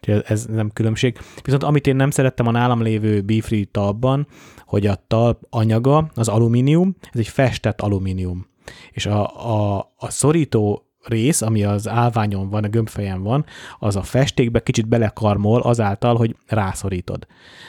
Úgyhogy 0.00 0.22
ez 0.26 0.46
nem 0.46 0.70
különbség. 0.70 1.18
Viszont 1.42 1.62
amit 1.62 1.86
én 1.86 1.96
nem 1.96 2.10
szerettem 2.10 2.46
a 2.46 2.50
nálam 2.50 2.82
lévő 2.82 3.20
Bifree 3.20 3.64
talpban, 3.70 4.26
hogy 4.70 4.86
a 4.86 5.04
talp 5.06 5.46
anyaga, 5.48 6.10
az 6.14 6.28
alumínium, 6.28 6.96
ez 7.12 7.20
egy 7.20 7.28
festett 7.28 7.80
alumínium. 7.80 8.46
És 8.90 9.06
a, 9.06 9.50
a, 9.76 9.92
a 9.96 10.10
szorító 10.10 10.89
rész, 11.04 11.42
ami 11.42 11.64
az 11.64 11.88
állványon 11.88 12.50
van, 12.50 12.64
a 12.64 12.68
gömbfejen 12.68 13.22
van, 13.22 13.44
az 13.78 13.96
a 13.96 14.02
festékbe 14.02 14.62
kicsit 14.62 14.88
belekarmol 14.88 15.60
azáltal, 15.60 16.16
hogy 16.16 16.36
rászorítod. 16.46 17.26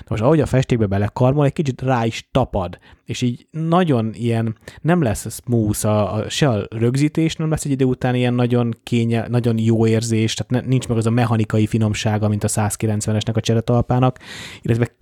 Most 0.08 0.22
ahogy 0.22 0.40
a 0.40 0.46
festékbe 0.46 0.86
belekarmol, 0.86 1.46
egy 1.46 1.54
kicsit 1.54 1.82
rá 1.82 2.06
is 2.06 2.28
tapad, 2.32 2.80
és 3.06 3.22
így 3.22 3.48
nagyon 3.52 4.10
ilyen, 4.14 4.56
nem 4.82 5.02
lesz 5.02 5.42
smooth, 5.44 5.86
a, 5.86 6.14
a, 6.14 6.30
se 6.30 6.50
a 6.50 6.68
rögzítés 6.70 7.36
nem 7.36 7.50
lesz 7.50 7.66
egy 7.66 7.72
idő 7.72 7.86
után 7.86 8.16
ilyen 8.16 8.34
nagyon 8.34 8.76
kénye, 8.84 9.28
nagyon 9.28 9.58
jó 9.58 9.88
érzés, 9.88 10.34
tehát 10.34 10.64
ne, 10.64 10.70
nincs 10.70 10.88
meg 10.88 10.98
az 10.98 11.06
a 11.06 11.10
mechanikai 11.10 11.68
finomsága, 11.68 12.28
mint 12.28 12.44
a 12.44 12.48
190-esnek 12.48 13.34
a 13.34 13.40
cseretalpának, 13.40 14.20
illetve 14.62 14.96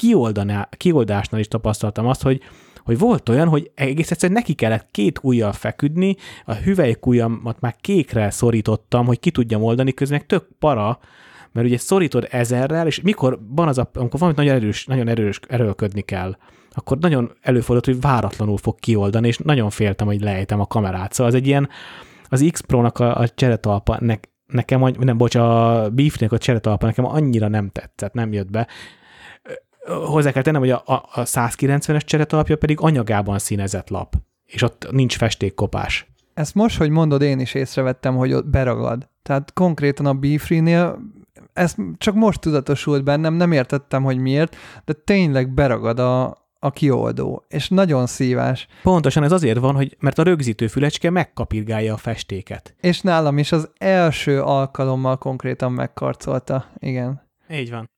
kioldásnál 0.77 1.39
is 1.39 1.47
tapasztaltam 1.47 2.07
azt, 2.07 2.21
hogy 2.21 2.41
hogy 2.89 2.99
volt 2.99 3.29
olyan, 3.29 3.47
hogy 3.47 3.71
egész 3.75 4.11
egyszerűen 4.11 4.39
neki 4.39 4.53
kellett 4.53 4.87
két 4.91 5.19
ujjal 5.21 5.51
feküdni, 5.51 6.15
a 6.45 6.53
hüvelyk 6.53 7.05
ujjamat 7.05 7.59
már 7.59 7.75
kékre 7.81 8.29
szorítottam, 8.29 9.05
hogy 9.05 9.19
ki 9.19 9.31
tudjam 9.31 9.63
oldani, 9.63 9.93
közben 9.93 10.27
tök 10.27 10.47
para, 10.59 10.99
mert 11.51 11.67
ugye 11.67 11.77
szorítod 11.77 12.27
ezerrel, 12.31 12.87
és 12.87 13.01
mikor 13.01 13.39
van 13.49 13.67
az 13.67 13.77
a, 13.77 13.89
amikor 13.93 14.19
valamit 14.19 14.39
nagyon 14.39 14.55
erős, 14.55 14.85
nagyon 14.85 15.07
erős, 15.07 15.39
erőlködni 15.47 16.01
kell, 16.01 16.37
akkor 16.71 16.97
nagyon 16.97 17.31
előfordult, 17.41 17.85
hogy 17.85 18.01
váratlanul 18.01 18.57
fog 18.57 18.79
kioldani, 18.79 19.27
és 19.27 19.37
nagyon 19.37 19.69
féltem, 19.69 20.07
hogy 20.07 20.21
lejtem 20.21 20.59
a 20.59 20.67
kamerát. 20.67 21.13
Szóval 21.13 21.31
az 21.31 21.37
egy 21.39 21.47
ilyen, 21.47 21.69
az 22.29 22.49
X 22.51 22.59
Pro-nak 22.59 22.99
a, 22.99 23.17
a 23.17 23.27
cseretalpa, 23.27 23.97
ne, 23.99 24.15
nekem, 24.45 24.93
nem, 24.99 25.17
bocs, 25.17 25.35
a 25.35 25.89
Beefnek 25.89 26.31
a 26.31 26.37
cseretalpa 26.37 26.85
nekem 26.85 27.05
annyira 27.05 27.47
nem 27.47 27.69
tetszett, 27.69 28.13
nem 28.13 28.33
jött 28.33 28.51
be 28.51 28.67
hozzá 29.89 30.31
kell 30.31 30.41
tennem, 30.41 30.61
hogy 30.61 30.69
a, 30.69 30.83
a 30.85 31.23
190-es 31.23 32.05
cseretalapja 32.05 32.57
pedig 32.57 32.79
anyagában 32.81 33.39
színezett 33.39 33.89
lap, 33.89 34.15
és 34.45 34.61
ott 34.61 34.87
nincs 34.91 35.17
festékkopás. 35.17 36.07
Ezt 36.33 36.55
most, 36.55 36.77
hogy 36.77 36.89
mondod, 36.89 37.21
én 37.21 37.39
is 37.39 37.53
észrevettem, 37.53 38.15
hogy 38.15 38.33
ott 38.33 38.45
beragad. 38.45 39.09
Tehát 39.21 39.53
konkrétan 39.53 40.05
a 40.05 40.13
Beefree-nél 40.13 40.99
ez 41.53 41.75
csak 41.97 42.15
most 42.15 42.39
tudatosult 42.39 43.03
bennem, 43.03 43.33
nem 43.33 43.51
értettem, 43.51 44.03
hogy 44.03 44.17
miért, 44.17 44.55
de 44.85 44.93
tényleg 44.93 45.53
beragad 45.53 45.99
a, 45.99 46.37
a 46.59 46.71
kioldó, 46.71 47.45
és 47.47 47.69
nagyon 47.69 48.07
szívás. 48.07 48.67
Pontosan 48.83 49.23
ez 49.23 49.31
azért 49.31 49.59
van, 49.59 49.75
hogy 49.75 49.97
mert 49.99 50.17
a 50.17 50.23
rögzítő 50.23 50.67
fülecske 50.67 51.09
megkapirgálja 51.09 51.93
a 51.93 51.97
festéket. 51.97 52.75
És 52.81 53.01
nálam 53.01 53.37
is 53.37 53.51
az 53.51 53.69
első 53.77 54.41
alkalommal 54.41 55.17
konkrétan 55.17 55.71
megkarcolta, 55.71 56.65
igen. 56.77 57.21
Így 57.49 57.69
van. 57.69 57.89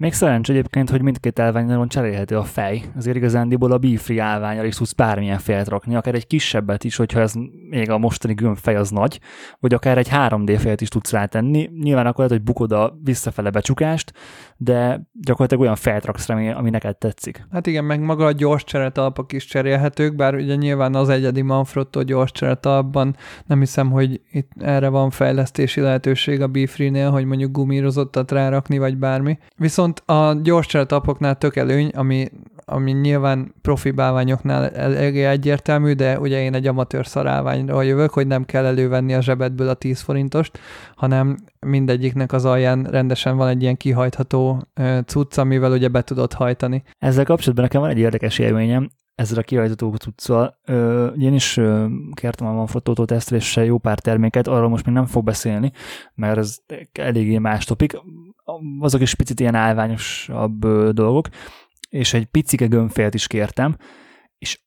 Még 0.00 0.12
szerencs 0.12 0.50
egyébként, 0.50 0.90
hogy 0.90 1.02
mindkét 1.02 1.38
állványon 1.38 1.88
cserélhető 1.88 2.36
a 2.36 2.42
fej. 2.42 2.82
Azért 2.96 3.16
igazándiból 3.16 3.72
a 3.72 3.78
Be-Free 3.78 4.22
állványra 4.22 4.64
is 4.64 4.76
tudsz 4.76 4.92
bármilyen 4.92 5.38
fejet 5.38 5.68
rakni, 5.68 5.94
akár 5.94 6.14
egy 6.14 6.26
kisebbet 6.26 6.84
is, 6.84 6.96
hogyha 6.96 7.20
ez 7.20 7.32
még 7.70 7.90
a 7.90 7.98
mostani 7.98 8.34
gömbfej 8.34 8.76
az 8.76 8.90
nagy, 8.90 9.20
vagy 9.58 9.74
akár 9.74 9.98
egy 9.98 10.08
3D 10.10 10.56
fejet 10.58 10.80
is 10.80 10.88
tudsz 10.88 11.12
rátenni. 11.12 11.70
Nyilván 11.80 12.06
akkor 12.06 12.24
lehet, 12.24 12.32
hogy 12.32 12.42
bukod 12.42 12.72
a 12.72 12.98
visszafele 13.04 13.50
becsukást, 13.50 14.12
de 14.56 15.08
gyakorlatilag 15.12 15.62
olyan 15.62 15.76
fejet 15.76 16.04
raksz 16.04 16.26
rá, 16.26 16.52
ami 16.52 16.70
neked 16.70 16.96
tetszik. 16.96 17.46
Hát 17.50 17.66
igen, 17.66 17.84
meg 17.84 18.00
maga 18.00 18.24
a 18.24 18.32
gyors 18.32 18.64
cseretalpak 18.64 19.32
is 19.32 19.44
cserélhetők, 19.44 20.16
bár 20.16 20.34
ugye 20.34 20.54
nyilván 20.54 20.94
az 20.94 21.08
egyedi 21.08 21.42
Manfrotto 21.42 22.02
gyors 22.02 22.32
cseretalpban 22.32 23.16
nem 23.46 23.58
hiszem, 23.58 23.90
hogy 23.90 24.20
itt 24.32 24.50
erre 24.58 24.88
van 24.88 25.10
fejlesztési 25.10 25.80
lehetőség 25.80 26.40
a 26.40 26.46
Be-Free-nél, 26.46 27.10
hogy 27.10 27.24
mondjuk 27.24 27.50
gumírozottat 27.52 28.30
rárakni, 28.30 28.78
vagy 28.78 28.96
bármi. 28.96 29.38
Viszont 29.56 29.88
Viszont 29.90 30.20
a 30.20 30.40
gyors 30.42 30.66
cseretapoknál 30.66 31.38
tök 31.38 31.56
előny, 31.56 31.88
ami, 31.88 32.28
ami 32.64 32.92
nyilván 32.92 33.54
profi 33.62 33.90
bálványoknál 33.90 34.68
eléggé 34.68 35.24
egyértelmű, 35.24 35.92
de 35.92 36.18
ugye 36.18 36.42
én 36.42 36.54
egy 36.54 36.66
amatőr 36.66 37.06
szarálványról 37.06 37.84
jövök, 37.84 38.10
hogy 38.10 38.26
nem 38.26 38.44
kell 38.44 38.64
elővenni 38.64 39.14
a 39.14 39.20
zsebedből 39.20 39.68
a 39.68 39.74
10 39.74 40.00
forintost, 40.00 40.58
hanem 40.94 41.36
mindegyiknek 41.66 42.32
az 42.32 42.44
alján 42.44 42.84
rendesen 42.84 43.36
van 43.36 43.48
egy 43.48 43.62
ilyen 43.62 43.76
kihajtható 43.76 44.62
cucc, 45.06 45.38
amivel 45.38 45.72
ugye 45.72 45.88
be 45.88 46.02
tudod 46.02 46.32
hajtani. 46.32 46.82
Ezzel 46.98 47.24
kapcsolatban 47.24 47.64
nekem 47.64 47.80
van 47.80 47.90
egy 47.90 47.98
érdekes 47.98 48.38
élményem, 48.38 48.90
ezzel 49.14 49.38
a 49.38 49.42
kihajtható 49.42 49.94
cuccal. 49.94 50.58
Én 51.18 51.34
is 51.34 51.60
kértem 52.14 52.46
a 52.46 52.66
fotótól 52.66 53.06
tesztelésre 53.06 53.64
jó 53.64 53.78
pár 53.78 53.98
terméket, 53.98 54.48
arról 54.48 54.68
most 54.68 54.86
még 54.86 54.94
nem 54.94 55.06
fog 55.06 55.24
beszélni, 55.24 55.72
mert 56.14 56.38
ez 56.38 56.58
eléggé 56.92 57.38
más 57.38 57.64
topik. 57.64 57.96
Azok 58.80 59.00
is 59.00 59.14
picit 59.14 59.40
ilyen 59.40 59.54
állványosabb 59.54 60.64
ö, 60.64 60.90
dolgok, 60.92 61.28
és 61.88 62.14
egy 62.14 62.26
picike 62.26 62.66
gömbfélt 62.66 63.14
is 63.14 63.26
kértem, 63.26 63.76
és 64.38 64.60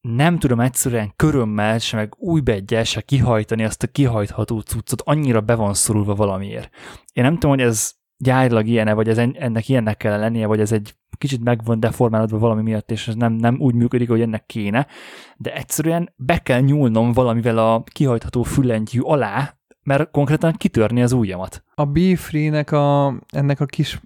nem 0.00 0.38
tudom 0.38 0.60
egyszerűen 0.60 1.12
körömmel, 1.16 1.78
se 1.78 1.96
meg 1.96 2.14
új 2.18 2.40
beggyel 2.40 2.84
se 2.84 3.00
kihajtani 3.00 3.64
azt 3.64 3.82
a 3.82 3.86
kihajtható 3.86 4.60
cuccot, 4.60 5.02
annyira 5.04 5.40
be 5.40 5.54
van 5.54 5.74
szorulva 5.74 6.14
valamiért. 6.14 6.74
Én 7.12 7.24
nem 7.24 7.34
tudom, 7.34 7.50
hogy 7.50 7.60
ez 7.60 7.92
gyárilag 8.16 8.66
ilyen 8.66 8.94
vagy 8.94 9.08
ez 9.08 9.18
ennek 9.18 9.68
ilyennek 9.68 9.96
kell 9.96 10.18
lennie, 10.18 10.46
vagy 10.46 10.60
ez 10.60 10.72
egy 10.72 10.94
kicsit 11.18 11.44
meg 11.44 11.64
van 11.64 11.80
deformálódva 11.80 12.38
valami 12.38 12.62
miatt, 12.62 12.90
és 12.90 13.08
ez 13.08 13.14
nem, 13.14 13.32
nem 13.32 13.56
úgy 13.60 13.74
működik, 13.74 14.08
hogy 14.08 14.20
ennek 14.20 14.46
kéne, 14.46 14.86
de 15.36 15.54
egyszerűen 15.54 16.12
be 16.16 16.38
kell 16.38 16.60
nyúlnom 16.60 17.12
valamivel 17.12 17.58
a 17.58 17.82
kihajtható 17.82 18.42
füllentyű 18.42 19.00
alá, 19.00 19.57
mert 19.88 20.10
konkrétan 20.10 20.52
kitörni 20.52 21.02
az 21.02 21.12
ujjamat. 21.12 21.64
A 21.74 21.84
B-Free-nek 21.84 22.72
a, 22.72 23.14
ennek 23.28 23.60
a 23.60 23.64
kis 23.64 24.00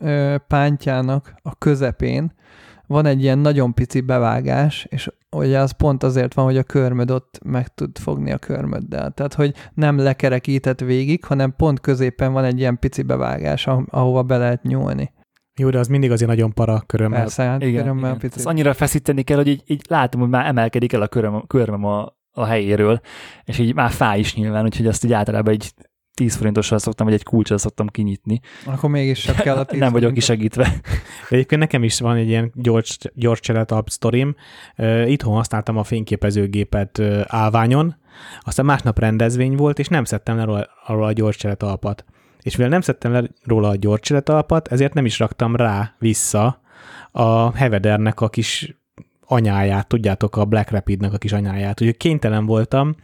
ö, 0.00 0.36
pántjának 0.48 1.34
a 1.42 1.54
közepén 1.58 2.32
van 2.86 3.06
egy 3.06 3.22
ilyen 3.22 3.38
nagyon 3.38 3.74
pici 3.74 4.00
bevágás, 4.00 4.86
és 4.90 5.10
ugye 5.30 5.58
az 5.58 5.70
pont 5.70 6.02
azért 6.02 6.34
van, 6.34 6.44
hogy 6.44 6.56
a 6.56 6.62
körmöd 6.62 7.10
ott 7.10 7.40
meg 7.44 7.68
tud 7.68 7.98
fogni 7.98 8.32
a 8.32 8.38
körmöddel. 8.38 9.10
Tehát, 9.10 9.34
hogy 9.34 9.54
nem 9.74 9.98
lekerekített 9.98 10.80
végig, 10.80 11.24
hanem 11.24 11.54
pont 11.56 11.80
középen 11.80 12.32
van 12.32 12.44
egy 12.44 12.58
ilyen 12.58 12.78
pici 12.78 13.02
bevágás, 13.02 13.66
ahova 13.66 14.22
be 14.22 14.36
lehet 14.36 14.62
nyúlni. 14.62 15.12
Jó, 15.56 15.70
de 15.70 15.78
az 15.78 15.88
mindig 15.88 16.10
azért 16.10 16.30
nagyon 16.30 16.52
para 16.52 16.82
körömmel. 16.86 17.20
Persze, 17.20 17.42
hát 17.42 17.62
igen, 17.62 17.82
körömmel 17.82 18.04
igen. 18.04 18.18
Picit. 18.18 18.36
Ezt 18.36 18.46
annyira 18.46 18.74
feszíteni 18.74 19.22
kell, 19.22 19.36
hogy 19.36 19.48
így, 19.48 19.62
így 19.66 19.84
látom, 19.88 20.20
hogy 20.20 20.30
már 20.30 20.46
emelkedik 20.46 20.92
el 20.92 21.02
a 21.02 21.08
köröm, 21.08 21.46
körmem 21.46 21.84
a, 21.84 22.12
a 22.34 22.44
helyéről, 22.44 23.00
és 23.44 23.58
így 23.58 23.74
már 23.74 23.90
fáj 23.90 24.18
is 24.18 24.34
nyilván, 24.34 24.64
úgyhogy 24.64 24.86
azt 24.86 25.04
így 25.04 25.12
általában 25.12 25.52
egy 25.52 25.72
10 26.14 26.34
forintossal 26.34 26.78
szoktam, 26.78 27.06
vagy 27.06 27.14
egy 27.14 27.22
kulcsal 27.22 27.58
szoktam 27.58 27.86
kinyitni. 27.86 28.40
Akkor 28.66 28.90
mégis 28.90 29.18
sem 29.20 29.34
kell 29.34 29.56
a 29.56 29.64
10 29.64 29.80
Nem 29.80 29.92
vagyok 29.92 30.12
kisegítve. 30.12 30.74
Egyébként 31.30 31.60
nekem 31.60 31.82
is 31.82 32.00
van 32.00 32.16
egy 32.16 32.28
ilyen 32.28 32.52
gyors, 32.54 32.98
gyors 33.14 33.40
cseretalp 33.40 33.88
sztorim. 33.88 34.36
Itthon 35.06 35.34
használtam 35.34 35.76
a 35.76 35.84
fényképezőgépet 35.84 37.00
állványon, 37.26 37.96
aztán 38.40 38.64
másnap 38.64 38.98
rendezvény 38.98 39.56
volt, 39.56 39.78
és 39.78 39.88
nem 39.88 40.04
szedtem 40.04 40.36
le 40.36 40.44
róla, 40.44 40.66
róla 40.86 41.06
a 41.06 41.12
gyors 41.12 41.36
cseretalpat. 41.36 42.04
És 42.42 42.56
mivel 42.56 42.70
nem 42.70 42.80
szedtem 42.80 43.12
le 43.12 43.24
róla 43.44 43.68
a 43.68 43.76
gyors 43.76 44.00
cseretalpat, 44.00 44.68
ezért 44.68 44.94
nem 44.94 45.04
is 45.04 45.18
raktam 45.18 45.56
rá 45.56 45.94
vissza 45.98 46.60
a 47.10 47.56
Hevedernek 47.56 48.20
a 48.20 48.28
kis 48.28 48.76
anyáját, 49.26 49.86
tudjátok, 49.86 50.36
a 50.36 50.44
Black 50.44 50.70
Rapidnek 50.70 51.12
a 51.12 51.18
kis 51.18 51.32
anyáját. 51.32 51.80
Úgyhogy 51.80 51.96
kénytelen 51.96 52.46
voltam 52.46 52.94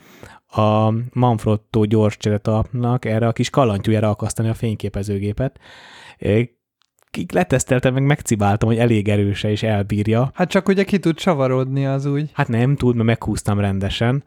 a 0.46 0.92
Manfrotto 1.12 1.84
gyors 1.84 2.16
cseretalpnak 2.16 3.04
erre 3.04 3.26
a 3.26 3.32
kis 3.32 3.50
kalantyújára 3.50 4.08
akasztani 4.08 4.48
a 4.48 4.54
fényképezőgépet. 4.54 5.58
Leteszteltem, 7.32 7.94
meg 7.94 8.02
megcibáltam, 8.02 8.68
hogy 8.68 8.78
elég 8.78 9.08
erőse 9.08 9.50
és 9.50 9.62
elbírja. 9.62 10.30
Hát 10.34 10.50
csak 10.50 10.68
ugye 10.68 10.84
ki 10.84 10.98
tud 10.98 11.16
csavarodni 11.16 11.86
az 11.86 12.06
úgy. 12.06 12.30
Hát 12.32 12.48
nem 12.48 12.76
tud, 12.76 12.94
mert 12.94 13.06
meghúztam 13.06 13.60
rendesen. 13.60 14.24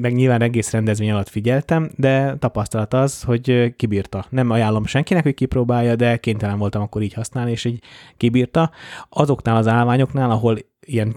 Meg 0.00 0.12
nyilván 0.12 0.42
egész 0.42 0.70
rendezvény 0.70 1.10
alatt 1.10 1.28
figyeltem, 1.28 1.90
de 1.96 2.36
tapasztalat 2.38 2.94
az, 2.94 3.22
hogy 3.22 3.74
kibírta. 3.76 4.24
Nem 4.30 4.50
ajánlom 4.50 4.86
senkinek, 4.86 5.22
hogy 5.22 5.34
kipróbálja, 5.34 5.96
de 5.96 6.16
kénytelen 6.16 6.58
voltam 6.58 6.82
akkor 6.82 7.02
így 7.02 7.14
használni, 7.14 7.50
és 7.50 7.64
így 7.64 7.82
kibírta. 8.16 8.70
Azoknál 9.08 9.56
az 9.56 9.66
állványoknál, 9.66 10.30
ahol 10.30 10.58
ilyen 10.92 11.16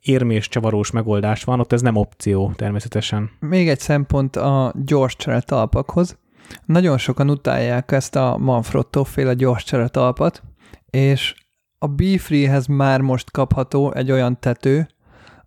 érmés 0.00 0.48
csavarós 0.48 0.90
megoldás 0.90 1.44
van, 1.44 1.60
ott 1.60 1.72
ez 1.72 1.80
nem 1.80 1.96
opció 1.96 2.52
természetesen. 2.56 3.30
Még 3.40 3.68
egy 3.68 3.80
szempont 3.80 4.36
a 4.36 4.72
gyors 4.84 5.16
talpakhoz. 5.40 6.18
Nagyon 6.64 6.98
sokan 6.98 7.30
utálják 7.30 7.92
ezt 7.92 8.16
a 8.16 8.36
Manfrotto 8.38 9.04
féle 9.04 9.34
gyors 9.34 9.64
talpat, 9.90 10.42
és 10.90 11.34
a 11.78 11.86
B-Free-hez 11.86 12.66
már 12.66 13.00
most 13.00 13.30
kapható 13.30 13.92
egy 13.92 14.10
olyan 14.10 14.40
tető, 14.40 14.88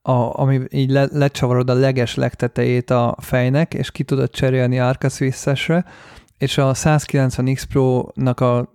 a, 0.02 0.42
ami 0.42 0.60
így 0.70 0.90
le, 0.90 1.08
lecsavarod 1.12 1.70
a 1.70 1.74
leges 1.74 2.16
legtetejét 2.16 2.90
a 2.90 3.16
fejnek, 3.20 3.74
és 3.74 3.92
ki 3.92 4.04
tudod 4.04 4.30
cserélni 4.30 4.80
Arca 4.80 5.10
Swiss-esre, 5.10 5.86
és 6.38 6.58
a 6.58 6.74
190 6.74 7.54
X 7.54 7.64
Pro-nak 7.64 8.40
a 8.40 8.72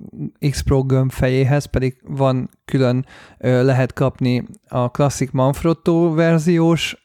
X 0.50 0.60
Pro 0.60 0.82
gömb 0.82 1.10
fejéhez 1.10 1.64
pedig 1.64 1.96
van 2.02 2.50
külön, 2.64 3.06
lehet 3.38 3.92
kapni 3.92 4.44
a 4.68 4.90
klasszik 4.90 5.30
Manfrotto 5.30 6.14
verziós 6.14 7.02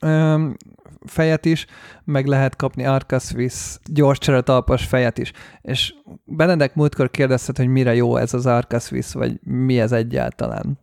fejet 1.06 1.46
is, 1.46 1.66
meg 2.04 2.26
lehet 2.26 2.56
kapni 2.56 2.86
Arca 2.86 3.20
Swiss 3.20 3.78
gyors 3.86 4.18
cseretalpas 4.18 4.86
fejet 4.86 5.18
is. 5.18 5.32
És 5.62 5.94
Benedek 6.26 6.76
múltkor 6.76 7.10
kérdezted, 7.12 7.58
hogy 7.58 7.68
mire 7.68 7.96
jó 7.96 8.16
ez 8.16 8.34
az 8.34 8.46
Arca 8.46 8.80
Swiss, 8.80 9.14
vagy 9.14 9.40
mi 9.44 9.80
ez 9.80 9.92
egyáltalán. 9.92 10.80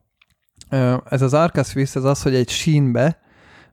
Ez 1.09 1.23
az 1.23 1.35
Arca 1.35 1.63
Swiss, 1.63 1.95
ez 1.95 2.05
az, 2.05 2.23
hogy 2.23 2.35
egy 2.35 2.49
sínbe 2.49 3.23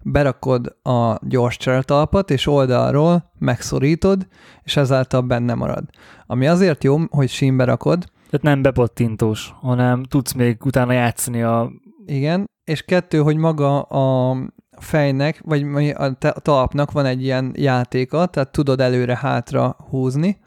berakod 0.03 0.77
a 0.83 1.27
gyors 1.27 1.57
cseretalpat, 1.57 2.31
és 2.31 2.47
oldalról 2.47 3.31
megszorítod, 3.39 4.27
és 4.63 4.77
ezáltal 4.77 5.21
benne 5.21 5.53
marad. 5.53 5.83
Ami 6.25 6.47
azért 6.47 6.83
jó, 6.83 6.97
hogy 7.09 7.29
sínbe 7.29 7.63
rakod. 7.63 8.05
Tehát 8.29 8.41
nem 8.45 8.61
bepattintós, 8.61 9.53
hanem 9.61 10.03
tudsz 10.03 10.33
még 10.33 10.65
utána 10.65 10.93
játszani 10.93 11.41
a... 11.41 11.71
Igen, 12.05 12.49
és 12.63 12.81
kettő, 12.81 13.19
hogy 13.19 13.37
maga 13.37 13.81
a 13.81 14.37
fejnek, 14.77 15.41
vagy 15.45 15.89
a 15.89 16.13
talpnak 16.41 16.91
van 16.91 17.05
egy 17.05 17.23
ilyen 17.23 17.51
játéka, 17.55 18.25
tehát 18.25 18.51
tudod 18.51 18.81
előre-hátra 18.81 19.75
húzni, 19.89 20.39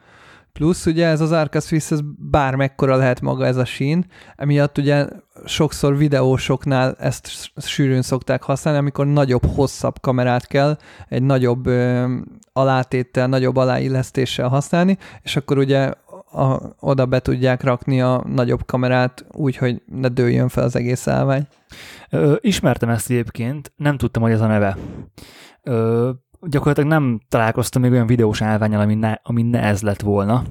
Plusz 0.58 0.86
ugye 0.86 1.06
ez 1.06 1.20
az 1.20 1.32
Arca 1.32 1.60
Swiss, 1.60 1.90
ez 1.90 2.00
bármekkora 2.30 2.96
lehet 2.96 3.20
maga 3.20 3.46
ez 3.46 3.56
a 3.56 3.64
sín, 3.64 4.06
emiatt 4.36 4.78
ugye 4.78 5.06
sokszor 5.44 5.96
videósoknál 5.96 6.96
ezt 6.98 7.50
sűrűn 7.56 8.02
szokták 8.02 8.42
használni, 8.42 8.78
amikor 8.78 9.06
nagyobb, 9.06 9.44
hosszabb 9.54 10.00
kamerát 10.00 10.46
kell 10.46 10.78
egy 11.08 11.22
nagyobb 11.22 11.66
ö, 11.66 12.14
alátéttel, 12.52 13.26
nagyobb 13.26 13.56
aláillesztéssel 13.56 14.48
használni, 14.48 14.98
és 15.22 15.36
akkor 15.36 15.58
ugye 15.58 15.92
a, 16.32 16.60
oda 16.80 17.06
be 17.06 17.20
tudják 17.20 17.62
rakni 17.62 18.00
a 18.00 18.24
nagyobb 18.26 18.66
kamerát 18.66 19.24
úgy, 19.32 19.56
hogy 19.56 19.82
ne 19.86 20.08
dőljön 20.08 20.48
fel 20.48 20.64
az 20.64 20.76
egész 20.76 21.06
állvány. 21.06 21.46
Ö, 22.10 22.34
ismertem 22.40 22.88
ezt 22.88 23.10
egyébként, 23.10 23.72
nem 23.76 23.96
tudtam, 23.96 24.22
hogy 24.22 24.32
ez 24.32 24.40
a 24.40 24.46
neve. 24.46 24.76
Ö, 25.62 26.10
gyakorlatilag 26.46 26.90
nem 26.90 27.20
találkoztam 27.28 27.82
még 27.82 27.90
olyan 27.90 28.06
videós 28.06 28.42
állványal, 28.42 28.80
ami 28.80 28.94
ne, 28.94 29.14
ami 29.22 29.42
ne 29.42 29.62
ez 29.62 29.82
lett 29.82 30.00
volna. 30.00 30.42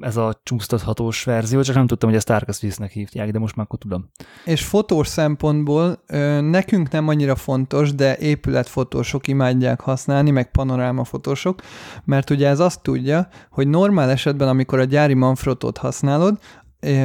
Ez 0.00 0.16
a 0.16 0.40
csúsztathatós 0.42 1.24
verzió, 1.24 1.62
csak 1.62 1.74
nem 1.74 1.86
tudtam, 1.86 2.08
hogy 2.08 2.18
ezt 2.18 2.30
Arca 2.30 2.52
Swiss-nek 2.52 2.90
hívják, 2.90 3.30
de 3.30 3.38
most 3.38 3.56
már 3.56 3.64
akkor 3.64 3.78
tudom. 3.78 4.10
És 4.44 4.64
fotós 4.64 5.08
szempontból 5.08 6.02
nekünk 6.40 6.90
nem 6.90 7.08
annyira 7.08 7.34
fontos, 7.34 7.94
de 7.94 8.16
épületfotósok 8.16 9.28
imádják 9.28 9.80
használni, 9.80 10.30
meg 10.30 10.50
panorámafotósok, 10.50 11.60
mert 12.04 12.30
ugye 12.30 12.48
ez 12.48 12.60
azt 12.60 12.82
tudja, 12.82 13.28
hogy 13.50 13.68
normál 13.68 14.10
esetben, 14.10 14.48
amikor 14.48 14.78
a 14.78 14.84
gyári 14.84 15.14
Manfrotot 15.14 15.78
használod, 15.78 16.38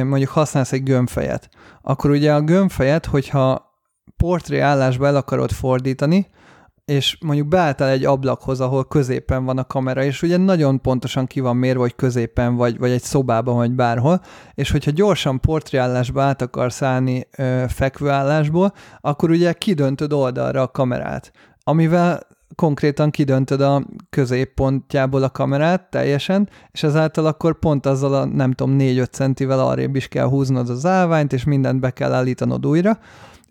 mondjuk 0.04 0.30
használsz 0.30 0.72
egy 0.72 0.82
gömbfejet, 0.82 1.48
akkor 1.82 2.10
ugye 2.10 2.34
a 2.34 2.40
gömbfejet, 2.40 3.06
hogyha 3.06 3.70
portré 4.16 4.58
állásba 4.58 5.06
el 5.06 5.16
akarod 5.16 5.50
fordítani, 5.50 6.26
és 6.84 7.18
mondjuk 7.20 7.48
beálltál 7.48 7.88
egy 7.88 8.04
ablakhoz, 8.04 8.60
ahol 8.60 8.84
középen 8.84 9.44
van 9.44 9.58
a 9.58 9.64
kamera, 9.64 10.04
és 10.04 10.22
ugye 10.22 10.36
nagyon 10.36 10.80
pontosan 10.80 11.26
ki 11.26 11.40
van 11.40 11.56
mérve, 11.56 11.80
hogy 11.80 11.94
középen 11.94 12.56
vagy, 12.56 12.78
vagy 12.78 12.90
egy 12.90 13.02
szobában, 13.02 13.54
vagy 13.54 13.72
bárhol, 13.72 14.20
és 14.54 14.70
hogyha 14.70 14.90
gyorsan 14.90 15.40
portréállásba 15.40 16.22
át 16.22 16.42
akarsz 16.42 16.82
állni 16.82 17.26
ö, 17.36 17.64
fekvőállásból, 17.68 18.72
akkor 19.00 19.30
ugye 19.30 19.52
kidöntöd 19.52 20.12
oldalra 20.12 20.62
a 20.62 20.70
kamerát, 20.70 21.32
amivel 21.64 22.20
konkrétan 22.54 23.10
kidöntöd 23.10 23.60
a 23.60 23.82
középpontjából 24.10 25.22
a 25.22 25.30
kamerát 25.30 25.90
teljesen, 25.90 26.48
és 26.70 26.82
ezáltal 26.82 27.26
akkor 27.26 27.58
pont 27.58 27.86
azzal 27.86 28.14
a 28.14 28.24
nem 28.24 28.52
tudom 28.52 28.76
4-5 28.78 29.10
centivel 29.10 29.60
arrébb 29.60 29.96
is 29.96 30.08
kell 30.08 30.26
húznod 30.26 30.68
az 30.68 30.86
állványt, 30.86 31.32
és 31.32 31.44
mindent 31.44 31.80
be 31.80 31.90
kell 31.90 32.12
állítanod 32.12 32.66
újra, 32.66 32.98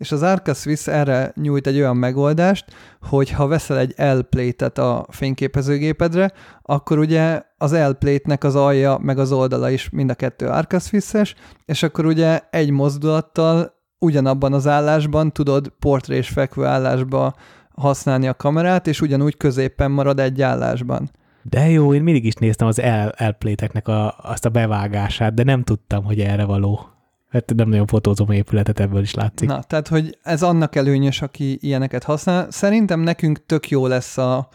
és 0.02 0.12
az 0.12 0.22
Arca 0.22 0.54
Swiss 0.54 0.86
erre 0.86 1.32
nyújt 1.34 1.66
egy 1.66 1.76
olyan 1.76 1.96
megoldást, 1.96 2.64
hogy 3.02 3.30
ha 3.30 3.46
veszel 3.46 3.78
egy 3.78 3.94
L-plate-et 3.96 4.78
a 4.78 5.06
fényképezőgépedre, 5.08 6.32
akkor 6.62 6.98
ugye 6.98 7.42
az 7.58 7.72
L-plate-nek 7.72 8.44
az 8.44 8.56
alja 8.56 8.98
meg 8.98 9.18
az 9.18 9.32
oldala 9.32 9.70
is 9.70 9.90
mind 9.90 10.10
a 10.10 10.14
kettő 10.14 10.46
Arca 10.46 10.78
Swiss-es, 10.78 11.34
és 11.64 11.82
akkor 11.82 12.06
ugye 12.06 12.40
egy 12.50 12.70
mozdulattal 12.70 13.74
ugyanabban 13.98 14.52
az 14.52 14.66
állásban 14.66 15.32
tudod 15.32 15.72
portrés 15.78 16.28
fekvő 16.28 16.64
állásba 16.64 17.34
használni 17.74 18.28
a 18.28 18.34
kamerát, 18.34 18.86
és 18.86 19.00
ugyanúgy 19.00 19.36
középen 19.36 19.90
marad 19.90 20.20
egy 20.20 20.42
állásban. 20.42 21.10
De 21.42 21.68
jó, 21.68 21.94
én 21.94 22.02
mindig 22.02 22.24
is 22.24 22.34
néztem 22.34 22.66
az 22.66 22.82
L-plate-eknek 23.18 23.88
a, 23.88 24.14
azt 24.22 24.44
a 24.44 24.50
bevágását, 24.50 25.34
de 25.34 25.42
nem 25.42 25.62
tudtam, 25.62 26.04
hogy 26.04 26.20
erre 26.20 26.44
való. 26.44 26.91
Hát 27.32 27.54
nem 27.54 27.68
nagyon 27.68 27.86
fotózom 27.86 28.28
a 28.28 28.34
épületet, 28.34 28.80
ebből 28.80 29.02
is 29.02 29.14
látszik. 29.14 29.48
Na, 29.48 29.62
tehát, 29.62 29.88
hogy 29.88 30.18
ez 30.22 30.42
annak 30.42 30.76
előnyös, 30.76 31.22
aki 31.22 31.58
ilyeneket 31.60 32.02
használ. 32.02 32.50
Szerintem 32.50 33.00
nekünk 33.00 33.46
tök 33.46 33.68
jó 33.68 33.86
lesz 33.86 34.18
a, 34.18 34.48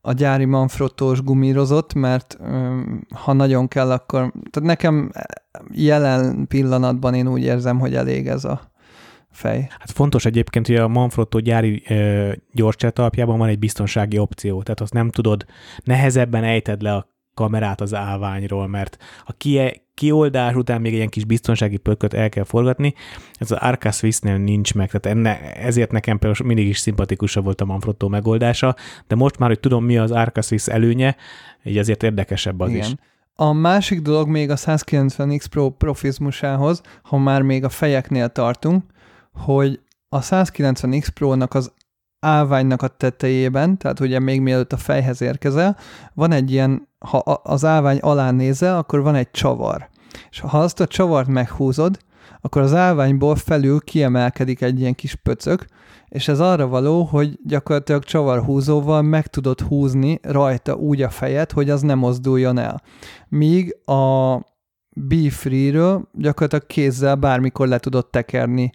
a 0.00 0.12
gyári 0.12 0.44
manfrottós 0.44 1.22
gumírozott, 1.22 1.94
mert 1.94 2.36
öm, 2.40 3.06
ha 3.14 3.32
nagyon 3.32 3.68
kell, 3.68 3.90
akkor... 3.90 4.32
Tehát 4.50 4.68
nekem 4.68 5.10
jelen 5.70 6.46
pillanatban 6.46 7.14
én 7.14 7.28
úgy 7.28 7.42
érzem, 7.42 7.78
hogy 7.78 7.94
elég 7.94 8.26
ez 8.26 8.44
a 8.44 8.60
fej. 9.30 9.66
Hát 9.78 9.90
fontos 9.90 10.24
egyébként, 10.24 10.66
hogy 10.66 10.76
a 10.76 10.88
Manfrotto 10.88 11.38
gyári 11.38 11.82
e, 11.86 12.36
gyorscset 12.52 12.98
alapjában 12.98 13.38
van 13.38 13.48
egy 13.48 13.58
biztonsági 13.58 14.18
opció, 14.18 14.62
tehát 14.62 14.80
azt 14.80 14.92
nem 14.92 15.10
tudod, 15.10 15.44
nehezebben 15.84 16.44
ejted 16.44 16.82
le 16.82 16.94
a 16.94 17.08
kamerát 17.34 17.80
az 17.80 17.94
állványról, 17.94 18.66
mert 18.66 18.96
a 19.24 19.32
ki, 19.32 19.82
kioldás 20.00 20.54
után 20.54 20.80
még 20.80 20.90
egy 20.90 20.96
ilyen 20.96 21.08
kis 21.08 21.24
biztonsági 21.24 21.76
pökköt 21.76 22.14
el 22.14 22.28
kell 22.28 22.44
forgatni, 22.44 22.94
ez 23.34 23.50
az 23.50 23.58
Arca 23.60 23.90
Swiss-nél 23.90 24.36
nincs 24.36 24.74
meg, 24.74 24.90
tehát 24.90 25.18
enne, 25.18 25.54
ezért 25.54 25.92
nekem 25.92 26.18
például 26.18 26.46
mindig 26.46 26.68
is 26.68 26.78
szimpatikusabb 26.78 27.44
volt 27.44 27.60
a 27.60 27.64
Manfrotto 27.64 28.08
megoldása, 28.08 28.76
de 29.06 29.14
most 29.14 29.38
már, 29.38 29.48
hogy 29.48 29.60
tudom, 29.60 29.84
mi 29.84 29.98
az 29.98 30.10
Arca 30.10 30.42
Swiss 30.42 30.66
előnye, 30.66 31.16
így 31.64 31.78
azért 31.78 32.02
érdekesebb 32.02 32.60
az 32.60 32.70
Igen. 32.70 32.80
is. 32.80 32.94
A 33.34 33.52
másik 33.52 34.00
dolog 34.00 34.28
még 34.28 34.50
a 34.50 34.56
190X 34.56 35.44
Pro 35.50 35.70
profizmusához, 35.70 36.80
ha 37.02 37.18
már 37.18 37.42
még 37.42 37.64
a 37.64 37.68
fejeknél 37.68 38.28
tartunk, 38.28 38.84
hogy 39.32 39.80
a 40.08 40.20
190X 40.20 41.06
Pro-nak 41.14 41.54
az 41.54 41.72
állványnak 42.20 42.82
a 42.82 42.88
tetejében, 42.88 43.78
tehát 43.78 44.00
ugye 44.00 44.18
még 44.18 44.40
mielőtt 44.40 44.72
a 44.72 44.76
fejhez 44.76 45.22
érkezel, 45.22 45.76
van 46.14 46.32
egy 46.32 46.50
ilyen, 46.50 46.88
ha 46.98 47.18
az 47.18 47.64
állvány 47.64 47.98
alá 47.98 48.30
nézel, 48.30 48.76
akkor 48.76 49.02
van 49.02 49.14
egy 49.14 49.30
csavar. 49.30 49.88
És 50.30 50.40
ha 50.40 50.58
azt 50.58 50.80
a 50.80 50.86
csavart 50.86 51.28
meghúzod, 51.28 51.98
akkor 52.40 52.62
az 52.62 52.74
állványból 52.74 53.36
felül 53.36 53.80
kiemelkedik 53.80 54.60
egy 54.60 54.80
ilyen 54.80 54.94
kis 54.94 55.14
pöcök, 55.14 55.64
és 56.08 56.28
ez 56.28 56.40
arra 56.40 56.66
való, 56.66 57.02
hogy 57.02 57.38
gyakorlatilag 57.44 58.04
csavarhúzóval 58.04 59.02
meg 59.02 59.26
tudod 59.26 59.60
húzni 59.60 60.18
rajta 60.22 60.74
úgy 60.74 61.02
a 61.02 61.10
fejet, 61.10 61.52
hogy 61.52 61.70
az 61.70 61.82
nem 61.82 61.98
mozduljon 61.98 62.58
el. 62.58 62.82
Míg 63.28 63.76
a 63.84 64.34
B-Free-ről 64.96 66.08
gyakorlatilag 66.12 66.66
kézzel 66.66 67.14
bármikor 67.14 67.68
le 67.68 67.78
tudod 67.78 68.06
tekerni 68.06 68.70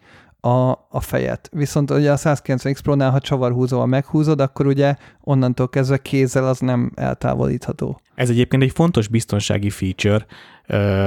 a, 0.45 0.87
a 0.89 1.01
fejet. 1.01 1.49
Viszont 1.51 1.91
ugye 1.91 2.11
a 2.11 2.17
190X 2.17 2.79
Pro-nál, 2.83 3.11
ha 3.11 3.19
csavarhúzóval 3.19 3.85
meghúzod, 3.85 4.41
akkor 4.41 4.67
ugye 4.67 4.95
onnantól 5.21 5.69
kezdve 5.69 5.97
kézzel 5.97 6.47
az 6.47 6.59
nem 6.59 6.91
eltávolítható. 6.95 7.99
Ez 8.15 8.29
egyébként 8.29 8.63
egy 8.63 8.71
fontos 8.71 9.07
biztonsági 9.07 9.69
feature. 9.69 10.25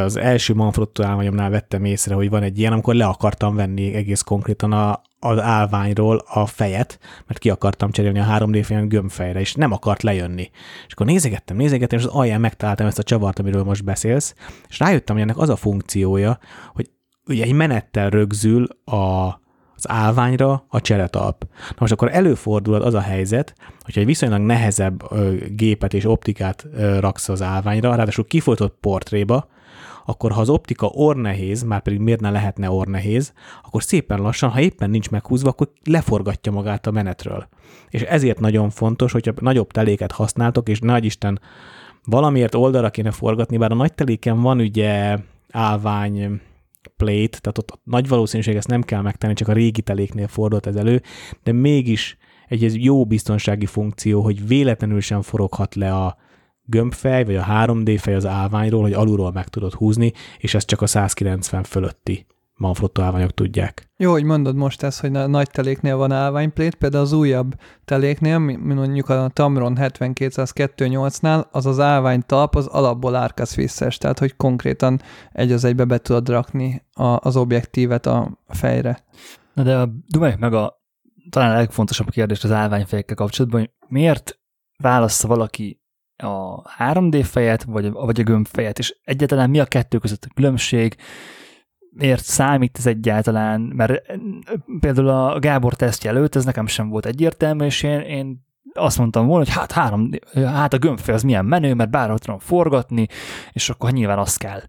Az 0.04 0.16
első 0.16 0.54
Manfrotto 0.54 1.02
állványomnál 1.02 1.50
vettem 1.50 1.84
észre, 1.84 2.14
hogy 2.14 2.30
van 2.30 2.42
egy 2.42 2.58
ilyen, 2.58 2.72
amikor 2.72 2.94
le 2.94 3.06
akartam 3.06 3.54
venni 3.54 3.94
egész 3.94 4.20
konkrétan 4.20 4.72
a, 4.72 5.00
az 5.20 5.38
állványról 5.38 6.22
a 6.26 6.46
fejet, 6.46 6.98
mert 7.26 7.38
ki 7.38 7.50
akartam 7.50 7.90
cserélni 7.90 8.18
a 8.18 8.26
3D 8.38 8.62
film 8.64 8.88
gömbfejre, 8.88 9.40
és 9.40 9.54
nem 9.54 9.72
akart 9.72 10.02
lejönni. 10.02 10.50
És 10.86 10.92
akkor 10.92 11.06
nézegettem, 11.06 11.56
nézegettem, 11.56 11.98
és 11.98 12.04
az 12.04 12.10
alján 12.12 12.40
megtaláltam 12.40 12.86
ezt 12.86 12.98
a 12.98 13.02
csavart, 13.02 13.38
amiről 13.38 13.64
most 13.64 13.84
beszélsz, 13.84 14.34
és 14.68 14.78
rájöttem, 14.78 15.14
hogy 15.14 15.24
ennek 15.24 15.38
az 15.38 15.48
a 15.48 15.56
funkciója, 15.56 16.38
hogy 16.72 16.90
ugye 17.28 17.44
egy 17.44 17.52
menettel 17.52 18.10
rögzül 18.10 18.66
a, 18.84 19.40
az 19.76 19.88
állványra 19.88 20.64
a 20.68 20.80
cseretalp. 20.80 21.46
Na 21.68 21.76
most 21.78 21.92
akkor 21.92 22.14
előfordul 22.14 22.74
az 22.74 22.94
a 22.94 23.00
helyzet, 23.00 23.54
hogyha 23.80 24.00
egy 24.00 24.06
viszonylag 24.06 24.40
nehezebb 24.40 25.12
ö, 25.12 25.34
gépet 25.50 25.94
és 25.94 26.04
optikát 26.04 26.66
ö, 26.74 26.98
raksz 26.98 27.28
az 27.28 27.42
állványra, 27.42 27.94
ráadásul 27.94 28.26
kifolytott 28.26 28.76
portréba, 28.80 29.48
akkor 30.04 30.32
ha 30.32 30.40
az 30.40 30.48
optika 30.48 30.86
ornehéz, 30.86 31.62
már 31.62 31.82
pedig 31.82 31.98
miért 31.98 32.20
ne 32.20 32.30
lehetne 32.30 32.70
ornehéz, 32.70 33.32
akkor 33.62 33.82
szépen 33.82 34.20
lassan, 34.20 34.50
ha 34.50 34.60
éppen 34.60 34.90
nincs 34.90 35.10
meghúzva, 35.10 35.48
akkor 35.48 35.70
leforgatja 35.84 36.52
magát 36.52 36.86
a 36.86 36.90
menetről. 36.90 37.48
És 37.88 38.02
ezért 38.02 38.40
nagyon 38.40 38.70
fontos, 38.70 39.12
hogyha 39.12 39.32
nagyobb 39.40 39.70
teléket 39.70 40.12
használtok, 40.12 40.68
és 40.68 40.80
nagy 40.80 41.04
Isten 41.04 41.40
valamiért 42.04 42.54
oldalra 42.54 42.90
kéne 42.90 43.10
forgatni, 43.10 43.56
bár 43.56 43.72
a 43.72 43.74
nagy 43.74 43.94
teléken 43.94 44.40
van 44.40 44.58
ugye 44.58 45.18
állvány 45.50 46.40
plate, 46.96 47.38
tehát 47.38 47.58
ott 47.58 47.80
nagy 47.84 48.08
valószínűség 48.08 48.56
ezt 48.56 48.68
nem 48.68 48.82
kell 48.82 49.02
megtenni, 49.02 49.34
csak 49.34 49.48
a 49.48 49.52
régi 49.52 49.82
teléknél 49.82 50.28
fordult 50.28 50.66
ez 50.66 50.76
elő, 50.76 51.02
de 51.42 51.52
mégis 51.52 52.16
egy 52.48 52.64
ez 52.64 52.76
jó 52.76 53.04
biztonsági 53.04 53.66
funkció, 53.66 54.22
hogy 54.22 54.46
véletlenül 54.46 55.00
sem 55.00 55.22
foroghat 55.22 55.74
le 55.74 55.94
a 55.94 56.16
gömbfej, 56.64 57.24
vagy 57.24 57.36
a 57.36 57.44
3D 57.44 57.96
fej 58.00 58.14
az 58.14 58.26
állványról, 58.26 58.82
hogy 58.82 58.92
alulról 58.92 59.32
meg 59.32 59.48
tudod 59.48 59.74
húzni, 59.74 60.12
és 60.38 60.54
ez 60.54 60.64
csak 60.64 60.82
a 60.82 60.86
190 60.86 61.62
fölötti 61.62 62.26
Manfrotto 62.58 63.02
állványok 63.02 63.30
tudják. 63.30 63.90
Jó, 63.96 64.10
hogy 64.10 64.24
mondod 64.24 64.56
most 64.56 64.82
ezt, 64.82 65.00
hogy 65.00 65.16
a 65.16 65.26
nagy 65.26 65.50
teléknél 65.50 65.96
van 65.96 66.12
állványplét, 66.12 66.74
például 66.74 67.02
az 67.02 67.12
újabb 67.12 67.54
teléknél, 67.84 68.38
mint 68.38 68.74
mondjuk 68.74 69.08
a 69.08 69.30
Tamron 69.32 69.76
7228-nál, 69.80 71.50
az 71.50 71.66
az 71.66 71.80
állványtalp 71.80 72.54
az 72.54 72.66
alapból 72.66 73.14
árkasz 73.14 73.54
visszes, 73.54 73.98
tehát 73.98 74.18
hogy 74.18 74.36
konkrétan 74.36 75.00
egy 75.32 75.52
az 75.52 75.64
egybe 75.64 75.84
be 75.84 75.98
tudod 75.98 76.28
rakni 76.28 76.82
a, 76.92 77.26
az 77.26 77.36
objektívet 77.36 78.06
a 78.06 78.38
fejre. 78.48 79.04
Na 79.54 79.62
de 79.62 79.88
dumáljuk 80.06 80.40
meg 80.40 80.54
a 80.54 80.82
talán 81.30 81.50
a 81.50 81.58
legfontosabb 81.58 82.10
kérdést 82.10 82.44
az 82.44 82.52
állványfejekkel 82.52 83.16
kapcsolatban, 83.16 83.60
hogy 83.60 83.70
miért 83.88 84.38
válassza 84.76 85.28
valaki 85.28 85.82
a 86.16 86.62
3D 86.62 87.20
fejet, 87.24 87.62
vagy, 87.62 87.90
vagy 87.90 88.20
a 88.20 88.22
gömbfejet, 88.22 88.78
és 88.78 88.96
egyáltalán 89.04 89.50
mi 89.50 89.60
a 89.60 89.64
kettő 89.64 89.98
között 89.98 90.24
a 90.24 90.34
különbség, 90.34 90.96
miért 91.90 92.24
számít 92.24 92.76
ez 92.78 92.86
egyáltalán, 92.86 93.60
mert 93.60 94.02
például 94.80 95.08
a 95.08 95.38
Gábor 95.38 95.74
tesztje 95.74 96.10
előtt 96.10 96.34
ez 96.34 96.44
nekem 96.44 96.66
sem 96.66 96.88
volt 96.88 97.06
egyértelmű, 97.06 97.64
és 97.64 97.82
én, 97.82 98.00
én 98.00 98.46
azt 98.78 98.98
mondtam 98.98 99.26
volna, 99.26 99.44
hogy 99.44 99.54
hát, 99.54 99.72
három, 99.72 100.10
hát 100.34 100.72
a 100.72 100.78
gömbfej 100.78 101.14
az 101.14 101.22
milyen 101.22 101.44
menő, 101.44 101.74
mert 101.74 101.90
bárhol 101.90 102.18
tudom 102.18 102.38
forgatni, 102.38 103.06
és 103.52 103.70
akkor 103.70 103.90
nyilván 103.90 104.18
az 104.18 104.36
kell. 104.36 104.62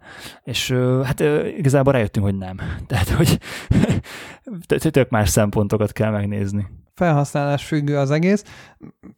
És 0.43 0.71
hát 1.03 1.19
igazából 1.57 1.93
rájöttünk, 1.93 2.25
hogy 2.25 2.37
nem. 2.37 2.57
Tehát, 2.87 3.09
hogy 3.09 3.39
tök 4.91 5.09
más 5.09 5.29
szempontokat 5.29 5.91
kell 5.91 6.11
megnézni. 6.11 6.67
Felhasználás 6.93 7.65
függő 7.65 7.97
az 7.97 8.11
egész. 8.11 8.43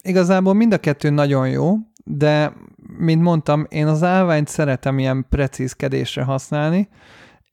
Igazából 0.02 0.54
mind 0.54 0.72
a 0.72 0.78
kettő 0.78 1.10
nagyon 1.10 1.48
jó, 1.48 1.74
de 2.04 2.52
mint 2.98 3.22
mondtam, 3.22 3.66
én 3.68 3.86
az 3.86 4.02
állványt 4.02 4.48
szeretem 4.48 4.98
ilyen 4.98 5.26
precízkedésre 5.28 6.22
használni, 6.22 6.88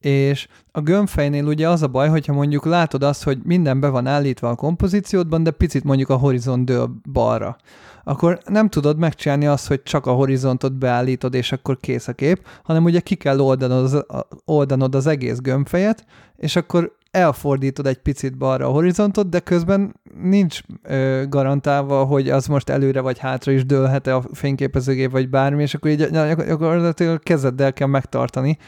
és 0.00 0.48
a 0.72 0.80
gömbfejnél 0.80 1.44
ugye 1.44 1.68
az 1.68 1.82
a 1.82 1.88
baj, 1.88 2.08
hogyha 2.08 2.32
mondjuk 2.32 2.64
látod 2.64 3.02
azt, 3.02 3.22
hogy 3.22 3.38
minden 3.44 3.80
be 3.80 3.88
van 3.88 4.06
állítva 4.06 4.48
a 4.48 4.54
kompozíciódban, 4.54 5.42
de 5.42 5.50
picit 5.50 5.84
mondjuk 5.84 6.08
a 6.08 6.16
horizont 6.16 6.64
dől 6.64 6.90
balra, 7.12 7.56
akkor 8.04 8.38
nem 8.46 8.68
tudod 8.68 8.98
megcsinálni 8.98 9.46
azt, 9.46 9.66
hogy 9.66 9.82
csak 9.82 10.06
a 10.06 10.12
horizontot 10.12 10.78
beállítod, 10.78 11.34
és 11.34 11.52
akkor 11.52 11.76
kész 11.80 12.08
a 12.08 12.12
kép, 12.12 12.46
hanem 12.62 12.84
ugye 12.84 13.00
ki 13.00 13.14
kell 13.14 13.40
oldanod 13.40 13.84
az, 13.84 14.04
oldanod 14.44 14.94
az 14.94 15.06
egész 15.06 15.38
gömbfejet, 15.38 16.04
és 16.36 16.56
akkor 16.56 16.98
elfordítod 17.10 17.86
egy 17.86 17.98
picit 17.98 18.38
balra 18.38 18.66
a 18.66 18.70
horizontot, 18.70 19.28
de 19.28 19.40
közben 19.40 19.94
nincs 20.22 20.60
ö, 20.82 21.22
garantálva, 21.28 22.04
hogy 22.04 22.30
az 22.30 22.46
most 22.46 22.68
előre 22.68 23.00
vagy 23.00 23.18
hátra 23.18 23.52
is 23.52 23.66
dőlhet-e 23.66 24.14
a 24.14 24.22
fényképezőgép, 24.32 25.10
vagy 25.10 25.28
bármi, 25.28 25.62
és 25.62 25.74
akkor 25.74 25.90
így 25.90 26.08
gyakorlatilag 26.10 27.22
kezeddel 27.22 27.72
kell 27.72 27.88
megtartani, 27.88 28.58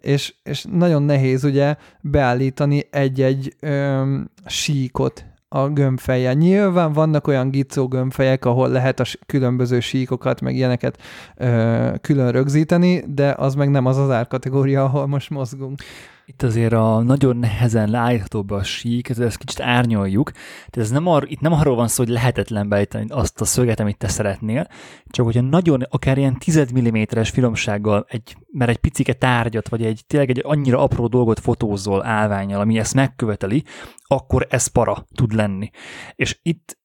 és, 0.00 0.34
és 0.42 0.66
nagyon 0.70 1.02
nehéz 1.02 1.44
ugye 1.44 1.76
beállítani 2.00 2.84
egy-egy 2.90 3.56
öm, 3.60 4.30
síkot 4.46 5.24
a 5.48 5.68
gömbfejjel. 5.68 6.34
Nyilván 6.34 6.92
vannak 6.92 7.26
olyan 7.26 7.50
gicó 7.50 7.88
gömbfejek, 7.88 8.44
ahol 8.44 8.68
lehet 8.68 9.00
a 9.00 9.04
különböző 9.26 9.80
síkokat, 9.80 10.40
meg 10.40 10.54
ilyeneket 10.54 10.98
ö, 11.36 11.94
külön 12.00 12.30
rögzíteni, 12.32 13.04
de 13.06 13.34
az 13.38 13.54
meg 13.54 13.70
nem 13.70 13.86
az 13.86 13.96
az 13.96 14.10
árkategória, 14.10 14.84
ahol 14.84 15.06
most 15.06 15.30
mozgunk. 15.30 15.82
Itt 16.28 16.42
azért 16.42 16.72
a 16.72 17.02
nagyon 17.02 17.36
nehezen 17.36 17.90
leállítható 17.90 18.42
be 18.42 18.54
a 18.54 18.62
sík, 18.62 19.08
ezt 19.08 19.36
kicsit 19.36 19.60
árnyoljuk. 19.60 20.30
Tehát 20.30 20.76
ez 20.76 20.90
nem 20.90 21.06
ar, 21.06 21.24
itt 21.28 21.40
nem 21.40 21.52
arról 21.52 21.76
van 21.76 21.88
szó, 21.88 22.02
hogy 22.04 22.12
lehetetlen 22.12 22.68
beállítani 22.68 23.06
azt 23.08 23.40
a 23.40 23.44
szöget, 23.44 23.80
amit 23.80 23.96
te 23.96 24.08
szeretnél, 24.08 24.68
csak 25.06 25.24
hogyha 25.24 25.40
nagyon, 25.40 25.82
akár 25.90 26.18
ilyen 26.18 26.38
10 26.38 26.72
mm-es 26.72 27.30
finomsággal, 27.30 28.06
egy, 28.08 28.36
mert 28.52 28.70
egy 28.70 28.76
picike 28.78 29.12
tárgyat, 29.12 29.68
vagy 29.68 29.84
egy 29.84 30.02
tényleg 30.06 30.30
egy 30.30 30.42
annyira 30.44 30.82
apró 30.82 31.06
dolgot 31.06 31.40
fotózol 31.40 32.06
állványjal, 32.06 32.60
ami 32.60 32.78
ezt 32.78 32.94
megköveteli, 32.94 33.64
akkor 34.06 34.46
ez 34.50 34.66
para 34.66 35.06
tud 35.14 35.32
lenni. 35.32 35.70
És 36.14 36.38
itt 36.42 36.78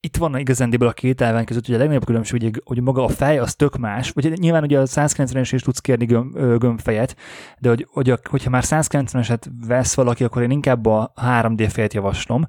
itt 0.00 0.16
van 0.16 0.38
igazándiból 0.38 0.88
a 0.88 0.92
két 0.92 1.20
elven 1.20 1.44
között, 1.44 1.66
hogy 1.66 1.74
a 1.74 1.78
legnagyobb 1.78 2.04
különbség, 2.04 2.62
hogy, 2.64 2.82
maga 2.82 3.04
a 3.04 3.08
fej 3.08 3.38
az 3.38 3.54
tök 3.54 3.76
más, 3.76 4.10
vagy 4.10 4.38
nyilván 4.38 4.62
ugye 4.62 4.78
a 4.78 4.86
190-es 4.86 5.48
is 5.52 5.62
tudsz 5.62 5.78
kérni 5.78 6.04
göm, 6.04 6.30
gömbfejet, 6.58 7.16
de 7.58 7.68
hogy, 7.68 7.86
hogy 7.90 8.10
a, 8.10 8.18
hogyha 8.30 8.50
már 8.50 8.62
190-eset 8.66 9.46
vesz 9.66 9.94
valaki, 9.94 10.24
akkor 10.24 10.42
én 10.42 10.50
inkább 10.50 10.86
a 10.86 11.12
3D 11.16 11.68
fejet 11.70 11.94
javaslom. 11.94 12.46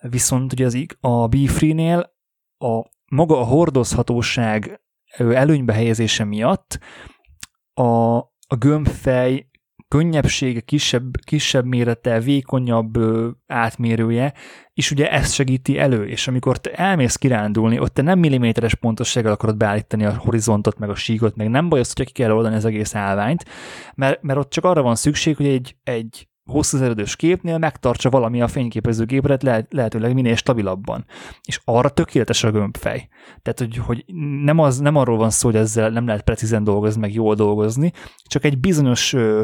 Viszont 0.00 0.52
ugye 0.52 0.66
az, 0.66 0.86
a 1.00 1.26
B-Free-nél 1.28 2.12
a 2.58 2.82
maga 3.08 3.40
a 3.40 3.44
hordozhatóság 3.44 4.80
előnybe 5.16 5.72
helyezése 5.72 6.24
miatt 6.24 6.78
a, 7.74 8.16
a 8.46 8.56
gömbfej 8.58 9.47
könnyebbsége, 9.88 10.60
kisebb, 10.60 11.20
kisebb 11.24 11.64
mérete, 11.64 12.20
vékonyabb 12.20 12.96
ö, 12.96 13.28
átmérője, 13.46 14.32
és 14.74 14.90
ugye 14.90 15.10
ezt 15.10 15.34
segíti 15.34 15.78
elő, 15.78 16.06
és 16.06 16.28
amikor 16.28 16.58
te 16.58 16.70
elmész 16.70 17.16
kirándulni, 17.16 17.78
ott 17.78 17.94
te 17.94 18.02
nem 18.02 18.18
milliméteres 18.18 18.74
pontossággal 18.74 19.32
akarod 19.32 19.56
beállítani 19.56 20.04
a 20.04 20.16
horizontot, 20.16 20.78
meg 20.78 20.90
a 20.90 20.94
síkot, 20.94 21.36
meg 21.36 21.48
nem 21.50 21.68
baj 21.68 21.80
az, 21.80 21.92
hogyha 21.92 22.04
ki 22.04 22.22
kell 22.22 22.30
oldani 22.30 22.54
az 22.54 22.64
egész 22.64 22.94
állványt, 22.94 23.44
mert, 23.94 24.22
mert 24.22 24.38
ott 24.38 24.50
csak 24.50 24.64
arra 24.64 24.82
van 24.82 24.94
szükség, 24.94 25.36
hogy 25.36 25.46
egy, 25.46 25.76
egy 25.82 26.28
hosszúszeredős 26.48 27.16
képnél 27.16 27.58
megtartsa 27.58 28.10
valami 28.10 28.42
a 28.42 28.48
fényképezőgépet 28.48 29.42
lehet, 29.42 29.72
lehetőleg 29.72 30.14
minél 30.14 30.36
stabilabban. 30.36 31.04
És 31.42 31.60
arra 31.64 31.88
tökéletes 31.88 32.44
a 32.44 32.50
gömbfej. 32.50 33.08
Tehát, 33.42 33.58
hogy, 33.58 33.76
hogy 33.76 34.04
nem, 34.44 34.58
az, 34.58 34.78
nem 34.78 34.96
arról 34.96 35.16
van 35.16 35.30
szó, 35.30 35.48
hogy 35.48 35.58
ezzel 35.58 35.90
nem 35.90 36.06
lehet 36.06 36.22
precízen 36.22 36.64
dolgozni, 36.64 37.00
meg 37.00 37.12
jól 37.12 37.34
dolgozni, 37.34 37.92
csak 38.22 38.44
egy 38.44 38.58
bizonyos 38.58 39.12
ö, 39.12 39.42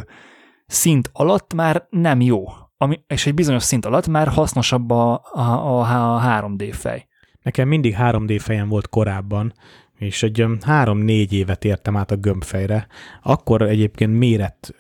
szint 0.67 1.11
alatt 1.13 1.55
már 1.55 1.87
nem 1.91 2.21
jó, 2.21 2.45
ami, 2.77 3.01
és 3.07 3.27
egy 3.27 3.35
bizonyos 3.35 3.63
szint 3.63 3.85
alatt 3.85 4.07
már 4.07 4.29
hasznosabb 4.29 4.91
a, 4.91 5.13
a, 5.33 5.41
a, 5.41 5.81
a 6.17 6.21
3D 6.21 6.71
fej. 6.73 7.07
Nekem 7.43 7.69
mindig 7.69 7.97
3D 7.99 8.39
fejem 8.43 8.69
volt 8.69 8.89
korábban, 8.89 9.53
és 9.99 10.23
egy 10.23 10.47
három-négy 10.61 11.33
évet 11.33 11.65
értem 11.65 11.97
át 11.97 12.11
a 12.11 12.17
gömbfejre. 12.17 12.87
Akkor 13.23 13.63
egyébként 13.63 14.19
méret 14.19 14.75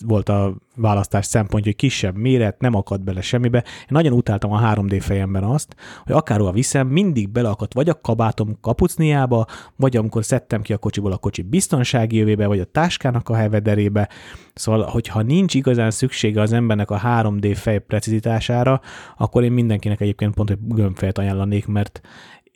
volt 0.00 0.28
a 0.28 0.56
választás 0.76 1.26
szempontja, 1.26 1.70
hogy 1.70 1.80
kisebb 1.80 2.16
méret, 2.16 2.60
nem 2.60 2.74
akad 2.74 3.00
bele 3.02 3.20
semmibe. 3.20 3.58
Én 3.58 3.86
nagyon 3.88 4.12
utáltam 4.12 4.52
a 4.52 4.74
3D 4.74 4.98
fejemben 5.00 5.44
azt, 5.44 5.76
hogy 6.04 6.14
akárhova 6.14 6.52
viszem, 6.52 6.88
mindig 6.88 7.28
beleakadt 7.28 7.74
vagy 7.74 7.88
a 7.88 8.00
kabátom 8.00 8.58
kapucniába, 8.60 9.46
vagy 9.76 9.96
amikor 9.96 10.24
szedtem 10.24 10.62
ki 10.62 10.72
a 10.72 10.78
kocsiból 10.78 11.12
a 11.12 11.16
kocsi 11.16 11.42
biztonsági 11.42 12.16
jövébe, 12.16 12.46
vagy 12.46 12.60
a 12.60 12.64
táskának 12.64 13.28
a 13.28 13.34
hevederébe. 13.34 14.08
Szóval, 14.54 14.82
hogyha 14.82 15.22
nincs 15.22 15.54
igazán 15.54 15.90
szüksége 15.90 16.40
az 16.40 16.52
embernek 16.52 16.90
a 16.90 17.00
3D 17.04 17.52
fej 17.56 17.78
precizitására, 17.78 18.80
akkor 19.16 19.44
én 19.44 19.52
mindenkinek 19.52 20.00
egyébként 20.00 20.34
pont, 20.34 20.48
hogy 20.48 20.58
gömbfejet 20.62 21.18
ajánlanék, 21.18 21.66
mert 21.66 22.00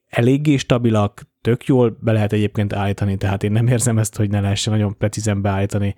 eléggé 0.08 0.56
stabilak, 0.56 1.28
tök 1.40 1.66
jól 1.66 1.96
be 2.00 2.12
lehet 2.12 2.32
egyébként 2.32 2.72
állítani, 2.72 3.16
tehát 3.16 3.42
én 3.42 3.52
nem 3.52 3.66
érzem 3.66 3.98
ezt, 3.98 4.16
hogy 4.16 4.30
ne 4.30 4.40
lehessen 4.40 4.72
nagyon 4.72 4.96
precízen 4.98 5.42
beállítani, 5.42 5.94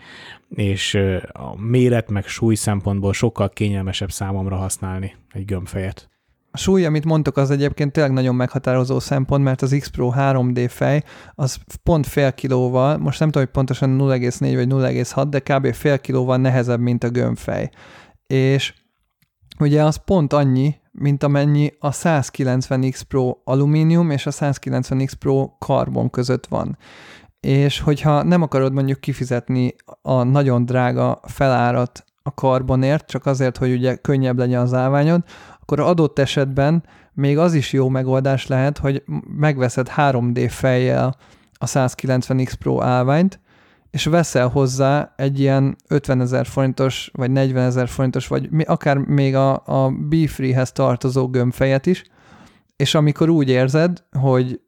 és 0.49 0.95
a 1.33 1.61
méret 1.61 2.11
meg 2.11 2.27
súly 2.27 2.55
szempontból 2.55 3.13
sokkal 3.13 3.49
kényelmesebb 3.51 4.11
számomra 4.11 4.57
használni 4.57 5.17
egy 5.33 5.45
gömbfejet. 5.45 6.11
A 6.55 6.59
súly, 6.59 6.85
amit 6.85 7.05
mondtok, 7.05 7.37
az 7.37 7.51
egyébként 7.51 7.93
tényleg 7.93 8.13
nagyon 8.13 8.35
meghatározó 8.35 8.99
szempont, 8.99 9.45
mert 9.45 9.63
az 9.63 9.77
X 9.79 9.89
Pro 9.89 10.13
3D 10.17 10.67
fej 10.69 11.03
az 11.35 11.59
pont 11.83 12.07
fél 12.07 12.33
kilóval, 12.33 12.99
most 12.99 13.19
nem 13.19 13.29
tudom, 13.29 13.43
hogy 13.43 13.53
pontosan 13.53 13.99
0,4 14.01 14.53
vagy 14.55 14.69
0,6, 14.69 15.27
de 15.29 15.41
kb. 15.41 15.75
fél 15.75 15.99
kilóval 15.99 16.37
nehezebb, 16.37 16.81
mint 16.81 17.05
a 17.05 17.09
gömbfej. 17.09 17.71
És 18.27 18.75
ugye 19.59 19.85
az 19.85 19.97
pont 20.05 20.33
annyi, 20.33 20.75
mint 20.93 21.23
amennyi 21.23 21.73
a 21.79 21.91
190X 21.91 23.01
Pro 23.09 23.37
alumínium 23.45 24.11
és 24.11 24.27
a 24.27 24.31
190X 24.31 25.13
Pro 25.19 25.51
karbon 25.59 26.11
között 26.11 26.47
van. 26.47 26.79
És 27.41 27.81
hogyha 27.81 28.23
nem 28.23 28.43
akarod 28.43 28.73
mondjuk 28.73 29.01
kifizetni 29.01 29.75
a 30.03 30.23
nagyon 30.23 30.65
drága 30.65 31.21
felárat 31.25 32.05
a 32.23 32.35
karbonért, 32.35 33.07
csak 33.07 33.27
azért, 33.27 33.57
hogy 33.57 33.73
ugye 33.73 33.95
könnyebb 33.95 34.39
legyen 34.39 34.61
az 34.61 34.75
állványod, 34.75 35.23
akkor 35.61 35.81
adott 35.81 36.19
esetben 36.19 36.85
még 37.13 37.39
az 37.39 37.55
is 37.55 37.73
jó 37.73 37.89
megoldás 37.89 38.47
lehet, 38.47 38.79
hogy 38.79 39.03
megveszed 39.37 39.91
3D 39.97 40.47
fejjel 40.51 41.17
a 41.53 41.67
190X 41.67 42.53
Pro 42.59 42.83
állványt, 42.83 43.41
és 43.93 44.05
veszel 44.05 44.49
hozzá 44.49 45.13
egy 45.17 45.41
ilyen 45.41 45.77
50 45.89 46.21
ezer 46.21 46.47
forintos, 46.47 47.11
vagy 47.13 47.31
40 47.31 47.65
ezer 47.65 47.89
forintos, 47.89 48.27
vagy 48.27 48.49
akár 48.65 48.97
még 48.97 49.35
a, 49.35 49.63
a 49.67 49.91
B-Free-hez 49.91 50.73
tartozó 50.73 51.29
gömbfejet 51.29 51.87
is, 51.87 52.05
és 52.77 52.95
amikor 52.95 53.29
úgy 53.29 53.49
érzed, 53.49 54.05
hogy 54.19 54.61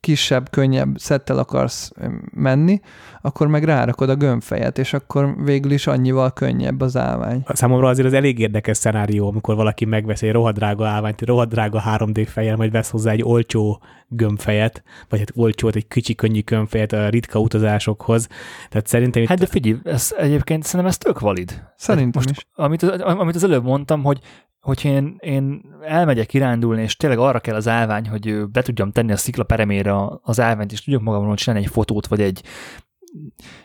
kisebb, 0.00 0.50
könnyebb 0.50 0.98
szettel 0.98 1.38
akarsz 1.38 1.92
menni, 2.34 2.80
akkor 3.20 3.46
meg 3.46 3.64
rárakod 3.64 4.10
a 4.10 4.14
gömbfejet, 4.14 4.78
és 4.78 4.92
akkor 4.92 5.34
végül 5.44 5.70
is 5.70 5.86
annyival 5.86 6.32
könnyebb 6.32 6.80
az 6.80 6.96
állvány. 6.96 7.42
Számomra 7.48 7.88
azért 7.88 8.06
az 8.06 8.12
elég 8.12 8.38
érdekes 8.38 8.76
szenárió, 8.76 9.28
amikor 9.28 9.56
valaki 9.56 9.84
megvesz 9.84 10.22
egy 10.22 10.32
rohadrága 10.32 10.86
állványt, 10.86 11.20
egy 11.20 11.28
rohadrága 11.28 11.82
3D 11.86 12.26
fejjel, 12.28 12.56
majd 12.56 12.70
vesz 12.70 12.90
hozzá 12.90 13.10
egy 13.10 13.22
olcsó 13.22 13.82
gömbfejet, 14.08 14.82
vagy 15.08 15.18
hát 15.18 15.32
olcsót, 15.34 15.76
egy 15.76 15.88
kicsi, 15.88 16.14
könnyű 16.14 16.40
gömbfejet 16.44 16.92
a 16.92 17.08
ritka 17.08 17.38
utazásokhoz. 17.38 18.28
Tehát 18.68 18.86
szerintem 18.86 19.22
itt... 19.22 19.28
Hát 19.28 19.38
de 19.38 19.46
figyelj, 19.46 19.78
ez 19.84 20.14
egyébként 20.18 20.62
szerintem 20.62 20.88
ez 20.88 20.98
tök 20.98 21.20
valid. 21.20 21.62
Szerintem 21.76 22.22
most, 22.24 22.30
is. 22.30 22.46
Amit, 22.54 22.82
amit 22.82 23.34
az 23.34 23.44
előbb 23.44 23.64
mondtam, 23.64 24.02
hogy 24.02 24.20
hogy 24.60 24.84
én, 24.84 25.16
én 25.20 25.62
elmegyek 25.82 26.26
kirándulni, 26.26 26.82
és 26.82 26.96
tényleg 26.96 27.18
arra 27.18 27.40
kell 27.40 27.54
az 27.54 27.68
állvány, 27.68 28.08
hogy 28.08 28.50
be 28.50 28.62
tudjam 28.62 28.92
tenni 28.92 29.12
a 29.12 29.16
szikla 29.16 29.44
peremére 29.44 29.94
az 30.22 30.40
állványt, 30.40 30.72
és 30.72 30.84
tudjak 30.84 31.02
magamról 31.02 31.36
csinálni 31.36 31.64
egy 31.64 31.72
fotót, 31.72 32.06
vagy 32.06 32.20
egy 32.20 32.42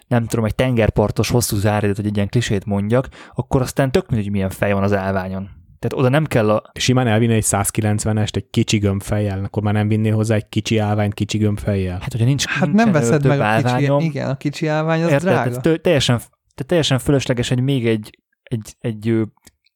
nem 0.08 0.26
tudom, 0.26 0.46
egy 0.46 0.56
tengerpartos 0.56 1.30
hosszú 1.30 1.56
záridőt, 1.56 1.96
hogy 1.96 2.06
egy 2.06 2.16
ilyen 2.16 2.30
klisét 2.30 2.66
mondjak, 2.66 3.08
akkor 3.36 3.62
aztán 3.62 3.92
tök 3.92 4.10
mindegy, 4.10 4.32
milyen 4.32 4.50
fej 4.50 4.74
van 4.74 4.84
az 4.84 4.94
állványon. 4.94 5.50
Tehát 5.80 6.06
oda 6.06 6.10
nem 6.10 6.26
kell 6.26 6.50
a... 6.50 6.72
Simán 6.74 7.08
elvinni 7.08 7.34
egy 7.34 7.46
190-est 7.48 8.36
egy 8.36 8.50
kicsi 8.50 8.78
gömbfejjel, 8.78 9.44
akkor 9.44 9.64
már 9.64 9.74
nem 9.74 9.88
vinnél 9.88 10.16
hozzá 10.16 10.36
egy 10.36 10.50
kicsi 10.50 10.78
állványt 10.78 11.14
kicsi 11.14 11.38
gömbfejjel. 11.38 12.00
Hát, 12.02 12.12
hogyha 12.12 12.28
nincs, 12.28 12.46
hát 12.46 12.72
nem 12.72 12.92
veszed 12.92 13.28
meg 13.28 13.40
a 13.40 13.62
kicsi, 13.62 14.04
igen, 14.06 14.30
a 14.30 14.38
kicsi 14.38 14.68
állvány 14.68 15.04
az 15.04 15.12
érted, 15.12 15.30
drága. 15.30 15.62
Tehát 15.62 15.82
teljesen, 15.82 16.18
tehát 16.18 16.66
teljesen 16.66 17.00
fölösleges, 17.00 17.50
hogy 17.50 17.62
még 17.62 17.88
egy, 17.88 18.20
egy, 18.44 18.76
egy 18.80 19.22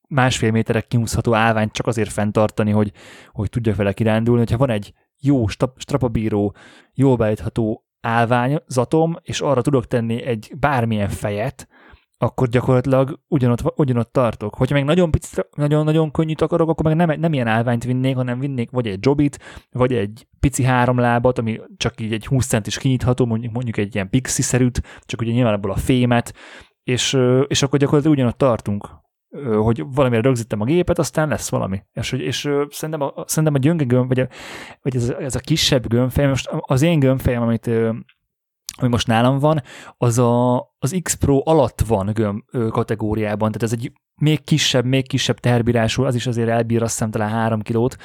másfél 0.08 0.50
méterek 0.50 0.86
kihúzható 0.86 1.34
állványt 1.34 1.72
csak 1.72 1.86
azért 1.86 2.12
fenntartani, 2.12 2.70
hogy, 2.70 2.92
hogy 3.32 3.50
tudjak 3.50 3.76
vele 3.76 3.92
kirándulni. 3.92 4.40
Hogyha 4.40 4.56
van 4.56 4.70
egy 4.70 4.92
jó 5.20 5.46
strapabíró, 5.76 6.54
jól 6.94 7.16
beállítható 7.16 7.84
állványzatom, 8.00 9.16
és 9.22 9.40
arra 9.40 9.62
tudok 9.62 9.86
tenni 9.86 10.22
egy 10.22 10.52
bármilyen 10.58 11.08
fejet, 11.08 11.68
akkor 12.20 12.48
gyakorlatilag 12.48 13.20
ugyanott, 13.28 13.72
ugyanott 13.76 14.12
tartok. 14.12 14.54
Hogyha 14.54 14.74
meg 14.74 14.84
nagyon 14.84 15.10
picit, 15.10 15.48
nagyon-nagyon 15.56 16.10
könnyűt 16.10 16.40
akarok, 16.40 16.68
akkor 16.68 16.84
meg 16.84 16.96
nem, 16.96 17.20
nem 17.20 17.32
ilyen 17.32 17.46
állványt 17.46 17.84
vinnék, 17.84 18.14
hanem 18.14 18.38
vinnék 18.38 18.70
vagy 18.70 18.86
egy 18.86 19.04
jobit, 19.04 19.38
vagy 19.70 19.92
egy 19.92 20.26
pici 20.40 20.62
háromlábat, 20.62 21.38
ami 21.38 21.60
csak 21.76 22.00
így 22.00 22.12
egy 22.12 22.26
20 22.26 22.46
centis 22.46 22.78
kinyitható, 22.78 23.26
mondjuk, 23.26 23.52
mondjuk 23.52 23.76
egy 23.76 23.94
ilyen 23.94 24.10
pixi-szerűt, 24.10 24.82
csak 25.00 25.20
ugye 25.20 25.32
nyilván 25.32 25.54
ebből 25.54 25.70
a 25.70 25.76
fémet, 25.76 26.34
és, 26.82 27.18
és 27.46 27.62
akkor 27.62 27.78
gyakorlatilag 27.78 28.16
ugyanott 28.16 28.38
tartunk 28.38 28.88
hogy 29.60 29.84
valamire 29.86 30.22
rögzítem 30.22 30.60
a 30.60 30.64
gépet, 30.64 30.98
aztán 30.98 31.28
lesz 31.28 31.48
valami. 31.48 31.82
És, 31.92 32.12
és 32.12 32.48
szerintem 32.68 33.00
a, 33.00 33.24
szerintem 33.26 33.54
a 33.54 33.58
gyönge 33.58 33.84
gömb, 33.84 34.08
vagy, 34.08 34.20
a, 34.20 34.28
vagy 34.82 34.96
ez, 34.96 35.08
a, 35.08 35.20
ez 35.20 35.34
a 35.34 35.40
kisebb 35.40 35.88
gömbfej, 35.88 36.26
most 36.26 36.48
az 36.50 36.82
én 36.82 36.98
gömbfejem, 36.98 37.42
amit 37.42 37.70
ami 38.80 38.90
most 38.90 39.06
nálam 39.06 39.38
van, 39.38 39.62
az 39.96 40.18
a, 40.18 40.56
az 40.78 40.98
X 41.02 41.14
Pro 41.14 41.40
alatt 41.44 41.80
van 41.86 42.10
gömb 42.12 42.42
kategóriában, 42.70 43.52
tehát 43.52 43.62
ez 43.62 43.72
egy 43.72 43.92
még 44.20 44.44
kisebb, 44.44 44.84
még 44.84 45.08
kisebb 45.08 45.38
teherbírású, 45.38 46.02
az 46.02 46.14
is 46.14 46.26
azért 46.26 46.48
elbír 46.48 46.82
azt 46.82 46.92
hiszem 46.92 47.10
talán 47.10 47.28
három 47.28 47.62
kilót, 47.62 47.96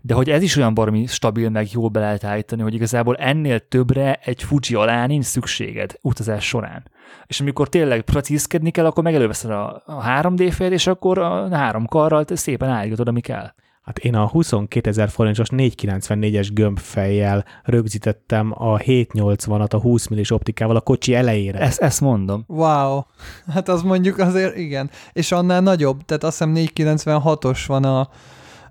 de 0.00 0.14
hogy 0.14 0.30
ez 0.30 0.42
is 0.42 0.56
olyan 0.56 0.74
baromi 0.74 1.06
stabil, 1.06 1.50
meg 1.50 1.72
jól 1.72 1.88
be 1.88 2.00
lehet 2.00 2.24
állítani, 2.24 2.62
hogy 2.62 2.74
igazából 2.74 3.16
ennél 3.16 3.68
többre 3.68 4.14
egy 4.14 4.42
Fuji 4.42 4.74
alá 4.74 5.06
nincs 5.06 5.24
szükséged 5.24 5.98
utazás 6.02 6.46
során. 6.46 6.90
És 7.26 7.40
amikor 7.40 7.68
tényleg 7.68 8.02
precízkedni 8.02 8.70
kell, 8.70 8.86
akkor 8.86 9.04
meg 9.04 9.14
előveszed 9.14 9.50
a, 9.50 9.82
a 9.86 10.02
3D 10.20 10.52
fél, 10.54 10.72
és 10.72 10.86
akkor 10.86 11.18
a 11.18 11.56
három 11.56 11.86
karral 11.86 12.24
szépen 12.28 12.68
állítod, 12.68 13.08
ami 13.08 13.20
kell. 13.20 13.52
Hát 13.88 13.98
én 13.98 14.14
a 14.14 14.26
22 14.26 14.88
ezer 14.88 15.08
forintos 15.08 15.48
494-es 15.52 16.48
gömbfejjel 16.52 17.44
rögzítettem 17.62 18.52
a 18.56 18.76
780-at 18.76 19.74
a 19.74 19.80
20 19.80 20.06
millis 20.06 20.30
optikával 20.30 20.76
a 20.76 20.80
kocsi 20.80 21.14
elejére. 21.14 21.58
Ezt, 21.58 21.80
ezt 21.80 22.00
mondom. 22.00 22.44
Wow. 22.46 23.00
Hát 23.54 23.68
az 23.68 23.82
mondjuk 23.82 24.18
azért 24.18 24.56
igen. 24.56 24.90
És 25.12 25.32
annál 25.32 25.60
nagyobb, 25.60 26.04
tehát 26.04 26.24
azt 26.24 26.38
hiszem 26.38 26.54
496-os 26.56 27.64
van 27.66 27.84
a, 27.84 28.08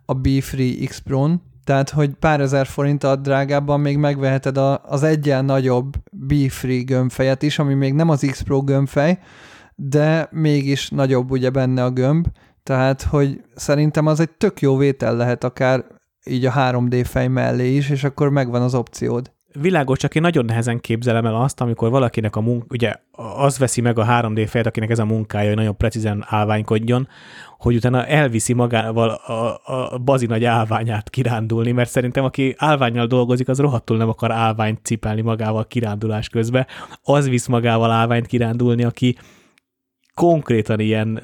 a 0.05 0.13
B-Free 0.13 0.85
X 0.85 0.99
Pro-n, 0.99 1.41
tehát, 1.67 1.89
hogy 1.89 2.13
pár 2.13 2.41
ezer 2.41 2.65
forinttal 2.65 3.15
drágábban 3.15 3.79
még 3.79 3.97
megveheted 3.97 4.57
a, 4.57 4.81
az 4.83 5.03
egyen 5.03 5.45
nagyobb 5.45 5.93
B-Free 6.11 6.81
gömbfejet 6.81 7.43
is, 7.43 7.59
ami 7.59 7.73
még 7.73 7.93
nem 7.93 8.09
az 8.09 8.25
X 8.31 8.41
Pro 8.41 8.61
gömbfej, 8.61 9.19
de 9.75 10.27
mégis 10.31 10.89
nagyobb 10.89 11.31
ugye 11.31 11.49
benne 11.49 11.83
a 11.83 11.91
gömb, 11.91 12.27
tehát, 12.63 13.01
hogy 13.01 13.41
szerintem 13.55 14.05
az 14.05 14.19
egy 14.19 14.29
tök 14.29 14.61
jó 14.61 14.77
vétel 14.77 15.15
lehet 15.15 15.43
akár 15.43 15.85
így 16.23 16.45
a 16.45 16.51
3D 16.51 17.03
fej 17.07 17.27
mellé 17.27 17.75
is, 17.75 17.89
és 17.89 18.03
akkor 18.03 18.29
megvan 18.29 18.61
az 18.61 18.75
opciód. 18.75 19.31
Világos, 19.53 19.97
csak 19.97 20.15
én 20.15 20.21
nagyon 20.21 20.45
nehezen 20.45 20.79
képzelem 20.79 21.25
el 21.25 21.35
azt, 21.35 21.61
amikor 21.61 21.89
valakinek 21.89 22.35
a 22.35 22.41
munk, 22.41 22.71
ugye 22.71 22.93
az 23.35 23.57
veszi 23.57 23.81
meg 23.81 23.99
a 23.99 24.05
3D 24.05 24.45
fejet, 24.49 24.67
akinek 24.67 24.89
ez 24.89 24.99
a 24.99 25.05
munkája, 25.05 25.47
hogy 25.47 25.57
nagyon 25.57 25.77
precízen 25.77 26.25
állványkodjon, 26.27 27.07
hogy 27.57 27.75
utána 27.75 28.05
elviszi 28.05 28.53
magával 28.53 29.09
a, 29.09 29.59
a 29.63 29.97
bazi 29.97 30.25
nagy 30.25 30.45
állványát 30.45 31.09
kirándulni, 31.09 31.71
mert 31.71 31.89
szerintem 31.89 32.23
aki 32.23 32.55
állványjal 32.57 33.05
dolgozik, 33.05 33.47
az 33.47 33.59
rohadtul 33.59 33.97
nem 33.97 34.09
akar 34.09 34.31
állványt 34.31 34.85
cipelni 34.85 35.21
magával 35.21 35.67
kirándulás 35.67 36.29
közben. 36.29 36.67
Az 37.03 37.29
visz 37.29 37.47
magával 37.47 37.91
állványt 37.91 38.27
kirándulni, 38.27 38.83
aki 38.83 39.17
konkrétan 40.13 40.79
ilyen 40.79 41.21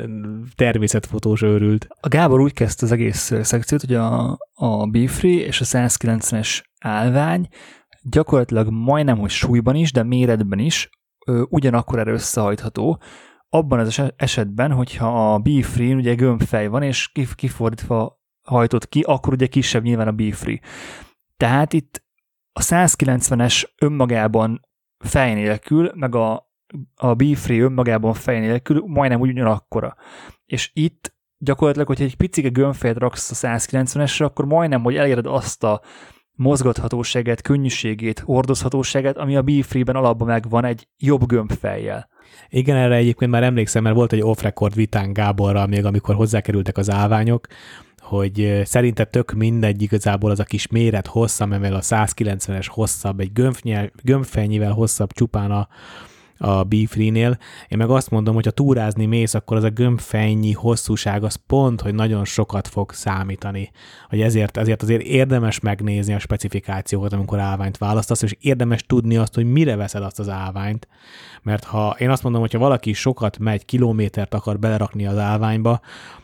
természetfotós 0.56 1.42
őrült. 1.42 1.88
A 2.00 2.08
Gábor 2.08 2.40
úgy 2.40 2.54
kezdte 2.54 2.86
az 2.86 2.92
egész 2.92 3.34
szekciót, 3.42 3.82
hogy 3.82 3.96
a, 3.96 4.38
a 4.54 4.86
Bifree 4.86 5.46
és 5.46 5.62
a 5.62 5.66
190-es 5.66 6.64
állvány 6.80 7.48
gyakorlatilag 8.04 8.70
majdnem, 8.70 9.18
hogy 9.18 9.30
súlyban 9.30 9.76
is, 9.76 9.92
de 9.92 10.04
méretben 10.04 10.60
is 10.60 10.90
ugyanakkor 11.50 12.00
erre 12.00 12.12
összehajtható, 12.12 13.02
abban 13.50 13.80
az 13.80 14.02
esetben, 14.16 14.72
hogyha 14.72 15.34
a 15.34 15.40
B-free 15.40 15.96
ugye 15.96 16.14
gömbfej 16.14 16.68
van, 16.68 16.84
és 16.84 17.12
kifordítva 17.36 18.22
hajtott 18.42 18.90
ki, 18.90 19.02
akkor 19.02 19.34
ugye 19.34 19.48
kisebb 19.48 19.84
nyilván 19.84 20.08
a 20.08 20.12
B-free. 20.12 20.60
Tehát 21.38 21.74
itt 21.74 22.04
a 22.52 22.62
190-es 22.62 23.64
önmagában 23.78 24.62
fej 24.98 25.34
nélkül, 25.34 25.92
meg 25.96 26.16
a, 26.16 26.52
a 26.96 27.14
B-free 27.14 27.62
önmagában 27.62 28.14
fej 28.14 28.40
nélkül 28.40 28.84
majdnem 28.88 29.20
ugyanakkora. 29.20 29.96
És 30.46 30.72
itt 30.74 31.16
gyakorlatilag, 31.38 31.88
hogyha 31.88 32.04
egy 32.04 32.16
picike 32.16 32.50
gömbfejet 32.50 32.98
raksz 32.98 33.44
a 33.44 33.48
190-esre, 33.48 34.24
akkor 34.24 34.46
majdnem, 34.46 34.84
hogy 34.84 34.96
eléred 34.96 35.26
azt 35.26 35.64
a 35.64 35.82
mozgathatóságát, 36.36 37.42
könnyűségét, 37.42 38.20
hordozhatóságát, 38.20 39.18
ami 39.18 39.36
a 39.36 39.42
B-Free-ben 39.42 39.96
alapban 39.96 40.28
megvan 40.28 40.66
egy 40.66 40.88
jobb 40.98 41.28
gömbfejjel. 41.28 42.10
Igen, 42.50 42.76
erre 42.78 42.96
egyébként 42.96 43.32
már 43.32 43.44
emlékszem, 43.44 43.84
mert 43.84 43.96
volt 43.96 44.14
egy 44.14 44.22
off-record 44.22 44.76
vitán 44.76 45.14
Gáborral 45.14 45.68
még, 45.68 45.86
amikor 45.86 46.16
hozzákerültek 46.16 46.78
az 46.78 46.92
állványok, 46.92 47.48
hogy 48.00 48.62
szerinted 48.64 49.10
tök 49.10 49.32
mindegy 49.32 49.82
igazából 49.82 50.32
az 50.32 50.40
a 50.40 50.44
kis 50.44 50.68
méret 50.68 51.08
hossza, 51.08 51.46
mivel 51.46 51.74
a 51.74 51.82
190-es 51.82 52.66
hosszabb, 52.70 53.20
egy 53.20 53.32
gömbfejnyivel 54.04 54.72
hosszabb 54.72 55.12
csupán 55.12 55.52
a, 55.52 55.68
a 56.44 56.64
Beefree-nél. 56.64 57.38
Én 57.68 57.78
meg 57.78 57.90
azt 57.90 58.10
mondom, 58.10 58.34
hogy 58.34 58.46
ha 58.46 58.52
túrázni 58.52 59.06
mész, 59.06 59.34
akkor 59.34 59.58
az 59.58 59.64
a 59.64 59.70
gömbfejnyi 59.70 60.52
hosszúság 60.52 61.24
az 61.24 61.36
pont, 61.48 61.82
hogy 61.82 61.94
nagyon 61.94 62.26
sokat 62.26 62.68
fog 62.68 62.92
számítani. 62.92 63.72
Hogy 64.10 64.22
ezért, 64.22 64.58
ezért 64.58 64.82
azért 64.82 65.02
érdemes 65.02 65.60
megnézni 65.60 66.14
a 66.14 66.20
specifikációkat, 66.20 67.14
amikor 67.14 67.40
állványt 67.40 67.78
választasz, 67.78 68.22
és 68.22 68.36
érdemes 68.40 68.84
tudni 68.84 69.18
azt, 69.18 69.36
hogy 69.36 69.46
mire 69.52 69.76
veszed 69.76 70.04
azt 70.04 70.20
az 70.20 70.30
állványt. 70.30 70.88
Mert 71.42 71.64
ha 71.64 71.96
én 72.00 72.10
azt 72.10 72.24
mondom, 72.24 72.42
hogy 72.42 72.54
ha 72.54 72.60
valaki 72.60 72.94
sokat 72.94 73.38
megy, 73.38 73.66
kilométert 73.66 74.34
akar 74.34 74.60
belerakni 74.60 75.06
az 75.06 75.18
állványba, 75.18 75.80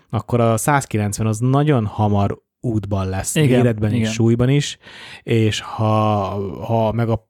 akkor 0.09 0.39
a 0.39 0.57
190 0.57 1.27
az 1.27 1.39
nagyon 1.39 1.85
hamar 1.85 2.37
útban 2.61 3.09
lesz, 3.09 3.35
igen, 3.35 3.59
életben 3.59 3.93
igen. 3.93 4.01
is, 4.01 4.11
súlyban 4.11 4.49
is, 4.49 4.77
és 5.23 5.61
ha, 5.61 5.85
ha 6.65 6.91
meg 6.91 7.09
a 7.09 7.28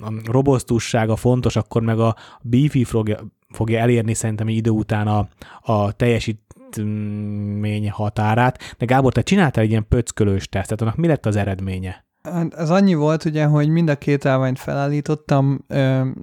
a 0.00 0.12
robosztussága 0.24 1.16
fontos, 1.16 1.56
akkor 1.56 1.82
meg 1.82 1.98
a 1.98 2.16
beefy 2.42 2.84
fogja, 2.84 3.18
fogja 3.50 3.78
elérni 3.78 4.14
szerintem 4.14 4.48
idő 4.48 4.70
után 4.70 5.06
a, 5.06 5.28
a 5.60 5.92
teljesítmény 5.92 7.90
határát. 7.90 8.74
De 8.78 8.84
Gábor, 8.84 9.12
te 9.12 9.22
csináltál 9.22 9.64
egy 9.64 9.70
ilyen 9.70 9.88
pöckölős 9.88 10.48
tesztet, 10.48 10.80
annak 10.80 10.96
mi 10.96 11.06
lett 11.06 11.26
az 11.26 11.36
eredménye? 11.36 12.06
Hát 12.22 12.54
ez 12.54 12.70
annyi 12.70 12.94
volt 12.94 13.24
ugye, 13.24 13.44
hogy 13.44 13.68
mind 13.68 13.88
a 13.88 13.96
két 13.96 14.26
állványt 14.26 14.58
felállítottam 14.58 15.64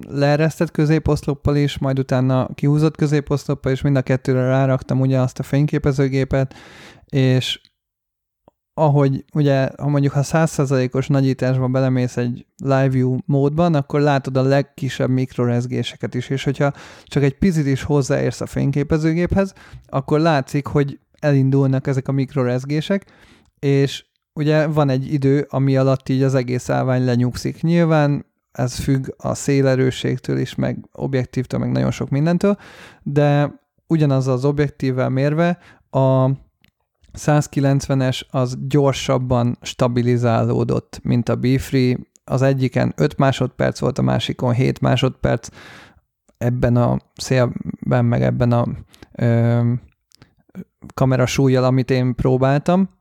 leeresztett 0.08 0.70
középoszloppal 0.70 1.56
is, 1.56 1.78
majd 1.78 1.98
utána 1.98 2.48
kihúzott 2.54 2.96
középoszloppal, 2.96 3.72
és 3.72 3.80
mind 3.80 3.96
a 3.96 4.02
kettőre 4.02 4.46
ráraktam 4.46 5.00
ugye 5.00 5.20
azt 5.20 5.38
a 5.38 5.42
fényképezőgépet, 5.42 6.54
és 7.06 7.60
ahogy 8.78 9.24
ugye, 9.34 9.68
ha 9.78 9.88
mondjuk 9.88 10.12
ha 10.12 10.20
100%-os 10.22 11.06
nagyításban 11.06 11.72
belemész 11.72 12.16
egy 12.16 12.46
live 12.56 12.88
view 12.88 13.16
módban, 13.24 13.74
akkor 13.74 14.00
látod 14.00 14.36
a 14.36 14.42
legkisebb 14.42 15.10
mikrorezgéseket 15.10 16.14
is, 16.14 16.28
és 16.28 16.44
hogyha 16.44 16.72
csak 17.04 17.22
egy 17.22 17.38
picit 17.38 17.66
is 17.66 17.82
hozzáérsz 17.82 18.40
a 18.40 18.46
fényképezőgéphez, 18.46 19.52
akkor 19.86 20.20
látszik, 20.20 20.66
hogy 20.66 20.98
elindulnak 21.18 21.86
ezek 21.86 22.08
a 22.08 22.12
mikrorezgések, 22.12 23.06
és 23.58 24.04
ugye 24.32 24.66
van 24.66 24.88
egy 24.88 25.12
idő, 25.12 25.46
ami 25.50 25.76
alatt 25.76 26.08
így 26.08 26.22
az 26.22 26.34
egész 26.34 26.68
állvány 26.68 27.04
lenyugszik. 27.04 27.62
Nyilván 27.62 28.26
ez 28.52 28.74
függ 28.74 29.06
a 29.16 29.34
szélerőségtől 29.34 30.38
is, 30.38 30.54
meg 30.54 30.88
objektívtől, 30.92 31.60
meg 31.60 31.70
nagyon 31.70 31.90
sok 31.90 32.08
mindentől, 32.08 32.56
de 33.02 33.60
ugyanaz 33.86 34.28
az 34.28 34.44
objektívvel 34.44 35.08
mérve 35.08 35.58
a 35.90 36.30
190-es 37.16 38.20
az 38.30 38.56
gyorsabban 38.68 39.58
stabilizálódott, 39.62 41.00
mint 41.02 41.28
a 41.28 41.36
B-Free. 41.36 41.96
Az 42.24 42.42
egyiken 42.42 42.92
5 42.96 43.18
másodperc 43.18 43.78
volt, 43.78 43.98
a 43.98 44.02
másikon 44.02 44.52
7 44.52 44.80
másodperc. 44.80 45.48
Ebben 46.38 46.76
a 46.76 46.98
szélben, 47.14 48.04
meg 48.04 48.22
ebben 48.22 48.52
a 48.52 48.66
ö, 49.12 49.72
kamerasúlyjal, 50.94 51.64
amit 51.64 51.90
én 51.90 52.14
próbáltam. 52.14 52.95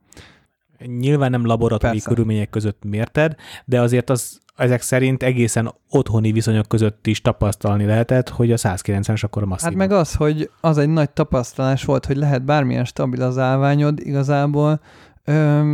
Nyilván 0.85 1.31
nem 1.31 1.45
laboratóriumi 1.45 1.99
Persze. 1.99 2.09
körülmények 2.09 2.49
között 2.49 2.83
mérted, 2.83 3.35
de 3.65 3.81
azért 3.81 4.09
az 4.09 4.39
ezek 4.55 4.81
szerint 4.81 5.23
egészen 5.23 5.73
otthoni 5.89 6.31
viszonyok 6.31 6.67
között 6.67 7.07
is 7.07 7.21
tapasztalni 7.21 7.85
lehetett, 7.85 8.29
hogy 8.29 8.51
a 8.51 8.57
190-es 8.57 9.23
akkor 9.23 9.45
masszív. 9.45 9.67
Hát 9.67 9.77
meg 9.77 9.91
az, 9.91 10.13
hogy 10.13 10.49
az 10.61 10.77
egy 10.77 10.89
nagy 10.89 11.09
tapasztalás 11.09 11.83
volt, 11.83 12.05
hogy 12.05 12.17
lehet 12.17 12.43
bármilyen 12.45 12.85
stabil 12.85 13.21
az 13.21 13.37
állványod, 13.37 13.99
igazából 13.99 14.81
ö, 15.23 15.33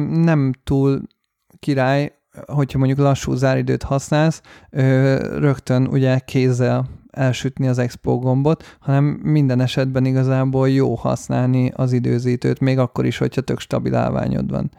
nem 0.09 0.53
túl 0.63 1.01
király, 1.59 2.11
hogyha 2.47 2.77
mondjuk 2.77 2.99
lassú 2.99 3.33
záridőt 3.33 3.83
használsz, 3.83 4.41
ö, 4.69 5.15
rögtön 5.39 5.87
ugye 5.87 6.19
kézzel 6.19 6.89
elsütni 7.11 7.67
az 7.67 7.77
expo 7.77 8.19
gombot, 8.19 8.77
hanem 8.79 9.03
minden 9.23 9.59
esetben 9.61 10.05
igazából 10.05 10.69
jó 10.69 10.95
használni 10.95 11.71
az 11.75 11.91
időzítőt, 11.91 12.59
még 12.59 12.79
akkor 12.79 13.05
is, 13.05 13.17
hogyha 13.17 13.41
tök 13.41 13.59
stabil 13.59 13.95
állványod 13.95 14.51
van. 14.51 14.71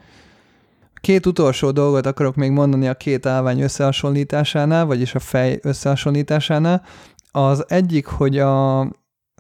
Két 1.00 1.26
utolsó 1.26 1.70
dolgot 1.70 2.06
akarok 2.06 2.34
még 2.34 2.50
mondani 2.50 2.88
a 2.88 2.94
két 2.94 3.26
állvány 3.26 3.60
összehasonlításánál, 3.60 4.86
vagyis 4.86 5.14
a 5.14 5.18
fej 5.18 5.58
összehasonlításánál. 5.62 6.82
Az 7.30 7.64
egyik, 7.68 8.06
hogy 8.06 8.38
a 8.38 8.88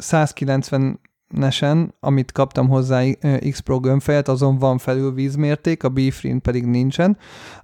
190-esen, 0.02 1.88
amit 2.00 2.32
kaptam 2.32 2.68
hozzá 2.68 3.02
X-Pro 3.50 3.80
gömbfejet, 3.80 4.28
azon 4.28 4.58
van 4.58 4.78
felül 4.78 5.12
vízmérték, 5.12 5.84
a 5.84 5.88
B-Free 5.88 6.38
pedig 6.38 6.66
nincsen. 6.66 7.18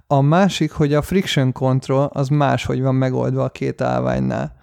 A 0.07 0.21
másik, 0.21 0.71
hogy 0.71 0.93
a 0.93 1.01
friction 1.01 1.51
control 1.51 2.09
az 2.13 2.27
máshogy 2.27 2.81
van 2.81 2.95
megoldva 2.95 3.43
a 3.43 3.49
két 3.49 3.81
állványnál. 3.81 4.57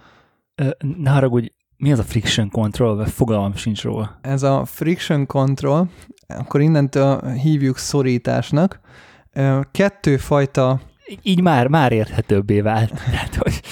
Ne 0.96 1.10
haragudj, 1.10 1.46
mi 1.76 1.92
az 1.92 1.98
a 1.98 2.02
friction 2.02 2.50
control, 2.50 2.96
vagy 2.96 3.10
fogalmam 3.10 3.54
sincs 3.54 3.82
róla. 3.82 4.18
Ez 4.20 4.42
a 4.42 4.64
friction 4.64 5.26
control, 5.26 5.88
akkor 6.26 6.60
innentől 6.60 7.30
hívjuk 7.32 7.78
szorításnak. 7.78 8.80
Ö, 9.32 9.60
Kettőfajta 9.70 10.80
Így 11.22 11.40
már, 11.40 11.66
már 11.68 11.92
érthetőbbé 11.92 12.60
vált. 12.60 12.92
Tehát, 13.10 13.34
hogy 13.34 13.62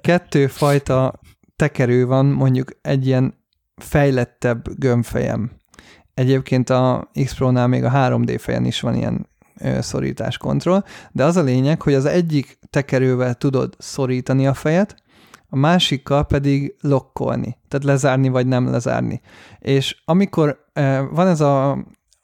kettőfajta 0.00 1.20
tekerő 1.56 2.06
van 2.06 2.26
mondjuk 2.26 2.70
egy 2.82 3.06
ilyen 3.06 3.34
fejlettebb 3.76 4.78
gömbfejem. 4.78 5.50
Egyébként 6.14 6.70
a 6.70 7.10
X-Pro-nál 7.24 7.66
még 7.66 7.84
a 7.84 7.90
3D 7.90 8.36
fejen 8.40 8.64
is 8.64 8.80
van 8.80 8.94
ilyen 8.94 9.28
ö, 9.60 9.80
szorításkontroll, 9.80 10.84
de 11.12 11.24
az 11.24 11.36
a 11.36 11.42
lényeg, 11.42 11.82
hogy 11.82 11.94
az 11.94 12.04
egyik 12.04 12.58
tekerővel 12.70 13.34
tudod 13.34 13.74
szorítani 13.78 14.46
a 14.46 14.54
fejet, 14.54 15.04
a 15.56 15.58
másikkal 15.58 16.26
pedig 16.26 16.74
lokkolni, 16.80 17.56
tehát 17.68 17.86
lezárni 17.86 18.28
vagy 18.28 18.46
nem 18.46 18.70
lezárni. 18.70 19.20
És 19.58 19.96
amikor 20.04 20.64
ö, 20.72 21.02
van 21.10 21.26
ez 21.26 21.40
a, 21.40 21.70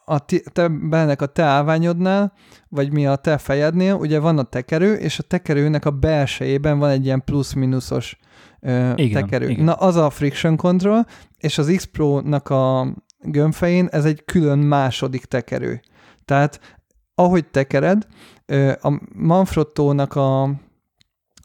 a 0.04 0.24
ti, 0.24 0.42
te, 0.52 0.68
bennek 0.68 1.22
a 1.22 1.26
te 1.26 1.42
állványodnál, 1.42 2.32
vagy 2.68 2.92
mi 2.92 3.06
a 3.06 3.16
te 3.16 3.38
fejednél, 3.38 3.94
ugye 3.94 4.18
van 4.18 4.38
a 4.38 4.42
tekerő, 4.42 4.94
és 4.94 5.18
a 5.18 5.22
tekerőnek 5.22 5.84
a 5.84 5.90
belsejében 5.90 6.78
van 6.78 6.90
egy 6.90 7.04
ilyen 7.04 7.24
plusz-minuszos 7.24 8.18
ö, 8.60 8.92
Igen, 8.94 9.22
tekerő. 9.22 9.48
igen. 9.48 9.64
Na, 9.64 9.72
az 9.72 9.96
a 9.96 10.10
friction 10.10 10.56
control, 10.56 11.06
és 11.38 11.58
az 11.58 11.72
X 11.76 11.84
Pro-nak 11.84 12.48
a 12.48 12.94
gömbfején 13.20 13.86
ez 13.90 14.04
egy 14.04 14.24
külön 14.24 14.58
második 14.58 15.24
tekerő. 15.24 15.80
Tehát 16.24 16.78
ahogy 17.14 17.46
tekered, 17.46 18.06
ö, 18.46 18.72
a 18.80 19.00
Manfrotto-nak 19.14 20.16
a, 20.16 20.50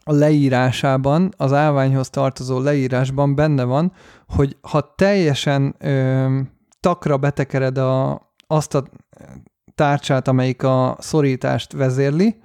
a 0.08 0.12
leírásában, 0.12 1.34
az 1.36 1.52
állványhoz 1.52 2.10
tartozó 2.10 2.58
leírásban 2.58 3.34
benne 3.34 3.64
van, 3.64 3.92
hogy 4.28 4.56
ha 4.60 4.94
teljesen 4.96 5.74
ö, 5.78 6.38
takra 6.80 7.16
betekered 7.16 7.78
a, 7.78 8.22
azt 8.46 8.74
a 8.74 8.84
tárcsát, 9.74 10.28
amelyik 10.28 10.62
a 10.62 10.96
szorítást 10.98 11.72
vezérli, 11.72 12.42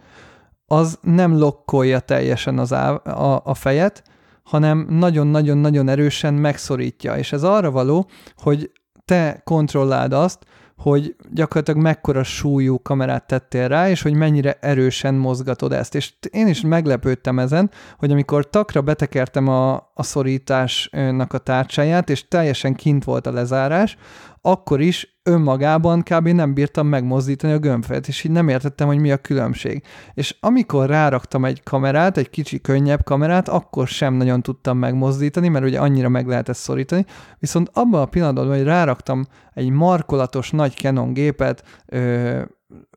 az 0.65 0.99
nem 1.02 1.38
lokkolja 1.38 1.99
teljesen 1.99 2.57
az 2.60 2.73
á, 2.73 2.90
a, 3.06 3.41
a 3.45 3.53
fejet, 3.53 4.03
hanem 4.44 4.85
nagyon-nagyon-nagyon 4.90 5.90
erősen 5.90 6.34
megszorítja. 6.34 7.18
És 7.18 7.31
ez 7.31 7.44
arra 7.44 7.72
való, 7.72 8.10
hogy 8.38 8.72
te 9.06 9.41
kontrolláld 9.44 10.14
azt, 10.14 10.45
hogy 10.84 11.15
gyakorlatilag 11.34 11.81
mekkora 11.81 12.23
súlyú 12.23 12.81
kamerát 12.81 13.27
tettél 13.27 13.68
rá, 13.68 13.89
és 13.89 14.01
hogy 14.01 14.14
mennyire 14.14 14.57
erősen 14.61 15.14
mozgatod 15.14 15.72
ezt. 15.72 15.95
És 15.95 16.14
én 16.31 16.47
is 16.47 16.61
meglepődtem 16.61 17.39
ezen, 17.39 17.72
hogy 17.97 18.11
amikor 18.11 18.49
takra 18.49 18.81
betekertem 18.81 19.47
a, 19.47 19.73
a 19.93 20.03
szorításnak 20.03 21.34
a 21.34 21.38
tárcsáját, 21.38 22.10
és 22.10 22.27
teljesen 22.27 22.76
kint 22.76 23.03
volt 23.03 23.27
a 23.27 23.31
lezárás, 23.31 23.97
akkor 24.45 24.82
is 24.82 25.20
önmagában 25.24 26.02
kb. 26.02 26.28
nem 26.28 26.53
bírtam 26.53 26.88
megmozdítani 26.88 27.53
a 27.53 27.60
gömbfejet, 27.60 28.07
és 28.07 28.24
így 28.24 28.32
nem 28.32 28.48
értettem, 28.48 28.88
hogy 28.88 28.98
mi 28.98 29.11
a 29.11 29.18
különbség. 29.18 29.84
És 30.14 30.36
amikor 30.40 30.90
ráraktam 30.90 31.45
egy 31.45 31.64
kamerát, 31.64 32.18
egy 32.18 32.30
kicsi 32.30 32.61
könnyebb 32.61 33.03
kamerát, 33.03 33.49
akkor 33.49 33.88
sem 33.88 34.14
nagyon 34.14 34.41
tudtam 34.41 34.78
megmozdítani, 34.78 35.48
mert 35.48 35.65
ugye 35.65 35.80
annyira 35.80 36.10
meg 36.10 36.28
lehet 36.28 36.49
ezt 36.49 36.61
szorítani, 36.61 37.06
viszont 37.40 37.70
abban 37.74 38.02
a 38.02 38.06
pillanatban, 38.06 38.48
hogy 38.48 38.64
ráraktam 38.64 39.26
egy 39.53 39.70
markolatos 39.70 40.52
nagy 40.52 40.74
Canon 40.74 41.14
gépet, 41.14 41.64
ö, 41.86 42.41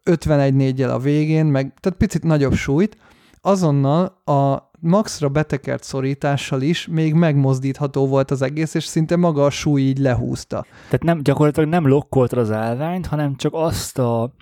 51 0.02 0.54
4 0.54 0.82
a 0.82 0.98
végén, 0.98 1.46
meg 1.46 1.74
tehát 1.80 1.98
picit 1.98 2.22
nagyobb 2.22 2.54
súlyt, 2.54 2.96
azonnal 3.40 4.20
a 4.24 4.65
maxra 4.80 5.28
betekert 5.28 5.82
szorítással 5.82 6.62
is 6.62 6.86
még 6.86 7.14
megmozdítható 7.14 8.06
volt 8.06 8.30
az 8.30 8.42
egész, 8.42 8.74
és 8.74 8.84
szinte 8.84 9.16
maga 9.16 9.44
a 9.44 9.50
súly 9.50 9.80
így 9.80 9.98
lehúzta. 9.98 10.64
Tehát 10.84 11.02
nem, 11.02 11.22
gyakorlatilag 11.22 11.68
nem 11.68 11.88
lokkoltad 11.88 12.38
az 12.38 12.50
állványt, 12.50 13.06
hanem 13.06 13.36
csak 13.36 13.52
azt 13.54 13.98
a 13.98 14.34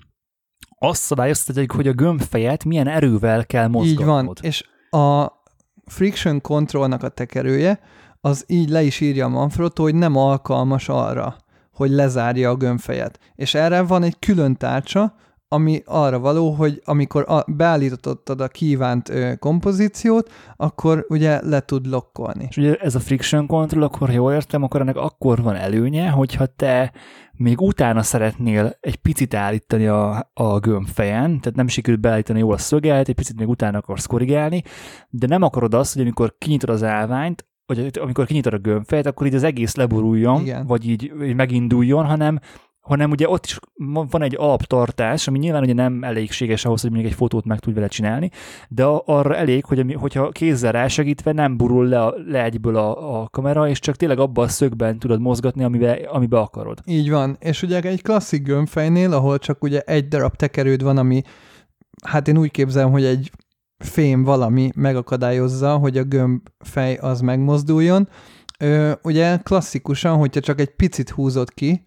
azt 0.79 1.01
szabályoztad, 1.01 1.55
hogy- 1.55 1.69
hogy 1.75 1.87
a 1.87 1.93
gömbfejet 1.93 2.63
milyen 2.63 2.87
erővel 2.87 3.45
kell 3.45 3.67
mozgatnod. 3.67 3.99
Így 3.99 4.05
van, 4.05 4.33
és 4.41 4.63
a 4.89 5.31
friction 5.85 6.41
controlnak 6.41 7.03
a 7.03 7.09
tekerője, 7.09 7.79
az 8.21 8.43
így 8.47 8.69
le 8.69 8.83
is 8.83 8.99
írja 8.99 9.25
a 9.25 9.29
Manfrotto, 9.29 9.83
hogy 9.83 9.95
nem 9.95 10.15
alkalmas 10.15 10.89
arra, 10.89 11.35
hogy 11.73 11.89
lezárja 11.89 12.49
a 12.49 12.55
gömbfejet. 12.55 13.19
És 13.35 13.53
erre 13.53 13.81
van 13.81 14.03
egy 14.03 14.19
külön 14.19 14.55
tárcsa, 14.57 15.15
ami 15.47 15.81
arra 15.85 16.19
való, 16.19 16.49
hogy 16.51 16.81
amikor 16.85 17.25
a, 17.27 17.43
beállítottad 17.47 18.41
a 18.41 18.47
kívánt 18.47 19.09
ö, 19.09 19.35
kompozíciót, 19.35 20.31
akkor 20.55 21.05
ugye 21.09 21.45
le 21.45 21.59
tud 21.59 21.87
lokkolni. 21.87 22.45
És 22.49 22.57
ugye 22.57 22.75
ez 22.75 22.95
a 22.95 22.99
friction 22.99 23.47
control, 23.47 23.83
akkor 23.83 24.07
ha 24.07 24.13
jól 24.13 24.33
értem, 24.33 24.63
akkor 24.63 24.81
ennek 24.81 24.95
akkor 24.95 25.41
van 25.41 25.55
előnye, 25.55 26.09
hogyha 26.09 26.45
te 26.45 26.91
még 27.37 27.61
utána 27.61 28.03
szeretnél 28.03 28.77
egy 28.79 28.95
picit 28.95 29.33
állítani 29.33 29.87
a, 29.87 30.31
a 30.33 30.59
gömbfejen, 30.59 31.39
tehát 31.39 31.55
nem 31.55 31.67
sikerült 31.67 32.01
beállítani 32.01 32.39
jól 32.39 32.53
a 32.53 32.57
szöget, 32.57 33.07
egy 33.07 33.15
picit 33.15 33.39
még 33.39 33.49
utána 33.49 33.77
akarsz 33.77 34.05
korrigálni, 34.05 34.63
de 35.09 35.27
nem 35.27 35.41
akarod 35.41 35.73
azt, 35.73 35.93
hogy 35.93 36.01
amikor 36.01 36.35
kinyitod 36.37 36.69
az 36.69 36.83
állványt, 36.83 37.45
vagy 37.65 37.91
amikor 38.01 38.25
kinyitod 38.25 38.53
a 38.53 38.57
gömbfejet, 38.57 39.05
akkor 39.05 39.27
így 39.27 39.35
az 39.35 39.43
egész 39.43 39.75
leboruljon, 39.75 40.41
Igen. 40.41 40.67
vagy 40.67 40.89
így, 40.89 41.11
így 41.23 41.35
meginduljon, 41.35 42.05
hanem 42.05 42.39
hanem 42.85 43.11
ugye 43.11 43.29
ott 43.29 43.45
is 43.45 43.59
van 43.83 44.21
egy 44.21 44.35
alaptartás, 44.37 45.27
ami 45.27 45.37
nyilván 45.37 45.63
ugye 45.63 45.73
nem 45.73 46.03
elégséges 46.03 46.65
ahhoz, 46.65 46.81
hogy 46.81 46.89
mondjuk 46.91 47.11
egy 47.11 47.17
fotót 47.17 47.45
meg 47.45 47.59
tudj 47.59 47.75
vele 47.75 47.87
csinálni, 47.87 48.31
de 48.69 48.83
arra 49.05 49.35
elég, 49.35 49.65
hogy 49.65 49.95
hogyha 49.99 50.29
kézzel 50.29 50.71
rásegítve 50.71 51.31
nem 51.31 51.57
burul 51.57 51.87
le, 51.87 52.13
le 52.27 52.43
egyből 52.43 52.75
a, 52.75 53.21
a 53.21 53.29
kamera, 53.29 53.69
és 53.69 53.79
csak 53.79 53.95
tényleg 53.95 54.19
abban 54.19 54.45
a 54.45 54.47
szögben 54.47 54.99
tudod 54.99 55.19
mozgatni, 55.19 55.63
amiben, 55.63 55.97
amiben 56.07 56.41
akarod. 56.41 56.79
Így 56.85 57.09
van, 57.09 57.37
és 57.39 57.61
ugye 57.61 57.81
egy 57.81 58.01
klasszik 58.01 58.43
gömbfejnél, 58.43 59.13
ahol 59.13 59.37
csak 59.37 59.63
ugye 59.63 59.79
egy 59.79 60.07
darab 60.07 60.35
tekerőd 60.35 60.83
van, 60.83 60.97
ami 60.97 61.21
hát 62.03 62.27
én 62.27 62.37
úgy 62.37 62.51
képzelem, 62.51 62.91
hogy 62.91 63.05
egy 63.05 63.31
fém 63.77 64.23
valami 64.23 64.69
megakadályozza, 64.75 65.77
hogy 65.77 65.97
a 65.97 66.03
gömbfej 66.03 66.95
az 66.95 67.21
megmozduljon. 67.21 68.07
Ö, 68.59 68.91
ugye 69.03 69.37
klasszikusan, 69.37 70.17
hogyha 70.17 70.39
csak 70.39 70.59
egy 70.59 70.75
picit 70.75 71.09
húzod 71.09 71.53
ki, 71.53 71.83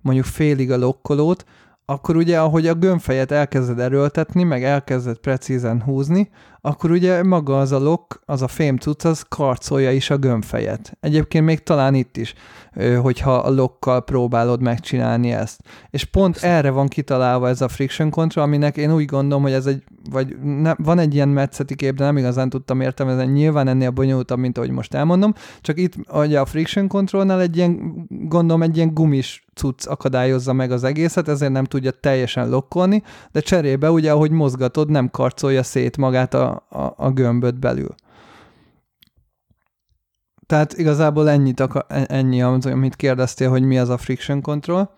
mondjuk 0.00 0.26
félig 0.26 0.70
a 0.70 0.76
lokkolót, 0.76 1.44
akkor 1.84 2.16
ugye, 2.16 2.40
ahogy 2.40 2.66
a 2.66 2.74
gömbfejet 2.74 3.30
elkezded 3.30 3.78
erőltetni, 3.78 4.42
meg 4.42 4.64
elkezded 4.64 5.16
precízen 5.16 5.82
húzni, 5.82 6.30
akkor 6.60 6.90
ugye 6.90 7.22
maga 7.22 7.60
az 7.60 7.72
a 7.72 7.78
lok, 7.78 8.22
az 8.24 8.42
a 8.42 8.48
fém 8.48 8.76
cucc, 8.76 9.04
az 9.04 9.24
karcolja 9.28 9.92
is 9.92 10.10
a 10.10 10.16
gömbfejet. 10.16 10.96
Egyébként 11.00 11.44
még 11.44 11.62
talán 11.62 11.94
itt 11.94 12.16
is, 12.16 12.34
hogyha 13.02 13.34
a 13.34 13.50
lokkal 13.50 14.04
próbálod 14.04 14.60
megcsinálni 14.60 15.32
ezt. 15.32 15.60
És 15.90 16.04
pont 16.04 16.36
erre 16.36 16.70
van 16.70 16.88
kitalálva 16.88 17.48
ez 17.48 17.60
a 17.60 17.68
friction 17.68 18.10
control, 18.10 18.44
aminek 18.44 18.76
én 18.76 18.94
úgy 18.94 19.04
gondolom, 19.04 19.42
hogy 19.42 19.52
ez 19.52 19.66
egy, 19.66 19.84
vagy 20.10 20.36
ne, 20.42 20.74
van 20.74 20.98
egy 20.98 21.14
ilyen 21.14 21.28
metszeti 21.28 21.74
kép, 21.74 21.94
de 21.94 22.04
nem 22.04 22.16
igazán 22.16 22.48
tudtam 22.48 22.80
értelmezni, 22.80 23.32
nyilván 23.32 23.68
ennél 23.68 23.90
bonyolultabb, 23.90 24.38
mint 24.38 24.58
ahogy 24.58 24.70
most 24.70 24.94
elmondom, 24.94 25.34
csak 25.60 25.78
itt 25.78 25.94
ugye 26.12 26.40
a 26.40 26.44
friction 26.44 26.88
controlnál 26.88 27.40
egy 27.40 27.56
ilyen, 27.56 28.06
gondolom 28.08 28.62
egy 28.62 28.76
ilyen 28.76 28.94
gumis 28.94 29.44
cucc 29.54 29.86
akadályozza 29.86 30.52
meg 30.52 30.70
az 30.70 30.84
egészet, 30.84 31.28
ezért 31.28 31.52
nem 31.52 31.64
tudja 31.64 31.90
teljesen 31.90 32.48
lokkolni, 32.48 33.02
de 33.32 33.40
cserébe 33.40 33.90
ugye, 33.90 34.12
ahogy 34.12 34.30
mozgatod, 34.30 34.90
nem 34.90 35.10
karcolja 35.10 35.62
szét 35.62 35.96
magát 35.96 36.34
a, 36.34 36.49
a, 36.50 36.94
a 36.96 37.10
gömböt 37.10 37.58
belül. 37.58 37.94
Tehát 40.46 40.72
igazából 40.72 41.30
ennyit, 41.30 41.62
ennyi, 41.88 42.42
amit 42.42 42.96
kérdeztél, 42.96 43.50
hogy 43.50 43.62
mi 43.62 43.78
az 43.78 43.88
a 43.88 43.96
friction 43.96 44.40
control. 44.40 44.94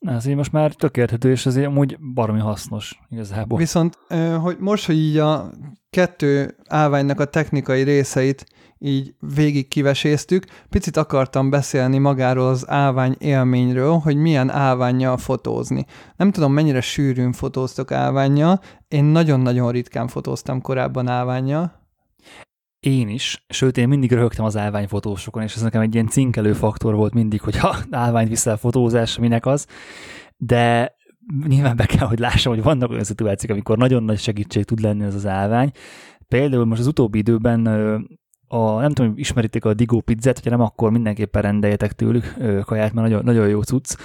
Ez 0.00 0.26
így 0.26 0.36
most 0.36 0.52
már 0.52 0.72
tökélethető, 0.72 1.30
és 1.30 1.46
azért 1.46 1.66
amúgy 1.66 1.98
baromi 2.14 2.40
hasznos 2.40 3.00
igazából. 3.08 3.58
Viszont, 3.58 3.98
hogy 4.40 4.56
most, 4.58 4.86
hogy 4.86 4.96
így 4.96 5.16
a 5.16 5.50
kettő 5.90 6.56
állványnak 6.66 7.20
a 7.20 7.24
technikai 7.24 7.82
részeit 7.82 8.46
így 8.78 9.14
végig 9.34 9.68
kiveséztük, 9.68 10.44
picit 10.68 10.96
akartam 10.96 11.50
beszélni 11.50 11.98
magáról 11.98 12.48
az 12.48 12.68
állvány 12.68 13.16
élményről, 13.18 13.98
hogy 13.98 14.16
milyen 14.16 14.50
állványjal 14.50 15.16
fotózni. 15.16 15.86
Nem 16.16 16.30
tudom, 16.30 16.52
mennyire 16.52 16.80
sűrűn 16.80 17.32
fotóztok 17.32 17.92
állványjal, 17.92 18.60
én 18.88 19.04
nagyon-nagyon 19.04 19.70
ritkán 19.72 20.08
fotóztam 20.08 20.60
korábban 20.60 21.08
állványjal. 21.08 21.86
Én 22.80 23.08
is, 23.08 23.44
sőt 23.48 23.76
én 23.76 23.88
mindig 23.88 24.12
röhögtem 24.12 24.44
az 24.44 24.56
állványfotósokon, 24.56 25.42
és 25.42 25.54
ez 25.54 25.62
nekem 25.62 25.80
egy 25.80 25.94
ilyen 25.94 26.08
cinkelő 26.08 26.52
faktor 26.52 26.94
volt 26.94 27.14
mindig, 27.14 27.40
hogy 27.40 27.56
ha 27.56 27.76
állványt 27.90 28.28
viszel 28.28 28.56
fotózás, 28.56 29.18
minek 29.18 29.46
az, 29.46 29.66
de 30.36 30.96
nyilván 31.46 31.76
be 31.76 31.86
kell, 31.86 32.06
hogy 32.06 32.18
lássam, 32.18 32.52
hogy 32.52 32.62
vannak 32.62 32.90
olyan 32.90 33.04
szituációk, 33.04 33.52
amikor 33.52 33.78
nagyon 33.78 34.02
nagy 34.02 34.18
segítség 34.18 34.64
tud 34.64 34.80
lenni 34.80 35.04
ez 35.04 35.14
az 35.14 35.26
állvány. 35.26 35.70
Például 36.28 36.64
most 36.64 36.80
az 36.80 36.86
utóbbi 36.86 37.18
időben 37.18 37.66
a, 38.48 38.80
nem 38.80 38.92
tudom, 38.92 39.12
ismeritek 39.16 39.64
a 39.64 39.74
Digo 39.74 40.00
pizzát, 40.00 40.34
hogyha 40.34 40.50
nem, 40.50 40.60
akkor 40.60 40.90
mindenképpen 40.90 41.42
rendeljetek 41.42 41.92
tőlük 41.92 42.34
kaját, 42.64 42.92
mert 42.92 43.08
nagyon, 43.08 43.24
nagyon 43.24 43.48
jó 43.48 43.62
cucc. 43.62 43.96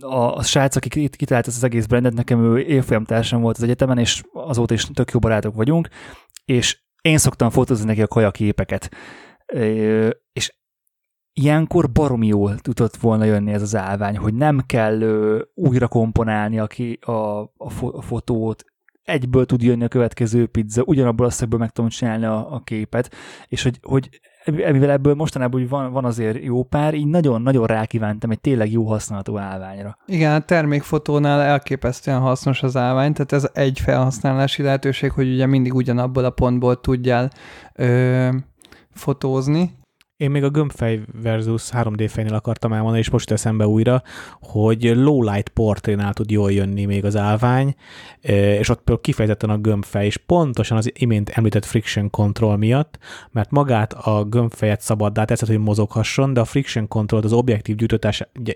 A, 0.00 0.36
a 0.36 0.42
srác, 0.42 0.76
aki 0.76 1.08
kitalált 1.08 1.46
ezt 1.46 1.56
az 1.56 1.64
egész 1.64 1.86
brandet, 1.86 2.14
nekem 2.14 2.44
ő 2.44 2.58
évfolyamtársam 2.58 3.40
volt 3.40 3.56
az 3.56 3.62
egyetemen, 3.62 3.98
és 3.98 4.22
azóta 4.32 4.74
is 4.74 4.84
tök 4.84 5.10
jó 5.10 5.18
barátok 5.18 5.54
vagyunk, 5.54 5.88
és 6.44 6.84
én 7.02 7.18
szoktam 7.18 7.50
fotózni 7.50 7.86
neki 7.86 8.02
a 8.02 8.06
kajaképeket. 8.06 8.90
És 10.32 10.54
ilyenkor 11.32 11.92
baromi 11.92 12.26
jól 12.26 12.58
tudott 12.58 12.96
volna 12.96 13.24
jönni 13.24 13.52
ez 13.52 13.62
az 13.62 13.76
állvány, 13.76 14.16
hogy 14.16 14.34
nem 14.34 14.60
kell 14.66 15.02
újra 15.54 15.88
komponálni 15.88 16.58
a, 16.58 16.68
a, 17.00 17.40
a, 17.56 17.70
fo, 17.70 17.96
a 17.96 18.02
fotót, 18.02 18.64
egyből 19.06 19.46
tud 19.46 19.62
jönni 19.62 19.84
a 19.84 19.88
következő 19.88 20.46
pizza, 20.46 20.82
ugyanabból 20.82 21.26
a 21.26 21.30
szögből 21.30 21.58
meg 21.58 21.70
tudom 21.70 21.90
csinálni 21.90 22.24
a, 22.24 22.54
a 22.54 22.60
képet, 22.64 23.14
és 23.48 23.62
hogy, 23.62 23.78
hogy 23.82 24.08
mivel 24.52 24.90
ebből 24.90 25.14
mostanában 25.14 25.60
úgy 25.60 25.68
van, 25.68 25.92
van 25.92 26.04
azért 26.04 26.44
jó 26.44 26.62
pár, 26.62 26.94
így 26.94 27.06
nagyon-nagyon 27.06 27.66
rákívántam 27.66 28.30
egy 28.30 28.40
tényleg 28.40 28.72
jó 28.72 28.84
használható 28.84 29.38
állványra. 29.38 29.98
Igen, 30.06 30.34
a 30.34 30.40
termékfotónál 30.40 31.40
elképesztően 31.40 32.20
hasznos 32.20 32.62
az 32.62 32.76
állvány, 32.76 33.12
tehát 33.12 33.32
ez 33.32 33.50
egy 33.52 33.80
felhasználási 33.80 34.62
lehetőség, 34.62 35.10
hogy 35.10 35.32
ugye 35.32 35.46
mindig 35.46 35.74
ugyanabból 35.74 36.24
a 36.24 36.30
pontból 36.30 36.80
tudjál 36.80 37.30
ö, 37.74 38.28
fotózni, 38.90 39.70
én 40.16 40.30
még 40.30 40.44
a 40.44 40.48
gömbfej 40.48 41.00
versus 41.22 41.68
3D 41.72 42.06
fejnél 42.08 42.34
akartam 42.34 42.72
elmondani, 42.72 42.98
és 42.98 43.10
most 43.10 43.30
eszembe 43.30 43.66
újra, 43.66 44.02
hogy 44.40 44.92
lowlight 44.94 45.48
portrénál 45.48 46.12
tud 46.12 46.30
jól 46.30 46.52
jönni 46.52 46.84
még 46.84 47.04
az 47.04 47.16
állvány, 47.16 47.74
és 48.20 48.68
ott 48.68 48.76
például 48.76 49.00
kifejezetten 49.00 49.50
a 49.50 49.58
gömbfej, 49.58 50.06
és 50.06 50.16
pontosan 50.16 50.76
az 50.76 50.90
imént 50.94 51.28
említett 51.28 51.64
friction 51.64 52.10
control 52.10 52.56
miatt, 52.56 52.98
mert 53.30 53.50
magát 53.50 53.92
a 53.92 54.24
gömbfejet 54.24 54.80
szabaddá 54.80 55.24
tetszett, 55.24 55.48
hogy 55.48 55.58
mozoghasson, 55.58 56.32
de 56.32 56.40
a 56.40 56.44
friction 56.44 56.88
control 56.88 57.20
az 57.22 57.32
objektív 57.32 57.76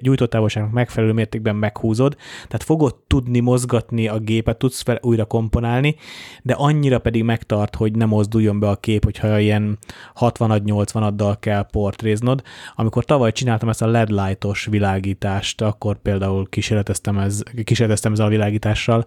gyújtótávolságnak 0.00 0.72
megfelelő 0.72 1.12
mértékben 1.12 1.56
meghúzod, 1.56 2.16
tehát 2.46 2.62
fogod 2.62 2.94
tudni 3.06 3.40
mozgatni 3.40 4.08
a 4.08 4.18
gépet, 4.18 4.58
tudsz 4.58 4.82
fel 4.82 4.98
újra 5.02 5.24
komponálni, 5.24 5.96
de 6.42 6.52
annyira 6.52 6.98
pedig 6.98 7.24
megtart, 7.24 7.76
hogy 7.76 7.96
ne 7.96 8.04
mozduljon 8.04 8.60
be 8.60 8.68
a 8.68 8.76
kép, 8.76 9.04
hogyha 9.04 9.38
ilyen 9.38 9.78
60-80-addal 10.20 11.36
kell 11.40 11.48
kell 11.50 11.66
portréznod. 11.70 12.42
Amikor 12.74 13.04
tavaly 13.04 13.32
csináltam 13.32 13.68
ezt 13.68 13.82
a 13.82 13.86
LED 13.86 14.10
lightos 14.10 14.64
világítást, 14.64 15.60
akkor 15.60 15.96
például 16.02 16.48
kísérleteztem, 16.48 17.18
ez, 17.18 17.42
kísérleteztem 17.64 18.12
ezzel 18.12 18.26
a 18.26 18.28
világítással, 18.28 19.04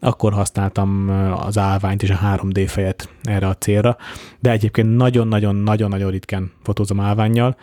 akkor 0.00 0.32
használtam 0.32 1.08
az 1.46 1.58
állványt 1.58 2.02
és 2.02 2.10
a 2.10 2.18
3D 2.22 2.64
fejet 2.66 3.08
erre 3.22 3.46
a 3.46 3.54
célra, 3.54 3.96
de 4.40 4.50
egyébként 4.50 4.96
nagyon-nagyon-nagyon-nagyon 4.96 6.10
ritkán 6.10 6.52
fotózom 6.62 7.00
állványjal 7.00 7.56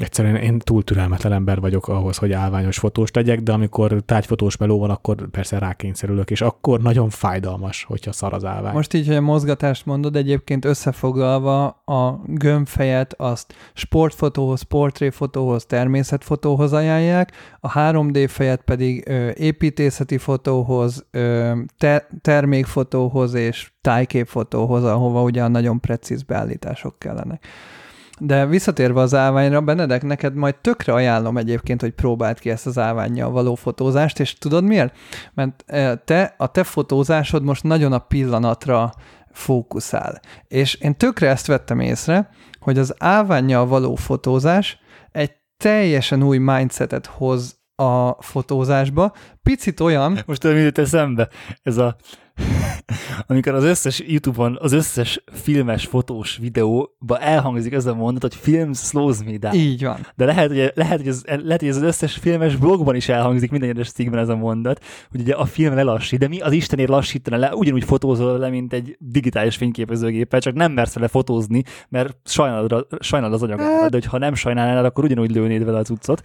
egyszerűen 0.00 0.36
én 0.36 0.58
túl 0.58 0.84
türelmetlen 0.84 1.32
ember 1.32 1.60
vagyok 1.60 1.88
ahhoz, 1.88 2.16
hogy 2.16 2.32
állványos 2.32 2.78
fotós 2.78 3.10
legyek, 3.12 3.40
de 3.40 3.52
amikor 3.52 4.02
tárgyfotós 4.06 4.56
meló 4.56 4.78
van, 4.78 4.90
akkor 4.90 5.28
persze 5.30 5.58
rákényszerülök, 5.58 6.30
és 6.30 6.40
akkor 6.40 6.80
nagyon 6.80 7.10
fájdalmas, 7.10 7.84
hogyha 7.84 8.12
szar 8.12 8.32
az 8.32 8.44
állvány. 8.44 8.72
Most 8.72 8.94
így, 8.94 9.06
hogy 9.06 9.16
a 9.16 9.20
mozgatást 9.20 9.86
mondod, 9.86 10.16
egyébként 10.16 10.64
összefoglalva 10.64 11.66
a 11.84 12.20
gömbfejet 12.26 13.14
azt 13.18 13.54
sportfotóhoz, 13.74 14.62
portréfotóhoz, 14.62 15.66
természetfotóhoz 15.66 16.72
ajánlják, 16.72 17.32
a 17.60 17.72
3D 17.72 18.26
fejet 18.28 18.62
pedig 18.62 19.08
ö, 19.08 19.30
építészeti 19.34 20.18
fotóhoz, 20.18 21.06
ö, 21.10 21.52
te- 21.78 22.08
termékfotóhoz 22.20 23.34
és 23.34 23.72
tájképfotóhoz, 23.80 24.84
ahova 24.84 25.22
ugye 25.22 25.48
nagyon 25.48 25.80
precíz 25.80 26.22
beállítások 26.22 26.98
kellenek. 26.98 27.46
De 28.22 28.46
visszatérve 28.46 29.00
az 29.00 29.14
állványra, 29.14 29.60
Benedek, 29.60 30.02
neked 30.02 30.34
majd 30.34 30.54
tökre 30.60 30.92
ajánlom 30.92 31.36
egyébként, 31.36 31.80
hogy 31.80 31.90
próbáld 31.90 32.38
ki 32.38 32.50
ezt 32.50 32.66
az 32.66 32.78
állványjal 32.78 33.30
való 33.30 33.54
fotózást, 33.54 34.20
és 34.20 34.34
tudod 34.34 34.64
miért? 34.64 34.96
Mert 35.34 35.64
eh, 35.66 35.92
te, 36.04 36.34
a 36.36 36.46
te 36.46 36.64
fotózásod 36.64 37.42
most 37.42 37.62
nagyon 37.62 37.92
a 37.92 37.98
pillanatra 37.98 38.92
fókuszál. 39.32 40.20
És 40.48 40.74
én 40.74 40.96
tökre 40.96 41.28
ezt 41.28 41.46
vettem 41.46 41.80
észre, 41.80 42.30
hogy 42.60 42.78
az 42.78 42.94
állványjal 42.98 43.66
való 43.66 43.94
fotózás 43.94 44.78
egy 45.12 45.32
teljesen 45.56 46.22
új 46.22 46.38
mindsetet 46.38 47.06
hoz 47.06 47.59
a 47.80 48.16
fotózásba. 48.20 49.12
Picit 49.42 49.80
olyan... 49.80 50.18
Most 50.26 50.40
tudom, 50.40 50.70
eszembe. 50.74 51.28
Ez 51.62 51.76
a 51.76 51.96
amikor 53.26 53.54
az 53.54 53.64
összes 53.64 54.02
YouTube-on, 54.06 54.58
az 54.60 54.72
összes 54.72 55.22
filmes, 55.32 55.86
fotós 55.86 56.36
videóba 56.36 57.18
elhangzik 57.18 57.72
ez 57.72 57.86
a 57.86 57.94
mondat, 57.94 58.22
hogy 58.22 58.34
film 58.34 58.72
slows 58.72 59.18
me 59.24 59.36
down. 59.36 59.54
Így 59.54 59.84
van. 59.84 60.06
De 60.16 60.24
lehet, 60.24 60.48
hogy, 60.48 60.72
lehet, 60.74 60.98
hogy, 60.98 61.08
az, 61.08 61.24
lehet, 61.26 61.60
hogy 61.60 61.68
ez 61.68 61.76
az 61.76 61.82
összes 61.82 62.14
filmes 62.16 62.56
blogban 62.56 62.94
is 62.94 63.08
elhangzik 63.08 63.50
minden 63.50 63.68
egyes 63.68 63.90
cikkben 63.90 64.20
ez 64.20 64.28
a 64.28 64.36
mondat, 64.36 64.84
hogy 65.10 65.20
ugye 65.20 65.34
a 65.34 65.44
film 65.44 65.74
lelassít, 65.74 66.18
de 66.18 66.28
mi 66.28 66.40
az 66.40 66.52
Istenért 66.52 66.88
lassítana 66.88 67.36
le, 67.36 67.54
ugyanúgy 67.54 67.84
fotózol 67.84 68.38
le, 68.38 68.48
mint 68.48 68.72
egy 68.72 68.96
digitális 68.98 69.56
fényképezőgéppel, 69.56 70.40
csak 70.40 70.54
nem 70.54 70.72
mersz 70.72 70.94
vele 70.94 71.08
fotózni, 71.08 71.62
mert 71.88 72.16
sajnálod, 72.24 72.86
sajnálod 73.00 73.34
az 73.34 73.42
anyagára, 73.42 73.80
hát- 73.80 73.90
de 73.90 73.96
hogyha 73.96 74.18
nem 74.18 74.34
sajnálnál, 74.34 74.84
akkor 74.84 75.04
ugyanúgy 75.04 75.30
lőnéd 75.30 75.64
vele 75.64 75.78
az 75.78 75.90
utcot 75.90 76.20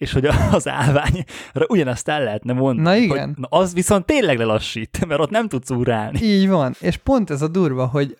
és 0.00 0.12
hogy 0.12 0.26
az 0.52 0.68
állványra 0.68 1.66
ugyanazt 1.68 2.08
el 2.08 2.24
lehetne 2.24 2.52
mondani. 2.52 2.88
Na 2.88 2.96
igen. 2.96 3.26
Hogy, 3.26 3.36
na 3.36 3.58
az 3.58 3.74
viszont 3.74 4.06
tényleg 4.06 4.38
lelassít, 4.38 5.06
mert 5.06 5.20
ott 5.20 5.30
nem 5.30 5.48
tudsz 5.48 5.70
urálni. 5.70 6.18
Így 6.22 6.48
van, 6.48 6.74
és 6.80 6.96
pont 6.96 7.30
ez 7.30 7.42
a 7.42 7.48
durva, 7.48 7.86
hogy 7.86 8.16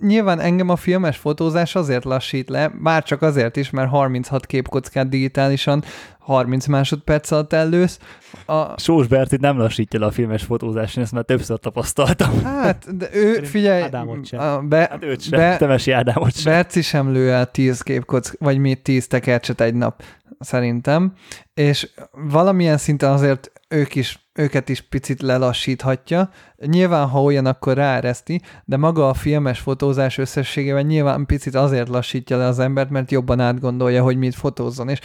nyilván 0.00 0.40
engem 0.40 0.68
a 0.68 0.76
filmes 0.76 1.16
fotózás 1.16 1.74
azért 1.74 2.04
lassít 2.04 2.48
le, 2.48 2.72
bár 2.82 3.02
csak 3.02 3.22
azért 3.22 3.56
is, 3.56 3.70
mert 3.70 3.88
36 3.88 4.46
képkockát 4.46 5.08
digitálisan 5.08 5.84
30 6.26 6.66
másodperc 6.66 7.30
alatt 7.30 7.52
elősz. 7.52 7.98
A... 8.46 8.80
Sós 8.80 9.06
Bertit 9.06 9.40
nem 9.40 9.58
lassítja 9.58 10.00
le 10.00 10.06
a 10.06 10.10
filmes 10.10 10.42
fotózás, 10.42 10.96
én 10.96 11.02
ezt 11.02 11.12
már 11.12 11.24
többször 11.24 11.58
tapasztaltam. 11.58 12.42
Hát, 12.44 12.96
de 12.96 13.08
ő, 13.12 13.42
figyelj, 13.42 13.82
Ádámot 13.82 14.26
sem. 14.26 14.40
A 14.40 14.60
be, 14.60 14.88
hát 14.90 15.04
őt 15.04 15.22
sem, 15.22 15.38
be, 15.38 15.56
Temesi 15.56 15.90
Ádámot 15.90 16.36
sem. 16.36 16.52
Berci 16.52 16.82
sem 16.82 17.12
lő 17.12 17.32
el 17.32 17.50
10 17.50 17.80
képkock, 17.80 18.36
vagy 18.38 18.58
még 18.58 18.82
10 18.82 19.06
tekercset 19.06 19.60
egy 19.60 19.74
nap, 19.74 20.02
szerintem, 20.38 21.12
és 21.54 21.90
valamilyen 22.30 22.78
szinten 22.78 23.12
azért 23.12 23.52
ők 23.68 23.94
is, 23.94 24.28
őket 24.32 24.68
is 24.68 24.80
picit 24.80 25.22
lelassíthatja. 25.22 26.30
Nyilván, 26.56 27.08
ha 27.08 27.22
olyan, 27.22 27.46
akkor 27.46 27.74
ráereszti, 27.74 28.40
de 28.64 28.76
maga 28.76 29.08
a 29.08 29.14
filmes 29.14 29.58
fotózás 29.58 30.18
összességében 30.18 30.86
nyilván 30.86 31.26
picit 31.26 31.54
azért 31.54 31.88
lassítja 31.88 32.36
le 32.36 32.46
az 32.46 32.58
embert, 32.58 32.90
mert 32.90 33.10
jobban 33.10 33.40
átgondolja, 33.40 34.02
hogy 34.02 34.16
mit 34.16 34.34
fotózzon. 34.34 34.88
És 34.88 35.00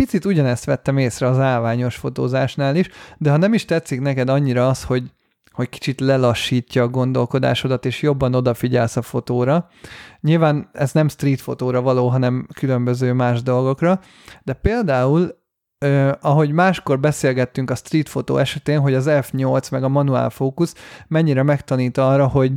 picit 0.00 0.24
ugyanezt 0.24 0.64
vettem 0.64 0.98
észre 0.98 1.26
az 1.26 1.38
állványos 1.38 1.96
fotózásnál 1.96 2.76
is, 2.76 2.88
de 3.18 3.30
ha 3.30 3.36
nem 3.36 3.54
is 3.54 3.64
tetszik 3.64 4.00
neked 4.00 4.28
annyira 4.28 4.68
az, 4.68 4.84
hogy 4.84 5.02
hogy 5.52 5.68
kicsit 5.68 6.00
lelassítja 6.00 6.82
a 6.82 6.88
gondolkodásodat, 6.88 7.84
és 7.84 8.02
jobban 8.02 8.34
odafigyelsz 8.34 8.96
a 8.96 9.02
fotóra. 9.02 9.68
Nyilván 10.20 10.68
ez 10.72 10.92
nem 10.92 11.08
street 11.08 11.40
fotóra 11.40 11.80
való, 11.80 12.08
hanem 12.08 12.46
különböző 12.54 13.12
más 13.12 13.42
dolgokra, 13.42 14.00
de 14.42 14.52
például 14.52 15.38
Uh, 15.86 16.12
ahogy 16.20 16.52
máskor 16.52 17.00
beszélgettünk 17.00 17.70
a 17.70 17.74
street 17.74 18.08
fotó 18.08 18.36
esetén, 18.36 18.80
hogy 18.80 18.94
az 18.94 19.06
F8 19.08 19.70
meg 19.70 19.84
a 19.84 19.88
manuál 19.88 20.30
fókusz 20.30 20.74
mennyire 21.08 21.42
megtanít 21.42 21.98
arra, 21.98 22.26
hogy 22.26 22.52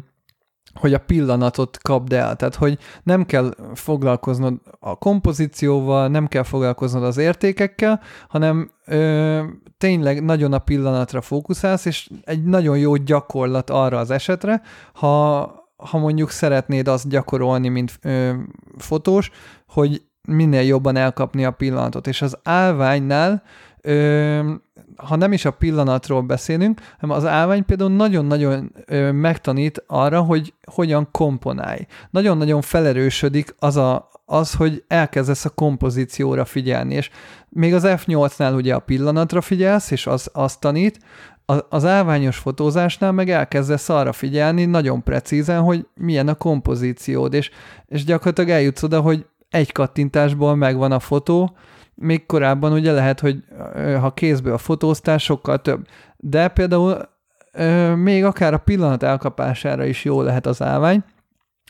hogy 0.73 0.93
a 0.93 0.99
pillanatot 0.99 1.77
kapd 1.81 2.13
el, 2.13 2.35
tehát 2.35 2.55
hogy 2.55 2.77
nem 3.03 3.25
kell 3.25 3.55
foglalkoznod 3.73 4.53
a 4.79 4.95
kompozícióval, 4.95 6.07
nem 6.07 6.27
kell 6.27 6.43
foglalkoznod 6.43 7.03
az 7.03 7.17
értékekkel, 7.17 8.01
hanem 8.27 8.71
ö, 8.85 9.43
tényleg 9.77 10.23
nagyon 10.23 10.53
a 10.53 10.59
pillanatra 10.59 11.21
fókuszálsz, 11.21 11.85
és 11.85 12.09
egy 12.23 12.43
nagyon 12.43 12.77
jó 12.77 12.95
gyakorlat 12.95 13.69
arra 13.69 13.99
az 13.99 14.11
esetre, 14.11 14.61
ha, 14.93 15.41
ha 15.75 15.97
mondjuk 15.97 16.29
szeretnéd 16.29 16.87
azt 16.87 17.09
gyakorolni, 17.09 17.67
mint 17.67 17.99
ö, 18.01 18.33
fotós, 18.77 19.31
hogy 19.67 20.01
minél 20.27 20.61
jobban 20.61 20.95
elkapni 20.95 21.45
a 21.45 21.51
pillanatot, 21.51 22.07
és 22.07 22.21
az 22.21 22.37
állványnál 22.43 23.43
ö, 23.81 24.53
ha 24.95 25.15
nem 25.15 25.34
is 25.34 25.45
a 25.45 25.52
pillanatról 25.52 26.22
beszélünk, 26.22 26.82
hanem 26.99 27.15
az 27.15 27.26
állvány 27.26 27.65
például 27.65 27.90
nagyon-nagyon 27.90 28.76
megtanít 29.11 29.84
arra, 29.88 30.22
hogy 30.22 30.53
hogyan 30.72 31.07
komponálj. 31.11 31.86
Nagyon-nagyon 32.10 32.61
felerősödik 32.61 33.56
az, 33.60 33.78
a, 33.78 34.10
az, 34.26 34.53
hogy 34.53 34.84
elkezdesz 34.88 35.45
a 35.45 35.49
kompozícióra 35.49 36.45
figyelni, 36.45 36.94
és 36.94 37.10
még 37.49 37.74
az 37.74 37.84
F8-nál 37.86 38.56
ugye 38.56 38.76
a 38.76 38.80
pillanatra 38.80 39.41
figyelsz, 39.41 39.91
és 39.91 40.07
az, 40.07 40.30
azt 40.34 40.60
tanít, 40.60 40.99
az 41.70 41.86
állványos 41.86 42.38
fotózásnál 42.38 43.11
meg 43.11 43.30
elkezdesz 43.30 43.90
arra 43.90 44.14
figyelni 44.14 44.65
nagyon 44.65 45.03
precízen, 45.03 45.61
hogy 45.61 45.88
milyen 45.95 46.28
a 46.28 46.34
kompozíciód, 46.34 47.34
és, 47.34 47.49
és 47.88 48.03
gyakorlatilag 48.03 48.49
eljutsz 48.49 48.84
oda, 48.84 49.02
hogy 49.02 49.26
egy 49.49 49.72
kattintásból 49.72 50.56
megvan 50.56 50.91
a 50.91 50.99
fotó, 50.99 51.56
még 51.95 52.26
korábban 52.26 52.72
ugye 52.72 52.91
lehet, 52.91 53.20
hogy 53.20 53.44
ha 53.99 54.14
kézből 54.14 54.53
a 54.53 54.57
fotóztás 54.57 55.24
sokkal 55.24 55.61
több. 55.61 55.86
De 56.18 56.48
például 56.48 57.11
még 57.95 58.24
akár 58.24 58.53
a 58.53 58.57
pillanat 58.57 59.03
elkapására 59.03 59.86
is 59.86 60.03
jó 60.03 60.22
lehet 60.22 60.45
az 60.45 60.61
állvány, 60.61 61.03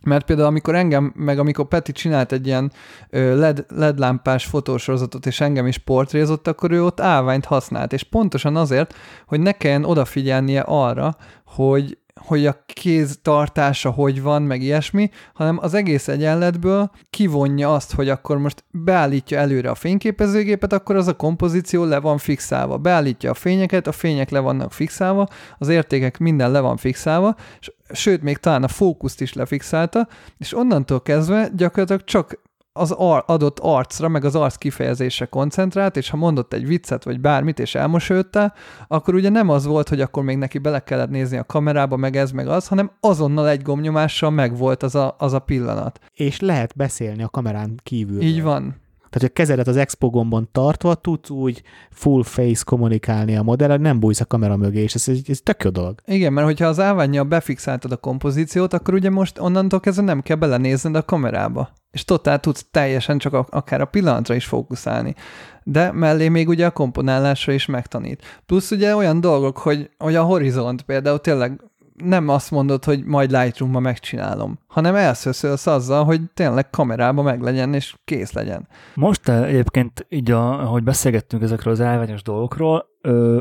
mert 0.03 0.25
például 0.25 0.47
amikor 0.47 0.75
engem, 0.75 1.13
meg 1.15 1.39
amikor 1.39 1.67
Peti 1.67 1.91
csinált 1.91 2.31
egy 2.31 2.47
ilyen 2.47 2.71
LED, 3.09 3.65
LED 3.69 3.99
lámpás 3.99 4.45
fotósorozatot, 4.45 5.25
és 5.25 5.41
engem 5.41 5.67
is 5.67 5.77
portrézott, 5.77 6.47
akkor 6.47 6.71
ő 6.71 6.83
ott 6.83 6.99
állványt 6.99 7.45
használt, 7.45 7.93
és 7.93 8.03
pontosan 8.03 8.55
azért, 8.55 8.93
hogy 9.27 9.39
ne 9.39 9.51
kelljen 9.51 9.85
odafigyelnie 9.85 10.61
arra, 10.61 11.15
hogy 11.45 11.97
hogy 12.21 12.45
a 12.45 12.63
kéz 12.65 13.19
tartása 13.21 13.89
hogy 13.89 14.21
van, 14.21 14.41
meg 14.41 14.61
ilyesmi, 14.61 15.09
hanem 15.33 15.57
az 15.61 15.73
egész 15.73 16.07
egyenletből 16.07 16.91
kivonja 17.09 17.73
azt, 17.73 17.93
hogy 17.93 18.09
akkor 18.09 18.37
most 18.37 18.63
beállítja 18.71 19.39
előre 19.39 19.69
a 19.69 19.75
fényképezőgépet, 19.75 20.73
akkor 20.73 20.95
az 20.95 21.07
a 21.07 21.15
kompozíció 21.15 21.83
le 21.83 21.99
van 21.99 22.17
fixálva. 22.17 22.77
Beállítja 22.77 23.31
a 23.31 23.33
fényeket, 23.33 23.87
a 23.87 23.91
fények 23.91 24.29
le 24.29 24.39
vannak 24.39 24.71
fixálva, 24.71 25.27
az 25.57 25.67
értékek 25.67 26.17
minden 26.17 26.51
le 26.51 26.59
van 26.59 26.77
fixálva, 26.77 27.35
és 27.59 27.71
sőt, 27.89 28.21
még 28.21 28.37
talán 28.37 28.63
a 28.63 28.67
fókuszt 28.67 29.21
is 29.21 29.33
lefixálta, 29.33 30.07
és 30.37 30.55
onnantól 30.55 31.01
kezdve 31.01 31.49
gyakorlatilag 31.55 32.03
csak 32.03 32.39
az 32.73 32.91
ar- 32.91 33.29
adott 33.29 33.59
arcra, 33.59 34.07
meg 34.07 34.25
az 34.25 34.35
arc 34.35 34.55
kifejezésre 34.55 35.25
koncentrált, 35.25 35.97
és 35.97 36.09
ha 36.09 36.17
mondott 36.17 36.53
egy 36.53 36.67
viccet, 36.67 37.03
vagy 37.03 37.19
bármit, 37.19 37.59
és 37.59 37.75
elmosődte, 37.75 38.53
akkor 38.87 39.13
ugye 39.13 39.29
nem 39.29 39.49
az 39.49 39.65
volt, 39.65 39.89
hogy 39.89 40.01
akkor 40.01 40.23
még 40.23 40.37
neki 40.37 40.57
bele 40.57 40.79
kellett 40.79 41.09
nézni 41.09 41.37
a 41.37 41.43
kamerába, 41.43 41.95
meg 41.95 42.15
ez, 42.15 42.31
meg 42.31 42.47
az, 42.47 42.67
hanem 42.67 42.91
azonnal 42.99 43.49
egy 43.49 43.61
gomnyomással 43.61 44.29
megvolt 44.29 44.83
az 44.83 44.95
a, 44.95 45.15
az 45.17 45.33
a 45.33 45.39
pillanat. 45.39 45.99
És 46.13 46.39
lehet 46.39 46.73
beszélni 46.75 47.23
a 47.23 47.29
kamerán 47.29 47.79
kívül. 47.83 48.21
Így 48.21 48.41
van. 48.41 48.81
Tehát, 49.13 49.29
hogy 49.29 49.43
a 49.43 49.45
kezedet 49.45 49.67
az 49.67 49.77
expo 49.77 50.09
gombon 50.09 50.49
tartva 50.51 50.95
tudsz 50.95 51.29
úgy 51.29 51.63
full 51.91 52.23
face 52.23 52.63
kommunikálni 52.65 53.35
a 53.35 53.43
modellel, 53.43 53.77
nem 53.77 53.99
bújsz 53.99 54.19
a 54.19 54.25
kamera 54.25 54.57
mögé, 54.57 54.81
és 54.81 54.93
ez, 54.93 55.07
ez 55.27 55.39
tök 55.43 55.63
jó 55.63 55.69
dolog. 55.69 55.99
Igen, 56.05 56.33
mert 56.33 56.47
hogyha 56.47 56.67
az 56.67 56.79
állványjal 56.79 57.23
befixáltad 57.23 57.91
a 57.91 57.97
kompozíciót, 57.97 58.73
akkor 58.73 58.93
ugye 58.93 59.09
most 59.09 59.39
onnantól 59.39 59.79
kezdve 59.79 60.03
nem 60.03 60.21
kell 60.21 60.35
belenézned 60.35 60.95
a 60.95 61.05
kamerába. 61.05 61.69
És 61.91 62.05
totál 62.05 62.39
tudsz 62.39 62.65
teljesen 62.71 63.17
csak 63.17 63.33
a, 63.33 63.45
akár 63.49 63.81
a 63.81 63.85
pillanatra 63.85 64.35
is 64.35 64.45
fókuszálni. 64.45 65.15
De 65.63 65.91
mellé 65.91 66.29
még 66.29 66.47
ugye 66.47 66.65
a 66.65 66.71
komponálásra 66.71 67.53
is 67.53 67.65
megtanít. 67.65 68.41
Plusz 68.45 68.71
ugye 68.71 68.95
olyan 68.95 69.21
dolgok, 69.21 69.57
hogy, 69.57 69.89
hogy 69.97 70.15
a 70.15 70.23
horizont 70.23 70.81
például 70.81 71.19
tényleg 71.19 71.61
nem 71.93 72.29
azt 72.29 72.51
mondod, 72.51 72.83
hogy 72.83 73.03
majd 73.03 73.31
Lightroom-ba 73.31 73.79
megcsinálom, 73.79 74.59
hanem 74.67 74.95
elszöszölsz 74.95 75.67
azzal, 75.67 76.03
hogy 76.03 76.21
tényleg 76.33 76.69
kamerába 76.69 77.21
meg 77.21 77.41
legyen, 77.41 77.73
és 77.73 77.95
kész 78.05 78.31
legyen. 78.31 78.67
Most 78.95 79.27
eh, 79.27 79.47
egyébként 79.47 80.05
így, 80.09 80.31
a, 80.31 80.61
ahogy 80.61 80.83
beszélgettünk 80.83 81.43
ezekről 81.43 81.73
az 81.73 81.81
állványos 81.81 82.21
dolgokról, 82.21 82.91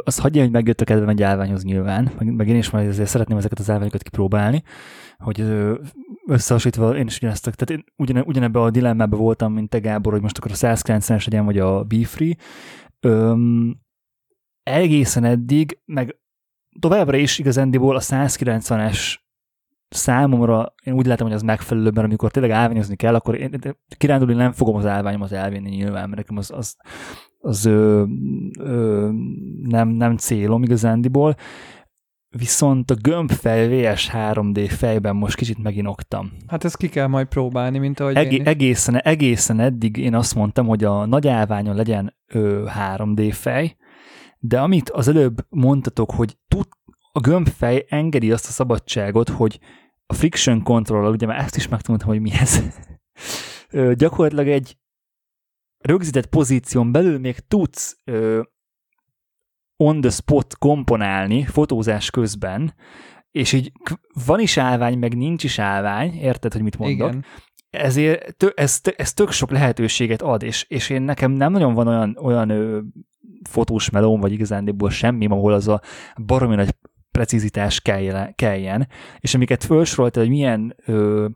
az 0.05 0.19
hagyja, 0.19 0.43
hogy 0.43 0.51
megjött 0.51 0.81
a 0.81 0.85
kedvem 0.85 1.09
egy 1.09 1.23
állványhoz 1.23 1.65
nyilván, 1.65 2.11
meg, 2.19 2.49
én 2.49 2.57
is 2.57 2.70
majd 2.70 2.89
ezért 2.89 3.09
szeretném 3.09 3.37
ezeket 3.37 3.59
az 3.59 3.70
állványokat 3.70 4.03
kipróbálni, 4.03 4.62
hogy 5.19 5.41
ö, 5.41 5.74
összehasonlítva 6.27 6.97
én 6.97 7.07
is 7.07 7.16
ugyanezt, 7.16 7.43
tehát 7.43 7.70
én 7.70 7.85
ugyan, 7.97 8.24
ugyanebbe 8.27 8.61
a 8.61 8.70
dilemmában 8.70 9.19
voltam, 9.19 9.53
mint 9.53 9.69
te 9.69 9.79
Gábor, 9.79 10.12
hogy 10.12 10.23
most 10.23 10.39
akkor 10.39 10.51
a 10.51 10.55
190-es 10.55 11.24
legyen, 11.24 11.45
vagy 11.45 11.59
a 11.59 11.85
B-Free. 11.85 12.37
Öm, 13.01 13.81
egészen 14.62 15.24
eddig, 15.24 15.79
meg 15.85 16.16
továbbra 16.81 17.16
is 17.16 17.39
igazándiból 17.39 17.97
a 17.97 18.01
190-es 18.01 19.20
számomra 19.89 20.74
én 20.85 20.94
úgy 20.94 21.07
látom, 21.07 21.27
hogy 21.27 21.36
az 21.36 21.43
megfelelő, 21.43 21.90
mert 21.90 22.07
amikor 22.07 22.31
tényleg 22.31 22.53
állványozni 22.53 22.97
kell, 22.97 23.15
akkor 23.15 23.35
én, 23.35 23.59
kirándulni 23.97 24.35
nem 24.35 24.53
fogom 24.53 24.77
az 24.77 24.86
állványomat 24.86 25.32
elvinni 25.32 25.69
nyilván, 25.69 26.09
mert 26.09 26.16
nekem 26.16 26.36
az, 26.36 26.51
az, 26.51 26.77
az 27.39 27.65
ö, 27.65 28.05
ö, 28.59 29.09
nem, 29.62 29.89
nem 29.89 30.16
célom 30.16 30.62
igazándiból. 30.62 31.35
Viszont 32.36 32.90
a 32.90 32.94
gömbfej 32.94 33.69
VS 33.69 34.11
3D 34.12 34.66
fejben 34.69 35.16
most 35.16 35.36
kicsit 35.36 35.62
meginoktam. 35.62 36.32
Hát 36.47 36.65
ezt 36.65 36.77
ki 36.77 36.89
kell 36.89 37.07
majd 37.07 37.27
próbálni, 37.27 37.78
mint 37.78 38.01
ahogy 38.01 38.16
Egé- 38.16 38.39
én 38.39 38.47
egészen, 38.47 38.97
egészen 39.01 39.61
eddig 39.61 39.97
én 39.97 40.15
azt 40.15 40.35
mondtam, 40.35 40.66
hogy 40.66 40.85
a 40.85 41.07
nagy 41.07 41.28
állványon 41.28 41.77
legyen 41.77 42.16
ö, 42.27 42.65
3D 42.78 43.28
fej, 43.32 43.77
de 44.44 44.60
amit 44.60 44.90
az 44.90 45.09
előbb 45.09 45.47
mondtatok, 45.48 46.10
hogy 46.10 46.39
tud, 46.48 46.69
a 47.12 47.20
gömbfej 47.20 47.85
engedi 47.89 48.32
azt 48.32 48.47
a 48.47 48.51
szabadságot, 48.51 49.28
hogy 49.28 49.60
a 50.06 50.14
friction 50.14 50.62
control 50.62 51.10
ugye 51.10 51.27
már 51.27 51.39
ezt 51.39 51.56
is 51.56 51.69
megtanultam, 51.69 52.09
hogy 52.09 52.20
mi 52.20 52.31
ez, 52.32 52.62
gyakorlatilag 54.02 54.48
egy 54.48 54.77
rögzített 55.78 56.27
pozíción 56.27 56.93
belül 56.93 57.19
még 57.19 57.39
tudsz 57.39 57.97
ö, 58.05 58.43
on 59.77 60.01
the 60.01 60.10
spot 60.10 60.59
komponálni 60.59 61.44
fotózás 61.44 62.10
közben, 62.10 62.74
és 63.31 63.52
így 63.52 63.73
van 64.27 64.40
is 64.40 64.56
állvány, 64.56 64.98
meg 64.98 65.16
nincs 65.16 65.44
is 65.44 65.59
állvány, 65.59 66.14
érted, 66.14 66.52
hogy 66.52 66.62
mit 66.62 66.78
mondok? 66.78 67.09
Igen. 67.09 67.24
Ezért 67.70 68.36
tö, 68.36 68.48
ez, 68.55 68.81
ez 68.97 69.12
tök 69.12 69.31
sok 69.31 69.51
lehetőséget 69.51 70.23
ad, 70.23 70.43
és, 70.43 70.64
és 70.69 70.90
én 70.90 71.02
nekem 71.02 71.31
nem 71.31 71.52
nagyon 71.52 71.74
van 71.74 71.89
olyan, 71.89 72.16
olyan 72.20 72.51
ö, 72.51 72.81
fotós 73.49 73.90
melóm, 73.90 74.20
vagy 74.20 74.32
igazándiból 74.32 74.90
semmi, 74.90 75.27
ahol 75.27 75.53
az 75.53 75.69
a 75.69 75.81
baromi 76.27 76.55
nagy 76.55 76.74
precizitás 77.11 77.81
kelljen, 78.35 78.89
és 79.19 79.35
amiket 79.35 79.65
felsorolta, 79.65 80.20
hogy 80.20 80.28
milyen, 80.28 80.77
ö, 80.86 81.28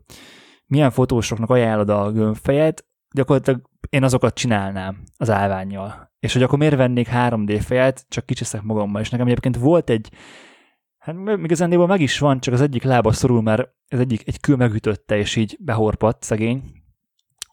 milyen 0.65 0.91
fotósoknak 0.91 1.49
ajánlod 1.49 1.89
a 1.89 2.11
gömbfejet, 2.11 2.85
gyakorlatilag 3.15 3.61
én 3.89 4.03
azokat 4.03 4.33
csinálnám 4.33 5.03
az 5.17 5.29
állványjal. 5.29 6.11
És 6.19 6.33
hogy 6.33 6.43
akkor 6.43 6.57
miért 6.57 6.75
vennék 6.75 7.07
3D 7.11 7.61
fejet, 7.65 8.05
csak 8.09 8.25
kicsiszek 8.25 8.61
magammal. 8.61 9.01
És 9.01 9.09
nekem 9.09 9.25
egyébként 9.25 9.57
volt 9.57 9.89
egy, 9.89 10.09
hát 10.97 11.15
igazándiból 11.43 11.87
meg 11.87 12.01
is 12.01 12.19
van, 12.19 12.39
csak 12.39 12.53
az 12.53 12.61
egyik 12.61 12.83
lába 12.83 13.11
szorul, 13.11 13.41
mert 13.41 13.69
ez 13.87 13.99
egyik 13.99 14.27
egy 14.27 14.39
kül 14.39 14.55
megütötte, 14.55 15.17
és 15.17 15.35
így 15.35 15.57
behorpadt 15.59 16.23
szegény, 16.23 16.63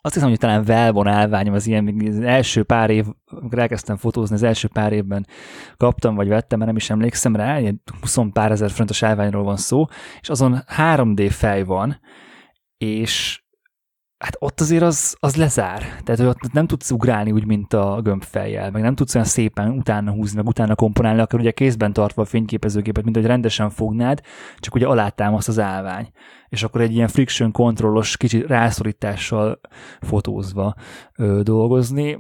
azt 0.05 0.15
hiszem, 0.15 0.29
hogy 0.29 0.39
talán 0.39 0.65
Velvon 0.65 1.07
állványom 1.07 1.55
az 1.55 1.67
ilyen, 1.67 2.01
az 2.09 2.21
első 2.21 2.63
pár 2.63 2.91
év, 2.91 3.07
amikor 3.25 3.59
elkezdtem 3.59 3.97
fotózni, 3.97 4.35
az 4.35 4.43
első 4.43 4.69
pár 4.69 4.93
évben 4.93 5.27
kaptam, 5.77 6.15
vagy 6.15 6.29
vettem, 6.29 6.59
mert 6.59 6.71
nem 6.71 6.81
is 6.81 6.91
emlékszem 6.91 7.37
rá, 7.37 7.61
ilyen 7.61 7.83
20 8.01 8.19
pár 8.33 8.51
ezer 8.51 8.71
forintos 8.71 9.03
állványról 9.03 9.43
van 9.43 9.57
szó, 9.57 9.85
és 10.21 10.29
azon 10.29 10.65
3D 10.77 11.29
fej 11.31 11.63
van, 11.63 12.01
és 12.77 13.44
hát 14.19 14.37
ott 14.39 14.61
azért 14.61 14.83
az, 14.83 15.17
az 15.19 15.37
lezár. 15.37 15.79
Tehát 15.79 16.17
hogy 16.21 16.27
ott 16.27 16.53
nem 16.53 16.67
tudsz 16.67 16.91
ugrálni 16.91 17.33
úgy, 17.33 17.47
mint 17.47 17.73
a 17.73 18.01
gömbfejjel, 18.03 18.71
meg 18.71 18.83
nem 18.83 18.95
tudsz 18.95 19.15
olyan 19.15 19.27
szépen 19.27 19.71
utána 19.71 20.13
húzni, 20.13 20.37
meg 20.37 20.47
utána 20.47 20.75
komponálni, 20.75 21.21
akkor 21.21 21.41
ugye 21.41 21.51
kézben 21.51 21.93
tartva 21.93 22.23
a 22.23 22.25
fényképezőgépet, 22.25 23.05
mint 23.05 23.17
hogy 23.17 23.27
rendesen 23.27 23.71
fognád, 23.71 24.21
csak 24.59 24.75
ugye 24.75 24.87
alátámaszt 24.87 25.49
az 25.49 25.59
állvány. 25.59 26.11
És 26.49 26.63
akkor 26.63 26.81
egy 26.81 26.95
ilyen 26.95 27.09
friction 27.09 27.53
kontrollos, 27.53 28.17
kicsit 28.17 28.47
rászorítással 28.47 29.61
fotózva 30.01 30.75
ö, 31.17 31.41
dolgozni. 31.43 32.19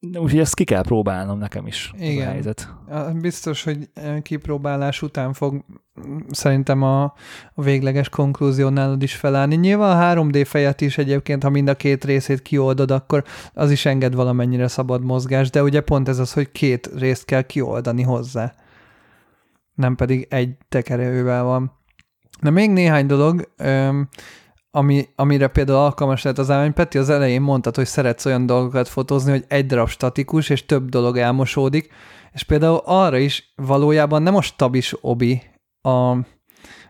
Úgyhogy 0.00 0.38
ezt 0.38 0.54
ki 0.54 0.64
kell 0.64 0.82
próbálnom 0.82 1.38
nekem 1.38 1.66
is. 1.66 1.92
Igen. 1.98 2.26
A 2.26 2.30
helyzet. 2.30 2.74
Biztos, 3.20 3.62
hogy 3.62 3.88
kipróbálás 4.22 5.02
után 5.02 5.32
fog 5.32 5.64
szerintem 6.30 6.82
a, 6.82 7.02
a 7.54 7.62
végleges 7.62 8.08
konklúzió 8.08 8.68
nálad 8.68 9.02
is 9.02 9.14
felállni. 9.14 9.54
Nyilván 9.54 10.16
a 10.18 10.22
3D 10.22 10.44
fejet 10.46 10.80
is 10.80 10.98
egyébként, 10.98 11.42
ha 11.42 11.50
mind 11.50 11.68
a 11.68 11.74
két 11.74 12.04
részét 12.04 12.42
kioldod, 12.42 12.90
akkor 12.90 13.24
az 13.52 13.70
is 13.70 13.86
enged 13.86 14.14
valamennyire 14.14 14.68
szabad 14.68 15.04
mozgás, 15.04 15.50
de 15.50 15.62
ugye 15.62 15.80
pont 15.80 16.08
ez 16.08 16.18
az, 16.18 16.32
hogy 16.32 16.52
két 16.52 16.90
részt 16.98 17.24
kell 17.24 17.42
kioldani 17.42 18.02
hozzá. 18.02 18.54
Nem 19.74 19.96
pedig 19.96 20.26
egy 20.30 20.56
tekerővel 20.68 21.42
van. 21.42 21.72
Na 22.40 22.50
még 22.50 22.70
néhány 22.70 23.06
dolog, 23.06 23.52
öm, 23.56 24.08
ami, 24.76 25.08
amire 25.14 25.48
például 25.48 25.78
alkalmas 25.78 26.22
lehet 26.22 26.38
az 26.38 26.50
állvány. 26.50 26.72
Peti, 26.72 26.98
az 26.98 27.10
elején 27.10 27.40
mondtad, 27.40 27.76
hogy 27.76 27.86
szeretsz 27.86 28.24
olyan 28.24 28.46
dolgokat 28.46 28.88
fotózni, 28.88 29.30
hogy 29.30 29.44
egy 29.48 29.66
darab 29.66 29.88
statikus, 29.88 30.48
és 30.48 30.66
több 30.66 30.88
dolog 30.88 31.16
elmosódik, 31.16 31.92
és 32.32 32.42
például 32.42 32.80
arra 32.84 33.18
is 33.18 33.52
valójában 33.54 34.22
nem 34.22 34.34
a 34.34 34.40
stabis 34.40 34.94
obi 35.00 35.42
a, 35.80 36.10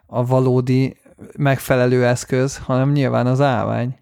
a 0.06 0.26
valódi 0.26 0.96
megfelelő 1.38 2.04
eszköz, 2.06 2.56
hanem 2.56 2.92
nyilván 2.92 3.26
az 3.26 3.40
állvány. 3.40 3.96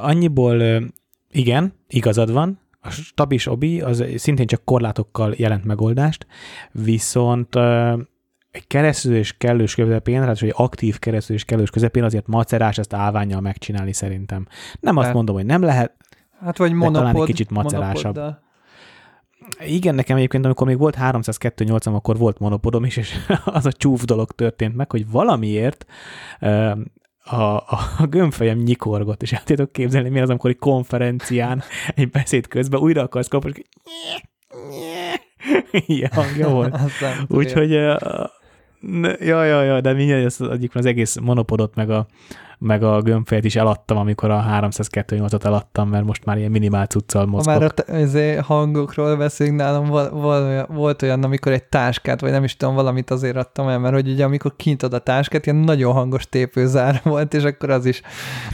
Annyiból 0.00 0.82
igen, 1.30 1.74
igazad 1.88 2.32
van, 2.32 2.58
a 2.80 2.90
stabis 2.90 3.46
obi 3.46 3.80
az 3.80 4.04
szintén 4.16 4.46
csak 4.46 4.64
korlátokkal 4.64 5.34
jelent 5.36 5.64
megoldást, 5.64 6.26
viszont 6.72 7.54
egy 8.52 8.66
keresztülés 8.66 9.34
kellős 9.38 9.74
közepén, 9.74 10.20
tehát 10.20 10.42
egy 10.42 10.52
aktív 10.56 10.98
keresztülés 10.98 11.44
kellős 11.44 11.70
közepén 11.70 12.04
azért 12.04 12.26
macerás 12.26 12.78
ezt 12.78 12.92
állványjal 12.92 13.40
megcsinálni 13.40 13.92
szerintem. 13.92 14.46
Nem 14.80 14.96
azt 14.96 15.06
Hát. 15.06 15.14
mondom, 15.14 15.34
hogy 15.34 15.46
nem 15.46 15.62
lehet, 15.62 15.92
Hát 16.40 16.58
vagy 16.58 16.70
talán 16.70 16.94
egy 16.96 17.02
monopod. 17.02 17.26
kicsit 17.26 17.50
macerásabb. 17.50 18.14
monopoddal. 18.16 18.42
Igen, 19.66 19.94
nekem 19.94 20.16
egyébként, 20.16 20.44
amikor 20.44 20.66
még 20.66 20.78
volt 20.78 20.96
302.8, 21.00 21.94
akkor 21.94 22.16
volt 22.18 22.38
monopodom 22.38 22.84
is, 22.84 22.96
és 22.96 23.14
az 23.44 23.66
a 23.66 23.72
csúf 23.72 24.04
dolog 24.04 24.30
történt 24.32 24.76
meg, 24.76 24.90
hogy 24.90 25.10
valamiért 25.10 25.84
a, 27.24 27.36
a, 27.36 27.78
a 27.98 28.06
gömbfejem 28.08 28.58
nyikorgott, 28.58 29.22
és 29.22 29.32
el 29.32 29.42
tudjátok 29.42 29.72
képzelni, 29.72 30.08
mi 30.08 30.20
az, 30.20 30.28
amikor 30.30 30.50
egy 30.50 30.58
konferencián, 30.58 31.62
egy 31.94 32.10
beszéd 32.10 32.46
közben 32.46 32.80
újra 32.80 33.02
akarsz 33.02 33.28
kapni, 33.28 33.52
és 35.70 35.82
ilyen 35.86 36.10
hangja 36.14 36.48
volt. 36.48 36.74
Azt. 36.84 37.04
Úgyhogy, 37.28 37.78
ja, 39.20 39.44
ja, 39.44 39.62
ja, 39.62 39.80
de 39.80 39.92
mindegy, 39.92 40.24
ezt 40.24 40.40
egyik 40.40 40.74
az 40.74 40.86
egész 40.86 41.16
monopodot, 41.16 41.74
meg 41.74 41.90
a, 41.90 42.06
meg 42.62 42.82
a 42.82 43.00
gömbfejet 43.02 43.44
is 43.44 43.56
eladtam, 43.56 43.96
amikor 43.96 44.30
a 44.30 44.44
302.8-at 44.50 45.44
eladtam, 45.44 45.88
mert 45.88 46.04
most 46.04 46.24
már 46.24 46.38
ilyen 46.38 46.50
minimál 46.50 46.86
cuccal 46.86 47.24
Ha 47.24 47.30
mozgok. 47.30 47.58
már 47.58 47.72
a 47.76 47.92
ezért 47.92 48.44
hangokról 48.44 49.16
beszélünk, 49.16 49.56
nálam 49.56 49.84
val- 49.86 50.10
val- 50.10 50.66
volt 50.68 51.02
olyan, 51.02 51.24
amikor 51.24 51.52
egy 51.52 51.64
táskát, 51.64 52.20
vagy 52.20 52.30
nem 52.30 52.44
is 52.44 52.56
tudom, 52.56 52.74
valamit 52.74 53.10
azért 53.10 53.36
adtam 53.36 53.68
el, 53.68 53.78
mert 53.78 53.94
hogy 53.94 54.08
ugye 54.08 54.24
amikor 54.24 54.56
kinyitod 54.56 54.92
a 54.94 54.98
táskát, 54.98 55.46
ilyen 55.46 55.58
nagyon 55.58 55.92
hangos 55.92 56.28
tépőzár 56.28 57.00
volt, 57.04 57.34
és 57.34 57.42
akkor 57.44 57.70
az 57.70 57.86
is 57.86 58.00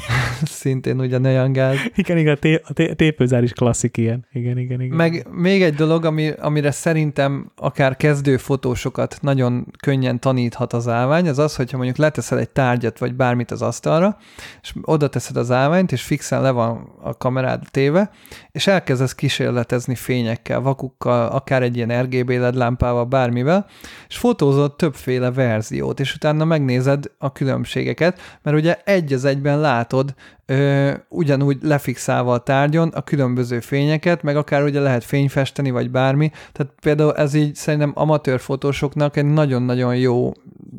szintén 0.42 1.00
ugyanolyan 1.00 1.52
gáz. 1.52 1.76
Igen, 1.94 2.18
igen, 2.18 2.34
a, 2.34 2.38
té- 2.38 2.62
a 2.68 2.72
té- 2.72 2.96
tépőzár 2.96 3.42
is 3.42 3.52
klasszik 3.52 3.96
ilyen. 3.96 4.26
Igen, 4.32 4.58
igen, 4.58 4.80
igen. 4.80 4.96
Meg 4.96 5.26
még 5.30 5.62
egy 5.62 5.74
dolog, 5.74 6.04
ami, 6.04 6.30
amire 6.40 6.70
szerintem 6.70 7.52
akár 7.56 7.96
kezdő 7.96 8.36
fotósokat 8.36 9.18
nagyon 9.20 9.66
könnyen 9.82 10.20
taníthat 10.20 10.72
az 10.72 10.88
állvány, 10.88 11.28
az 11.28 11.38
az, 11.38 11.56
hogyha 11.56 11.76
mondjuk 11.76 11.96
leteszel 11.98 12.38
egy 12.38 12.50
tárgyat, 12.50 12.98
vagy 12.98 13.14
bármit 13.14 13.50
az 13.50 13.62
asztalra, 13.98 14.16
és 14.62 14.74
oda 14.82 15.08
teszed 15.08 15.36
az 15.36 15.50
állványt, 15.50 15.92
és 15.92 16.02
fixen 16.02 16.42
le 16.42 16.50
van 16.50 16.92
a 17.02 17.16
kamerád 17.16 17.62
téve, 17.70 18.10
és 18.50 18.66
elkezdesz 18.66 19.14
kísérletezni 19.14 19.94
fényekkel, 19.94 20.60
vakukkal, 20.60 21.26
akár 21.26 21.62
egy 21.62 21.76
ilyen 21.76 22.02
RGB 22.02 22.30
LED 22.30 22.54
lámpával, 22.54 23.04
bármivel, 23.04 23.66
és 24.08 24.16
fotózod 24.18 24.76
többféle 24.76 25.30
verziót, 25.30 26.00
és 26.00 26.14
utána 26.14 26.44
megnézed 26.44 27.04
a 27.18 27.32
különbségeket, 27.32 28.20
mert 28.42 28.56
ugye 28.56 28.76
egy 28.84 29.12
az 29.12 29.24
egyben 29.24 29.60
látod 29.60 30.14
ö, 30.46 30.92
ugyanúgy 31.08 31.58
lefixálva 31.62 32.32
a 32.32 32.38
tárgyon 32.38 32.88
a 32.88 33.02
különböző 33.02 33.60
fényeket, 33.60 34.22
meg 34.22 34.36
akár 34.36 34.62
ugye 34.62 34.80
lehet 34.80 35.04
fényfesteni, 35.04 35.70
vagy 35.70 35.90
bármi. 35.90 36.30
Tehát 36.52 36.72
például 36.80 37.14
ez 37.14 37.34
így 37.34 37.54
szerintem 37.54 37.92
amatőr 37.94 38.40
fotósoknak 38.40 39.16
egy 39.16 39.24
nagyon-nagyon 39.24 39.96
jó 39.96 40.32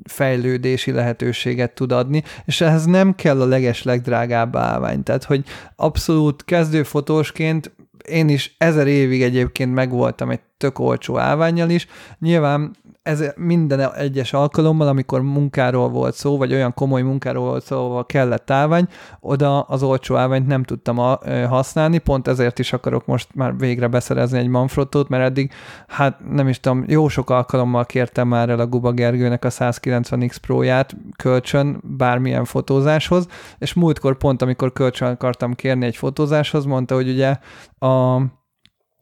fejlődési 0.03 0.91
lehetőséget 0.91 1.73
tud 1.73 1.91
adni, 1.91 2.23
és 2.45 2.61
ehhez 2.61 2.85
nem 2.85 3.15
kell 3.15 3.41
a 3.41 3.45
leges 3.45 3.83
legdrágább 3.83 4.55
állvány. 4.55 5.03
Tehát, 5.03 5.23
hogy 5.23 5.43
abszolút 5.75 6.45
kezdőfotósként 6.45 7.71
én 8.07 8.29
is 8.29 8.55
ezer 8.57 8.87
évig 8.87 9.21
egyébként 9.21 9.73
megvoltam 9.73 10.29
egy 10.29 10.39
tök 10.57 10.79
olcsó 10.79 11.17
állványjal 11.17 11.69
is. 11.69 11.87
Nyilván 12.19 12.75
ez 13.09 13.23
minden 13.35 13.93
egyes 13.93 14.33
alkalommal, 14.33 14.87
amikor 14.87 15.21
munkáról 15.21 15.89
volt 15.89 16.15
szó, 16.15 16.37
vagy 16.37 16.53
olyan 16.53 16.73
komoly 16.73 17.01
munkáról 17.01 17.45
volt 17.45 17.63
szó, 17.63 17.77
ahol 17.77 18.05
kellett 18.05 18.51
állvány, 18.51 18.87
oda 19.19 19.61
az 19.61 19.83
olcsó 19.83 20.15
állványt 20.15 20.47
nem 20.47 20.63
tudtam 20.63 20.97
a, 20.97 21.19
ö, 21.21 21.43
használni, 21.43 21.97
pont 21.97 22.27
ezért 22.27 22.59
is 22.59 22.73
akarok 22.73 23.05
most 23.05 23.27
már 23.35 23.57
végre 23.57 23.87
beszerezni 23.87 24.37
egy 24.37 24.47
Manfrottót, 24.47 25.09
mert 25.09 25.23
eddig, 25.23 25.51
hát 25.87 26.19
nem 26.31 26.47
is 26.47 26.59
tudom, 26.59 26.83
jó 26.87 27.07
sok 27.07 27.29
alkalommal 27.29 27.85
kértem 27.85 28.27
már 28.27 28.49
el 28.49 28.59
a 28.59 28.67
Guba 28.67 28.91
Gergőnek 28.91 29.45
a 29.45 29.49
190X 29.49 30.35
Pro-ját 30.41 30.95
kölcsön 31.17 31.81
bármilyen 31.83 32.45
fotózáshoz, 32.45 33.27
és 33.57 33.73
múltkor 33.73 34.17
pont, 34.17 34.41
amikor 34.41 34.73
kölcsön 34.73 35.07
akartam 35.07 35.53
kérni 35.53 35.85
egy 35.85 35.97
fotózáshoz, 35.97 36.65
mondta, 36.65 36.95
hogy 36.95 37.09
ugye 37.09 37.37
a 37.79 38.21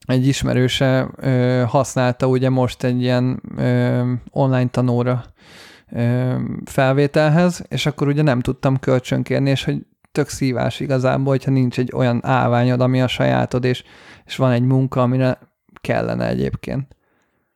egy 0.07 0.27
ismerőse 0.27 1.09
ö, 1.15 1.63
használta 1.67 2.27
ugye 2.27 2.49
most 2.49 2.83
egy 2.83 3.01
ilyen 3.01 3.41
ö, 3.57 4.13
online 4.31 4.69
tanóra 4.69 5.23
ö, 5.91 6.35
felvételhez, 6.65 7.65
és 7.67 7.85
akkor 7.85 8.07
ugye 8.07 8.21
nem 8.21 8.39
tudtam 8.39 8.79
kölcsönkérni, 8.79 9.49
és 9.49 9.63
hogy 9.63 9.85
tök 10.11 10.29
szívás 10.29 10.79
igazából, 10.79 11.25
hogyha 11.25 11.51
nincs 11.51 11.79
egy 11.79 11.91
olyan 11.95 12.25
állványod, 12.25 12.81
ami 12.81 13.01
a 13.01 13.07
sajátod, 13.07 13.63
és, 13.63 13.83
és 14.25 14.35
van 14.35 14.51
egy 14.51 14.63
munka, 14.63 15.01
amire 15.01 15.39
kellene 15.81 16.27
egyébként. 16.27 16.95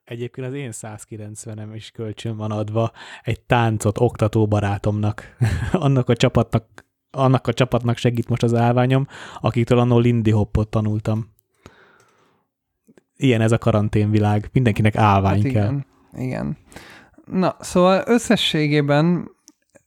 Egyébként 0.04 0.48
az 0.48 0.54
én 0.54 0.70
190-em 0.72 1.70
is 1.74 1.92
kölcsön 1.92 2.38
van 2.38 2.52
adva 2.52 2.92
egy 3.24 3.42
táncot 3.42 4.00
oktató 4.00 4.48
barátomnak. 4.48 5.36
annak 5.72 6.10
a 6.10 6.16
csapatnak 6.16 6.66
annak 7.12 7.48
a 7.48 7.54
csapatnak 7.54 7.98
segít 7.98 8.30
most 8.30 8.44
az 8.44 8.54
állványom, 8.54 9.08
akiktől 9.40 9.80
annól 9.80 10.02
Lindy 10.02 10.32
Hoppot 10.32 10.70
tanultam. 10.70 11.34
Ilyen 13.22 13.42
ez 13.42 13.52
a 13.52 13.58
karanténvilág. 13.58 14.50
Mindenkinek 14.54 14.96
állvány 14.96 15.42
Hát 15.44 15.52
kell. 15.52 15.64
igen, 15.64 15.86
igen. 16.18 16.58
Na, 17.26 17.56
szóval 17.60 18.04
összességében 18.06 19.30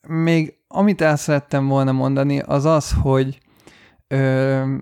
még 0.08 0.54
amit 0.68 1.00
el 1.00 1.16
szerettem 1.16 1.66
volna 1.68 1.92
mondani, 1.92 2.38
az 2.38 2.64
az, 2.64 2.92
hogy 3.02 3.38
ö, 4.08 4.74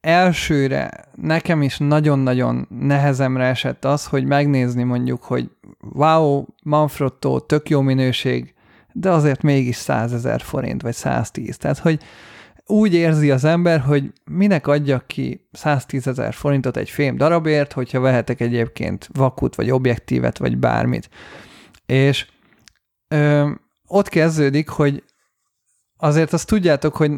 elsőre 0.00 1.04
nekem 1.14 1.62
is 1.62 1.78
nagyon-nagyon 1.78 2.66
nehezemre 2.80 3.44
esett 3.44 3.84
az, 3.84 4.06
hogy 4.06 4.24
megnézni 4.24 4.82
mondjuk, 4.82 5.22
hogy 5.22 5.50
wow, 5.92 6.44
Manfrotto, 6.62 7.40
tök 7.40 7.68
jó 7.68 7.80
minőség, 7.80 8.54
de 8.92 9.10
azért 9.10 9.42
mégis 9.42 9.76
100 9.76 10.12
ezer 10.12 10.40
forint, 10.40 10.82
vagy 10.82 10.94
110. 10.94 11.56
Tehát, 11.56 11.78
hogy 11.78 12.00
úgy 12.66 12.94
érzi 12.94 13.30
az 13.30 13.44
ember, 13.44 13.80
hogy 13.80 14.12
minek 14.24 14.66
adjak 14.66 15.06
ki 15.06 15.48
110 15.52 16.06
ezer 16.06 16.34
forintot 16.34 16.76
egy 16.76 16.90
fém 16.90 17.16
darabért, 17.16 17.72
hogyha 17.72 18.00
vehetek 18.00 18.40
egyébként 18.40 19.08
vakut, 19.12 19.54
vagy 19.54 19.70
objektívet, 19.70 20.38
vagy 20.38 20.58
bármit. 20.58 21.08
És 21.86 22.26
ö, 23.08 23.50
ott 23.86 24.08
kezdődik, 24.08 24.68
hogy 24.68 25.02
azért 25.96 26.32
azt 26.32 26.46
tudjátok, 26.46 26.96
hogy 26.96 27.12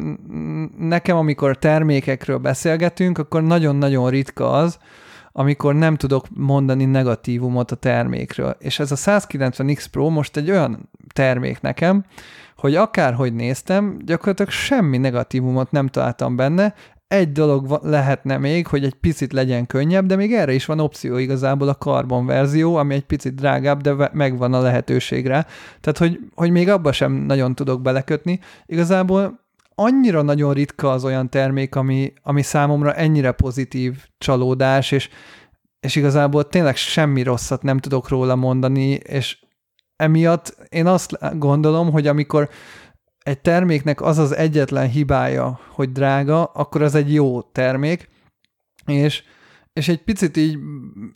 nekem, 0.77 1.17
amikor 1.17 1.57
termékekről 1.57 2.37
beszélgetünk, 2.37 3.17
akkor 3.17 3.43
nagyon-nagyon 3.43 4.09
ritka 4.09 4.51
az, 4.51 4.77
amikor 5.31 5.75
nem 5.75 5.95
tudok 5.95 6.25
mondani 6.29 6.85
negatívumot 6.85 7.71
a 7.71 7.75
termékről. 7.75 8.55
És 8.59 8.79
ez 8.79 8.91
a 8.91 8.95
190X 8.95 9.85
Pro 9.91 10.09
most 10.09 10.37
egy 10.37 10.49
olyan 10.49 10.89
termék 11.13 11.61
nekem, 11.61 12.05
hogy 12.59 12.75
akárhogy 12.75 13.33
néztem, 13.33 13.97
gyakorlatilag 14.05 14.51
semmi 14.51 14.97
negatívumot 14.97 15.71
nem 15.71 15.87
találtam 15.87 16.35
benne, 16.35 16.73
egy 17.07 17.31
dolog 17.31 17.79
lehetne 17.83 18.37
még, 18.37 18.67
hogy 18.67 18.83
egy 18.83 18.93
picit 18.93 19.33
legyen 19.33 19.67
könnyebb, 19.67 20.05
de 20.05 20.15
még 20.15 20.33
erre 20.33 20.53
is 20.53 20.65
van 20.65 20.79
opció 20.79 21.17
igazából 21.17 21.67
a 21.67 21.75
karbon 21.75 22.25
verzió, 22.25 22.75
ami 22.75 22.93
egy 22.93 23.05
picit 23.05 23.35
drágább, 23.35 23.81
de 23.81 24.09
megvan 24.13 24.53
a 24.53 24.61
lehetőségre. 24.61 25.45
Tehát, 25.81 25.97
hogy, 25.97 26.19
hogy 26.35 26.51
még 26.51 26.69
abba 26.69 26.91
sem 26.91 27.11
nagyon 27.11 27.55
tudok 27.55 27.81
belekötni. 27.81 28.39
Igazából 28.65 29.39
annyira 29.75 30.21
nagyon 30.21 30.53
ritka 30.53 30.91
az 30.91 31.03
olyan 31.05 31.29
termék, 31.29 31.75
ami, 31.75 32.13
ami 32.23 32.41
számomra 32.41 32.93
ennyire 32.93 33.31
pozitív 33.31 34.05
csalódás, 34.17 34.91
és, 34.91 35.09
és 35.79 35.95
igazából 35.95 36.47
tényleg 36.47 36.75
semmi 36.75 37.23
rosszat 37.23 37.63
nem 37.63 37.77
tudok 37.77 38.09
róla 38.09 38.35
mondani, 38.35 38.89
és 38.89 39.37
emiatt 39.99 40.57
én 40.69 40.87
azt 40.87 41.37
gondolom, 41.39 41.91
hogy 41.91 42.07
amikor 42.07 42.49
egy 43.23 43.39
terméknek 43.39 44.01
az 44.01 44.17
az 44.17 44.35
egyetlen 44.35 44.89
hibája, 44.89 45.59
hogy 45.69 45.91
drága, 45.91 46.43
akkor 46.43 46.81
az 46.81 46.95
egy 46.95 47.13
jó 47.13 47.41
termék, 47.41 48.09
és, 48.85 49.23
és 49.73 49.87
egy 49.87 50.03
picit 50.03 50.37
így 50.37 50.57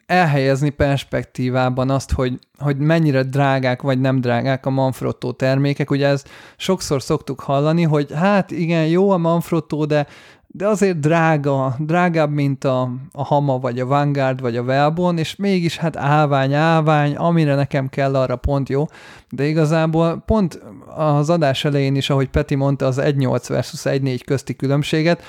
elhelyezni 0.06 0.70
perspektívában 0.70 1.90
azt, 1.90 2.12
hogy, 2.12 2.40
hogy 2.58 2.78
mennyire 2.78 3.24
drágák 3.24 3.82
vagy 3.82 4.00
nem 4.00 4.22
drágák 4.22 4.66
a 4.66 4.70
Manfrotto 4.70 5.32
termékek. 5.32 5.92
Ugye 5.92 6.08
ez 6.08 6.24
sokszor 6.58 7.02
szoktuk 7.02 7.40
hallani, 7.40 7.84
hogy 7.84 8.12
hát 8.14 8.52
igen, 8.52 8.88
jó 8.88 9.10
a 9.10 9.18
Manfrotto, 9.18 9.86
de 9.86 10.08
de 10.56 10.68
azért 10.68 11.00
drága, 11.00 11.76
drágább, 11.80 12.32
mint 12.32 12.64
a, 12.64 12.90
a 13.12 13.24
Hama, 13.24 13.60
vagy 13.60 13.80
a 13.80 13.86
Vanguard, 13.86 14.42
vagy 14.42 14.58
a 14.58 14.64
Velbon, 14.64 15.18
és 15.18 15.36
mégis 15.36 15.78
hát 15.78 15.98
állvány, 15.98 16.54
állvány, 16.54 17.16
amire 17.16 17.56
nekem 17.56 17.90
kell, 17.90 18.16
arra 18.16 18.36
pont 18.36 18.70
jó. 18.70 18.86
De 19.30 19.46
igazából 19.46 20.24
pont 20.26 20.62
az 20.96 21.30
adás 21.30 21.66
elején 21.66 21.96
is, 21.96 22.10
ahogy 22.10 22.30
Peti 22.30 22.56
mondta, 22.56 22.86
az 22.86 23.00
1.8 23.02 23.44
versus 23.48 23.82
1.4 23.84 24.20
közti 24.26 24.56
különbséget, 24.56 25.22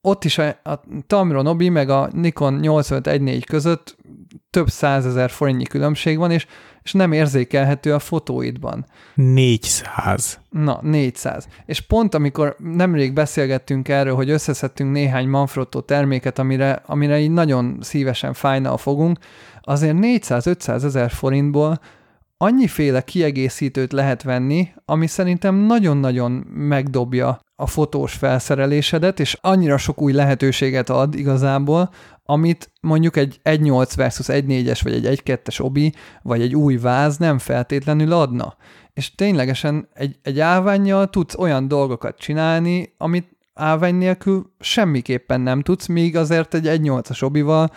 ott 0.00 0.24
is 0.24 0.38
a, 0.38 0.60
a 0.62 0.80
Tamron 1.06 1.46
Obi 1.46 1.68
meg 1.68 1.90
a 1.90 2.08
Nikon 2.12 2.54
8514 2.54 3.44
között 3.44 3.98
több 4.50 4.68
százezer 4.68 5.30
forintnyi 5.30 5.64
különbség 5.64 6.18
van, 6.18 6.30
és, 6.30 6.46
és 6.82 6.92
nem 6.92 7.12
érzékelhető 7.12 7.94
a 7.94 7.98
fotóidban. 7.98 8.86
400. 9.14 10.40
Na, 10.50 10.78
400. 10.82 11.48
És 11.66 11.80
pont 11.80 12.14
amikor 12.14 12.56
nemrég 12.58 13.12
beszélgettünk 13.12 13.88
erről, 13.88 14.14
hogy 14.14 14.30
összeszedtünk 14.30 14.92
néhány 14.92 15.28
Manfrotto 15.28 15.80
terméket, 15.80 16.38
amire, 16.38 16.82
amire 16.86 17.18
így 17.18 17.30
nagyon 17.30 17.78
szívesen 17.80 18.32
fájna 18.32 18.72
a 18.72 18.76
fogunk, 18.76 19.18
azért 19.60 19.96
400-500 20.00 20.84
ezer 20.84 21.10
forintból 21.10 21.80
annyiféle 22.42 23.00
kiegészítőt 23.02 23.92
lehet 23.92 24.22
venni, 24.22 24.68
ami 24.84 25.06
szerintem 25.06 25.54
nagyon-nagyon 25.54 26.32
megdobja 26.54 27.40
a 27.56 27.66
fotós 27.66 28.12
felszerelésedet, 28.12 29.20
és 29.20 29.38
annyira 29.40 29.76
sok 29.76 30.02
új 30.02 30.12
lehetőséget 30.12 30.90
ad 30.90 31.14
igazából, 31.14 31.90
amit 32.24 32.72
mondjuk 32.80 33.16
egy 33.16 33.40
1.8 33.44 33.92
versus 33.96 34.26
1.4-es, 34.26 34.80
vagy 34.82 34.92
egy 34.92 35.20
1.2-es 35.24 35.60
obi, 35.60 35.94
vagy 36.22 36.40
egy 36.40 36.56
új 36.56 36.76
váz 36.76 37.16
nem 37.16 37.38
feltétlenül 37.38 38.12
adna. 38.12 38.56
És 38.92 39.14
ténylegesen 39.14 39.88
egy, 39.94 40.18
egy 40.22 40.40
állványjal 40.40 41.10
tudsz 41.10 41.38
olyan 41.38 41.68
dolgokat 41.68 42.18
csinálni, 42.18 42.94
amit 42.98 43.36
állvány 43.54 43.94
nélkül 43.94 44.52
semmiképpen 44.60 45.40
nem 45.40 45.62
tudsz, 45.62 45.86
míg 45.86 46.16
azért 46.16 46.54
egy 46.54 46.66
1.8-as 46.66 47.22
obival 47.22 47.70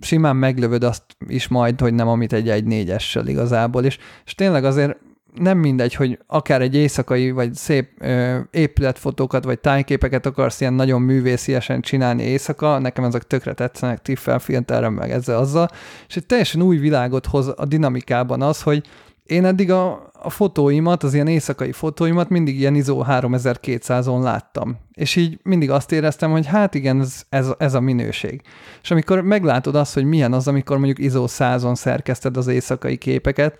simán 0.00 0.36
meglövöd 0.36 0.84
azt 0.84 1.02
is 1.28 1.48
majd, 1.48 1.80
hogy 1.80 1.94
nem 1.94 2.08
amit 2.08 2.32
egy 2.32 2.48
1.4-essel 2.48 3.24
igazából, 3.26 3.84
és, 3.84 3.98
és 4.24 4.34
tényleg 4.34 4.64
azért 4.64 4.96
nem 5.34 5.58
mindegy, 5.58 5.94
hogy 5.94 6.18
akár 6.26 6.60
egy 6.62 6.74
éjszakai, 6.74 7.30
vagy 7.30 7.54
szép 7.54 7.90
ö, 7.98 8.38
épületfotókat, 8.50 9.44
vagy 9.44 9.58
tájképeket 9.58 10.26
akarsz 10.26 10.60
ilyen 10.60 10.72
nagyon 10.72 11.02
művésziesen 11.02 11.80
csinálni 11.80 12.22
éjszaka, 12.22 12.78
nekem 12.78 13.04
ezek 13.04 13.22
tökre 13.22 13.52
tetszenek, 13.52 14.02
tiffel 14.02 14.38
filterrel, 14.38 14.90
meg 14.90 15.10
ezzel 15.10 15.38
azzal, 15.38 15.68
és 16.08 16.16
egy 16.16 16.26
teljesen 16.26 16.62
új 16.62 16.76
világot 16.76 17.26
hoz 17.26 17.52
a 17.56 17.64
dinamikában 17.64 18.42
az, 18.42 18.62
hogy 18.62 18.86
én 19.24 19.44
eddig 19.44 19.70
a, 19.70 20.09
a 20.22 20.30
fotóimat, 20.30 21.02
az 21.02 21.14
ilyen 21.14 21.26
éjszakai 21.26 21.72
fotóimat 21.72 22.28
mindig 22.28 22.58
ilyen 22.58 22.74
ISO 22.74 23.04
3200-on 23.08 24.22
láttam. 24.22 24.78
És 24.92 25.16
így 25.16 25.38
mindig 25.42 25.70
azt 25.70 25.92
éreztem, 25.92 26.30
hogy 26.30 26.46
hát 26.46 26.74
igen, 26.74 27.00
ez, 27.00 27.22
ez, 27.28 27.48
ez 27.58 27.74
a 27.74 27.80
minőség. 27.80 28.42
És 28.82 28.90
amikor 28.90 29.20
meglátod 29.20 29.74
azt, 29.74 29.94
hogy 29.94 30.04
milyen 30.04 30.32
az, 30.32 30.48
amikor 30.48 30.76
mondjuk 30.76 30.98
ISO 30.98 31.24
100-on 31.26 31.74
szerkeszted 31.74 32.36
az 32.36 32.46
éjszakai 32.46 32.96
képeket, 32.96 33.56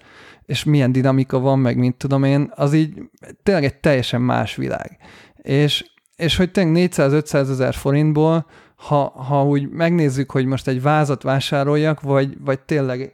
és 0.46 0.64
milyen 0.64 0.92
dinamika 0.92 1.38
van, 1.38 1.58
meg 1.58 1.76
mint 1.76 1.96
tudom 1.96 2.24
én, 2.24 2.52
az 2.54 2.72
így 2.72 2.94
tényleg 3.42 3.64
egy 3.64 3.76
teljesen 3.76 4.20
más 4.20 4.56
világ. 4.56 4.98
És, 5.42 5.84
és 6.16 6.36
hogy 6.36 6.50
tényleg 6.50 6.90
400-500 6.92 7.34
ezer 7.34 7.74
forintból, 7.74 8.46
ha, 8.76 9.08
ha 9.08 9.44
úgy 9.44 9.68
megnézzük, 9.68 10.30
hogy 10.30 10.46
most 10.46 10.68
egy 10.68 10.82
vázat 10.82 11.22
vásároljak, 11.22 12.00
vagy, 12.00 12.36
vagy 12.40 12.60
tényleg 12.60 13.12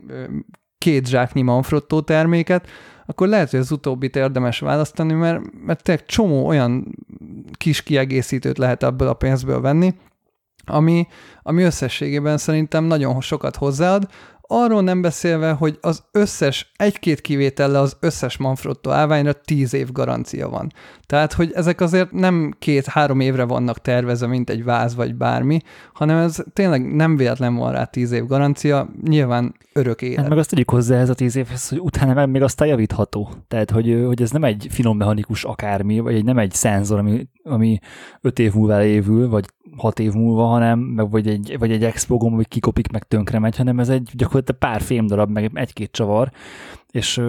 két 0.78 1.06
zsáknyi 1.06 1.42
Manfrotto 1.42 2.00
terméket, 2.00 2.68
akkor 3.06 3.28
lehet, 3.28 3.50
hogy 3.50 3.60
az 3.60 3.70
utóbbit 3.70 4.16
érdemes 4.16 4.58
választani, 4.58 5.12
mert, 5.12 5.40
mert 5.66 5.82
tényleg 5.82 6.06
csomó 6.06 6.46
olyan 6.46 6.94
kis 7.52 7.82
kiegészítőt 7.82 8.58
lehet 8.58 8.82
ebből 8.82 9.08
a 9.08 9.14
pénzből 9.14 9.60
venni, 9.60 9.94
ami, 10.64 11.06
ami 11.42 11.62
összességében 11.62 12.38
szerintem 12.38 12.84
nagyon 12.84 13.20
sokat 13.20 13.56
hozzáad, 13.56 14.08
Arról 14.48 14.82
nem 14.82 15.00
beszélve, 15.00 15.50
hogy 15.50 15.78
az 15.80 16.04
összes, 16.12 16.72
egy-két 16.76 17.20
kivétellel 17.20 17.82
az 17.82 17.96
összes 18.00 18.36
Manfrotto 18.36 18.90
állványra 18.90 19.32
tíz 19.32 19.74
év 19.74 19.92
garancia 19.92 20.48
van. 20.48 20.72
Tehát, 21.06 21.32
hogy 21.32 21.52
ezek 21.54 21.80
azért 21.80 22.12
nem 22.12 22.54
két-három 22.58 23.20
évre 23.20 23.44
vannak 23.44 23.80
tervezve, 23.80 24.26
mint 24.26 24.50
egy 24.50 24.64
váz 24.64 24.94
vagy 24.94 25.14
bármi, 25.14 25.58
hanem 25.92 26.16
ez 26.16 26.42
tényleg 26.52 26.94
nem 26.94 27.16
véletlen 27.16 27.54
van 27.54 27.72
rá 27.72 27.84
tíz 27.84 28.12
év 28.12 28.26
garancia, 28.26 28.88
nyilván 29.02 29.54
örök 29.72 30.02
élet. 30.02 30.18
Hát 30.18 30.28
meg 30.28 30.38
azt 30.38 30.50
tegyük 30.50 30.70
hozzá 30.70 30.96
ez 30.96 31.08
a 31.08 31.14
tíz 31.14 31.36
évhez, 31.36 31.68
hogy 31.68 31.78
utána 31.78 32.14
meg 32.14 32.30
még 32.30 32.42
aztán 32.42 32.68
javítható. 32.68 33.28
Tehát, 33.48 33.70
hogy, 33.70 34.02
hogy 34.06 34.22
ez 34.22 34.30
nem 34.30 34.44
egy 34.44 34.66
finom 34.70 34.96
mechanikus 34.96 35.44
akármi, 35.44 35.98
vagy 35.98 36.14
egy, 36.14 36.24
nem 36.24 36.38
egy 36.38 36.52
szenzor, 36.52 36.98
ami, 36.98 37.28
ami 37.42 37.78
öt 38.20 38.38
év 38.38 38.54
múlva 38.54 38.84
évül, 38.84 39.28
vagy 39.28 39.44
hat 39.76 39.98
év 39.98 40.12
múlva, 40.12 40.44
hanem, 40.44 40.78
meg 40.78 41.10
vagy 41.10 41.28
egy, 41.28 41.56
vagy 41.58 41.70
egy 41.70 41.84
expogom, 41.84 42.32
hogy 42.32 42.48
kikopik, 42.48 42.90
meg 42.90 43.02
tönkre 43.02 43.38
megy, 43.38 43.56
hanem 43.56 43.78
ez 43.78 43.88
egy 43.88 44.10
gyakorlatilag 44.12 44.35
pár 44.58 44.80
fémdarab, 44.80 45.30
meg 45.30 45.50
egy-két 45.54 45.90
csavar, 45.90 46.30
és 46.90 47.22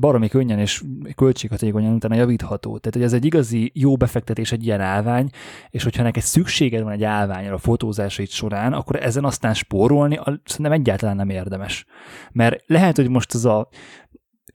baromi 0.00 0.28
könnyen 0.28 0.58
és 0.58 0.82
költséghatékonyan 1.14 1.94
utána 1.94 2.14
javítható. 2.14 2.78
Tehát, 2.78 2.94
hogy 2.94 3.02
ez 3.02 3.12
egy 3.12 3.24
igazi 3.24 3.70
jó 3.74 3.96
befektetés 3.96 4.52
egy 4.52 4.66
ilyen 4.66 4.80
állvány, 4.80 5.30
és 5.70 5.82
hogyha 5.82 6.02
neked 6.02 6.22
szükséged 6.22 6.82
van 6.82 6.92
egy 6.92 7.04
állványra 7.04 7.54
a 7.54 7.58
fotózásait 7.58 8.30
során, 8.30 8.72
akkor 8.72 8.96
ezen 8.96 9.24
aztán 9.24 9.54
spórolni 9.54 10.20
szerintem 10.44 10.72
egyáltalán 10.72 11.16
nem 11.16 11.30
érdemes. 11.30 11.84
Mert 12.32 12.62
lehet, 12.66 12.96
hogy 12.96 13.08
most 13.08 13.34
az 13.34 13.44
a 13.44 13.68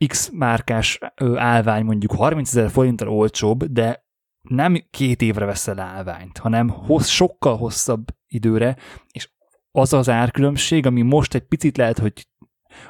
X 0.07 0.29
márkás 0.34 0.99
állvány 1.35 1.84
mondjuk 1.85 2.11
30 2.11 2.49
ezer 2.49 2.69
forinttal 2.69 3.09
olcsóbb, 3.09 3.63
de 3.63 4.05
nem 4.41 4.77
két 4.89 5.21
évre 5.21 5.45
veszel 5.45 5.79
állványt, 5.79 6.38
hanem 6.38 6.69
hossz, 6.69 7.07
sokkal 7.07 7.57
hosszabb 7.57 8.05
időre, 8.27 8.75
és 9.11 9.29
az 9.77 9.93
az 9.93 10.09
árkülönbség, 10.09 10.85
ami 10.85 11.01
most 11.01 11.33
egy 11.33 11.47
picit 11.47 11.77
lehet, 11.77 11.99
hogy 11.99 12.27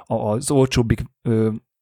az 0.06 0.52
olcsóbbik 0.52 1.04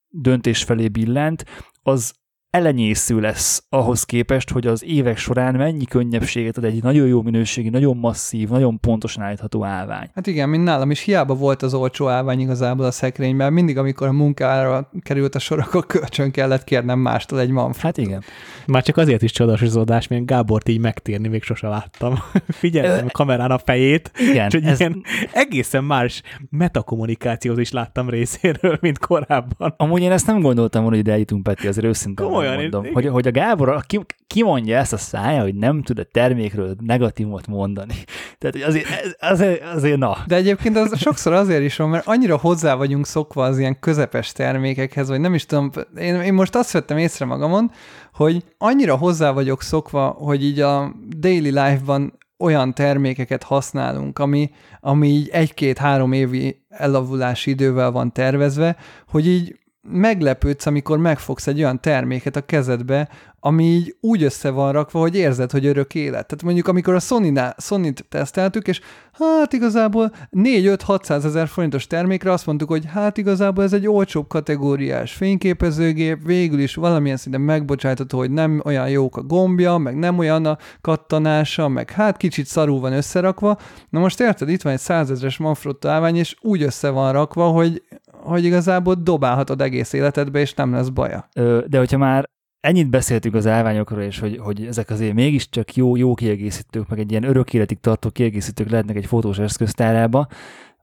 döntés 0.08 0.64
felé 0.64 0.88
billent, 0.88 1.46
az 1.82 2.14
elenyésző 2.56 3.20
lesz 3.20 3.64
ahhoz 3.70 4.04
képest, 4.04 4.50
hogy 4.50 4.68
az 4.68 4.84
évek 4.84 5.18
során 5.18 5.56
mennyi 5.56 5.86
könnyebbséget 5.86 6.58
ad 6.58 6.64
egy 6.64 6.84
nagyon 6.84 7.08
jó 7.08 7.22
minőségi, 7.22 7.70
nagyon 7.70 7.98
masszív, 7.98 8.50
nagyon 8.50 8.80
pontosan 8.80 9.24
állítható 9.24 9.64
állvány. 9.64 10.10
Hát 10.14 10.28
igen, 10.28 10.50
mint 10.50 10.64
nálam 10.64 10.92
is 10.92 11.02
hiába 11.02 11.34
volt 11.34 11.62
az 11.62 11.74
olcsó 11.74 12.08
állvány 12.08 12.40
igazából 12.40 12.86
a 12.86 12.92
szekrényben, 12.92 13.54
mindig 13.54 13.78
amikor 13.78 14.08
a 14.08 14.12
munkára 14.12 14.90
került 15.02 15.36
a 15.36 15.40
sor, 15.40 15.60
akkor 15.60 15.86
kölcsön 15.86 16.32
kellett 16.32 16.64
kérnem 16.64 17.00
mástól 17.00 17.40
egy 17.40 17.50
Manfred. 17.50 17.84
Hát 17.84 17.98
igen. 17.98 18.24
Már 18.68 18.84
csak 18.84 18.98
azért 18.98 19.22
is 19.22 19.32
csodasozódás, 19.32 20.08
mert 20.08 20.26
Gábort 20.26 20.70
így 20.70 20.80
megtérni 20.80 21.28
még 21.28 21.44
sose 21.44 21.68
láttam. 21.68 22.20
Figyeltem 22.48 23.06
a 23.06 23.12
kamerán 23.12 23.52
a 23.52 23.58
fejét, 23.58 24.12
igen, 24.30 24.50
és 24.54 24.54
ez... 24.64 24.80
ilyen 24.80 25.04
egészen 25.34 25.84
más 25.84 26.22
metakommunikációt 26.50 27.60
is 27.60 27.72
láttam 27.72 28.10
részéről, 28.10 28.78
mint 28.82 28.98
korábban. 28.98 29.74
Amúgy 29.78 30.02
én 30.02 30.12
ezt 30.12 30.28
nem 30.28 30.40
gondoltam 30.40 30.82
volna, 30.82 30.96
hogy 30.96 31.06
ide 31.06 31.14
eljutunk, 31.14 31.44
Peti, 31.44 31.68
azért 31.68 31.86
őszintén 31.86 32.44
Komolyan, 32.46 32.72
mondom. 32.72 32.86
Én, 32.86 32.94
hogy, 32.94 33.08
hogy 33.08 33.28
a 33.28 33.32
Gábor 33.32 33.86
ki, 33.86 34.00
ki 34.28 34.44
mondja 34.44 34.78
ezt 34.78 34.94
a 34.94 34.98
szája, 34.98 35.42
hogy 35.42 35.56
nem 35.56 35.82
tud 35.82 36.00
a 36.00 36.04
termékről 36.04 36.76
negatívot 36.80 37.48
mondani. 37.48 37.94
Tehát 38.40 38.56
hogy 38.56 38.62
azért, 38.62 38.88
azért, 39.20 39.64
azért 39.64 39.98
na. 39.98 40.18
De 40.28 40.36
egyébként 40.36 40.78
az 40.78 41.00
sokszor 41.00 41.34
azért 41.34 41.64
is 41.64 41.76
van, 41.76 41.90
mert 41.90 42.08
annyira 42.08 42.38
hozzá 42.38 42.76
vagyunk 42.76 43.06
szokva 43.06 43.44
az 43.44 43.60
ilyen 43.60 43.80
közepes 43.80 44.32
termékekhez, 44.32 45.10
vagy 45.10 45.20
nem 45.20 45.34
is 45.34 45.46
tudom, 45.46 45.72
én, 45.98 46.16
én 46.22 46.34
most 46.34 46.56
azt 46.56 46.72
vettem 46.72 46.98
észre 46.98 47.26
magamon, 47.26 47.72
hogy 48.14 48.44
annyira 48.58 48.96
hozzá 48.96 49.32
vagyok 49.32 49.62
szokva, 49.62 50.08
hogy 50.08 50.44
így 50.44 50.60
a 50.60 50.96
daily 51.18 51.50
life-ban 51.50 52.18
olyan 52.38 52.74
termékeket 52.74 53.44
használunk, 53.44 54.20
ami, 54.20 54.52
ami 54.80 55.08
így 55.08 55.30
egy-két-három 55.30 56.12
évi 56.12 56.66
elavulási 56.70 57.50
idővel 57.50 57.92
van 57.92 58.12
tervezve, 58.12 58.76
hogy 59.08 59.28
így 59.28 59.60
meglepődsz, 59.88 60.66
amikor 60.66 60.98
megfogsz 60.98 61.48
egy 61.48 61.60
olyan 61.60 61.82
terméket 61.82 62.36
a 62.36 62.46
kezedbe, 62.46 63.10
ami 63.40 63.64
így 63.64 63.96
úgy 64.00 64.24
össze 64.24 64.50
van 64.50 64.72
rakva, 64.72 65.00
hogy 65.00 65.16
érzed, 65.16 65.52
hogy 65.52 65.66
örök 65.66 65.96
élet. 65.96 66.12
Tehát 66.12 66.44
mondjuk, 66.44 66.68
amikor 66.68 66.94
a 66.94 67.00
Sony-t 67.00 67.56
Sony 67.58 67.94
teszteltük, 68.10 68.68
és 68.68 68.82
hát 69.12 69.54
igazából 69.54 70.12
4-5-600 70.32 71.24
ezer 71.24 71.48
forintos 71.48 71.88
termékre 71.88 72.32
azt 72.32 72.46
mondtuk, 72.46 72.70
hogy 72.70 72.86
hát 72.86 73.18
igazából 73.18 73.64
ez 73.64 73.74
egy 73.74 73.88
olcsóbb 73.88 74.28
kategóriás 74.28 75.14
fényképezőgép, 75.14 76.26
végül 76.26 76.60
is 76.60 76.76
valamilyen 76.76 77.18
szinten 77.18 77.42
megbocsátható, 77.42 78.18
hogy 78.18 78.32
nem 78.32 78.62
olyan 78.64 78.90
jók 78.90 79.18
a 79.18 79.22
gombja, 79.22 79.78
meg 79.78 79.96
nem 79.96 80.18
olyan 80.18 80.46
a 80.46 80.58
kattanása, 80.82 81.68
meg 81.68 81.92
hát 81.92 82.18
kicsit 82.18 82.46
szarul 82.46 82.80
van 82.80 82.94
összerakva. 82.94 83.58
Na 83.90 84.00
most 84.00 84.20
érted, 84.20 84.50
itt 84.50 84.62
van 84.62 84.74
egy 84.74 84.80
100 84.80 85.12
ezeres 85.12 85.38
Manfrotto 85.38 85.88
állvány, 85.88 86.16
és 86.16 86.36
úgy 86.42 86.62
össze 86.62 86.90
van 86.90 87.12
rakva, 87.12 87.48
hogy 87.48 87.84
hogy 88.26 88.44
igazából 88.44 88.96
dobálhatod 88.96 89.62
egész 89.62 89.94
életedbe, 89.94 90.40
és 90.40 90.54
nem 90.54 90.74
lesz 90.74 90.90
baja. 90.90 91.30
Ö, 91.34 91.64
de 91.68 91.78
hogyha 91.78 91.98
már 91.98 92.30
ennyit 92.60 92.90
beszéltünk 92.90 93.36
az 93.36 93.48
állványokról, 93.48 94.02
és 94.02 94.20
hogy, 94.20 94.38
hogy 94.38 94.66
ezek 94.66 94.90
azért 94.90 95.14
mégiscsak 95.14 95.76
jó, 95.76 95.96
jó 95.96 96.14
kiegészítők, 96.14 96.88
meg 96.88 97.00
egy 97.00 97.12
ilyen 97.12 97.24
örök 97.24 97.54
életig 97.54 97.80
tartó 97.80 98.10
kiegészítők 98.10 98.70
lehetnek 98.70 98.96
egy 98.96 99.06
fotós 99.06 99.40
eszköztárába, 99.40 100.28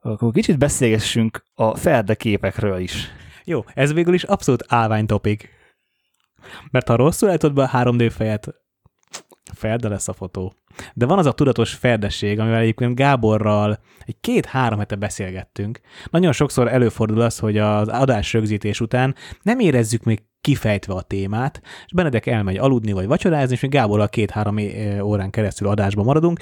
akkor 0.01 0.31
kicsit 0.31 0.57
beszélgessünk 0.57 1.43
a 1.53 1.75
ferde 1.75 2.15
képekről 2.15 2.79
is. 2.79 3.09
Jó, 3.43 3.63
ez 3.73 3.93
végül 3.93 4.13
is 4.13 4.23
abszolút 4.23 4.63
állványtopik. 4.67 5.49
Mert 6.71 6.87
ha 6.87 6.95
rosszul 6.95 7.29
állítod 7.29 7.53
be 7.53 7.63
a 7.63 7.69
3D 7.69 8.11
fejet, 8.15 8.62
ferde 9.53 9.87
lesz 9.87 10.07
a 10.07 10.13
fotó. 10.13 10.53
De 10.93 11.05
van 11.05 11.17
az 11.17 11.25
a 11.25 11.31
tudatos 11.31 11.73
ferdesség, 11.73 12.39
amivel 12.39 12.59
egyébként 12.59 12.95
Gáborral 12.95 13.79
egy 14.05 14.15
két-három 14.21 14.79
hete 14.79 14.95
beszélgettünk. 14.95 15.79
Nagyon 16.09 16.31
sokszor 16.31 16.67
előfordul 16.67 17.21
az, 17.21 17.39
hogy 17.39 17.57
az 17.57 17.87
adás 17.87 18.33
rögzítés 18.33 18.81
után 18.81 19.15
nem 19.41 19.59
érezzük 19.59 20.03
még 20.03 20.23
kifejtve 20.41 20.93
a 20.93 21.01
témát, 21.01 21.61
és 21.85 21.93
Benedek 21.93 22.25
elmegy 22.25 22.57
aludni 22.57 22.91
vagy 22.91 23.07
vacsorázni, 23.07 23.53
és 23.53 23.61
mi 23.61 23.67
Gáborral 23.67 24.09
két-három 24.09 24.57
órán 25.01 25.29
keresztül 25.29 25.67
adásban 25.67 26.05
maradunk, 26.05 26.39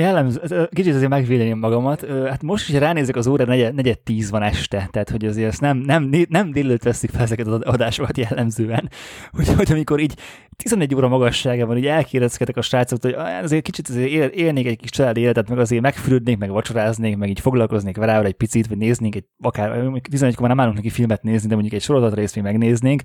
Jellemző, 0.00 0.68
kicsit 0.70 0.94
azért 0.94 1.10
megvédeném 1.10 1.58
magamat. 1.58 2.06
Hát 2.28 2.42
most 2.42 2.68
is 2.68 2.78
ránézek 2.78 3.16
az 3.16 3.26
óra, 3.26 3.44
negyed, 3.44 3.74
negyed 3.74 3.98
tíz 3.98 4.30
van 4.30 4.42
este, 4.42 4.88
tehát 4.90 5.10
hogy 5.10 5.24
azért 5.24 5.48
ezt 5.48 5.60
nem, 5.60 5.76
nem, 5.76 6.10
nem 6.28 6.50
délőtt 6.50 6.82
veszik 6.82 7.10
fel 7.10 7.22
ezeket 7.22 7.46
az 7.46 7.60
adásokat 7.60 8.16
jellemzően. 8.16 8.90
Úgyhogy 9.38 9.72
amikor 9.72 10.00
így 10.00 10.14
11 10.56 10.94
óra 10.94 11.08
magasságában 11.08 11.76
így 11.76 11.86
elkérdezkedek 11.86 12.56
a 12.56 12.62
srácok, 12.62 13.02
hogy 13.02 13.12
azért 13.42 13.62
kicsit 13.62 13.88
azért 13.88 14.10
él, 14.10 14.24
élnék 14.24 14.66
egy 14.66 14.78
kis 14.78 14.90
családi 14.90 15.20
életet, 15.20 15.48
meg 15.48 15.58
azért 15.58 15.82
megfürödnék, 15.82 16.38
meg 16.38 16.50
vacsoráznék, 16.50 17.16
meg 17.16 17.28
így 17.28 17.40
foglalkoznék 17.40 17.96
vele 17.96 18.22
egy 18.22 18.34
picit, 18.34 18.66
vagy 18.66 18.78
néznénk 18.78 19.14
egy, 19.14 19.24
akár 19.42 19.70
11-kor 20.10 20.40
már 20.40 20.48
nem 20.48 20.60
állunk 20.60 20.76
neki 20.76 20.90
filmet 20.90 21.22
nézni, 21.22 21.48
de 21.48 21.54
mondjuk 21.54 21.74
egy 21.74 21.82
sorozat 21.82 22.14
részt 22.14 22.34
még 22.34 22.44
megnéznénk, 22.44 23.02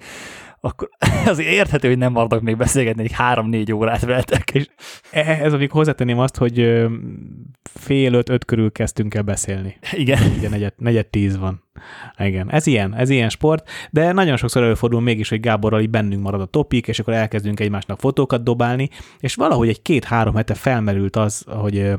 akkor 0.62 0.90
azért 1.26 1.50
érthető, 1.50 1.88
hogy 1.88 1.98
nem 1.98 2.12
maradok 2.12 2.42
még 2.42 2.58
beszélgetni, 2.58 3.04
egy 3.04 3.12
három-négy 3.12 3.74
órát 3.74 4.06
veltek. 4.06 4.54
És... 4.54 4.68
E, 5.12 5.40
ez 5.44 5.54
amíg 5.54 5.72
hozzátenném 5.72 6.20
azt, 6.20 6.38
hogy 6.38 6.86
fél 7.74 8.14
öt-öt 8.14 8.46
körül 8.46 8.72
kezdtünk 8.72 9.14
el 9.14 9.22
beszélni. 9.22 9.78
Igen. 9.92 10.20
Ugye 10.38 10.50
negyed, 10.50 10.74
negyed 10.78 11.08
tíz 11.08 11.38
van. 11.38 11.64
Igen, 12.18 12.52
ez 12.52 12.68
ilyen, 12.68 12.96
ez 12.96 13.10
ilyen 13.10 13.30
sport, 13.30 13.70
de 13.92 14.12
nagyon 14.12 14.38
sokszor 14.38 14.64
előfordul 14.64 15.02
mégis, 15.02 15.30
hogy 15.30 15.40
Gáborral 15.40 15.82
így 15.82 15.90
bennünk 15.90 16.24
marad 16.24 16.42
a 16.42 16.46
topik, 16.46 16.88
és 16.88 17.00
akkor 17.00 17.14
elkezdünk 17.14 17.60
egymásnak 17.60 18.00
fotókat 18.00 18.44
dobálni, 18.44 18.90
és 19.20 19.36
valahogy 19.36 19.70
egy 19.70 19.82
két-három 19.82 20.36
hete 20.36 20.54
felmerült 20.54 21.16
az, 21.16 21.46
hogy 21.48 21.94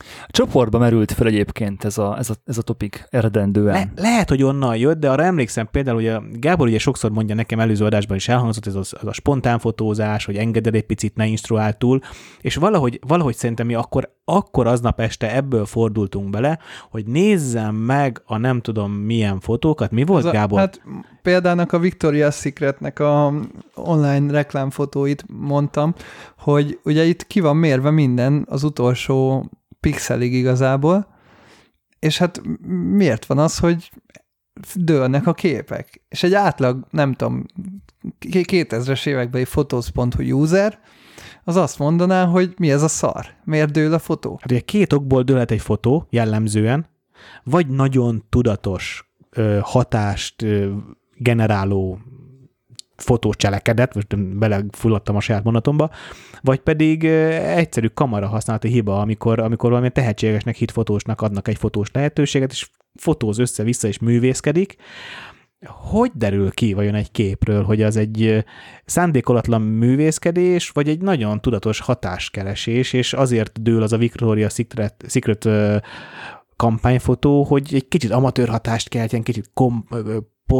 a 0.00 0.30
csoportba 0.30 0.78
merült 0.78 1.12
fel 1.12 1.26
egyébként 1.26 1.84
ez 1.84 1.98
a, 1.98 2.18
ez 2.18 2.30
a, 2.30 2.34
ez 2.44 2.58
a 2.58 2.62
topik 2.62 3.06
eredendően. 3.10 3.74
Le, 3.74 3.90
lehet, 3.96 4.28
hogy 4.28 4.42
onnan 4.42 4.76
jött, 4.76 4.98
de 4.98 5.10
arra 5.10 5.22
emlékszem 5.22 5.68
például, 5.70 5.96
hogy 5.96 6.08
a 6.08 6.22
Gábor 6.32 6.66
ugye 6.66 6.78
sokszor 6.78 7.10
mondja 7.10 7.34
nekem 7.34 7.60
előző 7.60 7.84
adásban 7.84 8.16
is 8.16 8.28
elhangzott 8.28 8.66
ez 8.66 8.74
a, 8.74 8.80
ez 8.80 9.06
a 9.06 9.12
spontán 9.12 9.58
fotózás, 9.58 10.24
hogy 10.24 10.36
engeded 10.36 10.74
egy 10.74 10.86
picit, 10.86 11.16
ne 11.16 11.26
instruál 11.26 11.76
túl, 11.76 12.00
és 12.40 12.56
valahogy, 12.56 13.00
valahogy 13.06 13.34
szerintem 13.34 13.66
mi 13.66 13.74
akkor, 13.74 14.14
akkor 14.24 14.66
aznap 14.66 15.00
este 15.00 15.34
ebből 15.34 15.66
fordultunk 15.66 16.30
bele, 16.30 16.58
hogy 16.90 17.06
nézzem 17.06 17.74
meg 17.74 18.22
a 18.24 18.36
nem 18.36 18.60
tudom 18.60 18.92
milyen 18.92 19.40
fotókat. 19.40 19.90
Mi 19.90 20.04
volt, 20.04 20.24
a, 20.24 20.30
Gábor? 20.30 20.58
Hát 20.58 20.80
példának 21.22 21.72
a 21.72 21.78
Victoria's 21.78 22.34
Secretnek 22.34 22.98
a 22.98 23.32
online 23.74 24.32
reklámfotóit 24.32 25.24
mondtam, 25.28 25.94
hogy 26.38 26.78
ugye 26.84 27.04
itt 27.04 27.26
ki 27.26 27.40
van 27.40 27.56
mérve 27.56 27.90
minden 27.90 28.46
az 28.48 28.62
utolsó 28.62 29.50
pixelig 29.80 30.32
igazából, 30.32 31.14
és 31.98 32.18
hát 32.18 32.40
miért 32.90 33.26
van 33.26 33.38
az, 33.38 33.58
hogy 33.58 33.90
dőlnek 34.74 35.26
a 35.26 35.34
képek? 35.34 36.02
És 36.08 36.22
egy 36.22 36.34
átlag, 36.34 36.86
nem 36.90 37.12
tudom, 37.12 37.44
2000-es 38.20 39.06
évekbeli 39.06 39.44
fotóz.hu 39.44 40.22
user, 40.22 40.78
az 41.44 41.56
azt 41.56 41.78
mondaná, 41.78 42.24
hogy 42.24 42.54
mi 42.58 42.70
ez 42.70 42.82
a 42.82 42.88
szar? 42.88 43.26
Miért 43.44 43.70
dől 43.70 43.94
a 43.94 43.98
fotó? 43.98 44.38
Hát 44.40 44.50
ugye 44.50 44.60
két 44.60 44.92
okból 44.92 45.22
dőlhet 45.22 45.50
egy 45.50 45.60
fotó 45.60 46.06
jellemzően, 46.10 46.86
vagy 47.44 47.66
nagyon 47.68 48.24
tudatos 48.28 49.10
ö, 49.30 49.58
hatást 49.62 50.42
ö, 50.42 50.72
generáló 51.16 51.98
fotós 52.96 53.36
cselekedet, 53.36 53.94
most 53.94 54.36
belefulladtam 54.38 55.16
a 55.16 55.20
saját 55.20 55.44
monatomba, 55.44 55.90
vagy 56.40 56.58
pedig 56.58 57.04
egyszerű 57.04 57.86
kamera 57.86 58.26
használati 58.26 58.68
hiba, 58.68 59.00
amikor, 59.00 59.38
amikor 59.38 59.70
valami 59.70 59.90
tehetségesnek 59.90 60.56
hit 60.56 60.70
fotósnak 60.70 61.20
adnak 61.20 61.48
egy 61.48 61.58
fotós 61.58 61.90
lehetőséget, 61.92 62.50
és 62.50 62.70
fotóz 62.94 63.38
össze-vissza 63.38 63.88
és 63.88 63.98
művészkedik, 63.98 64.76
hogy 65.66 66.10
derül 66.14 66.50
ki 66.50 66.72
vajon 66.72 66.94
egy 66.94 67.10
képről, 67.10 67.62
hogy 67.62 67.82
az 67.82 67.96
egy 67.96 68.44
szándékolatlan 68.84 69.62
művészkedés, 69.62 70.70
vagy 70.70 70.88
egy 70.88 71.00
nagyon 71.00 71.40
tudatos 71.40 71.80
hatáskeresés, 71.80 72.92
és 72.92 73.12
azért 73.12 73.62
dől 73.62 73.82
az 73.82 73.92
a 73.92 73.96
Victoria 73.96 74.48
Secret, 74.48 75.04
Secret 75.08 75.48
kampányfotó, 76.56 77.42
hogy 77.42 77.74
egy 77.74 77.88
kicsit 77.88 78.10
amatőr 78.10 78.48
hatást 78.48 78.88
keltjen, 78.88 79.22
kicsit 79.22 79.50
kom, 79.54 79.86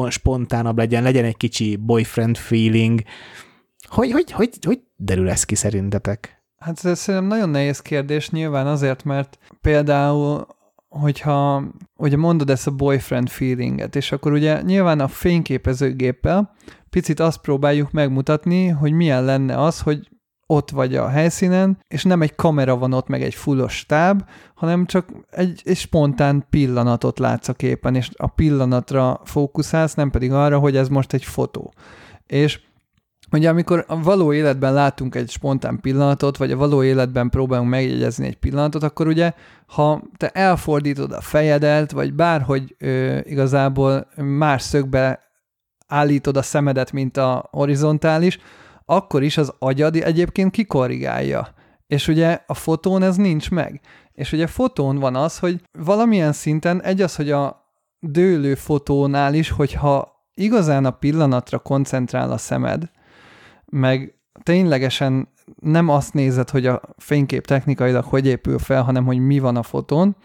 spontánabb 0.09 0.79
legyen, 0.79 1.03
legyen 1.03 1.25
egy 1.25 1.37
kicsi 1.37 1.77
boyfriend 1.77 2.37
feeling. 2.37 3.03
Hogy, 3.89 4.11
hogy, 4.11 4.33
hogy, 4.33 4.59
hogy 4.67 4.81
derül 4.97 5.31
ez 5.31 5.45
ki 5.45 5.55
szerintetek? 5.55 6.43
Hát 6.59 6.85
ez 6.85 6.99
szerintem 6.99 7.29
nagyon 7.29 7.49
nehéz 7.49 7.81
kérdés, 7.81 8.31
nyilván 8.31 8.67
azért, 8.67 9.05
mert 9.05 9.39
például 9.61 10.47
hogyha 10.89 11.63
ugye 11.97 12.17
mondod 12.17 12.51
ezt 12.51 12.67
a 12.67 12.71
boyfriend 12.71 13.29
feelinget, 13.29 13.97
és 13.97 14.13
akkor 14.13 14.33
ugye 14.33 14.63
nyilván 14.63 15.01
a 15.01 15.09
fényképezőgéppel 15.09 16.55
picit 16.91 17.21
azt 17.21 17.41
próbáljuk 17.41 17.91
megmutatni, 17.91 18.67
hogy 18.69 18.93
milyen 18.93 19.25
lenne 19.25 19.61
az, 19.61 19.81
hogy 19.81 20.09
ott 20.47 20.71
vagy 20.71 20.97
a 20.97 21.09
helyszínen, 21.09 21.79
és 21.89 22.05
nem 22.05 22.23
egy 22.23 22.35
kamera 22.35 22.77
van 22.77 22.93
ott, 22.93 23.09
meg 23.09 23.23
egy 23.23 23.35
fullos 23.35 23.77
stáb, 23.77 24.23
hanem 24.55 24.87
csak 24.87 25.09
egy, 25.31 25.63
egy 25.65 25.77
spontán 25.77 26.47
pillanatot 26.51 27.19
látsz 27.19 27.49
a 27.49 27.53
képen, 27.53 27.95
és 27.95 28.11
a 28.17 28.27
pillanatra 28.27 29.21
fókuszálsz, 29.25 29.95
nem 29.95 30.11
pedig 30.11 30.33
arra, 30.33 30.59
hogy 30.59 30.77
ez 30.77 30.89
most 30.89 31.13
egy 31.13 31.25
fotó. 31.25 31.73
És 32.27 32.61
Ugye 33.33 33.49
amikor 33.49 33.85
a 33.89 34.03
való 34.03 34.33
életben 34.33 34.73
látunk 34.73 35.15
egy 35.15 35.31
spontán 35.31 35.81
pillanatot, 35.81 36.37
vagy 36.37 36.53
a 36.53 36.57
való 36.57 36.83
életben 36.83 37.31
próbálunk 37.31 37.71
megjegyezni 37.71 38.27
egy 38.27 38.37
pillanatot, 38.37 38.83
akkor 38.83 39.07
ugye, 39.07 39.33
ha 39.67 40.03
te 40.17 40.29
elfordítod 40.29 41.13
a 41.13 41.21
fejedet, 41.21 41.91
vagy 41.91 42.13
bárhogy 42.15 42.75
ö, 42.79 43.19
igazából 43.23 44.07
más 44.17 44.63
szögbe 44.63 45.21
állítod 45.87 46.37
a 46.37 46.43
szemedet, 46.43 46.93
mint 46.93 47.17
a 47.17 47.49
horizontális, 47.51 48.39
akkor 48.87 49.23
is 49.23 49.37
az 49.37 49.53
agyad 49.59 49.97
egyébként 49.97 50.51
kikorrigálja. 50.51 51.55
És 51.87 52.09
ugye 52.09 52.41
a 52.47 52.55
fotón 52.55 53.03
ez 53.03 53.17
nincs 53.17 53.51
meg. 53.51 53.81
És 54.13 54.33
ugye 54.33 54.47
fotón 54.47 54.99
van 54.99 55.17
az, 55.17 55.39
hogy 55.39 55.61
valamilyen 55.73 56.33
szinten 56.33 56.83
egy 56.83 57.01
az, 57.01 57.17
hogy 57.17 57.31
a 57.31 57.65
dőlő 58.01 58.55
fotónál 58.55 59.35
is, 59.35 59.51
hogyha 59.51 60.15
igazán 60.35 60.85
a 60.85 60.91
pillanatra 60.91 61.59
koncentrál 61.59 62.33
a 62.33 62.39
szemed, 62.39 62.91
meg 63.65 64.15
ténylegesen 64.43 65.29
nem 65.61 65.89
azt 65.89 66.15
nézed, 66.15 66.51
hogy 66.51 66.67
a 66.67 66.81
fénykép 66.97 67.47
technikailag 67.47 68.05
hogy 68.05 68.27
épül 68.27 68.59
fel, 68.59 68.83
hanem 68.83 69.05
hogy 69.05 69.19
mi 69.19 69.39
van 69.39 69.57
a 69.57 69.63
fotón, 69.63 70.17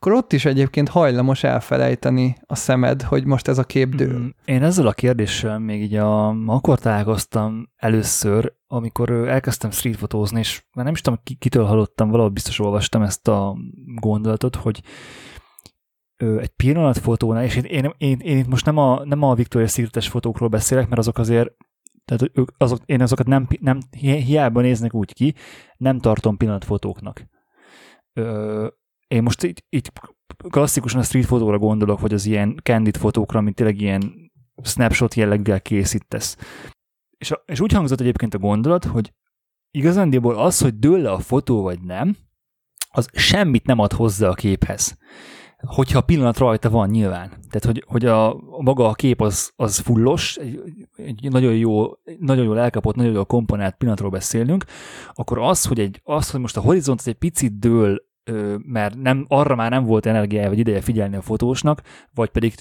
akkor 0.00 0.12
ott 0.12 0.32
is 0.32 0.44
egyébként 0.44 0.88
hajlamos 0.88 1.44
elfelejteni 1.44 2.36
a 2.46 2.54
szemed, 2.54 3.02
hogy 3.02 3.24
most 3.24 3.48
ez 3.48 3.58
a 3.58 3.64
kép 3.64 3.94
dől. 3.94 4.18
Mm, 4.18 4.28
én 4.44 4.62
ezzel 4.62 4.86
a 4.86 4.92
kérdéssel 4.92 5.58
még 5.58 5.82
így 5.82 5.94
a, 5.94 6.28
akkor 6.28 6.78
találkoztam 6.78 7.70
először, 7.76 8.54
amikor 8.66 9.10
elkezdtem 9.10 9.70
streetfotózni, 9.70 10.38
és 10.38 10.64
már 10.72 10.84
nem 10.84 10.94
is 10.94 11.00
tudom, 11.00 11.20
kitől 11.38 11.64
hallottam, 11.64 12.10
valahol 12.10 12.30
biztos 12.30 12.58
olvastam 12.58 13.02
ezt 13.02 13.28
a 13.28 13.56
gondolatot, 13.94 14.56
hogy 14.56 14.82
egy 16.16 16.52
pillanatfotónál, 16.56 17.44
és 17.44 17.56
én, 17.56 17.64
én, 17.64 17.94
én, 17.98 18.18
én 18.18 18.38
itt 18.38 18.48
most 18.48 18.64
nem 18.64 18.76
a, 18.76 19.04
nem 19.04 19.22
a 19.22 19.34
Victoria 19.34 19.66
Secret-es 19.66 20.08
fotókról 20.08 20.48
beszélek, 20.48 20.88
mert 20.88 21.00
azok 21.00 21.18
azért 21.18 21.50
tehát 22.04 22.30
ők, 22.34 22.48
azok, 22.56 22.78
én 22.84 23.02
azokat 23.02 23.26
nem, 23.26 23.46
nem, 23.60 23.78
hiába 24.00 24.60
néznek 24.60 24.94
úgy 24.94 25.12
ki, 25.12 25.34
nem 25.76 25.98
tartom 25.98 26.36
pillanatfotóknak. 26.36 27.28
Én 29.10 29.22
most 29.22 29.42
itt, 29.42 29.64
itt 29.68 29.92
klasszikusan 30.48 31.00
a 31.00 31.02
street 31.02 31.26
fotóra 31.26 31.58
gondolok, 31.58 32.00
vagy 32.00 32.12
az 32.12 32.26
ilyen 32.26 32.60
candid 32.62 32.96
fotókra, 32.96 33.38
amit 33.38 33.54
tényleg 33.54 33.80
ilyen 33.80 34.32
snapshot 34.62 35.14
jelleggel 35.14 35.60
készítesz. 35.60 36.36
És, 37.18 37.30
a, 37.30 37.42
és 37.46 37.60
úgy 37.60 37.72
hangzott 37.72 38.00
egyébként 38.00 38.34
a 38.34 38.38
gondolat, 38.38 38.84
hogy 38.84 39.12
igazándiból 39.70 40.38
az, 40.38 40.60
hogy 40.60 40.78
dől 40.78 41.00
le 41.00 41.10
a 41.10 41.18
fotó 41.18 41.62
vagy 41.62 41.80
nem, 41.80 42.16
az 42.90 43.08
semmit 43.12 43.66
nem 43.66 43.78
ad 43.78 43.92
hozzá 43.92 44.28
a 44.28 44.34
képhez. 44.34 44.98
Hogyha 45.58 45.98
a 45.98 46.04
pillanat 46.04 46.38
rajta 46.38 46.70
van 46.70 46.88
nyilván. 46.88 47.28
Tehát, 47.28 47.64
hogy, 47.64 47.84
hogy 47.86 48.04
a, 48.04 48.34
a 48.34 48.62
maga 48.62 48.88
a 48.88 48.94
kép 48.94 49.20
az, 49.20 49.52
az 49.56 49.78
fullos, 49.78 50.36
egy, 50.36 50.88
egy 50.96 51.28
nagyon, 51.30 51.56
jó, 51.56 51.92
nagyon 52.18 52.44
jól 52.44 52.58
elkapott, 52.58 52.94
nagyon 52.94 53.12
jól 53.12 53.24
komponált 53.24 53.76
pillanatról 53.76 54.10
beszélünk, 54.10 54.64
akkor 55.12 55.38
az, 55.38 55.66
hogy, 55.66 55.78
egy, 55.80 56.00
az, 56.04 56.30
hogy 56.30 56.40
most 56.40 56.56
a 56.56 56.60
horizont 56.60 57.02
egy 57.04 57.14
picit 57.14 57.58
dől 57.58 58.08
mert 58.62 58.96
nem, 58.96 59.24
arra 59.28 59.54
már 59.54 59.70
nem 59.70 59.84
volt 59.84 60.06
energiája 60.06 60.48
vagy 60.48 60.58
ideje 60.58 60.80
figyelni 60.80 61.16
a 61.16 61.22
fotósnak, 61.22 61.82
vagy 62.14 62.30
pedig 62.30 62.54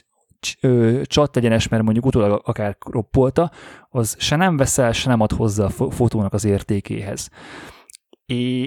csat 1.04 1.38
egyenes, 1.38 1.68
mert 1.68 1.84
mondjuk 1.84 2.06
utólag 2.06 2.42
akár 2.46 2.78
roppolta, 2.80 3.52
az 3.90 4.16
se 4.20 4.36
nem 4.36 4.58
veszel, 4.58 4.92
se 4.92 5.10
nem 5.10 5.22
ad 5.22 5.32
hozzá 5.32 5.66
a 5.66 5.70
fotónak 5.70 6.34
az 6.34 6.46
értékéhez. 6.46 7.30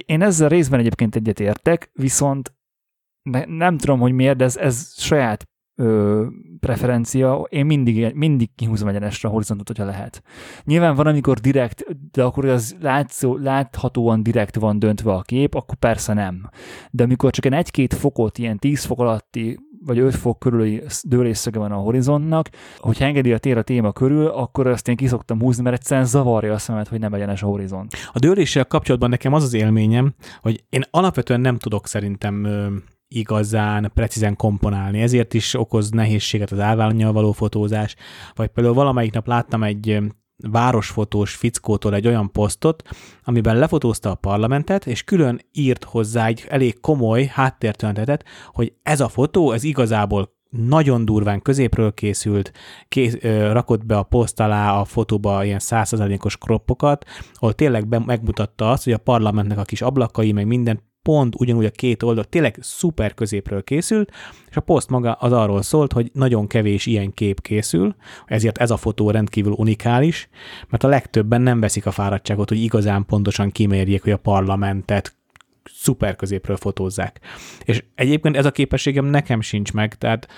Én 0.06 0.22
ezzel 0.22 0.48
részben 0.48 0.80
egyébként 0.80 1.16
egyetértek, 1.16 1.90
viszont 1.94 2.54
ne, 3.22 3.44
nem 3.44 3.78
tudom, 3.78 4.00
hogy 4.00 4.12
miért, 4.12 4.36
de 4.36 4.44
ez, 4.44 4.56
ez 4.56 4.94
saját 4.96 5.48
ö, 5.74 6.27
preferencia, 6.61 7.47
én 7.49 7.66
mindig, 7.66 8.15
mindig 8.15 8.55
kihúzom 8.55 8.89
egyenesre 8.89 9.28
a 9.28 9.32
horizontot, 9.32 9.66
hogyha 9.66 9.85
lehet. 9.85 10.23
Nyilván 10.65 10.94
van, 10.94 11.07
amikor 11.07 11.39
direkt, 11.39 11.85
de 12.11 12.23
akkor 12.23 12.44
az 12.44 12.77
látszó, 12.81 13.36
láthatóan 13.36 14.23
direkt 14.23 14.57
van 14.57 14.78
döntve 14.78 15.12
a 15.12 15.23
kép, 15.23 15.55
akkor 15.55 15.77
persze 15.77 16.12
nem. 16.12 16.49
De 16.90 17.03
amikor 17.03 17.31
csak 17.31 17.44
egy 17.44 17.53
egy-két 17.53 17.94
fokot, 17.94 18.39
ilyen 18.39 18.59
10 18.59 18.85
fok 18.85 19.01
alatti, 19.01 19.59
vagy 19.85 19.99
5 19.99 20.15
fok 20.15 20.39
körüli 20.39 20.82
dőlésszöge 21.03 21.59
van 21.59 21.73
a 21.73 21.77
horizontnak, 21.77 22.49
hogyha 22.78 23.05
engedi 23.05 23.32
a 23.32 23.39
tér 23.39 23.57
a 23.57 23.62
téma 23.62 23.93
körül, 23.93 24.27
akkor 24.27 24.66
azt 24.66 24.89
én 24.89 24.97
kiszoktam 24.97 25.40
húzni, 25.40 25.62
mert 25.62 25.77
egyszerűen 25.77 26.07
zavarja 26.07 26.53
a 26.53 26.59
szemet, 26.59 26.89
hogy 26.89 26.99
nem 26.99 27.15
egyenes 27.15 27.43
a 27.43 27.47
horizont. 27.47 27.93
A 28.12 28.19
dőléssel 28.19 28.65
kapcsolatban 28.65 29.11
nekem 29.11 29.32
az 29.32 29.43
az 29.43 29.55
élményem, 29.55 30.15
hogy 30.40 30.65
én 30.69 30.82
alapvetően 30.90 31.40
nem 31.40 31.59
tudok 31.59 31.86
szerintem 31.86 32.47
igazán 33.16 33.90
precízen 33.94 34.36
komponálni. 34.36 35.01
Ezért 35.01 35.34
is 35.34 35.55
okoz 35.55 35.90
nehézséget 35.90 36.51
az 36.51 36.59
állványjal 36.59 37.12
való 37.12 37.32
fotózás, 37.32 37.94
vagy 38.34 38.48
például 38.48 38.74
valamelyik 38.74 39.12
nap 39.12 39.26
láttam 39.26 39.62
egy 39.62 39.98
városfotós 40.51 41.34
fickótól 41.34 41.94
egy 41.94 42.06
olyan 42.06 42.32
posztot, 42.32 42.82
amiben 43.24 43.56
lefotózta 43.56 44.10
a 44.10 44.14
parlamentet, 44.14 44.86
és 44.86 45.05
külön 45.05 45.40
írt 45.52 45.84
hozzá 45.84 46.26
egy 46.26 46.44
elég 46.48 46.80
komoly 46.80 47.24
háttértörténetet, 47.24 48.24
hogy 48.47 48.72
ez 48.82 49.01
a 49.01 49.09
fotó, 49.09 49.52
ez 49.52 49.64
igazából 49.64 50.40
nagyon 50.51 51.05
durván 51.05 51.43
középről 51.43 51.94
készült, 51.94 52.52
kész, 52.89 53.16
ö, 53.20 53.52
rakott 53.52 53.86
be 53.86 53.97
a 53.97 54.02
poszt 54.02 54.40
alá 54.40 54.80
a 54.80 54.84
fotóba 54.84 55.44
ilyen 55.44 55.59
százszerzalékos 55.59 56.36
kroppokat, 56.36 57.05
ahol 57.34 57.52
tényleg 57.52 57.89
be, 57.89 57.98
megmutatta 57.98 58.70
azt, 58.70 58.84
hogy 58.84 58.93
a 58.93 58.98
parlamentnek 58.98 59.59
a 59.59 59.64
kis 59.64 59.82
ablakai, 59.82 60.32
meg 60.32 60.47
minden 60.47 60.80
pont 61.02 61.34
ugyanúgy 61.38 61.64
a 61.64 61.70
két 61.70 62.02
oldal 62.02 62.24
tényleg 62.24 62.56
szuper 62.60 63.14
középről 63.14 63.64
készült, 63.64 64.12
és 64.50 64.56
a 64.56 64.60
poszt 64.60 64.90
maga 64.90 65.12
az 65.12 65.32
arról 65.32 65.62
szólt, 65.62 65.92
hogy 65.92 66.10
nagyon 66.12 66.46
kevés 66.46 66.86
ilyen 66.86 67.14
kép 67.14 67.40
készül, 67.40 67.94
ezért 68.26 68.58
ez 68.58 68.70
a 68.70 68.76
fotó 68.76 69.10
rendkívül 69.10 69.52
unikális, 69.52 70.28
mert 70.68 70.84
a 70.84 70.88
legtöbben 70.88 71.40
nem 71.40 71.60
veszik 71.60 71.86
a 71.86 71.90
fáradtságot, 71.90 72.48
hogy 72.48 72.62
igazán 72.62 73.06
pontosan 73.06 73.50
kimérjék, 73.50 74.02
hogy 74.02 74.12
a 74.12 74.16
parlamentet 74.16 75.16
szuper 75.64 76.16
középről 76.16 76.56
fotózzák. 76.56 77.20
És 77.64 77.84
egyébként 77.94 78.36
ez 78.36 78.47
a 78.47 78.51
képességem 78.51 79.05
nekem 79.05 79.40
sincs 79.40 79.72
meg, 79.72 79.94
tehát 79.94 80.28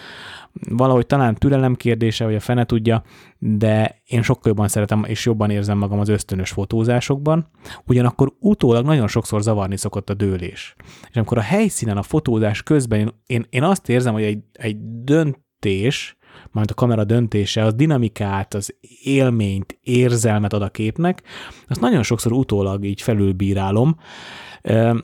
valahogy 0.71 1.07
talán 1.07 1.35
türelem 1.35 1.75
kérdése, 1.75 2.25
vagy 2.25 2.35
a 2.35 2.41
fene 2.41 2.65
tudja, 2.65 3.03
de 3.39 4.03
én 4.05 4.23
sokkal 4.23 4.43
jobban 4.47 4.69
szeretem, 4.69 5.05
és 5.07 5.25
jobban 5.25 5.51
érzem 5.51 5.79
magam 5.79 5.99
az 5.99 6.09
ösztönös 6.09 6.51
fotózásokban, 6.51 7.51
ugyanakkor 7.87 8.33
utólag 8.39 8.85
nagyon 8.85 9.09
sokszor 9.09 9.43
zavarni 9.43 9.77
szokott 9.77 10.11
a 10.11 10.15
dőlés. 10.15 10.75
És 11.11 11.17
amikor 11.17 11.39
a 11.39 11.41
helyszínen 11.41 11.97
a 11.97 12.03
fotózás 12.03 12.63
közben 12.63 13.15
én, 13.27 13.47
én, 13.51 13.63
azt 13.63 13.89
érzem, 13.89 14.13
hogy 14.13 14.23
egy, 14.23 14.39
egy 14.53 14.77
döntés, 15.05 16.17
majd 16.51 16.71
a 16.71 16.75
kamera 16.75 17.05
döntése, 17.05 17.65
az 17.65 17.75
dinamikát, 17.75 18.55
az 18.55 18.75
élményt, 19.03 19.79
érzelmet 19.81 20.53
ad 20.53 20.63
a 20.63 20.69
képnek, 20.69 21.23
azt 21.69 21.81
nagyon 21.81 22.03
sokszor 22.03 22.33
utólag 22.33 22.85
így 22.85 23.03
felülbírálom, 23.03 23.97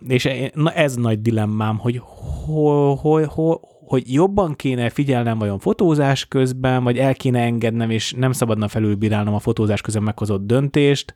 és 0.08 0.24
ez 0.74 0.94
nagy 0.96 1.20
dilemmám, 1.20 1.78
hogy 1.78 2.00
hol, 2.46 2.94
hol, 2.96 3.24
hol, 3.24 3.60
hogy 3.86 4.12
jobban 4.12 4.54
kéne 4.54 4.90
figyelnem 4.90 5.38
vajon 5.38 5.58
fotózás 5.58 6.26
közben, 6.26 6.84
vagy 6.84 6.98
el 6.98 7.14
kéne 7.14 7.40
engednem, 7.40 7.90
és 7.90 8.12
nem 8.12 8.32
szabadna 8.32 8.68
felülbírálnom 8.68 9.34
a 9.34 9.38
fotózás 9.38 9.80
közben 9.80 10.02
meghozott 10.02 10.46
döntést. 10.46 11.14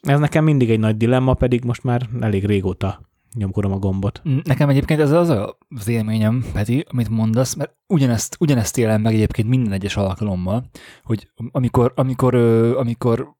Ez 0.00 0.18
nekem 0.18 0.44
mindig 0.44 0.70
egy 0.70 0.78
nagy 0.78 0.96
dilemma, 0.96 1.34
pedig 1.34 1.64
most 1.64 1.84
már 1.84 2.08
elég 2.20 2.46
régóta 2.46 3.00
nyomkorom 3.34 3.72
a 3.72 3.78
gombot. 3.78 4.22
Mm, 4.28 4.38
nekem 4.44 4.68
egyébként 4.68 5.00
ez 5.00 5.10
az 5.10 5.28
az 5.68 5.88
élményem, 5.88 6.44
Peti, 6.52 6.84
amit 6.88 7.08
mondasz, 7.08 7.54
mert 7.54 7.74
ugyanezt, 7.86 8.36
ugyanezt 8.40 8.78
élem 8.78 9.00
meg 9.00 9.14
egyébként 9.14 9.48
minden 9.48 9.72
egyes 9.72 9.96
alkalommal, 9.96 10.64
hogy 11.04 11.30
amikor, 11.50 11.92
amikor, 11.96 12.34
amikor 12.76 13.34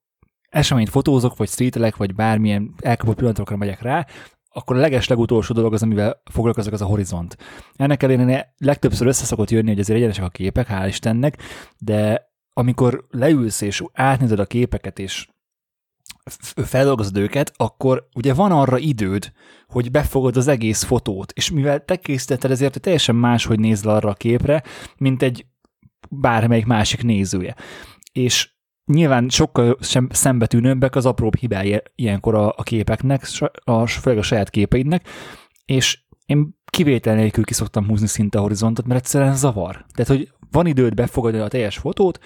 eseményt 0.48 0.88
fotózok, 0.88 1.36
vagy 1.36 1.48
streetelek, 1.48 1.96
vagy 1.96 2.14
bármilyen 2.14 2.74
elkapott 2.80 3.16
pillanatokra 3.16 3.56
megyek 3.56 3.82
rá, 3.82 4.06
akkor 4.48 4.76
a 4.76 4.80
leges 4.80 5.08
legutolsó 5.08 5.54
dolog 5.54 5.72
az, 5.72 5.82
amivel 5.82 6.22
foglalkozok, 6.30 6.72
az 6.72 6.82
a 6.82 6.86
horizont. 6.86 7.36
Ennek 7.74 8.02
ellenére 8.02 8.54
legtöbbször 8.58 9.06
össze 9.06 9.24
szokott 9.24 9.50
jönni, 9.50 9.68
hogy 9.68 9.78
azért 9.78 9.98
egyenesek 9.98 10.24
a 10.24 10.28
képek, 10.28 10.66
hál' 10.70 10.86
Istennek, 10.88 11.42
de 11.78 12.30
amikor 12.52 13.06
leülsz 13.10 13.60
és 13.60 13.82
átnézed 13.92 14.38
a 14.38 14.46
képeket, 14.46 14.98
és 14.98 15.28
feldolgozod 16.64 17.16
őket, 17.16 17.52
akkor 17.56 18.08
ugye 18.14 18.34
van 18.34 18.52
arra 18.52 18.78
időd, 18.78 19.32
hogy 19.66 19.90
befogod 19.90 20.36
az 20.36 20.48
egész 20.48 20.82
fotót, 20.82 21.32
és 21.32 21.50
mivel 21.50 21.84
te 21.84 21.96
készítetted, 21.96 22.50
ezért 22.50 22.80
teljesen 22.80 23.14
máshogy 23.14 23.58
nézel 23.58 23.94
arra 23.94 24.08
a 24.08 24.14
képre, 24.14 24.62
mint 24.96 25.22
egy 25.22 25.46
bármelyik 26.10 26.66
másik 26.66 27.02
nézője. 27.02 27.56
És 28.12 28.50
Nyilván 28.86 29.28
sokkal 29.28 29.76
sem 29.80 30.08
szembetűnőbbek 30.10 30.94
az 30.94 31.06
apróbb 31.06 31.36
hibái 31.36 31.82
ilyenkor 31.94 32.34
a, 32.34 32.48
a 32.48 32.62
képeknek, 32.62 33.26
a, 33.64 33.86
főleg 33.86 34.18
a 34.18 34.22
saját 34.22 34.50
képeidnek, 34.50 35.08
és 35.64 36.04
én 36.26 36.56
kivétel 36.70 37.14
nélkül 37.14 37.44
ki 37.44 37.54
szoktam 37.54 37.86
húzni 37.86 38.06
szinte 38.06 38.38
a 38.38 38.40
horizontot, 38.40 38.86
mert 38.86 39.00
egyszerűen 39.00 39.34
zavar. 39.34 39.84
Tehát, 39.94 40.10
hogy 40.10 40.32
van 40.50 40.66
időd 40.66 40.94
befogadni 40.94 41.38
a 41.38 41.48
teljes 41.48 41.78
fotót, 41.78 42.18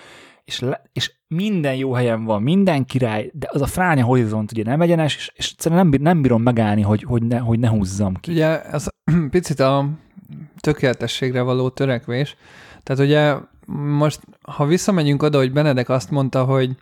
és, 0.44 0.58
le, 0.58 0.82
és 0.92 1.12
minden 1.28 1.74
jó 1.74 1.92
helyen 1.92 2.24
van, 2.24 2.42
minden 2.42 2.84
király, 2.84 3.30
de 3.34 3.48
az 3.50 3.60
a 3.60 3.66
fránya 3.66 4.04
horizont 4.04 4.52
ugye 4.52 4.62
nem 4.62 4.80
egyenes, 4.80 5.16
és, 5.16 5.32
és 5.34 5.50
egyszerűen 5.50 5.86
nem, 5.86 6.02
nem 6.02 6.22
bírom 6.22 6.42
megállni, 6.42 6.82
hogy, 6.82 7.02
hogy, 7.02 7.22
ne, 7.22 7.38
hogy 7.38 7.58
ne 7.58 7.68
húzzam 7.68 8.14
ki. 8.14 8.32
Ugye 8.32 8.62
ez 8.62 8.86
picit 9.30 9.60
a 9.60 9.88
tökéletességre 10.60 11.42
való 11.42 11.68
törekvés. 11.68 12.36
Tehát 12.82 13.02
ugye 13.02 13.34
most, 13.76 14.20
ha 14.42 14.66
visszamegyünk 14.66 15.22
oda, 15.22 15.38
hogy 15.38 15.52
Benedek 15.52 15.88
azt 15.88 16.10
mondta, 16.10 16.44
hogy 16.44 16.76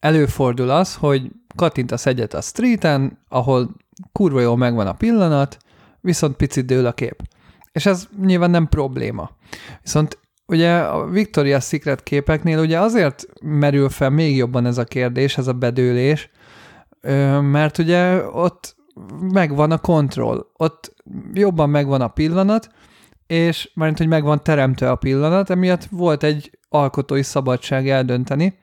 előfordul 0.00 0.70
az, 0.70 0.94
hogy 0.94 1.30
kattintasz 1.56 2.06
egyet 2.06 2.34
a 2.34 2.40
streeten, 2.40 3.18
ahol 3.28 3.70
kurva 4.12 4.40
jól 4.40 4.56
megvan 4.56 4.86
a 4.86 4.92
pillanat, 4.92 5.56
viszont 6.00 6.36
picit 6.36 6.64
dől 6.64 6.86
a 6.86 6.92
kép. 6.92 7.22
És 7.72 7.86
ez 7.86 8.08
nyilván 8.24 8.50
nem 8.50 8.68
probléma. 8.68 9.30
Viszont 9.82 10.18
ugye 10.46 10.78
a 10.78 11.08
Victoria's 11.10 11.66
Secret 11.66 12.02
képeknél 12.02 12.58
ugye 12.58 12.80
azért 12.80 13.26
merül 13.42 13.88
fel 13.88 14.10
még 14.10 14.36
jobban 14.36 14.66
ez 14.66 14.78
a 14.78 14.84
kérdés, 14.84 15.38
ez 15.38 15.46
a 15.46 15.52
bedőlés, 15.52 16.30
mert 17.40 17.78
ugye 17.78 18.26
ott 18.26 18.76
megvan 19.20 19.70
a 19.70 19.78
kontroll, 19.78 20.46
ott 20.56 20.94
jobban 21.32 21.70
megvan 21.70 22.00
a 22.00 22.08
pillanat, 22.08 22.70
és 23.30 23.70
mert 23.74 23.98
hogy 23.98 24.06
megvan 24.06 24.42
teremtve 24.42 24.90
a 24.90 24.96
pillanat, 24.96 25.50
emiatt 25.50 25.84
volt 25.84 26.22
egy 26.22 26.58
alkotói 26.68 27.22
szabadság 27.22 27.88
eldönteni, 27.88 28.58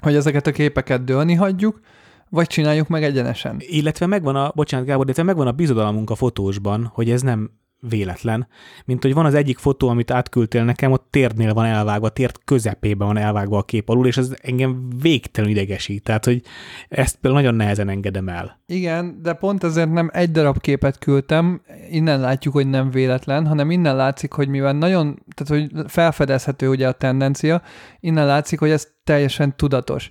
hogy 0.00 0.14
ezeket 0.14 0.46
a 0.46 0.52
képeket 0.52 1.04
dőlni 1.04 1.34
hagyjuk, 1.34 1.80
vagy 2.28 2.46
csináljuk 2.46 2.88
meg 2.88 3.02
egyenesen. 3.04 3.56
Illetve 3.58 4.06
megvan 4.06 4.36
a, 4.36 4.52
bocsánat 4.54 4.86
Gábor, 4.86 5.04
illetve 5.04 5.22
megvan 5.22 5.46
a 5.46 5.52
bizodalmunk 5.52 6.10
a 6.10 6.14
fotósban, 6.14 6.90
hogy 6.94 7.10
ez 7.10 7.22
nem 7.22 7.50
véletlen. 7.88 8.48
Mint 8.84 9.02
hogy 9.02 9.14
van 9.14 9.24
az 9.24 9.34
egyik 9.34 9.58
fotó, 9.58 9.88
amit 9.88 10.10
átküldtél 10.10 10.64
nekem, 10.64 10.92
ott 10.92 11.06
térdnél 11.10 11.54
van 11.54 11.64
elvágva, 11.64 12.08
térd 12.08 12.36
közepében 12.44 13.06
van 13.06 13.16
elvágva 13.16 13.58
a 13.58 13.62
kép 13.62 13.88
alul, 13.88 14.06
és 14.06 14.16
ez 14.16 14.34
engem 14.42 14.88
végtelen 15.00 15.50
idegesít. 15.50 16.02
Tehát, 16.02 16.24
hogy 16.24 16.42
ezt 16.88 17.16
például 17.16 17.42
nagyon 17.42 17.56
nehezen 17.56 17.88
engedem 17.88 18.28
el. 18.28 18.60
Igen, 18.66 19.18
de 19.22 19.32
pont 19.32 19.64
ezért 19.64 19.92
nem 19.92 20.10
egy 20.12 20.30
darab 20.30 20.60
képet 20.60 20.98
küldtem, 20.98 21.62
innen 21.90 22.20
látjuk, 22.20 22.54
hogy 22.54 22.66
nem 22.66 22.90
véletlen, 22.90 23.46
hanem 23.46 23.70
innen 23.70 23.96
látszik, 23.96 24.32
hogy 24.32 24.48
mivel 24.48 24.72
nagyon, 24.72 25.24
tehát 25.34 25.70
hogy 25.72 25.90
felfedezhető 25.90 26.68
ugye 26.68 26.88
a 26.88 26.92
tendencia, 26.92 27.62
innen 28.00 28.26
látszik, 28.26 28.58
hogy 28.58 28.70
ez 28.70 28.88
teljesen 29.04 29.56
tudatos. 29.56 30.08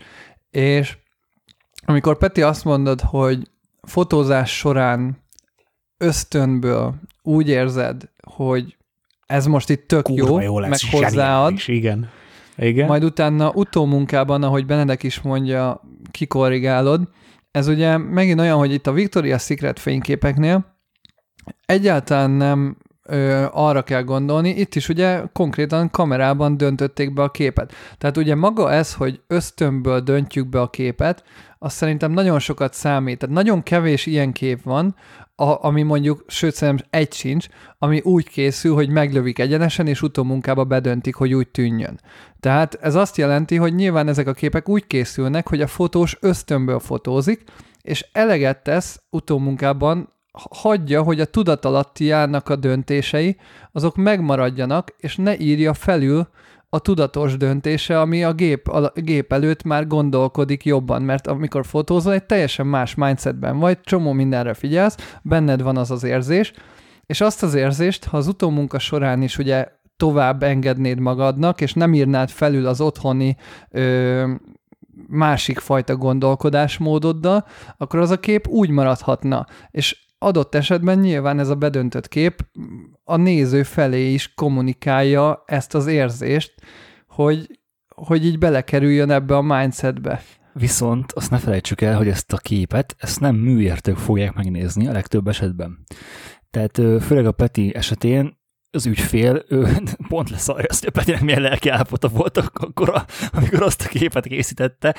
És 0.50 0.98
amikor 1.86 2.18
Peti 2.18 2.42
azt 2.42 2.66
mondod, 2.66 3.02
hogy 3.02 3.50
fotózás 3.82 4.58
során 4.58 5.18
ösztönből 6.02 6.96
úgy 7.22 7.50
érzed, 7.50 8.10
hogy 8.24 8.78
ez 9.26 9.46
most 9.46 9.70
itt 9.70 9.88
tök 9.88 10.04
Kurva 10.04 10.28
jó, 10.28 10.40
jó 10.40 10.60
lesz, 10.60 10.84
meg 10.92 11.02
hozzáad. 11.02 11.54
Is, 11.54 11.68
igen. 11.68 12.10
igen. 12.58 12.88
Majd 12.88 13.04
utána 13.04 13.52
utómunkában, 13.52 14.44
ahogy 14.44 14.66
Benedek 14.66 15.04
is 15.04 15.22
mondja, 15.22 15.82
kikorrigálod. 16.12 17.10
Ez 17.52 17.68
ugye 17.68 17.98
megint 17.98 18.40
olyan, 18.40 18.58
hogy 18.58 18.74
itt 18.74 18.88
a 18.88 18.94
Victoria's 18.94 19.42
Secret 19.42 19.80
fényképeknél 19.80 20.72
egyáltalán 21.66 22.30
nem 22.30 22.78
ö, 23.06 23.46
arra 23.52 23.82
kell 23.82 24.04
gondolni, 24.04 24.50
itt 24.50 24.76
is 24.76 24.90
ugye 24.90 25.22
konkrétan 25.34 25.90
kamerában 25.90 26.58
döntötték 26.58 27.14
be 27.14 27.22
a 27.22 27.32
képet. 27.32 27.74
Tehát 27.98 28.18
ugye 28.18 28.36
maga 28.36 28.72
ez, 28.72 28.94
hogy 28.94 29.22
ösztönből 29.28 30.00
döntjük 30.00 30.50
be 30.50 30.62
a 30.62 30.70
képet, 30.70 31.24
az 31.60 31.74
szerintem 31.74 32.12
nagyon 32.12 32.40
sokat 32.40 32.74
számít. 32.74 33.20
Tehát 33.20 33.36
nagyon 33.36 33.64
kevés 33.64 34.06
ilyen 34.06 34.32
kép 34.32 34.64
van, 34.64 34.96
a, 35.36 35.66
ami 35.66 35.82
mondjuk, 35.82 36.24
sőt 36.28 36.56
szerintem 36.56 36.86
egy 36.90 37.14
sincs, 37.14 37.48
ami 37.78 38.00
úgy 38.04 38.30
készül, 38.30 38.74
hogy 38.74 38.90
meglövik 38.90 39.40
egyenesen, 39.40 39.88
és 39.88 40.02
utómunkába 40.02 40.64
bedöntik, 40.64 41.16
hogy 41.16 41.34
úgy 41.34 41.48
tűnjön. 41.48 42.00
Tehát 42.40 42.74
ez 42.82 42.96
azt 42.96 43.18
jelenti, 43.18 43.56
hogy 43.56 43.76
nyilván 43.76 44.08
ezek 44.08 44.28
a 44.28 44.34
képek 44.34 44.70
úgy 44.70 44.88
készülnek, 44.88 45.48
hogy 45.48 45.62
a 45.62 45.68
fotós 45.68 46.18
ösztönből 46.20 46.80
fotózik, 46.80 47.44
és 47.82 48.06
eleget 48.12 48.64
tesz 48.64 49.02
utómunkában 49.10 50.10
hagyja, 50.32 51.04
hogy 51.04 51.20
a 51.20 51.26
tudatalattiának 51.26 52.50
a 52.50 52.56
döntései 52.56 53.38
azok 53.72 53.96
megmaradjanak, 53.96 54.96
és 54.98 55.16
ne 55.16 55.38
írja 55.38 55.74
felül 55.74 56.28
a 56.74 56.80
tudatos 56.80 57.38
döntése, 57.38 58.00
ami 58.00 58.24
a 58.24 58.34
gép, 58.34 58.68
a 58.68 58.92
gép 58.96 59.34
előtt 59.34 59.64
már 59.64 59.88
gondolkodik 59.88 60.66
jobban, 60.66 61.02
mert 61.02 61.28
amikor 61.28 61.66
fotózol, 61.66 62.14
egy 62.14 62.24
teljesen 62.24 62.68
más 62.68 62.96
mindsetben 62.96 63.60
vagy, 63.60 63.82
csomó 63.82 64.12
mindenre 64.12 64.54
figyelsz, 64.54 65.20
benned 65.22 65.62
van 65.62 65.78
az 65.78 65.92
az 65.92 66.04
érzés, 66.04 66.54
és 67.06 67.22
azt 67.22 67.44
az 67.44 67.54
érzést, 67.54 68.06
ha 68.06 68.18
az 68.18 68.28
utómunka 68.28 68.80
során 68.80 69.22
is 69.22 69.38
ugye 69.38 69.68
tovább 69.98 70.44
engednéd 70.44 71.00
magadnak, 71.00 71.62
és 71.62 71.74
nem 71.74 71.94
írnád 71.94 72.30
felül 72.30 72.68
az 72.68 72.82
otthoni 72.82 73.36
ö, 73.70 74.32
másik 75.08 75.60
fajta 75.60 75.96
gondolkodásmódoddal, 75.96 77.46
akkor 77.78 78.00
az 78.00 78.10
a 78.10 78.20
kép 78.20 78.48
úgy 78.48 78.70
maradhatna. 78.70 79.46
És 79.72 80.06
adott 80.18 80.56
esetben 80.56 81.00
nyilván 81.00 81.40
ez 81.40 81.50
a 81.50 81.56
bedöntött 81.56 82.08
kép 82.08 82.46
a 83.12 83.18
néző 83.18 83.64
felé 83.64 84.14
is 84.14 84.34
kommunikálja 84.34 85.44
ezt 85.46 85.76
az 85.76 85.88
érzést, 85.88 86.54
hogy, 87.08 87.60
hogy 87.96 88.26
így 88.26 88.38
belekerüljön 88.38 89.10
ebbe 89.12 89.36
a 89.36 89.42
mindsetbe. 89.42 90.22
Viszont 90.54 91.12
azt 91.12 91.32
ne 91.32 91.38
felejtsük 91.38 91.82
el, 91.82 91.98
hogy 91.98 92.08
ezt 92.08 92.34
a 92.34 92.38
képet, 92.38 92.96
ezt 92.98 93.20
nem 93.20 93.36
műértők 93.36 93.98
fogják 93.98 94.34
megnézni 94.34 94.88
a 94.88 94.92
legtöbb 94.92 95.28
esetben. 95.28 95.86
Tehát 96.50 97.04
főleg 97.04 97.26
a 97.26 97.32
Peti 97.32 97.76
esetén 97.76 98.40
az 98.72 98.86
ügyfél, 98.86 99.44
ő 99.48 99.68
pont 100.08 100.30
leszarja 100.30 100.66
azt, 100.70 100.84
hogy 100.84 100.94
Petinek 100.94 101.22
milyen 101.22 101.42
lelki 101.42 101.70
állapota 101.70 102.08
volt 102.08 102.38
akkor, 102.38 103.06
amikor 103.32 103.64
azt 103.64 103.82
a 103.86 103.88
képet 103.88 104.28
készítette. 104.28 104.96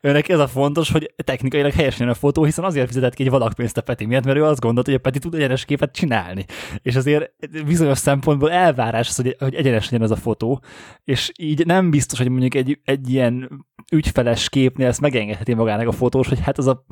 Őnek 0.00 0.28
ez 0.28 0.38
a 0.38 0.48
fontos, 0.48 0.90
hogy 0.90 1.14
technikailag 1.24 1.72
helyesen 1.72 2.08
a 2.08 2.14
fotó, 2.14 2.44
hiszen 2.44 2.64
azért 2.64 2.86
fizetett 2.86 3.14
ki 3.14 3.22
egy 3.22 3.30
valakpénzt 3.30 3.76
a 3.76 3.80
Peti 3.80 4.04
miatt, 4.04 4.24
mert 4.24 4.36
ő 4.36 4.44
azt 4.44 4.60
gondolta, 4.60 4.90
hogy 4.90 4.98
a 4.98 5.02
Peti 5.02 5.18
tud 5.18 5.34
egyenes 5.34 5.64
képet 5.64 5.92
csinálni. 5.92 6.44
És 6.82 6.96
azért 6.96 7.32
bizonyos 7.66 7.98
szempontból 7.98 8.50
elvárás 8.50 9.08
az, 9.08 9.16
hogy, 9.16 9.36
hogy 9.38 9.54
egyenes 9.54 9.84
legyen 9.84 10.02
az 10.02 10.10
a 10.10 10.16
fotó, 10.16 10.62
és 11.04 11.32
így 11.38 11.66
nem 11.66 11.90
biztos, 11.90 12.18
hogy 12.18 12.28
mondjuk 12.28 12.54
egy, 12.54 12.80
egy 12.84 13.12
ilyen 13.12 13.66
ügyfeles 13.92 14.48
képnél 14.48 14.86
ezt 14.86 15.00
megengedheti 15.00 15.54
magának 15.54 15.88
a 15.88 15.92
fotós, 15.92 16.28
hogy 16.28 16.40
hát 16.40 16.58
az 16.58 16.66
a 16.66 16.86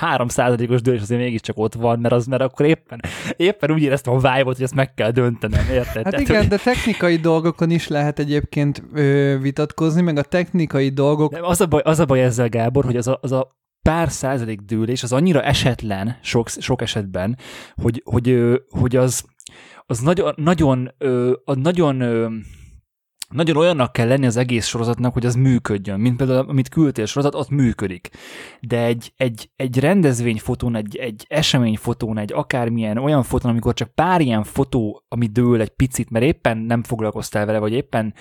3%-os 0.00 0.82
dőlés 0.82 1.00
azért 1.00 1.20
mégiscsak 1.20 1.58
ott 1.58 1.74
van, 1.74 1.98
mert 1.98 2.14
az 2.14 2.26
mert 2.26 2.42
akkor 2.42 2.66
éppen, 2.66 3.00
éppen 3.36 3.70
úgy 3.70 3.82
éreztem 3.82 4.12
a 4.12 4.16
vibe 4.16 4.42
hogy 4.42 4.62
ezt 4.62 4.74
meg 4.74 4.94
kell 4.94 5.10
döntenem, 5.10 5.66
érted? 5.70 6.02
Hát 6.02 6.12
Tehát, 6.12 6.20
igen, 6.20 6.36
hogy... 6.36 6.48
de 6.48 6.56
technikai 6.56 7.16
dolgokon 7.16 7.70
is 7.70 7.88
lehet 7.88 8.18
egyébként 8.18 8.82
ö, 8.94 9.36
vitatkozni, 9.40 10.02
meg 10.02 10.16
a 10.16 10.22
technikai 10.22 10.88
dolgok... 10.88 11.32
Nem, 11.32 11.44
az, 11.44 11.60
a 11.60 11.66
baj, 11.66 11.82
az 11.84 11.98
a 11.98 12.04
baj 12.04 12.22
ezzel, 12.22 12.48
Gábor, 12.48 12.84
hogy 12.84 12.96
az 12.96 13.08
a, 13.08 13.18
az 13.22 13.32
a 13.32 13.56
pár 13.82 14.10
százalék 14.10 14.60
dőlés 14.60 15.02
az 15.02 15.12
annyira 15.12 15.42
esetlen 15.42 16.18
sok, 16.22 16.48
sok 16.48 16.82
esetben, 16.82 17.38
hogy, 17.74 18.02
hogy, 18.04 18.60
hogy 18.68 18.96
az, 18.96 19.24
az 19.86 19.98
nagyon, 19.98 20.34
nagyon, 20.36 20.90
az 21.44 21.56
nagyon 21.56 22.02
nagyon 23.34 23.56
olyannak 23.56 23.92
kell 23.92 24.08
lenni 24.08 24.26
az 24.26 24.36
egész 24.36 24.66
sorozatnak, 24.66 25.12
hogy 25.12 25.26
az 25.26 25.34
működjön, 25.34 26.00
mint 26.00 26.16
például 26.16 26.48
amit 26.48 26.68
küldtél 26.68 27.06
sorozat, 27.06 27.34
ott 27.34 27.50
működik. 27.50 28.08
De 28.60 28.84
egy, 28.84 29.12
egy, 29.16 29.50
egy 29.56 29.78
rendezvényfotón, 29.78 30.76
egy, 30.76 30.96
egy 30.96 31.26
eseményfotón, 31.28 32.18
egy 32.18 32.32
akármilyen 32.32 32.96
olyan 32.96 33.22
fotón, 33.22 33.50
amikor 33.50 33.74
csak 33.74 33.94
pár 33.94 34.20
ilyen 34.20 34.44
fotó, 34.44 35.04
ami 35.08 35.26
dől 35.26 35.60
egy 35.60 35.68
picit, 35.68 36.10
mert 36.10 36.24
éppen 36.24 36.58
nem 36.58 36.82
foglalkoztál 36.82 37.46
vele, 37.46 37.58
vagy 37.58 37.72
éppen 37.72 38.14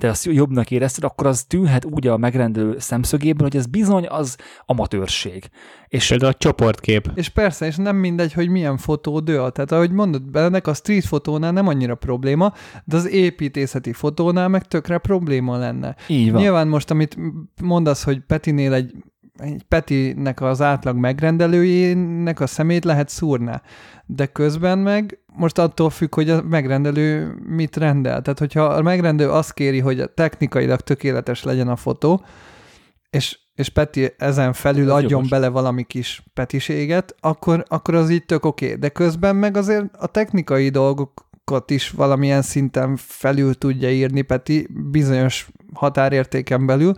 te 0.00 0.08
azt 0.08 0.24
jobbnak 0.24 0.70
érezted, 0.70 1.04
akkor 1.04 1.26
az 1.26 1.44
tűnhet 1.44 1.84
úgy 1.84 2.06
a 2.06 2.16
megrendelő 2.16 2.78
szemszögéből, 2.78 3.48
hogy 3.48 3.56
ez 3.56 3.66
bizony 3.66 4.06
az 4.08 4.36
amatőrség. 4.66 5.48
És 5.88 6.08
például 6.08 6.32
a 6.32 6.36
csoportkép. 6.38 7.10
És 7.14 7.28
persze, 7.28 7.66
és 7.66 7.76
nem 7.76 7.96
mindegy, 7.96 8.32
hogy 8.32 8.48
milyen 8.48 8.76
fotó 8.76 9.20
dől. 9.20 9.50
Tehát 9.50 9.72
ahogy 9.72 9.90
mondod, 9.90 10.36
ennek 10.36 10.66
a 10.66 10.74
street 10.74 11.04
fotónál 11.04 11.52
nem 11.52 11.68
annyira 11.68 11.94
probléma, 11.94 12.52
de 12.84 12.96
az 12.96 13.08
építészeti 13.08 13.92
fotónál 13.92 14.48
meg 14.48 14.68
tökre 14.68 14.98
probléma 14.98 15.56
lenne. 15.56 15.96
Így 16.08 16.32
van. 16.32 16.40
Nyilván 16.40 16.68
most, 16.68 16.90
amit 16.90 17.16
mondasz, 17.62 18.04
hogy 18.04 18.20
Petinél 18.20 18.72
egy 18.72 18.94
egy 19.38 19.62
Petinek 19.68 20.40
az 20.40 20.60
átlag 20.60 20.96
megrendelőjének 20.96 22.40
a 22.40 22.46
szemét 22.46 22.84
lehet 22.84 23.08
szúrná. 23.08 23.62
De 24.06 24.26
közben 24.26 24.78
meg 24.78 25.18
most 25.26 25.58
attól 25.58 25.90
függ, 25.90 26.14
hogy 26.14 26.30
a 26.30 26.42
megrendelő 26.42 27.34
mit 27.46 27.76
rendel. 27.76 28.22
Tehát, 28.22 28.38
hogyha 28.38 28.64
a 28.64 28.82
megrendelő 28.82 29.30
azt 29.30 29.52
kéri, 29.52 29.78
hogy 29.78 30.10
technikailag 30.14 30.80
tökéletes 30.80 31.42
legyen 31.42 31.68
a 31.68 31.76
fotó, 31.76 32.24
és, 33.10 33.38
és 33.54 33.68
Peti 33.68 34.12
ezen 34.18 34.52
felül 34.52 34.84
Ez 34.84 34.94
adjon 34.94 35.10
jogos. 35.10 35.28
bele 35.28 35.48
valami 35.48 35.82
kis 35.82 36.22
petiséget, 36.34 37.14
akkor, 37.20 37.64
akkor 37.68 37.94
az 37.94 38.10
így 38.10 38.24
tök 38.24 38.44
oké. 38.44 38.64
Okay. 38.64 38.78
De 38.78 38.88
közben 38.88 39.36
meg 39.36 39.56
azért 39.56 39.84
a 39.96 40.06
technikai 40.06 40.70
dolgokat 41.44 41.70
is 41.70 41.90
valamilyen 41.90 42.42
szinten 42.42 42.96
felül 42.96 43.54
tudja 43.54 43.90
írni 43.90 44.22
Peti 44.22 44.68
bizonyos 44.90 45.48
határértéken 45.74 46.66
belül, 46.66 46.94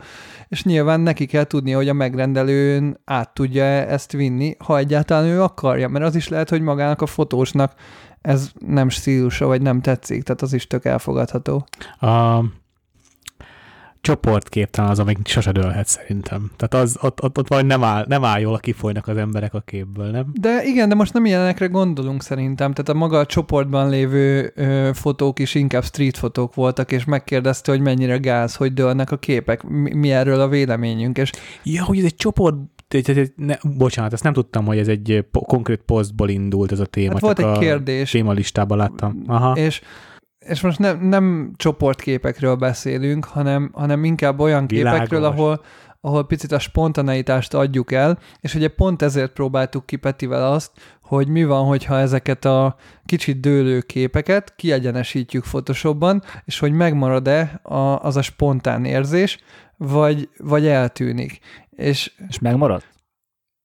és 0.48 0.64
nyilván 0.64 1.00
neki 1.00 1.26
kell 1.26 1.44
tudni, 1.44 1.70
hogy 1.70 1.88
a 1.88 1.92
megrendelőn 1.92 3.00
át 3.04 3.34
tudja 3.34 3.64
ezt 3.64 4.12
vinni, 4.12 4.56
ha 4.58 4.78
egyáltalán 4.78 5.24
ő 5.24 5.42
akarja, 5.42 5.88
mert 5.88 6.04
az 6.04 6.14
is 6.14 6.28
lehet, 6.28 6.48
hogy 6.48 6.60
magának 6.60 7.02
a 7.02 7.06
fotósnak 7.06 7.72
ez 8.20 8.50
nem 8.66 8.88
stílusa, 8.88 9.46
vagy 9.46 9.62
nem 9.62 9.80
tetszik, 9.80 10.22
tehát 10.22 10.42
az 10.42 10.52
is 10.52 10.66
tök 10.66 10.84
elfogadható. 10.84 11.66
A 12.00 12.40
csoportkép 14.06 14.70
talán 14.70 14.90
az, 14.90 14.98
amik 14.98 15.26
sose 15.26 15.52
dőlhet 15.52 15.86
szerintem. 15.86 16.50
Tehát 16.56 16.84
az, 16.84 16.98
ott, 17.00 17.22
ott, 17.22 17.38
ott 17.38 17.48
vagy 17.48 17.66
nem 17.66 17.84
áll, 17.84 18.04
nem 18.08 18.24
áll 18.24 18.40
jól, 18.40 18.58
kifolynak 18.58 19.08
az 19.08 19.16
emberek 19.16 19.54
a 19.54 19.60
képből, 19.60 20.10
nem? 20.10 20.26
De 20.32 20.62
igen, 20.64 20.88
de 20.88 20.94
most 20.94 21.12
nem 21.12 21.24
ilyenekre 21.24 21.66
gondolunk 21.66 22.22
szerintem. 22.22 22.72
Tehát 22.72 22.88
a 22.88 22.94
maga 22.94 23.18
a 23.18 23.26
csoportban 23.26 23.88
lévő 23.88 24.52
ö, 24.54 24.90
fotók 24.94 25.38
is 25.38 25.54
inkább 25.54 25.84
street 25.84 26.16
fotók 26.16 26.54
voltak, 26.54 26.92
és 26.92 27.04
megkérdezte, 27.04 27.70
hogy 27.70 27.80
mennyire 27.80 28.16
gáz, 28.16 28.54
hogy 28.54 28.72
dőlnek 28.72 29.10
a 29.10 29.16
képek, 29.16 29.62
mi, 29.62 29.94
mi 29.94 30.12
erről 30.12 30.40
a 30.40 30.48
véleményünk. 30.48 31.18
És... 31.18 31.32
Ja, 31.62 31.84
hogy 31.84 31.98
ez 31.98 32.04
egy 32.04 32.16
csoport 32.16 32.56
ne, 33.36 33.56
bocsánat, 33.76 34.12
ezt 34.12 34.22
nem 34.22 34.32
tudtam, 34.32 34.64
hogy 34.64 34.78
ez 34.78 34.88
egy 34.88 35.26
konkrét 35.30 35.82
posztból 35.86 36.28
indult 36.28 36.72
ez 36.72 36.80
a 36.80 36.86
téma. 36.86 37.12
Hát 37.12 37.20
volt 37.20 37.38
egy 37.38 37.58
kérdés. 37.58 38.10
Témalistában 38.10 38.78
láttam. 38.78 39.22
Aha. 39.26 39.56
És 39.56 39.80
és 40.48 40.60
most 40.60 40.78
nem, 40.78 40.98
nem 41.00 41.52
csoportképekről 41.56 42.54
beszélünk, 42.54 43.24
hanem, 43.24 43.70
hanem 43.72 44.04
inkább 44.04 44.40
olyan 44.40 44.66
Világos. 44.66 44.98
képekről, 44.98 45.24
ahol, 45.24 45.60
ahol 46.00 46.26
picit 46.26 46.52
a 46.52 46.58
spontaneitást 46.58 47.54
adjuk 47.54 47.92
el, 47.92 48.18
és 48.40 48.54
ugye 48.54 48.68
pont 48.68 49.02
ezért 49.02 49.32
próbáltuk 49.32 49.86
ki 49.86 49.96
Petivel 49.96 50.52
azt, 50.52 50.70
hogy 51.02 51.28
mi 51.28 51.44
van, 51.44 51.66
hogyha 51.66 51.98
ezeket 51.98 52.44
a 52.44 52.76
kicsit 53.04 53.40
dőlő 53.40 53.80
képeket 53.80 54.54
kiegyenesítjük 54.56 55.44
Photoshopban, 55.44 56.22
és 56.44 56.58
hogy 56.58 56.72
megmarad-e 56.72 57.60
a, 57.62 57.76
az 58.02 58.16
a 58.16 58.22
spontán 58.22 58.84
érzés, 58.84 59.38
vagy, 59.76 60.28
vagy 60.38 60.66
eltűnik. 60.66 61.38
És, 61.76 62.12
és 62.28 62.38
megmarad? 62.38 62.82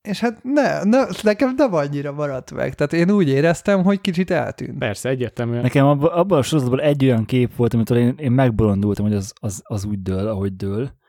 És 0.01 0.19
hát 0.19 0.43
ne, 0.43 0.83
ne, 0.83 1.05
nekem 1.23 1.53
nem 1.57 1.73
annyira 1.73 2.11
maradt 2.11 2.51
meg. 2.51 2.73
Tehát 2.73 2.93
én 2.93 3.11
úgy 3.15 3.27
éreztem, 3.27 3.83
hogy 3.83 4.01
kicsit 4.01 4.31
eltűnt. 4.31 4.77
Persze, 4.77 5.09
egyértelműen. 5.09 5.61
Nekem 5.61 5.85
abban 5.85 6.11
abba 6.11 6.37
a 6.37 6.41
sorozatban 6.41 6.79
egy 6.79 7.05
olyan 7.05 7.25
kép 7.25 7.55
volt, 7.55 7.73
amitől 7.73 7.97
én, 7.97 8.13
én 8.17 8.31
megbolondultam, 8.31 9.05
hogy 9.05 9.15
az, 9.15 9.33
az, 9.39 9.61
az 9.63 9.85
úgy 9.85 10.01
dől, 10.01 10.27
ahogy 10.27 10.55
dől. 10.55 10.99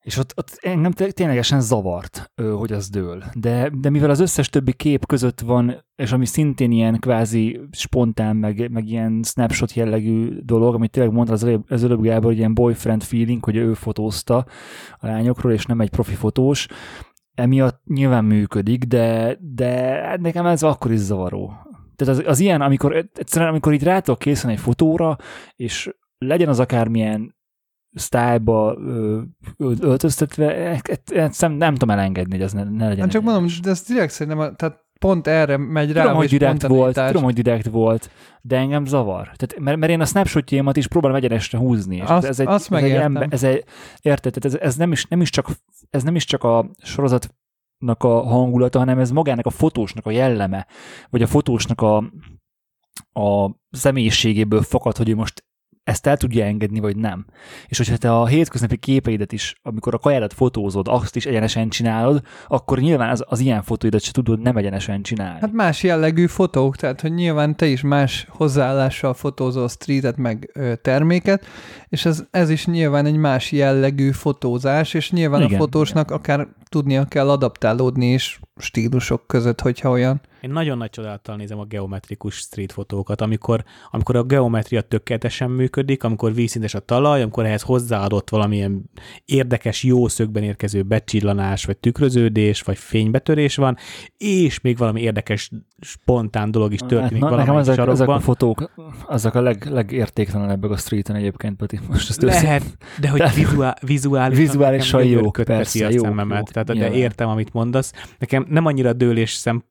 És 0.00 0.16
ott, 0.16 0.32
ott 0.36 0.58
engem 0.60 0.92
ténylegesen 0.92 1.60
zavart, 1.60 2.32
hogy 2.56 2.72
az 2.72 2.88
dől. 2.88 3.24
De, 3.34 3.70
de 3.80 3.90
mivel 3.90 4.10
az 4.10 4.20
összes 4.20 4.48
többi 4.48 4.72
kép 4.72 5.06
között 5.06 5.40
van, 5.40 5.84
és 5.96 6.12
ami 6.12 6.26
szintén 6.26 6.70
ilyen 6.70 6.98
kvázi 6.98 7.60
spontán, 7.70 8.36
meg, 8.36 8.70
meg 8.70 8.88
ilyen 8.88 9.22
snapshot 9.24 9.72
jellegű 9.72 10.38
dolog, 10.42 10.74
amit 10.74 10.90
tényleg 10.90 11.12
mondta 11.12 11.32
az 11.32 11.44
előbb, 11.44 11.64
az 11.70 11.84
előbb 11.84 12.02
Gábor, 12.02 12.24
hogy 12.24 12.38
ilyen 12.38 12.54
boyfriend 12.54 13.02
feeling, 13.02 13.44
hogy 13.44 13.56
ő 13.56 13.74
fotózta 13.74 14.46
a 14.98 15.06
lányokról, 15.06 15.52
és 15.52 15.66
nem 15.66 15.80
egy 15.80 15.90
profi 15.90 16.14
fotós, 16.14 16.66
emiatt 17.34 17.82
nyilván 17.86 18.24
működik, 18.24 18.84
de, 18.84 19.38
de 19.40 20.16
nekem 20.20 20.46
ez 20.46 20.62
akkor 20.62 20.92
is 20.92 20.98
zavaró. 20.98 21.52
Tehát 21.96 22.18
az, 22.18 22.22
az 22.26 22.40
ilyen, 22.40 22.60
amikor 22.60 22.96
egyszerűen, 23.14 23.50
amikor 23.50 23.72
így 23.72 23.82
rá 23.82 24.00
tudok 24.00 24.18
készülni 24.18 24.56
egy 24.56 24.62
fotóra, 24.62 25.16
és 25.56 25.90
legyen 26.18 26.48
az 26.48 26.60
akármilyen 26.60 27.36
sztájba 27.94 28.78
öltöztetve, 29.58 30.80
ezt 31.06 31.40
nem, 31.40 31.52
nem 31.52 31.72
tudom 31.72 31.90
elengedni, 31.90 32.32
hogy 32.32 32.42
ez 32.42 32.52
ne, 32.52 32.64
ne 32.64 32.88
legyen. 32.88 33.02
Hát 33.02 33.10
csak 33.10 33.22
mondom, 33.22 33.46
de 33.62 33.70
ez 33.70 33.82
direkt 33.82 34.12
szerintem, 34.12 34.54
tehát 34.56 34.88
pont 35.00 35.26
erre 35.26 35.56
megy 35.56 35.92
rá, 35.92 36.02
Tudom, 36.02 36.16
hogy 36.16 36.28
direkt 36.28 36.66
volt, 36.66 37.06
tudom, 37.06 37.22
hogy 37.22 37.34
direkt 37.34 37.66
volt, 37.66 38.10
de 38.40 38.56
engem 38.56 38.84
zavar. 38.84 39.22
Tehát, 39.22 39.58
mert, 39.58 39.78
mert 39.78 39.92
én 39.92 40.00
a 40.00 40.04
snapshotjaimat 40.04 40.76
is 40.76 40.86
próbálom 40.86 41.16
egyenesre 41.16 41.58
húzni. 41.58 41.96
És 41.96 42.02
Azt- 42.08 42.26
ez 42.26 42.40
egy, 42.40 42.46
azt 42.46 42.72
ez 42.72 42.82
egy 42.82 42.90
ember, 42.90 43.26
ez 43.30 43.42
egy, 43.42 43.64
érted? 44.00 44.32
Tehát 44.32 44.54
ez, 44.56 44.66
ez, 44.66 44.76
nem 44.76 44.92
is, 44.92 45.06
nem 45.06 45.20
is 45.20 45.30
csak, 45.30 45.48
ez 45.90 46.02
nem 46.02 46.14
is 46.14 46.24
csak 46.24 46.44
a 46.44 46.70
sorozatnak 46.82 48.02
a 48.02 48.22
hangulata, 48.22 48.78
hanem 48.78 48.98
ez 48.98 49.10
magának 49.10 49.46
a 49.46 49.50
fotósnak 49.50 50.06
a 50.06 50.10
jelleme, 50.10 50.66
vagy 51.10 51.22
a 51.22 51.26
fotósnak 51.26 51.80
a, 51.80 51.96
a 53.20 53.50
személyiségéből 53.70 54.62
fakad, 54.62 54.96
hogy 54.96 55.08
ő 55.08 55.14
most 55.14 55.44
ezt 55.84 56.06
el 56.06 56.16
tudja 56.16 56.44
engedni, 56.44 56.80
vagy 56.80 56.96
nem. 56.96 57.26
És 57.66 57.76
hogyha 57.76 57.96
te 57.96 58.12
a 58.12 58.26
hétköznapi 58.26 58.76
képeidet 58.76 59.32
is, 59.32 59.54
amikor 59.62 59.94
a 59.94 59.98
kajádat 59.98 60.32
fotózod, 60.32 60.88
azt 60.88 61.16
is 61.16 61.26
egyenesen 61.26 61.68
csinálod, 61.68 62.22
akkor 62.48 62.78
nyilván 62.78 63.10
az, 63.10 63.24
az 63.28 63.40
ilyen 63.40 63.62
fotóidat 63.62 64.02
se 64.02 64.12
tudod 64.12 64.40
nem 64.40 64.56
egyenesen 64.56 65.02
csinálni. 65.02 65.40
Hát 65.40 65.52
más 65.52 65.82
jellegű 65.82 66.26
fotók, 66.26 66.76
tehát 66.76 67.00
hogy 67.00 67.14
nyilván 67.14 67.56
te 67.56 67.66
is 67.66 67.80
más 67.80 68.26
hozzáállással 68.28 69.14
fotózol 69.14 69.68
streetet 69.68 70.16
meg 70.16 70.50
ö, 70.54 70.74
terméket, 70.76 71.46
és 71.88 72.04
ez, 72.04 72.24
ez 72.30 72.50
is 72.50 72.66
nyilván 72.66 73.06
egy 73.06 73.16
más 73.16 73.52
jellegű 73.52 74.10
fotózás, 74.10 74.94
és 74.94 75.10
nyilván 75.10 75.42
Igen, 75.42 75.54
a 75.54 75.58
fotósnak 75.58 76.10
akár 76.10 76.48
tudnia 76.68 77.04
kell 77.04 77.30
adaptálódni 77.30 78.12
is 78.12 78.40
stílusok 78.56 79.26
között, 79.26 79.60
hogyha 79.60 79.90
olyan. 79.90 80.20
Én 80.40 80.50
nagyon 80.50 80.78
nagy 80.78 80.90
csodálattal 80.90 81.36
nézem 81.36 81.58
a 81.58 81.64
geometrikus 81.64 82.34
street 82.34 82.72
fotókat, 82.72 83.20
amikor, 83.20 83.64
amikor 83.90 84.16
a 84.16 84.22
geometria 84.22 84.80
tökéletesen 84.80 85.50
működik, 85.50 86.04
amikor 86.04 86.34
vízszintes 86.34 86.74
a 86.74 86.78
talaj, 86.80 87.22
amikor 87.22 87.44
ehhez 87.44 87.62
hozzáadott 87.62 88.30
valamilyen 88.30 88.90
érdekes, 89.24 89.82
jó 89.82 90.08
szögben 90.08 90.42
érkező 90.42 90.82
becsillanás, 90.82 91.64
vagy 91.64 91.76
tükröződés, 91.76 92.60
vagy 92.62 92.78
fénybetörés 92.78 93.56
van, 93.56 93.76
és 94.16 94.60
még 94.60 94.76
valami 94.76 95.00
érdekes, 95.00 95.50
spontán 95.80 96.50
dolog 96.50 96.72
is 96.72 96.78
történik 96.86 97.22
Hát, 97.22 97.30
na, 97.30 97.36
nekem 97.36 97.56
ezek, 97.56 97.72
ezek 97.78 97.88
a 97.88 97.94
sarokban. 97.94 98.20
fotók, 98.20 98.70
azok 99.06 99.34
a 99.34 99.40
leg, 99.40 99.66
legértéktelenebbek 99.70 100.70
a 100.70 100.76
streeten 100.76 101.16
egyébként, 101.16 101.56
Peti. 101.56 101.78
Most 101.88 102.10
ezt 102.10 102.22
Lehet, 102.22 102.62
de 103.00 103.08
hogy 103.08 103.20
De- 103.20 103.32
vizuál, 103.34 103.78
vizuális, 103.86 104.38
Vizuálisan 104.38 105.04
jók, 105.04 105.38
a 105.38 105.42
persze, 105.42 105.86
a 105.86 105.90
szememet. 105.90 106.36
jók, 106.38 106.50
Tehát, 106.50 106.66
de 106.68 106.72
nyilván. 106.74 106.92
értem, 106.92 107.28
amit 107.28 107.52
mondasz. 107.52 107.92
Nekem 108.18 108.46
nem 108.48 108.66
annyira 108.66 108.92
dőlés 108.92 109.30
szem, 109.30 109.64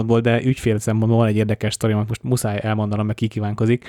szempontból, 0.00 0.20
de 0.20 0.48
ügyfél 0.48 0.78
szempontból 0.78 1.18
van 1.18 1.28
egy 1.28 1.36
érdekes 1.36 1.74
sztori, 1.74 1.92
amit 1.92 2.08
most 2.08 2.22
muszáj 2.22 2.60
elmondanom, 2.62 3.06
mert 3.06 3.18
kikívánkozik. 3.18 3.84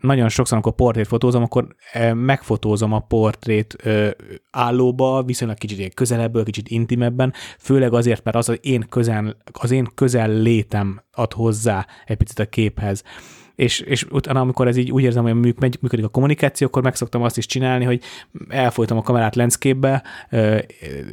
Nagyon 0.00 0.28
sokszor, 0.28 0.52
amikor 0.52 0.74
portrét 0.74 1.06
fotózom, 1.06 1.42
akkor 1.42 1.66
megfotózom 2.14 2.92
a 2.92 2.98
portrét 2.98 3.76
állóba, 4.50 5.22
viszonylag 5.22 5.58
kicsit 5.58 5.94
közelebből, 5.94 6.44
kicsit 6.44 6.68
intimebben, 6.68 7.32
főleg 7.58 7.92
azért, 7.92 8.24
mert 8.24 8.36
az, 8.36 8.48
az 8.48 8.58
én 8.60 8.86
közel, 8.88 9.36
az 9.52 9.70
én 9.70 9.88
közel 9.94 10.30
létem 10.30 11.02
ad 11.12 11.32
hozzá 11.32 11.86
egy 12.06 12.16
picit 12.16 12.38
a 12.38 12.46
képhez 12.46 13.02
és, 13.54 13.80
és 13.80 14.04
utána, 14.10 14.40
amikor 14.40 14.68
ez 14.68 14.76
így 14.76 14.90
úgy 14.90 15.02
érzem, 15.02 15.22
hogy 15.22 15.34
működik 15.80 16.04
a 16.04 16.08
kommunikáció, 16.08 16.66
akkor 16.66 16.82
megszoktam 16.82 17.22
azt 17.22 17.36
is 17.36 17.46
csinálni, 17.46 17.84
hogy 17.84 18.02
elfolytom 18.48 18.98
a 18.98 19.02
kamerát 19.02 19.36
ö, 20.30 20.56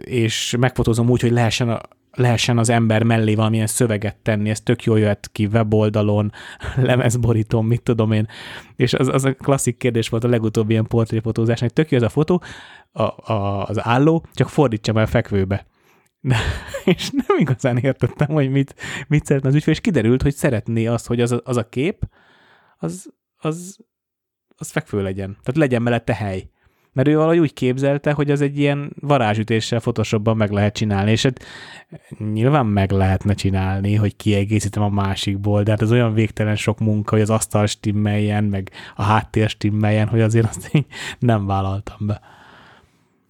és 0.04 0.56
megfotózom 0.60 1.10
úgy, 1.10 1.22
hogy 1.22 1.32
lehessen, 1.32 1.70
a, 1.70 1.82
lehessen 2.16 2.58
az 2.58 2.70
ember 2.70 3.04
mellé 3.04 3.36
valamilyen 3.36 3.68
szöveget 3.68 4.18
tenni, 4.18 4.50
ez 4.50 4.62
tök 4.62 4.84
jól 4.84 5.00
jöhet 5.00 5.30
ki 5.32 5.46
weboldalon, 5.46 6.32
lemezborítón, 6.76 7.66
mit 7.66 7.82
tudom 7.82 8.12
én. 8.12 8.28
És 8.76 8.94
az, 8.94 9.08
az 9.08 9.26
a 9.26 9.34
klasszik 9.34 9.78
kérdés 9.78 10.10
volt 10.10 10.24
a 10.24 10.28
legutóbbi 10.28 10.72
ilyen 10.72 10.88
portréfotózásnak, 10.88 11.70
tök 11.70 11.92
jó 11.92 11.98
ez 11.98 12.04
a 12.04 12.10
fotó, 12.10 12.42
a, 12.92 13.32
a, 13.34 13.66
az 13.66 13.86
álló, 13.86 14.26
csak 14.34 14.50
fordítsam 14.50 14.98
el 14.98 15.08
fekvőbe. 15.08 15.66
De, 16.20 16.38
és 16.96 17.10
nem 17.10 17.38
igazán 17.38 17.78
értettem, 17.78 18.28
hogy 18.28 18.50
mit, 18.50 18.76
mit 19.08 19.26
szeretne 19.26 19.50
az 19.50 19.56
ügyfél, 19.56 19.74
és 19.74 19.82
kiderült, 19.82 20.22
hogy 20.22 20.34
szeretné 20.34 20.86
azt, 20.86 21.08
hogy 21.08 21.22
az 21.22 21.40
az 21.44 21.58
a 21.58 21.70
kép, 21.70 22.10
az, 22.78 23.14
az, 23.36 23.78
az 24.56 24.72
fekvő 24.72 25.02
legyen. 25.02 25.30
Tehát 25.30 25.58
legyen 25.58 25.82
mellette 25.82 26.14
hely. 26.14 26.50
Mert 26.96 27.08
ő 27.08 27.16
valahogy 27.16 27.38
úgy 27.38 27.54
képzelte, 27.54 28.12
hogy 28.12 28.32
az 28.32 28.42
egy 28.42 28.60
ilyen 28.60 28.92
varázsütéssel 29.00 29.80
Photoshopban 29.80 30.38
meg 30.38 30.52
lehet 30.52 30.74
csinálni, 30.74 31.12
és 31.12 31.24
hát 31.24 31.44
nyilván 32.34 32.66
meg 32.66 32.92
lehetne 32.92 33.34
csinálni, 33.34 33.96
hogy 33.96 34.16
kiegészítem 34.16 34.84
a 34.84 34.90
másikból, 34.90 35.64
de 35.64 35.72
hát 35.72 35.82
ez 35.82 35.92
olyan 35.92 36.14
végtelen 36.14 36.56
sok 36.56 36.80
munka, 36.80 37.12
hogy 37.12 37.22
az 37.22 37.30
asztal 37.30 37.66
stimmeljen, 37.66 38.44
meg 38.44 38.72
a 38.96 39.04
háttér 39.04 39.50
stimmeljen, 39.50 40.08
hogy 40.08 40.22
azért 40.22 40.48
azt 40.48 40.70
így 40.74 40.86
nem 41.20 41.46
vállaltam 41.46 41.98
be. 42.00 42.22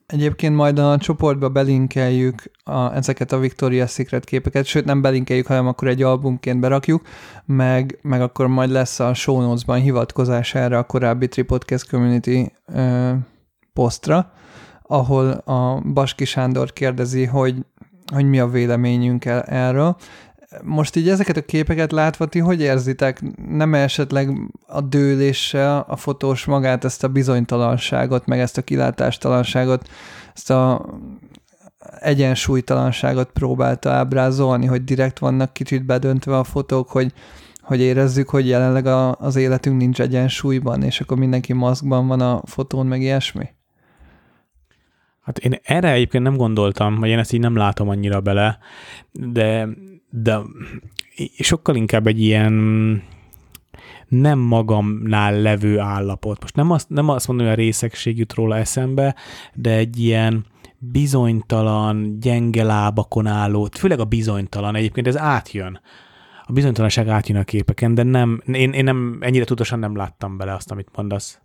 Egyébként 0.05 0.55
majd 0.55 0.79
a 0.79 0.97
csoportba 0.97 1.49
belinkeljük 1.49 2.43
a, 2.63 2.95
ezeket 2.95 3.31
a 3.31 3.39
Victoria's 3.39 3.91
Secret 3.91 4.23
képeket, 4.23 4.65
sőt 4.65 4.85
nem 4.85 5.01
belinkeljük, 5.01 5.47
hanem 5.47 5.67
akkor 5.67 5.87
egy 5.87 6.01
albumként 6.01 6.59
berakjuk, 6.59 7.07
meg, 7.45 7.99
meg 8.01 8.21
akkor 8.21 8.47
majd 8.47 8.69
lesz 8.69 8.99
a 8.99 9.13
show 9.13 9.41
notes-ban 9.41 9.79
hivatkozás 9.79 10.55
erre 10.55 10.77
a 10.77 10.83
korábbi 10.83 11.27
Tripodcast 11.27 11.89
Community 11.89 12.45
ö, 12.65 13.11
posztra, 13.75 14.31
ahol 14.81 15.29
a 15.31 15.81
Baski 15.93 16.25
Sándor 16.25 16.73
kérdezi, 16.73 17.25
hogy, 17.25 17.55
hogy 18.13 18.29
mi 18.29 18.39
a 18.39 18.47
véleményünk 18.47 19.25
erről. 19.45 19.95
Most 20.63 20.95
így 20.95 21.09
ezeket 21.09 21.37
a 21.37 21.41
képeket 21.41 21.91
látva, 21.91 22.25
ti 22.25 22.39
hogy 22.39 22.61
érzitek? 22.61 23.21
Nem 23.49 23.73
esetleg 23.73 24.29
a 24.67 24.81
dőléssel 24.81 25.85
a 25.87 25.95
fotós 25.95 26.45
magát, 26.45 26.85
ezt 26.85 27.03
a 27.03 27.07
bizonytalanságot, 27.07 28.25
meg 28.25 28.39
ezt 28.39 28.57
a 28.57 28.61
kilátástalanságot, 28.61 29.89
ezt 30.33 30.49
a 30.49 30.85
egyensúlytalanságot 31.99 33.29
próbálta 33.31 33.91
ábrázolni, 33.91 34.65
hogy 34.65 34.83
direkt 34.83 35.19
vannak 35.19 35.53
kicsit 35.53 35.85
bedöntve 35.85 36.37
a 36.37 36.43
fotók, 36.43 36.89
hogy, 36.89 37.13
hogy 37.61 37.79
érezzük, 37.79 38.29
hogy 38.29 38.47
jelenleg 38.47 38.85
a, 38.85 39.15
az 39.15 39.35
életünk 39.35 39.77
nincs 39.77 40.01
egyensúlyban, 40.01 40.83
és 40.83 40.99
akkor 40.99 41.17
mindenki 41.17 41.53
maszkban 41.53 42.07
van 42.07 42.21
a 42.21 42.41
fotón, 42.45 42.85
meg 42.85 43.01
ilyesmi? 43.01 43.54
Hát 45.25 45.37
én 45.37 45.59
erre 45.63 45.91
egyébként 45.91 46.23
nem 46.23 46.35
gondoltam, 46.35 46.95
vagy 46.95 47.09
én 47.09 47.19
ezt 47.19 47.33
így 47.33 47.39
nem 47.39 47.55
látom 47.55 47.89
annyira 47.89 48.21
bele, 48.21 48.57
de, 49.11 49.67
de 50.09 50.39
sokkal 51.39 51.75
inkább 51.75 52.07
egy 52.07 52.21
ilyen 52.21 52.53
nem 54.07 54.39
magamnál 54.39 55.41
levő 55.41 55.79
állapot. 55.79 56.41
Most 56.41 56.55
nem 56.55 56.71
azt, 56.71 56.89
nem 56.89 57.09
azt 57.09 57.27
mondom, 57.27 57.45
hogy 57.45 57.55
a 57.55 57.59
részegség 57.59 58.17
jut 58.17 58.33
róla 58.33 58.57
eszembe, 58.57 59.15
de 59.53 59.71
egy 59.71 59.99
ilyen 59.99 60.45
bizonytalan, 60.77 62.19
gyenge 62.19 62.63
lábakon 62.63 63.27
álló, 63.27 63.69
főleg 63.77 63.99
a 63.99 64.05
bizonytalan, 64.05 64.75
egyébként 64.75 65.07
ez 65.07 65.17
átjön. 65.17 65.79
A 66.43 66.51
bizonytalanság 66.51 67.07
átjön 67.07 67.37
a 67.37 67.43
képeken, 67.43 67.93
de 67.93 68.03
nem, 68.03 68.41
én, 68.45 68.71
én 68.71 68.83
nem, 68.83 69.17
ennyire 69.19 69.43
tudatosan 69.43 69.79
nem 69.79 69.95
láttam 69.95 70.37
bele 70.37 70.53
azt, 70.53 70.71
amit 70.71 70.89
mondasz. 70.95 71.39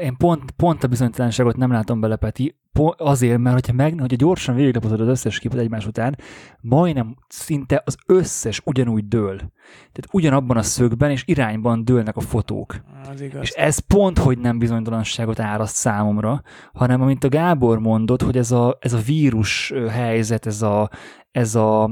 Én 0.00 0.16
pont, 0.16 0.50
pont 0.50 0.84
a 0.84 0.88
bizonytalanságot 0.88 1.56
nem 1.56 1.72
látom 1.72 2.00
bele, 2.00 2.16
Peti, 2.16 2.54
azért, 2.96 3.38
mert 3.38 3.54
hogyha, 3.54 3.72
meg, 3.72 4.00
hogyha 4.00 4.16
gyorsan 4.16 4.54
végiglapozod 4.54 5.00
az 5.00 5.08
összes 5.08 5.38
képet 5.38 5.58
egymás 5.58 5.86
után, 5.86 6.18
majdnem 6.60 7.16
szinte 7.28 7.82
az 7.84 7.96
összes 8.06 8.60
ugyanúgy 8.64 9.08
dől. 9.08 9.36
Tehát 9.76 10.08
ugyanabban 10.12 10.56
a 10.56 10.62
szögben 10.62 11.10
és 11.10 11.22
irányban 11.26 11.84
dőlnek 11.84 12.16
a 12.16 12.20
fotók. 12.20 12.74
Az 13.12 13.20
igaz. 13.20 13.42
És 13.42 13.50
ez 13.50 13.78
pont, 13.78 14.18
hogy 14.18 14.38
nem 14.38 14.58
bizonytalanságot 14.58 15.40
áraszt 15.40 15.76
számomra, 15.76 16.42
hanem 16.72 17.02
amint 17.02 17.24
a 17.24 17.28
Gábor 17.28 17.78
mondott, 17.78 18.22
hogy 18.22 18.36
ez 18.36 18.50
a, 18.50 18.78
ez 18.80 18.92
a 18.92 18.98
vírus 18.98 19.72
helyzet, 19.88 20.46
ez 20.46 20.62
a, 20.62 20.90
ez 21.30 21.54
a 21.54 21.90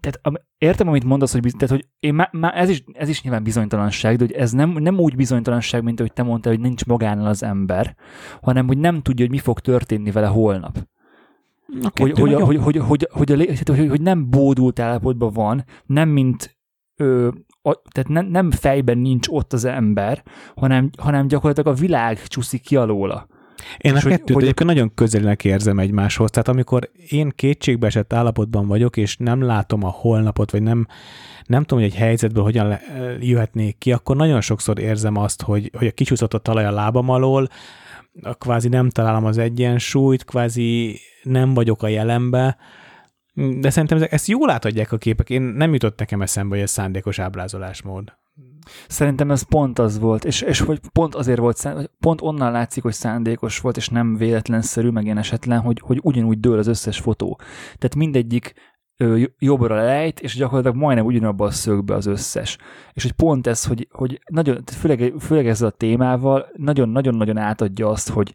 tehát 0.00 0.42
értem, 0.58 0.88
amit 0.88 1.04
mondasz, 1.04 1.32
hogy, 1.32 1.52
tehát, 1.58 1.74
hogy 1.74 1.86
én 1.98 2.14
má, 2.14 2.28
má, 2.32 2.50
ez, 2.50 2.68
is, 2.68 2.84
ez 2.92 3.08
is 3.08 3.22
nyilván 3.22 3.42
bizonytalanság, 3.42 4.16
de 4.16 4.24
hogy 4.24 4.34
ez 4.34 4.52
nem, 4.52 4.70
nem 4.70 4.98
úgy 4.98 5.16
bizonytalanság, 5.16 5.82
mint 5.82 6.00
ahogy 6.00 6.12
te 6.12 6.22
mondtál, 6.22 6.52
hogy 6.52 6.62
nincs 6.62 6.84
magánál 6.84 7.26
az 7.26 7.42
ember, 7.42 7.96
hanem 8.40 8.66
hogy 8.66 8.78
nem 8.78 9.02
tudja, 9.02 9.24
hogy 9.24 9.34
mi 9.34 9.40
fog 9.40 9.60
történni 9.60 10.10
vele 10.10 10.26
holnap. 10.26 10.78
Hogy, 12.00 12.18
hogy, 12.18 12.34
hogy, 12.34 12.56
hogy, 12.56 12.76
hogy, 12.76 13.06
hogy, 13.10 13.32
a, 13.32 13.74
hogy, 13.74 13.88
hogy 13.88 14.00
nem 14.00 14.30
bódult 14.30 14.78
állapotban 14.78 15.32
van, 15.32 15.64
nem 15.86 16.08
mint 16.08 16.58
ö, 16.96 17.28
a, 17.62 17.82
tehát 17.90 18.08
nem, 18.08 18.26
nem 18.26 18.50
fejben 18.50 18.98
nincs 18.98 19.28
ott 19.30 19.52
az 19.52 19.64
ember, 19.64 20.22
hanem, 20.54 20.90
hanem 20.98 21.26
gyakorlatilag 21.26 21.76
a 21.76 21.80
világ 21.80 22.22
csúszik 22.26 22.62
ki 22.62 22.76
alóla. 22.76 23.26
Én 23.78 23.92
a 23.92 23.96
És 23.96 24.02
hogy- 24.02 24.12
kettőt 24.12 24.34
hogy- 24.34 24.42
egyébként 24.42 24.68
nagyon 24.68 24.94
közelnek 24.94 25.44
érzem 25.44 25.78
egymáshoz. 25.78 26.30
Tehát 26.30 26.48
amikor 26.48 26.90
én 27.08 27.32
kétségbeesett 27.34 28.12
állapotban 28.12 28.66
vagyok, 28.66 28.96
és 28.96 29.16
nem 29.16 29.42
látom 29.42 29.84
a 29.84 29.88
holnapot, 29.88 30.50
vagy 30.50 30.62
nem, 30.62 30.86
nem 31.46 31.60
tudom, 31.64 31.84
hogy 31.84 31.92
egy 31.92 31.98
helyzetből 31.98 32.42
hogyan 32.42 32.78
jöhetnék 33.20 33.78
ki, 33.78 33.92
akkor 33.92 34.16
nagyon 34.16 34.40
sokszor 34.40 34.78
érzem 34.78 35.16
azt, 35.16 35.42
hogy, 35.42 35.70
hogy 35.78 35.86
a 35.86 35.90
kicsúszott 35.92 36.34
a 36.34 36.38
talaj 36.38 36.64
a 36.64 36.70
lábam 36.70 37.08
alól, 37.08 37.48
a 38.22 38.34
kvázi 38.34 38.68
nem 38.68 38.90
találom 38.90 39.24
az 39.24 39.38
egyensúlyt, 39.38 40.24
kvázi 40.24 40.98
nem 41.22 41.54
vagyok 41.54 41.82
a 41.82 41.88
jelenbe, 41.88 42.56
de 43.34 43.70
szerintem 43.70 43.96
ezek, 43.98 44.12
ezt 44.12 44.26
jól 44.28 44.50
átadják 44.50 44.92
a 44.92 44.96
képek. 44.98 45.30
Én 45.30 45.42
nem 45.42 45.72
jutott 45.72 45.98
nekem 45.98 46.22
eszembe, 46.22 46.54
hogy 46.54 46.64
ez 46.64 46.70
szándékos 46.70 47.18
ábrázolásmód. 47.18 48.12
Szerintem 48.88 49.30
ez 49.30 49.42
pont 49.42 49.78
az 49.78 49.98
volt, 49.98 50.24
és, 50.24 50.40
és 50.40 50.60
hogy 50.60 50.80
pont 50.92 51.14
azért 51.14 51.38
volt, 51.38 51.88
pont 52.00 52.20
onnan 52.20 52.52
látszik, 52.52 52.82
hogy 52.82 52.92
szándékos 52.92 53.60
volt, 53.60 53.76
és 53.76 53.88
nem 53.88 54.16
véletlenszerű, 54.16 54.88
meg 54.88 55.04
ilyen 55.04 55.18
esetlen, 55.18 55.60
hogy, 55.60 55.80
hogy 55.80 56.00
ugyanúgy 56.02 56.40
dől 56.40 56.58
az 56.58 56.66
összes 56.66 56.98
fotó. 56.98 57.38
Tehát 57.64 57.94
mindegyik 57.94 58.54
jobbra 59.38 59.74
lejt, 59.74 60.20
és 60.20 60.36
gyakorlatilag 60.36 60.76
majdnem 60.76 61.06
ugyanabban 61.06 61.48
a 61.48 61.50
szögbe 61.50 61.94
az 61.94 62.06
összes. 62.06 62.58
És 62.92 63.02
hogy 63.02 63.12
pont 63.12 63.46
ez, 63.46 63.64
hogy, 63.64 63.88
hogy 63.90 64.20
nagyon, 64.30 64.62
főleg, 64.64 65.14
főleg 65.18 65.46
ezzel 65.46 65.68
a 65.68 65.70
témával 65.70 66.48
nagyon-nagyon-nagyon 66.56 67.36
átadja 67.36 67.88
azt, 67.88 68.08
hogy, 68.08 68.34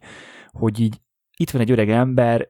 hogy 0.50 0.80
így 0.80 1.00
itt 1.36 1.50
van 1.50 1.60
egy 1.60 1.70
öreg 1.70 1.90
ember, 1.90 2.48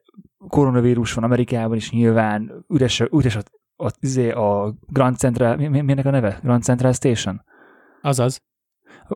koronavírus 0.48 1.12
van 1.12 1.24
Amerikában 1.24 1.76
is 1.76 1.90
nyilván, 1.90 2.64
üres, 2.68 3.00
üres 3.00 3.36
a, 3.36 3.42
a, 3.80 3.90
izé, 4.00 4.30
a 4.30 4.74
Grand 4.86 5.16
Central, 5.16 5.56
mi, 5.56 5.66
mi, 5.66 5.80
minek 5.80 6.06
a 6.06 6.10
neve? 6.10 6.38
Grand 6.42 6.62
Central 6.62 6.92
Station? 6.92 7.42
Azaz. 8.02 8.42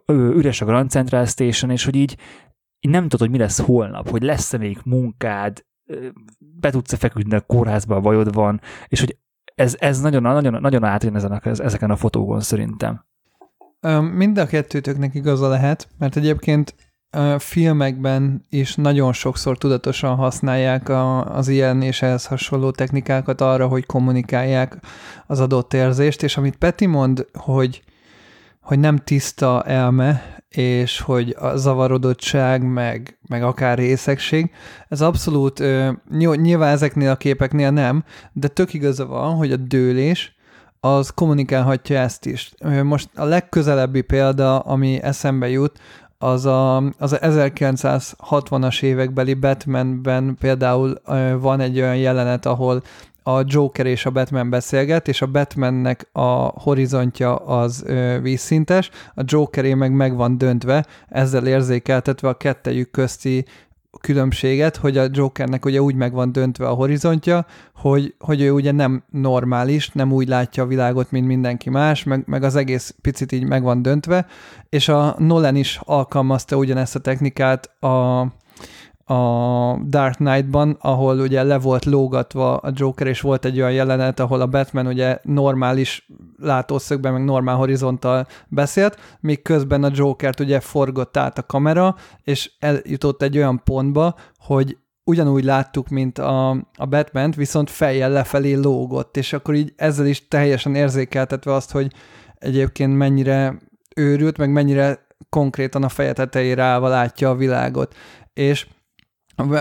Ö, 0.04 0.34
üres 0.34 0.60
a 0.60 0.64
Grand 0.64 0.90
Central 0.90 1.24
Station, 1.24 1.70
és 1.70 1.84
hogy 1.84 1.96
így, 1.96 2.16
így 2.80 2.90
nem 2.90 3.02
tudod, 3.02 3.18
hogy 3.18 3.30
mi 3.30 3.38
lesz 3.38 3.60
holnap, 3.60 4.08
hogy 4.08 4.22
lesz-e 4.22 4.58
még 4.58 4.78
munkád, 4.84 5.64
be 6.38 6.70
tudsz-e 6.70 6.96
feküdni 6.96 7.34
a 7.34 7.40
kórházba, 7.40 8.00
vajod 8.00 8.34
van, 8.34 8.60
és 8.88 9.00
hogy 9.00 9.16
ez, 9.54 9.76
ez 9.78 10.00
nagyon, 10.00 10.22
nagyon, 10.22 10.60
nagyon 10.60 10.84
átjön 10.84 11.16
ezen 11.16 11.32
a, 11.32 11.40
ezeken 11.42 11.90
a 11.90 11.96
fotókon 11.96 12.40
szerintem. 12.40 13.04
Mind 14.12 14.38
a 14.38 14.46
kettőtöknek 14.46 15.14
igaza 15.14 15.48
lehet, 15.48 15.88
mert 15.98 16.16
egyébként 16.16 16.74
filmekben 17.38 18.44
is 18.50 18.74
nagyon 18.74 19.12
sokszor 19.12 19.58
tudatosan 19.58 20.16
használják 20.16 20.88
a, 20.88 21.34
az 21.36 21.48
ilyen 21.48 21.82
és 21.82 22.02
ehhez 22.02 22.26
hasonló 22.26 22.70
technikákat 22.70 23.40
arra, 23.40 23.66
hogy 23.66 23.86
kommunikálják 23.86 24.76
az 25.26 25.40
adott 25.40 25.74
érzést, 25.74 26.22
és 26.22 26.36
amit 26.36 26.56
Peti 26.56 26.86
mond, 26.86 27.26
hogy, 27.34 27.82
hogy 28.60 28.78
nem 28.78 28.96
tiszta 28.96 29.62
elme, 29.62 30.40
és 30.48 31.00
hogy 31.00 31.36
a 31.38 31.56
zavarodottság, 31.56 32.62
meg, 32.62 33.18
meg 33.28 33.42
akár 33.42 33.78
részegség, 33.78 34.50
ez 34.88 35.00
abszolút, 35.00 35.62
nyilván 36.34 36.72
ezeknél 36.72 37.10
a 37.10 37.16
képeknél 37.16 37.70
nem, 37.70 38.04
de 38.32 38.48
tök 38.48 38.74
igaza 38.74 39.06
van, 39.06 39.34
hogy 39.34 39.52
a 39.52 39.56
dőlés, 39.56 40.36
az 40.84 41.10
kommunikálhatja 41.10 41.98
ezt 41.98 42.26
is. 42.26 42.52
Most 42.82 43.08
a 43.14 43.24
legközelebbi 43.24 44.00
példa, 44.00 44.58
ami 44.58 45.02
eszembe 45.02 45.48
jut, 45.48 45.78
az 46.22 46.46
a, 46.46 46.76
az 46.76 47.18
1960-as 47.20 48.82
évekbeli 48.82 49.34
Batmanben 49.34 50.36
például 50.40 50.94
van 51.40 51.60
egy 51.60 51.80
olyan 51.80 51.96
jelenet, 51.96 52.46
ahol 52.46 52.82
a 53.22 53.42
Joker 53.44 53.86
és 53.86 54.06
a 54.06 54.10
Batman 54.10 54.50
beszélget, 54.50 55.08
és 55.08 55.22
a 55.22 55.26
Batmannek 55.26 56.08
a 56.12 56.60
horizontja 56.60 57.36
az 57.36 57.84
vízszintes, 58.22 58.90
a 59.14 59.22
Jokeré 59.24 59.74
meg 59.74 59.92
meg 59.92 60.16
van 60.16 60.38
döntve, 60.38 60.86
ezzel 61.08 61.46
érzékeltetve 61.46 62.28
a 62.28 62.36
kettejük 62.36 62.90
közti 62.90 63.44
különbséget, 64.00 64.76
hogy 64.76 64.98
a 64.98 65.08
Jokernek 65.12 65.64
ugye 65.64 65.82
úgy 65.82 65.94
meg 65.94 66.12
van 66.12 66.32
döntve 66.32 66.68
a 66.68 66.74
horizontja, 66.74 67.46
hogy, 67.74 68.14
hogy 68.18 68.40
ő 68.40 68.50
ugye 68.50 68.72
nem 68.72 69.04
normális, 69.10 69.88
nem 69.88 70.12
úgy 70.12 70.28
látja 70.28 70.62
a 70.62 70.66
világot, 70.66 71.10
mint 71.10 71.26
mindenki 71.26 71.70
más, 71.70 72.04
meg, 72.04 72.22
meg 72.26 72.42
az 72.42 72.56
egész 72.56 72.94
picit 73.00 73.32
így 73.32 73.44
meg 73.44 73.62
van 73.62 73.82
döntve, 73.82 74.26
és 74.68 74.88
a 74.88 75.14
Nolan 75.18 75.56
is 75.56 75.80
alkalmazta 75.84 76.56
ugyanezt 76.56 76.94
a 76.94 77.00
technikát 77.00 77.82
a, 77.82 78.20
a 79.12 79.78
Dark 79.86 80.16
Knight-ban, 80.16 80.76
ahol 80.80 81.18
ugye 81.18 81.42
le 81.42 81.58
volt 81.58 81.84
lógatva 81.84 82.56
a 82.56 82.72
Joker, 82.74 83.06
és 83.06 83.20
volt 83.20 83.44
egy 83.44 83.58
olyan 83.58 83.72
jelenet, 83.72 84.20
ahol 84.20 84.40
a 84.40 84.46
Batman 84.46 84.86
ugye 84.86 85.18
normális 85.22 86.08
látószögben, 86.38 87.12
meg 87.12 87.24
normál 87.24 87.56
horizonttal 87.56 88.26
beszélt, 88.48 88.98
míg 89.20 89.42
közben 89.42 89.84
a 89.84 89.90
Jokert 89.94 90.40
ugye 90.40 90.60
forgott 90.60 91.16
át 91.16 91.38
a 91.38 91.42
kamera, 91.42 91.96
és 92.24 92.52
eljutott 92.58 93.22
egy 93.22 93.36
olyan 93.36 93.60
pontba, 93.64 94.14
hogy 94.38 94.76
ugyanúgy 95.04 95.44
láttuk, 95.44 95.88
mint 95.88 96.18
a, 96.18 96.50
a 96.76 96.86
batman 96.88 97.32
viszont 97.36 97.70
fejjel 97.70 98.10
lefelé 98.10 98.54
lógott, 98.54 99.16
és 99.16 99.32
akkor 99.32 99.54
így 99.54 99.72
ezzel 99.76 100.06
is 100.06 100.28
teljesen 100.28 100.74
érzékeltetve 100.74 101.52
azt, 101.52 101.70
hogy 101.70 101.92
egyébként 102.38 102.96
mennyire 102.96 103.58
őrült, 103.96 104.36
meg 104.36 104.50
mennyire 104.50 105.06
konkrétan 105.28 105.82
a 105.82 105.88
feje 105.88 106.12
tetejére 106.12 106.62
állva 106.62 106.88
látja 106.88 107.30
a 107.30 107.34
világot. 107.34 107.94
És 108.34 108.66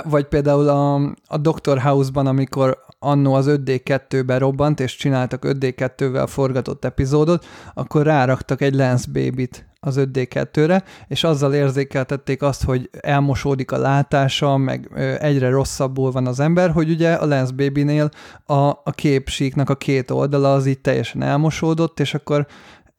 vagy 0.03 0.25
például 0.25 0.69
a, 0.69 0.95
a 1.27 1.37
Doctor 1.37 1.79
House-ban, 1.79 2.27
amikor 2.27 2.77
annó 2.99 3.33
az 3.33 3.45
5D2-ben 3.49 4.39
robbant, 4.39 4.79
és 4.79 4.95
csináltak 4.95 5.43
5D2-vel 5.47 6.25
forgatott 6.27 6.85
epizódot, 6.85 7.45
akkor 7.73 8.03
ráraktak 8.03 8.61
egy 8.61 8.73
Lens 8.73 9.05
Baby-t 9.05 9.65
az 9.83 9.95
5D2-re, 9.99 10.83
és 11.07 11.23
azzal 11.23 11.53
érzékeltették 11.53 12.41
azt, 12.41 12.63
hogy 12.63 12.89
elmosódik 12.99 13.71
a 13.71 13.77
látása, 13.77 14.57
meg 14.57 14.89
egyre 15.19 15.49
rosszabbul 15.49 16.11
van 16.11 16.27
az 16.27 16.39
ember, 16.39 16.71
hogy 16.71 16.89
ugye 16.89 17.13
a 17.13 17.25
Lens 17.25 17.51
Baby-nél 17.51 18.09
a, 18.45 18.53
a 18.53 18.91
képsíknak 18.95 19.69
a 19.69 19.75
két 19.75 20.11
oldala 20.11 20.53
az 20.53 20.65
így 20.65 20.79
teljesen 20.79 21.21
elmosódott, 21.21 21.99
és 21.99 22.13
akkor 22.13 22.47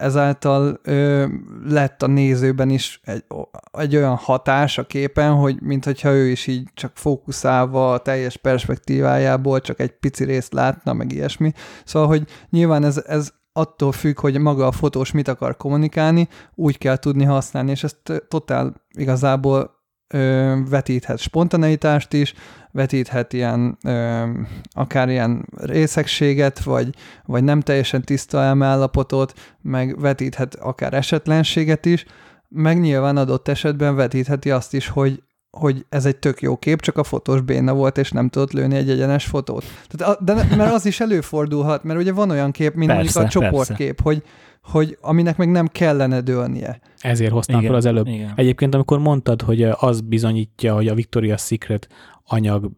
ezáltal 0.02 0.80
ö, 0.82 1.26
lett 1.64 2.02
a 2.02 2.06
nézőben 2.06 2.70
is 2.70 3.00
egy, 3.04 3.24
egy 3.72 3.96
olyan 3.96 4.16
hatás 4.16 4.78
a 4.78 4.86
képen, 4.86 5.32
hogy 5.34 5.56
mintha 5.60 6.10
ő 6.10 6.26
is 6.26 6.46
így 6.46 6.68
csak 6.74 6.90
fókuszálva 6.94 7.92
a 7.92 7.98
teljes 7.98 8.36
perspektívájából 8.36 9.60
csak 9.60 9.80
egy 9.80 9.92
pici 9.92 10.24
részt 10.24 10.52
látna, 10.52 10.92
meg 10.92 11.12
ilyesmi. 11.12 11.52
Szóval, 11.84 12.08
hogy 12.08 12.22
nyilván 12.50 12.84
ez, 12.84 13.02
ez 13.06 13.32
attól 13.52 13.92
függ, 13.92 14.20
hogy 14.20 14.38
maga 14.38 14.66
a 14.66 14.72
fotós 14.72 15.10
mit 15.10 15.28
akar 15.28 15.56
kommunikálni, 15.56 16.28
úgy 16.54 16.78
kell 16.78 16.96
tudni 16.96 17.24
használni, 17.24 17.70
és 17.70 17.84
ezt 17.84 18.24
totál 18.28 18.74
igazából 18.90 19.81
ö, 20.12 20.54
vetíthet 20.70 21.18
spontaneitást 21.18 22.12
is, 22.12 22.34
vetíthet 22.70 23.32
ilyen, 23.32 23.78
ö, 23.84 24.24
akár 24.72 25.08
ilyen 25.08 25.46
részegséget, 25.56 26.62
vagy, 26.62 26.94
vagy 27.24 27.44
nem 27.44 27.60
teljesen 27.60 28.02
tiszta 28.02 28.42
elmeállapotot, 28.42 29.32
meg 29.62 30.00
vetíthet 30.00 30.54
akár 30.54 30.94
esetlenséget 30.94 31.86
is, 31.86 32.04
meg 32.48 32.80
nyilván 32.80 33.16
adott 33.16 33.48
esetben 33.48 33.94
vetítheti 33.94 34.50
azt 34.50 34.74
is, 34.74 34.88
hogy, 34.88 35.22
hogy 35.50 35.86
ez 35.88 36.04
egy 36.04 36.16
tök 36.16 36.42
jó 36.42 36.56
kép, 36.56 36.80
csak 36.80 36.98
a 36.98 37.04
fotós 37.04 37.40
béna 37.40 37.74
volt, 37.74 37.98
és 37.98 38.10
nem 38.10 38.28
tudott 38.28 38.52
lőni 38.52 38.76
egy 38.76 38.90
egyenes 38.90 39.24
fotót. 39.24 39.64
Tehát, 39.88 40.24
de, 40.24 40.34
mert 40.56 40.72
az 40.72 40.86
is 40.86 41.00
előfordulhat, 41.00 41.84
mert 41.84 42.00
ugye 42.00 42.12
van 42.12 42.30
olyan 42.30 42.50
kép, 42.50 42.74
mint 42.74 42.90
persze, 42.92 43.20
mondjuk 43.20 43.42
a 43.42 43.46
csoportkép, 43.46 44.00
hogy, 44.02 44.22
hogy 44.62 44.98
aminek 45.00 45.36
meg 45.36 45.50
nem 45.50 45.66
kellene 45.66 46.20
dőlnie. 46.20 46.80
Ezért 46.98 47.32
hoztam 47.32 47.56
igen, 47.56 47.68
fel 47.68 47.78
az 47.78 47.84
előbb. 47.84 48.06
Igen. 48.06 48.32
Egyébként, 48.36 48.74
amikor 48.74 48.98
mondtad, 48.98 49.42
hogy 49.42 49.62
az 49.62 50.00
bizonyítja, 50.00 50.74
hogy 50.74 50.88
a 50.88 50.94
Victoria's 50.94 51.40
Secret 51.40 51.88
anyag 52.24 52.70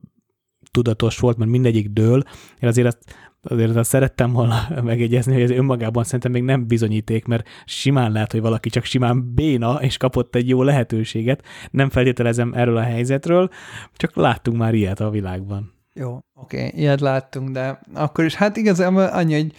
tudatos 0.71 1.19
volt, 1.19 1.37
mert 1.37 1.51
mindegyik 1.51 1.89
dől, 1.89 2.23
én 2.61 2.69
azért 2.69 2.87
ezt 2.87 2.99
azért 3.47 3.77
azt 3.77 3.91
szerettem 3.91 4.33
volna 4.33 4.69
megjegyezni, 4.83 5.33
hogy 5.33 5.43
ez 5.43 5.51
önmagában 5.51 6.05
szerintem 6.05 6.33
még 6.33 6.43
nem 6.43 6.67
bizonyíték, 6.67 7.25
mert 7.25 7.49
simán 7.65 8.13
lehet, 8.13 8.33
hogy 8.33 8.41
valaki 8.41 8.71
csak 8.71 8.85
simán 8.85 9.35
béna, 9.35 9.75
és 9.83 9.97
kapott 9.97 10.35
egy 10.35 10.49
jó 10.49 10.63
lehetőséget. 10.63 11.43
Nem 11.71 11.91
feltételezem 11.91 12.53
erről 12.55 12.77
a 12.77 12.83
helyzetről, 12.83 13.49
csak 13.93 14.17
láttunk 14.17 14.57
már 14.57 14.75
ilyet 14.75 15.01
a 15.01 15.11
világban. 15.11 15.73
Jó, 15.97 16.19
oké, 16.35 16.67
okay, 16.67 16.81
ilyet 16.81 17.01
láttunk, 17.01 17.51
de 17.51 17.81
akkor 17.95 18.25
is, 18.25 18.35
hát 18.35 18.57
igazából 18.57 19.05
annyi, 19.05 19.35
hogy 19.35 19.53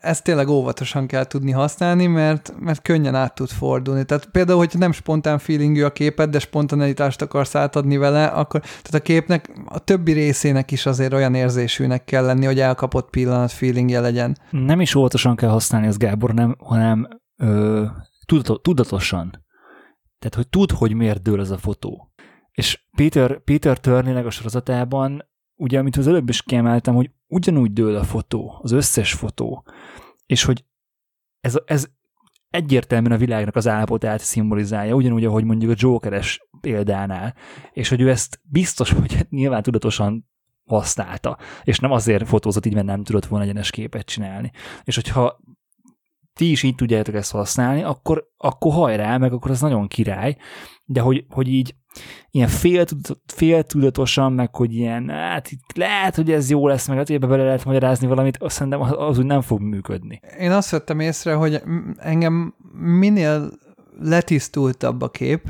ezt 0.00 0.24
tényleg 0.24 0.48
óvatosan 0.48 1.06
kell 1.06 1.24
tudni 1.24 1.50
használni, 1.50 2.06
mert, 2.06 2.52
mert 2.58 2.82
könnyen 2.82 3.14
át 3.14 3.34
tud 3.34 3.48
fordulni. 3.48 4.04
Tehát 4.04 4.26
például, 4.26 4.58
hogyha 4.58 4.78
nem 4.78 4.92
spontán 4.92 5.38
feelingű 5.38 5.82
a 5.82 5.92
képed, 5.92 6.30
de 6.30 6.38
spontaneitást 6.38 7.22
akarsz 7.22 7.54
átadni 7.54 7.96
vele, 7.96 8.26
akkor 8.26 8.60
tehát 8.60 8.94
a 8.94 9.00
képnek, 9.00 9.50
a 9.64 9.78
többi 9.78 10.12
részének 10.12 10.70
is 10.70 10.86
azért 10.86 11.12
olyan 11.12 11.34
érzésűnek 11.34 12.04
kell 12.04 12.24
lenni, 12.24 12.46
hogy 12.46 12.60
elkapott 12.60 13.10
pillanat 13.10 13.52
feelingje 13.52 14.00
legyen. 14.00 14.36
Nem 14.50 14.80
is 14.80 14.94
óvatosan 14.94 15.36
kell 15.36 15.50
használni 15.50 15.86
az 15.86 15.96
Gábor, 15.96 16.34
nem, 16.34 16.56
hanem 16.58 17.08
ö, 17.36 17.84
tudatosan. 18.62 19.44
Tehát, 20.18 20.34
hogy 20.34 20.48
tud, 20.48 20.70
hogy 20.70 20.94
miért 20.94 21.22
dől 21.22 21.40
ez 21.40 21.50
a 21.50 21.58
fotó. 21.58 22.10
És 22.52 22.86
Peter, 22.96 23.42
Peter 23.44 23.78
Turnének 23.78 24.26
a 24.26 24.30
sorozatában, 24.30 25.22
ugye, 25.54 25.78
amit 25.78 25.96
az 25.96 26.08
előbb 26.08 26.28
is 26.28 26.42
kiemeltem, 26.42 26.94
hogy 26.94 27.10
ugyanúgy 27.26 27.72
dől 27.72 27.96
a 27.96 28.04
fotó, 28.04 28.58
az 28.62 28.72
összes 28.72 29.12
fotó, 29.12 29.64
és 30.26 30.44
hogy 30.44 30.64
ez, 31.40 31.58
ez 31.64 31.86
egyértelműen 32.50 33.12
a 33.12 33.18
világnak 33.18 33.56
az 33.56 33.68
állapotát 33.68 34.20
szimbolizálja, 34.20 34.94
ugyanúgy, 34.94 35.24
ahogy 35.24 35.44
mondjuk 35.44 35.70
a 35.70 35.76
Jokeres 35.76 36.40
példánál, 36.60 37.34
és 37.72 37.88
hogy 37.88 38.00
ő 38.00 38.10
ezt 38.10 38.40
biztos, 38.42 38.90
hogy 38.90 39.26
nyilván 39.30 39.62
tudatosan 39.62 40.28
használta, 40.64 41.38
és 41.64 41.78
nem 41.78 41.90
azért 41.90 42.28
fotózott 42.28 42.66
így, 42.66 42.74
mert 42.74 42.86
nem 42.86 43.04
tudott 43.04 43.26
volna 43.26 43.44
egyenes 43.44 43.70
képet 43.70 44.06
csinálni. 44.06 44.52
És 44.84 44.94
hogyha 44.94 45.40
ti 46.36 46.50
is 46.50 46.62
így 46.62 46.74
tudjátok 46.74 47.14
ezt 47.14 47.32
használni, 47.32 47.82
akkor, 47.82 48.24
akkor 48.36 48.72
hajrá, 48.72 49.16
meg 49.16 49.32
akkor 49.32 49.50
az 49.50 49.60
nagyon 49.60 49.88
király, 49.88 50.36
de 50.84 51.00
hogy, 51.00 51.24
hogy 51.28 51.48
így 51.48 51.74
ilyen 52.30 52.48
féltudatosan, 53.26 54.32
meg 54.32 54.54
hogy 54.54 54.74
ilyen, 54.74 55.08
hát 55.08 55.50
itt 55.50 55.76
lehet, 55.76 56.14
hogy 56.14 56.30
ez 56.30 56.50
jó 56.50 56.68
lesz, 56.68 56.88
meg 56.88 56.96
hát 56.96 57.10
ebbe 57.10 57.26
bele 57.26 57.44
lehet 57.44 57.64
magyarázni 57.64 58.06
valamit, 58.06 58.36
azt 58.36 58.54
szerintem 58.54 58.80
az, 58.80 58.94
az 58.96 59.18
úgy 59.18 59.24
nem 59.24 59.40
fog 59.40 59.60
működni. 59.60 60.20
Én 60.38 60.50
azt 60.50 60.70
vettem 60.70 61.00
észre, 61.00 61.34
hogy 61.34 61.62
engem 61.96 62.54
minél 62.72 63.50
letisztultabb 64.00 65.02
a 65.02 65.10
kép, 65.10 65.48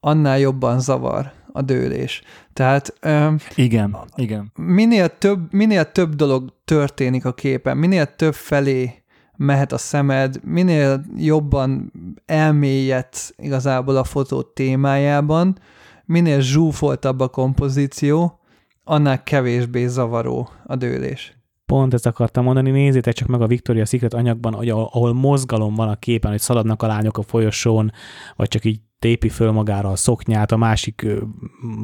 annál 0.00 0.38
jobban 0.38 0.80
zavar 0.80 1.32
a 1.52 1.62
dőlés. 1.62 2.22
Tehát 2.52 2.94
ö, 3.00 3.34
Igen, 3.54 3.96
igen. 4.16 4.52
minél 4.54 5.18
több, 5.18 5.52
minél 5.52 5.92
több 5.92 6.14
dolog 6.14 6.54
történik 6.64 7.24
a 7.24 7.32
képen, 7.32 7.76
minél 7.76 8.14
több 8.16 8.34
felé 8.34 9.02
mehet 9.38 9.72
a 9.72 9.78
szemed, 9.78 10.40
minél 10.44 11.04
jobban 11.16 11.92
elmélyedsz 12.26 13.34
igazából 13.36 13.96
a 13.96 14.04
fotó 14.04 14.42
témájában, 14.42 15.58
minél 16.04 16.40
zsúfoltabb 16.40 17.20
a 17.20 17.28
kompozíció, 17.28 18.40
annál 18.84 19.22
kevésbé 19.22 19.86
zavaró 19.86 20.48
a 20.66 20.76
dőlés. 20.76 21.36
Pont 21.66 21.94
ezt 21.94 22.06
akartam 22.06 22.44
mondani, 22.44 22.70
nézzétek 22.70 23.14
csak 23.14 23.28
meg 23.28 23.40
a 23.40 23.46
Victoria 23.46 23.84
Secret 23.84 24.14
anyagban, 24.14 24.54
hogy 24.54 24.68
ahol 24.68 25.12
mozgalom 25.12 25.74
van 25.74 25.88
a 25.88 25.96
képen, 25.96 26.30
hogy 26.30 26.40
szaladnak 26.40 26.82
a 26.82 26.86
lányok 26.86 27.18
a 27.18 27.22
folyosón, 27.22 27.92
vagy 28.36 28.48
csak 28.48 28.64
így 28.64 28.80
tépi 28.98 29.28
föl 29.28 29.50
magára 29.50 29.90
a 29.90 29.96
szoknyát, 29.96 30.52
a 30.52 30.56
másik 30.56 31.06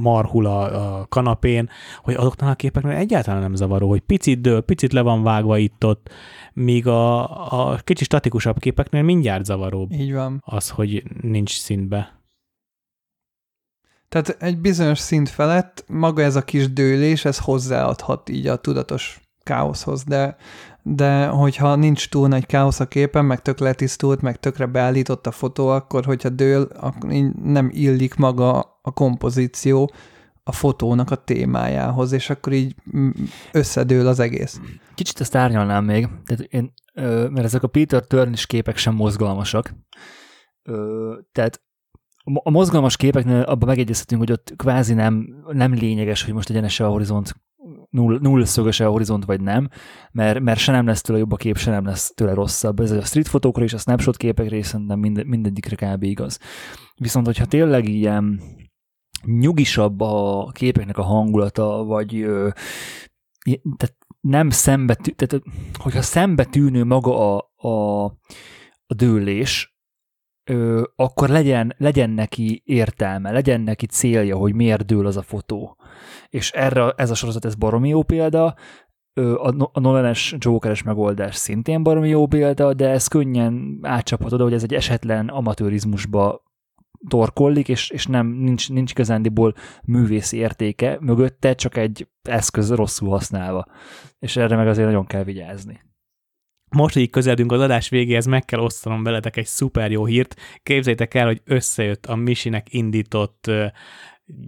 marhul 0.02 0.47
a, 0.47 0.99
a 0.99 1.07
kanapén, 1.07 1.68
hogy 2.02 2.15
azoknál 2.15 2.51
a 2.51 2.55
képeknél 2.55 2.97
egyáltalán 2.97 3.41
nem 3.41 3.55
zavaró, 3.55 3.89
hogy 3.89 4.01
picit 4.01 4.41
dől, 4.41 4.60
picit 4.60 4.93
le 4.93 5.01
van 5.01 5.23
vágva 5.23 5.59
itt-ott, 5.59 6.10
míg 6.52 6.86
a, 6.86 7.70
a 7.70 7.76
kicsi 7.76 8.05
statikusabb 8.05 8.59
képeknél 8.59 9.02
mindjárt 9.02 9.44
zavaró 9.44 9.89
Így 9.91 10.12
van. 10.12 10.43
az, 10.44 10.70
hogy 10.70 11.02
nincs 11.20 11.59
szintbe. 11.59 12.23
Tehát 14.09 14.43
egy 14.43 14.59
bizonyos 14.59 14.99
szint 14.99 15.28
felett 15.28 15.84
maga 15.89 16.23
ez 16.23 16.36
a 16.36 16.43
kis 16.43 16.73
dőlés, 16.73 17.25
ez 17.25 17.39
hozzáadhat 17.39 18.28
így 18.28 18.47
a 18.47 18.57
tudatos 18.57 19.20
káoszhoz, 19.43 20.05
de, 20.05 20.36
de 20.87 21.27
hogyha 21.27 21.75
nincs 21.75 22.09
túl 22.09 22.29
nagy 22.29 22.47
káosz 22.47 22.81
a 22.81 22.87
képen, 22.87 23.25
meg 23.25 23.43
tök 23.43 23.59
letisztult, 23.59 24.21
meg 24.21 24.39
tökre 24.39 24.67
beállított 24.67 25.27
a 25.27 25.31
fotó, 25.31 25.69
akkor 25.69 26.05
hogyha 26.05 26.29
dől, 26.29 26.63
akkor 26.63 27.11
nem 27.43 27.71
illik 27.73 28.15
maga 28.15 28.79
a 28.83 28.91
kompozíció 28.91 29.93
a 30.43 30.53
fotónak 30.53 31.11
a 31.11 31.17
témájához, 31.17 32.13
és 32.13 32.31
akkor 32.31 32.53
így 32.53 32.75
összedől 33.53 34.07
az 34.07 34.19
egész. 34.19 34.61
Kicsit 34.95 35.21
ezt 35.21 35.35
árnyalnám 35.35 35.85
még, 35.85 36.09
tehát 36.25 36.43
én, 36.43 36.73
mert 37.31 37.45
ezek 37.45 37.63
a 37.63 37.69
Peter 37.69 38.07
Turnish 38.07 38.47
képek 38.47 38.77
sem 38.77 38.95
mozgalmasak. 38.95 39.75
Tehát 41.33 41.63
a 42.43 42.51
mozgalmas 42.51 42.97
képeknél 42.97 43.41
abban 43.41 43.69
megegyezhetünk, 43.69 44.21
hogy 44.21 44.33
ott 44.33 44.53
kvázi 44.57 44.95
nem, 44.95 45.27
nem 45.49 45.73
lényeges, 45.73 46.25
hogy 46.25 46.35
most 46.35 46.51
egyenes 46.51 46.81
a 46.81 46.89
horizont, 46.89 47.35
null, 47.95 48.19
null 48.21 48.45
szögös 48.45 48.81
a 48.81 48.89
horizont, 48.89 49.25
vagy 49.25 49.41
nem, 49.41 49.69
mert, 50.13 50.41
mert 50.41 50.59
se 50.59 50.73
nem 50.73 50.87
lesz 50.87 51.01
tőle 51.01 51.19
jobb 51.19 51.33
a 51.33 51.37
kép, 51.37 51.57
se 51.57 51.71
nem 51.71 51.85
lesz 51.85 52.13
tőle 52.15 52.35
rosszabb. 52.35 52.81
Ez 52.81 52.91
a 52.91 53.03
street 53.03 53.29
fotókra 53.29 53.65
és 53.65 53.73
a 53.73 53.79
snapshot 53.79 54.17
képekre 54.17 54.57
és 54.57 54.67
szerintem 54.67 54.99
mind, 54.99 55.27
mindegyikre 55.27 55.77
kb. 55.77 56.03
igaz. 56.03 56.39
Viszont, 56.95 57.27
hogyha 57.27 57.47
tényleg 57.47 57.89
ilyen 57.89 58.41
nyugisabb 59.25 60.01
a 60.01 60.51
képeknek 60.53 60.99
a 60.99 61.03
hangulata, 61.03 61.85
vagy 61.85 62.21
ö, 62.21 62.49
tehát 63.77 63.97
nem 64.21 64.51
szembe, 64.51 64.95
tehát 64.95 65.45
hogyha 65.79 66.03
szembe 66.03 66.45
tűnő 66.45 66.85
maga 66.85 67.37
a, 67.37 67.53
a, 67.69 68.05
a 68.87 68.95
dőlés, 68.95 69.77
ö, 70.51 70.83
akkor 70.97 71.29
legyen, 71.29 71.75
legyen 71.79 72.11
neki 72.11 72.63
értelme, 72.65 73.31
legyen 73.31 73.61
neki 73.61 73.87
célja, 73.87 74.37
hogy 74.37 74.55
miért 74.55 74.87
dől 74.87 75.07
az 75.07 75.17
a 75.17 75.23
fotó. 75.23 75.77
És 76.35 76.51
erre 76.51 76.93
ez 76.97 77.11
a 77.11 77.15
sorozat, 77.15 77.45
ez 77.45 77.55
baromi 77.55 77.89
jó 77.89 78.03
példa, 78.03 78.55
a, 79.37 79.81
Nolan-es 79.81 80.35
Jokeres 80.39 80.83
megoldás 80.83 81.37
szintén 81.37 81.83
baromi 81.83 82.09
jó 82.09 82.27
példa, 82.27 82.75
de 82.75 82.89
ez 82.89 83.07
könnyen 83.07 83.79
átcsaphatod, 83.83 84.41
hogy 84.41 84.53
ez 84.53 84.63
egy 84.63 84.75
esetlen 84.75 85.29
amatőrizmusba 85.29 86.43
torkollik, 87.09 87.69
és, 87.69 87.91
és 87.91 88.07
nem, 88.07 88.27
nincs, 88.27 88.71
nincs 88.71 88.91
igazándiból 88.91 89.55
művészi 89.85 90.37
értéke 90.37 90.97
mögötte, 91.01 91.55
csak 91.55 91.77
egy 91.77 92.09
eszköz 92.23 92.73
rosszul 92.73 93.09
használva. 93.09 93.67
És 94.19 94.37
erre 94.37 94.57
meg 94.57 94.69
azért 94.69 94.87
nagyon 94.87 95.07
kell 95.07 95.25
vigyázni. 95.25 95.81
Most, 96.71 96.95
hogy 96.95 97.03
így 97.03 97.11
közeledünk 97.11 97.53
az 97.53 97.61
adás 97.61 97.89
végéhez, 97.89 98.27
meg 98.27 98.45
kell 98.45 98.61
osztanom 98.61 99.03
veletek 99.03 99.37
egy 99.37 99.47
szuper 99.47 99.91
jó 99.91 100.05
hírt. 100.05 100.37
Képzeljétek 100.63 101.15
el, 101.15 101.27
hogy 101.27 101.43
összejött 101.45 102.07
a 102.07 102.15
Misinek 102.15 102.73
indított 102.73 103.51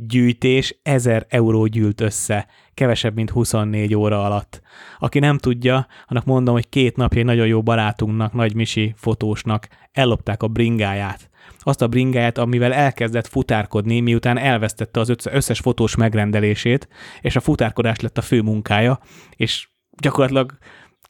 gyűjtés, 0.07 0.79
1000 0.83 1.27
euró 1.29 1.67
gyűlt 1.67 2.01
össze, 2.01 2.47
kevesebb, 2.75 3.15
mint 3.15 3.31
24 3.31 3.95
óra 3.95 4.25
alatt. 4.25 4.61
Aki 4.99 5.19
nem 5.19 5.39
tudja, 5.39 5.87
annak 6.07 6.25
mondom, 6.25 6.55
hogy 6.55 6.69
két 6.69 6.97
napja 6.97 7.21
egy 7.21 7.25
nagyon 7.25 7.47
jó 7.47 7.63
barátunknak, 7.63 8.33
Nagy 8.33 8.55
Misi 8.55 8.95
fotósnak 8.97 9.69
ellopták 9.93 10.43
a 10.43 10.49
bringáját. 10.49 11.31
Azt 11.59 11.83
a 11.83 11.89
bringáját, 11.89 12.39
amivel 12.39 12.73
elkezdett 12.73 13.27
futárkodni, 13.27 14.01
miután 14.01 14.39
elvesztette 14.39 15.01
az 15.01 15.15
összes 15.25 15.59
fotós 15.59 15.97
megrendelését, 15.97 16.89
és 17.21 17.37
a 17.37 17.41
futárkodás 17.41 18.01
lett 18.01 18.19
a 18.19 18.23
fő 18.23 18.43
munkája, 18.43 19.01
és 19.31 19.69
gyakorlatilag 20.03 20.59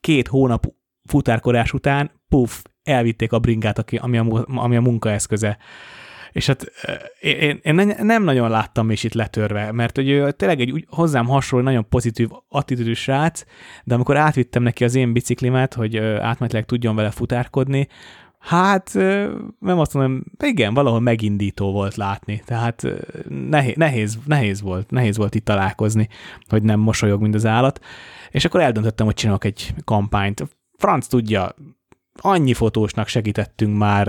két 0.00 0.28
hónap 0.28 0.66
futárkodás 1.04 1.72
után, 1.72 2.10
puff, 2.28 2.62
elvitték 2.82 3.32
a 3.32 3.38
bringát, 3.38 3.92
ami 3.98 4.18
a, 4.18 4.44
ami 4.46 4.76
a 4.76 4.80
munkaeszköze. 4.80 5.58
És 6.36 6.46
hát 6.46 6.72
én, 7.20 7.60
én 7.62 7.94
nem 8.02 8.22
nagyon 8.22 8.50
láttam 8.50 8.90
is 8.90 9.04
itt 9.04 9.14
letörve, 9.14 9.72
mert 9.72 9.96
hogy 9.96 10.08
ő 10.08 10.32
tényleg 10.32 10.60
egy 10.60 10.86
hozzám 10.88 11.26
hasonló, 11.26 11.64
nagyon 11.64 11.88
pozitív 11.88 12.28
attitűdű 12.48 12.92
srác, 12.92 13.44
de 13.84 13.94
amikor 13.94 14.16
átvittem 14.16 14.62
neki 14.62 14.84
az 14.84 14.94
én 14.94 15.12
biciklimet, 15.12 15.74
hogy 15.74 15.96
átmenetileg 15.96 16.64
tudjon 16.64 16.96
vele 16.96 17.10
futárkodni, 17.10 17.88
Hát 18.38 18.94
nem 19.58 19.78
azt 19.78 19.94
mondom, 19.94 20.22
igen, 20.44 20.74
valahol 20.74 21.00
megindító 21.00 21.72
volt 21.72 21.94
látni, 21.94 22.42
tehát 22.44 22.82
nehéz, 23.28 23.74
nehéz, 23.76 24.18
nehéz 24.24 24.60
volt, 24.60 24.90
nehéz 24.90 25.16
volt 25.16 25.34
itt 25.34 25.44
találkozni, 25.44 26.08
hogy 26.48 26.62
nem 26.62 26.80
mosolyog, 26.80 27.20
mint 27.20 27.34
az 27.34 27.46
állat, 27.46 27.80
és 28.30 28.44
akkor 28.44 28.60
eldöntöttem, 28.60 29.06
hogy 29.06 29.14
csinálok 29.14 29.44
egy 29.44 29.74
kampányt. 29.84 30.48
Franc 30.78 31.06
tudja, 31.06 31.54
annyi 32.20 32.54
fotósnak 32.54 33.08
segítettünk 33.08 33.76
már 33.78 34.08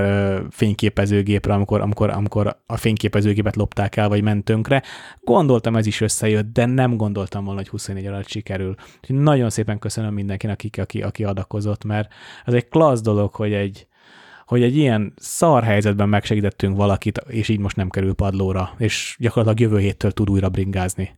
fényképezőgépre, 0.50 1.53
amikor, 1.53 1.82
amikor, 1.82 2.10
amikor 2.10 2.58
a 2.66 2.77
fényképezőgépet 2.77 3.56
lopták 3.56 3.95
el, 3.95 4.10
vagy 4.10 4.24
ment 4.24 4.44
tönkre. 4.44 4.84
Gondoltam, 5.22 5.76
ez 5.76 5.86
is 5.86 6.02
összejött, 6.02 6.53
de 6.53 6.66
nem 6.66 6.98
gondoltam 6.98 7.44
volna, 7.44 7.60
hogy 7.60 7.69
24 7.69 8.06
alatt 8.06 8.27
sikerül. 8.27 8.76
Úgyhogy 9.00 9.16
nagyon 9.16 9.50
szépen 9.50 9.80
köszönöm 9.80 10.14
mindenkinek, 10.14 10.61
aki, 10.64 10.82
aki, 10.82 11.02
aki 11.02 11.24
adakozott, 11.24 11.84
mert 11.84 12.14
ez 12.45 12.53
egy 12.53 12.68
klassz 12.68 13.02
dolog, 13.02 13.34
hogy 13.34 13.53
egy, 13.53 13.88
hogy 14.45 14.64
egy 14.64 14.77
ilyen 14.77 15.14
szar 15.16 15.64
helyzetben 15.64 16.10
megsegítettünk 16.10 16.77
valakit, 16.77 17.18
és 17.27 17.50
így 17.50 17.60
most 17.60 17.76
nem 17.76 17.90
kerül 17.90 18.14
padlóra, 18.14 18.74
és 18.77 19.16
gyakorlatilag 19.19 19.72
jövő 19.72 19.84
héttől 19.84 20.11
tud 20.11 20.30
újra 20.30 20.50
bringázni. 20.50 21.18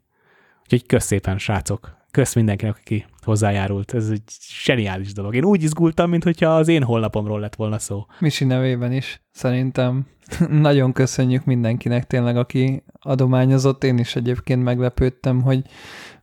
Úgyhogy 0.61 0.85
kösz 0.85 1.05
szépen, 1.05 1.37
srácok! 1.37 1.98
Kösz 2.11 2.35
mindenkinek, 2.35 2.77
aki 2.79 3.05
hozzájárult. 3.21 3.93
Ez 3.93 4.09
egy 4.09 4.21
zseniális 4.63 5.13
dolog. 5.13 5.35
Én 5.35 5.43
úgy 5.43 5.63
izgultam, 5.63 6.09
mintha 6.09 6.55
az 6.55 6.67
én 6.67 6.83
holnapomról 6.83 7.39
lett 7.39 7.55
volna 7.55 7.79
szó. 7.79 8.05
Misi 8.19 8.45
nevében 8.45 8.91
is 8.91 9.21
szerintem 9.31 10.07
nagyon 10.67 10.91
köszönjük 10.91 11.45
mindenkinek 11.45 12.07
tényleg, 12.07 12.37
aki 12.37 12.83
adományozott. 12.99 13.83
Én 13.83 13.97
is 13.97 14.15
egyébként 14.15 14.63
meglepődtem, 14.63 15.41
hogy, 15.41 15.61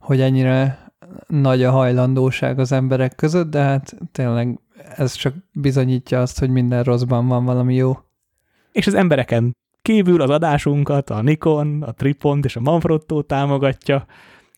hogy 0.00 0.20
ennyire 0.20 0.86
nagy 1.26 1.62
a 1.62 1.70
hajlandóság 1.70 2.58
az 2.58 2.72
emberek 2.72 3.14
között, 3.14 3.50
de 3.50 3.60
hát 3.60 3.96
tényleg 4.12 4.60
ez 4.96 5.12
csak 5.12 5.34
bizonyítja 5.52 6.20
azt, 6.20 6.38
hogy 6.38 6.50
minden 6.50 6.82
rosszban 6.82 7.26
van 7.26 7.44
valami 7.44 7.74
jó. 7.74 7.98
És 8.72 8.86
az 8.86 8.94
embereken 8.94 9.56
kívül 9.82 10.20
az 10.20 10.30
adásunkat 10.30 11.10
a 11.10 11.22
Nikon, 11.22 11.82
a 11.82 11.92
Tripont 11.92 12.44
és 12.44 12.56
a 12.56 12.60
Manfrotto 12.60 13.22
támogatja. 13.22 14.06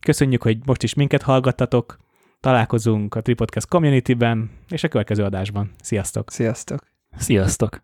Köszönjük, 0.09 0.43
hogy 0.43 0.59
most 0.67 0.83
is 0.83 0.95
minket 0.95 1.23
hallgattatok. 1.23 1.97
Találkozunk 2.41 3.15
a 3.15 3.21
Tripodcast 3.21 3.69
community-ben 3.69 4.51
és 4.69 4.85
a 4.85 4.89
következő 4.89 5.25
adásban. 5.25 5.71
Sziasztok! 5.83 6.31
Sziasztok! 6.31 6.87
Sziasztok! 7.17 7.83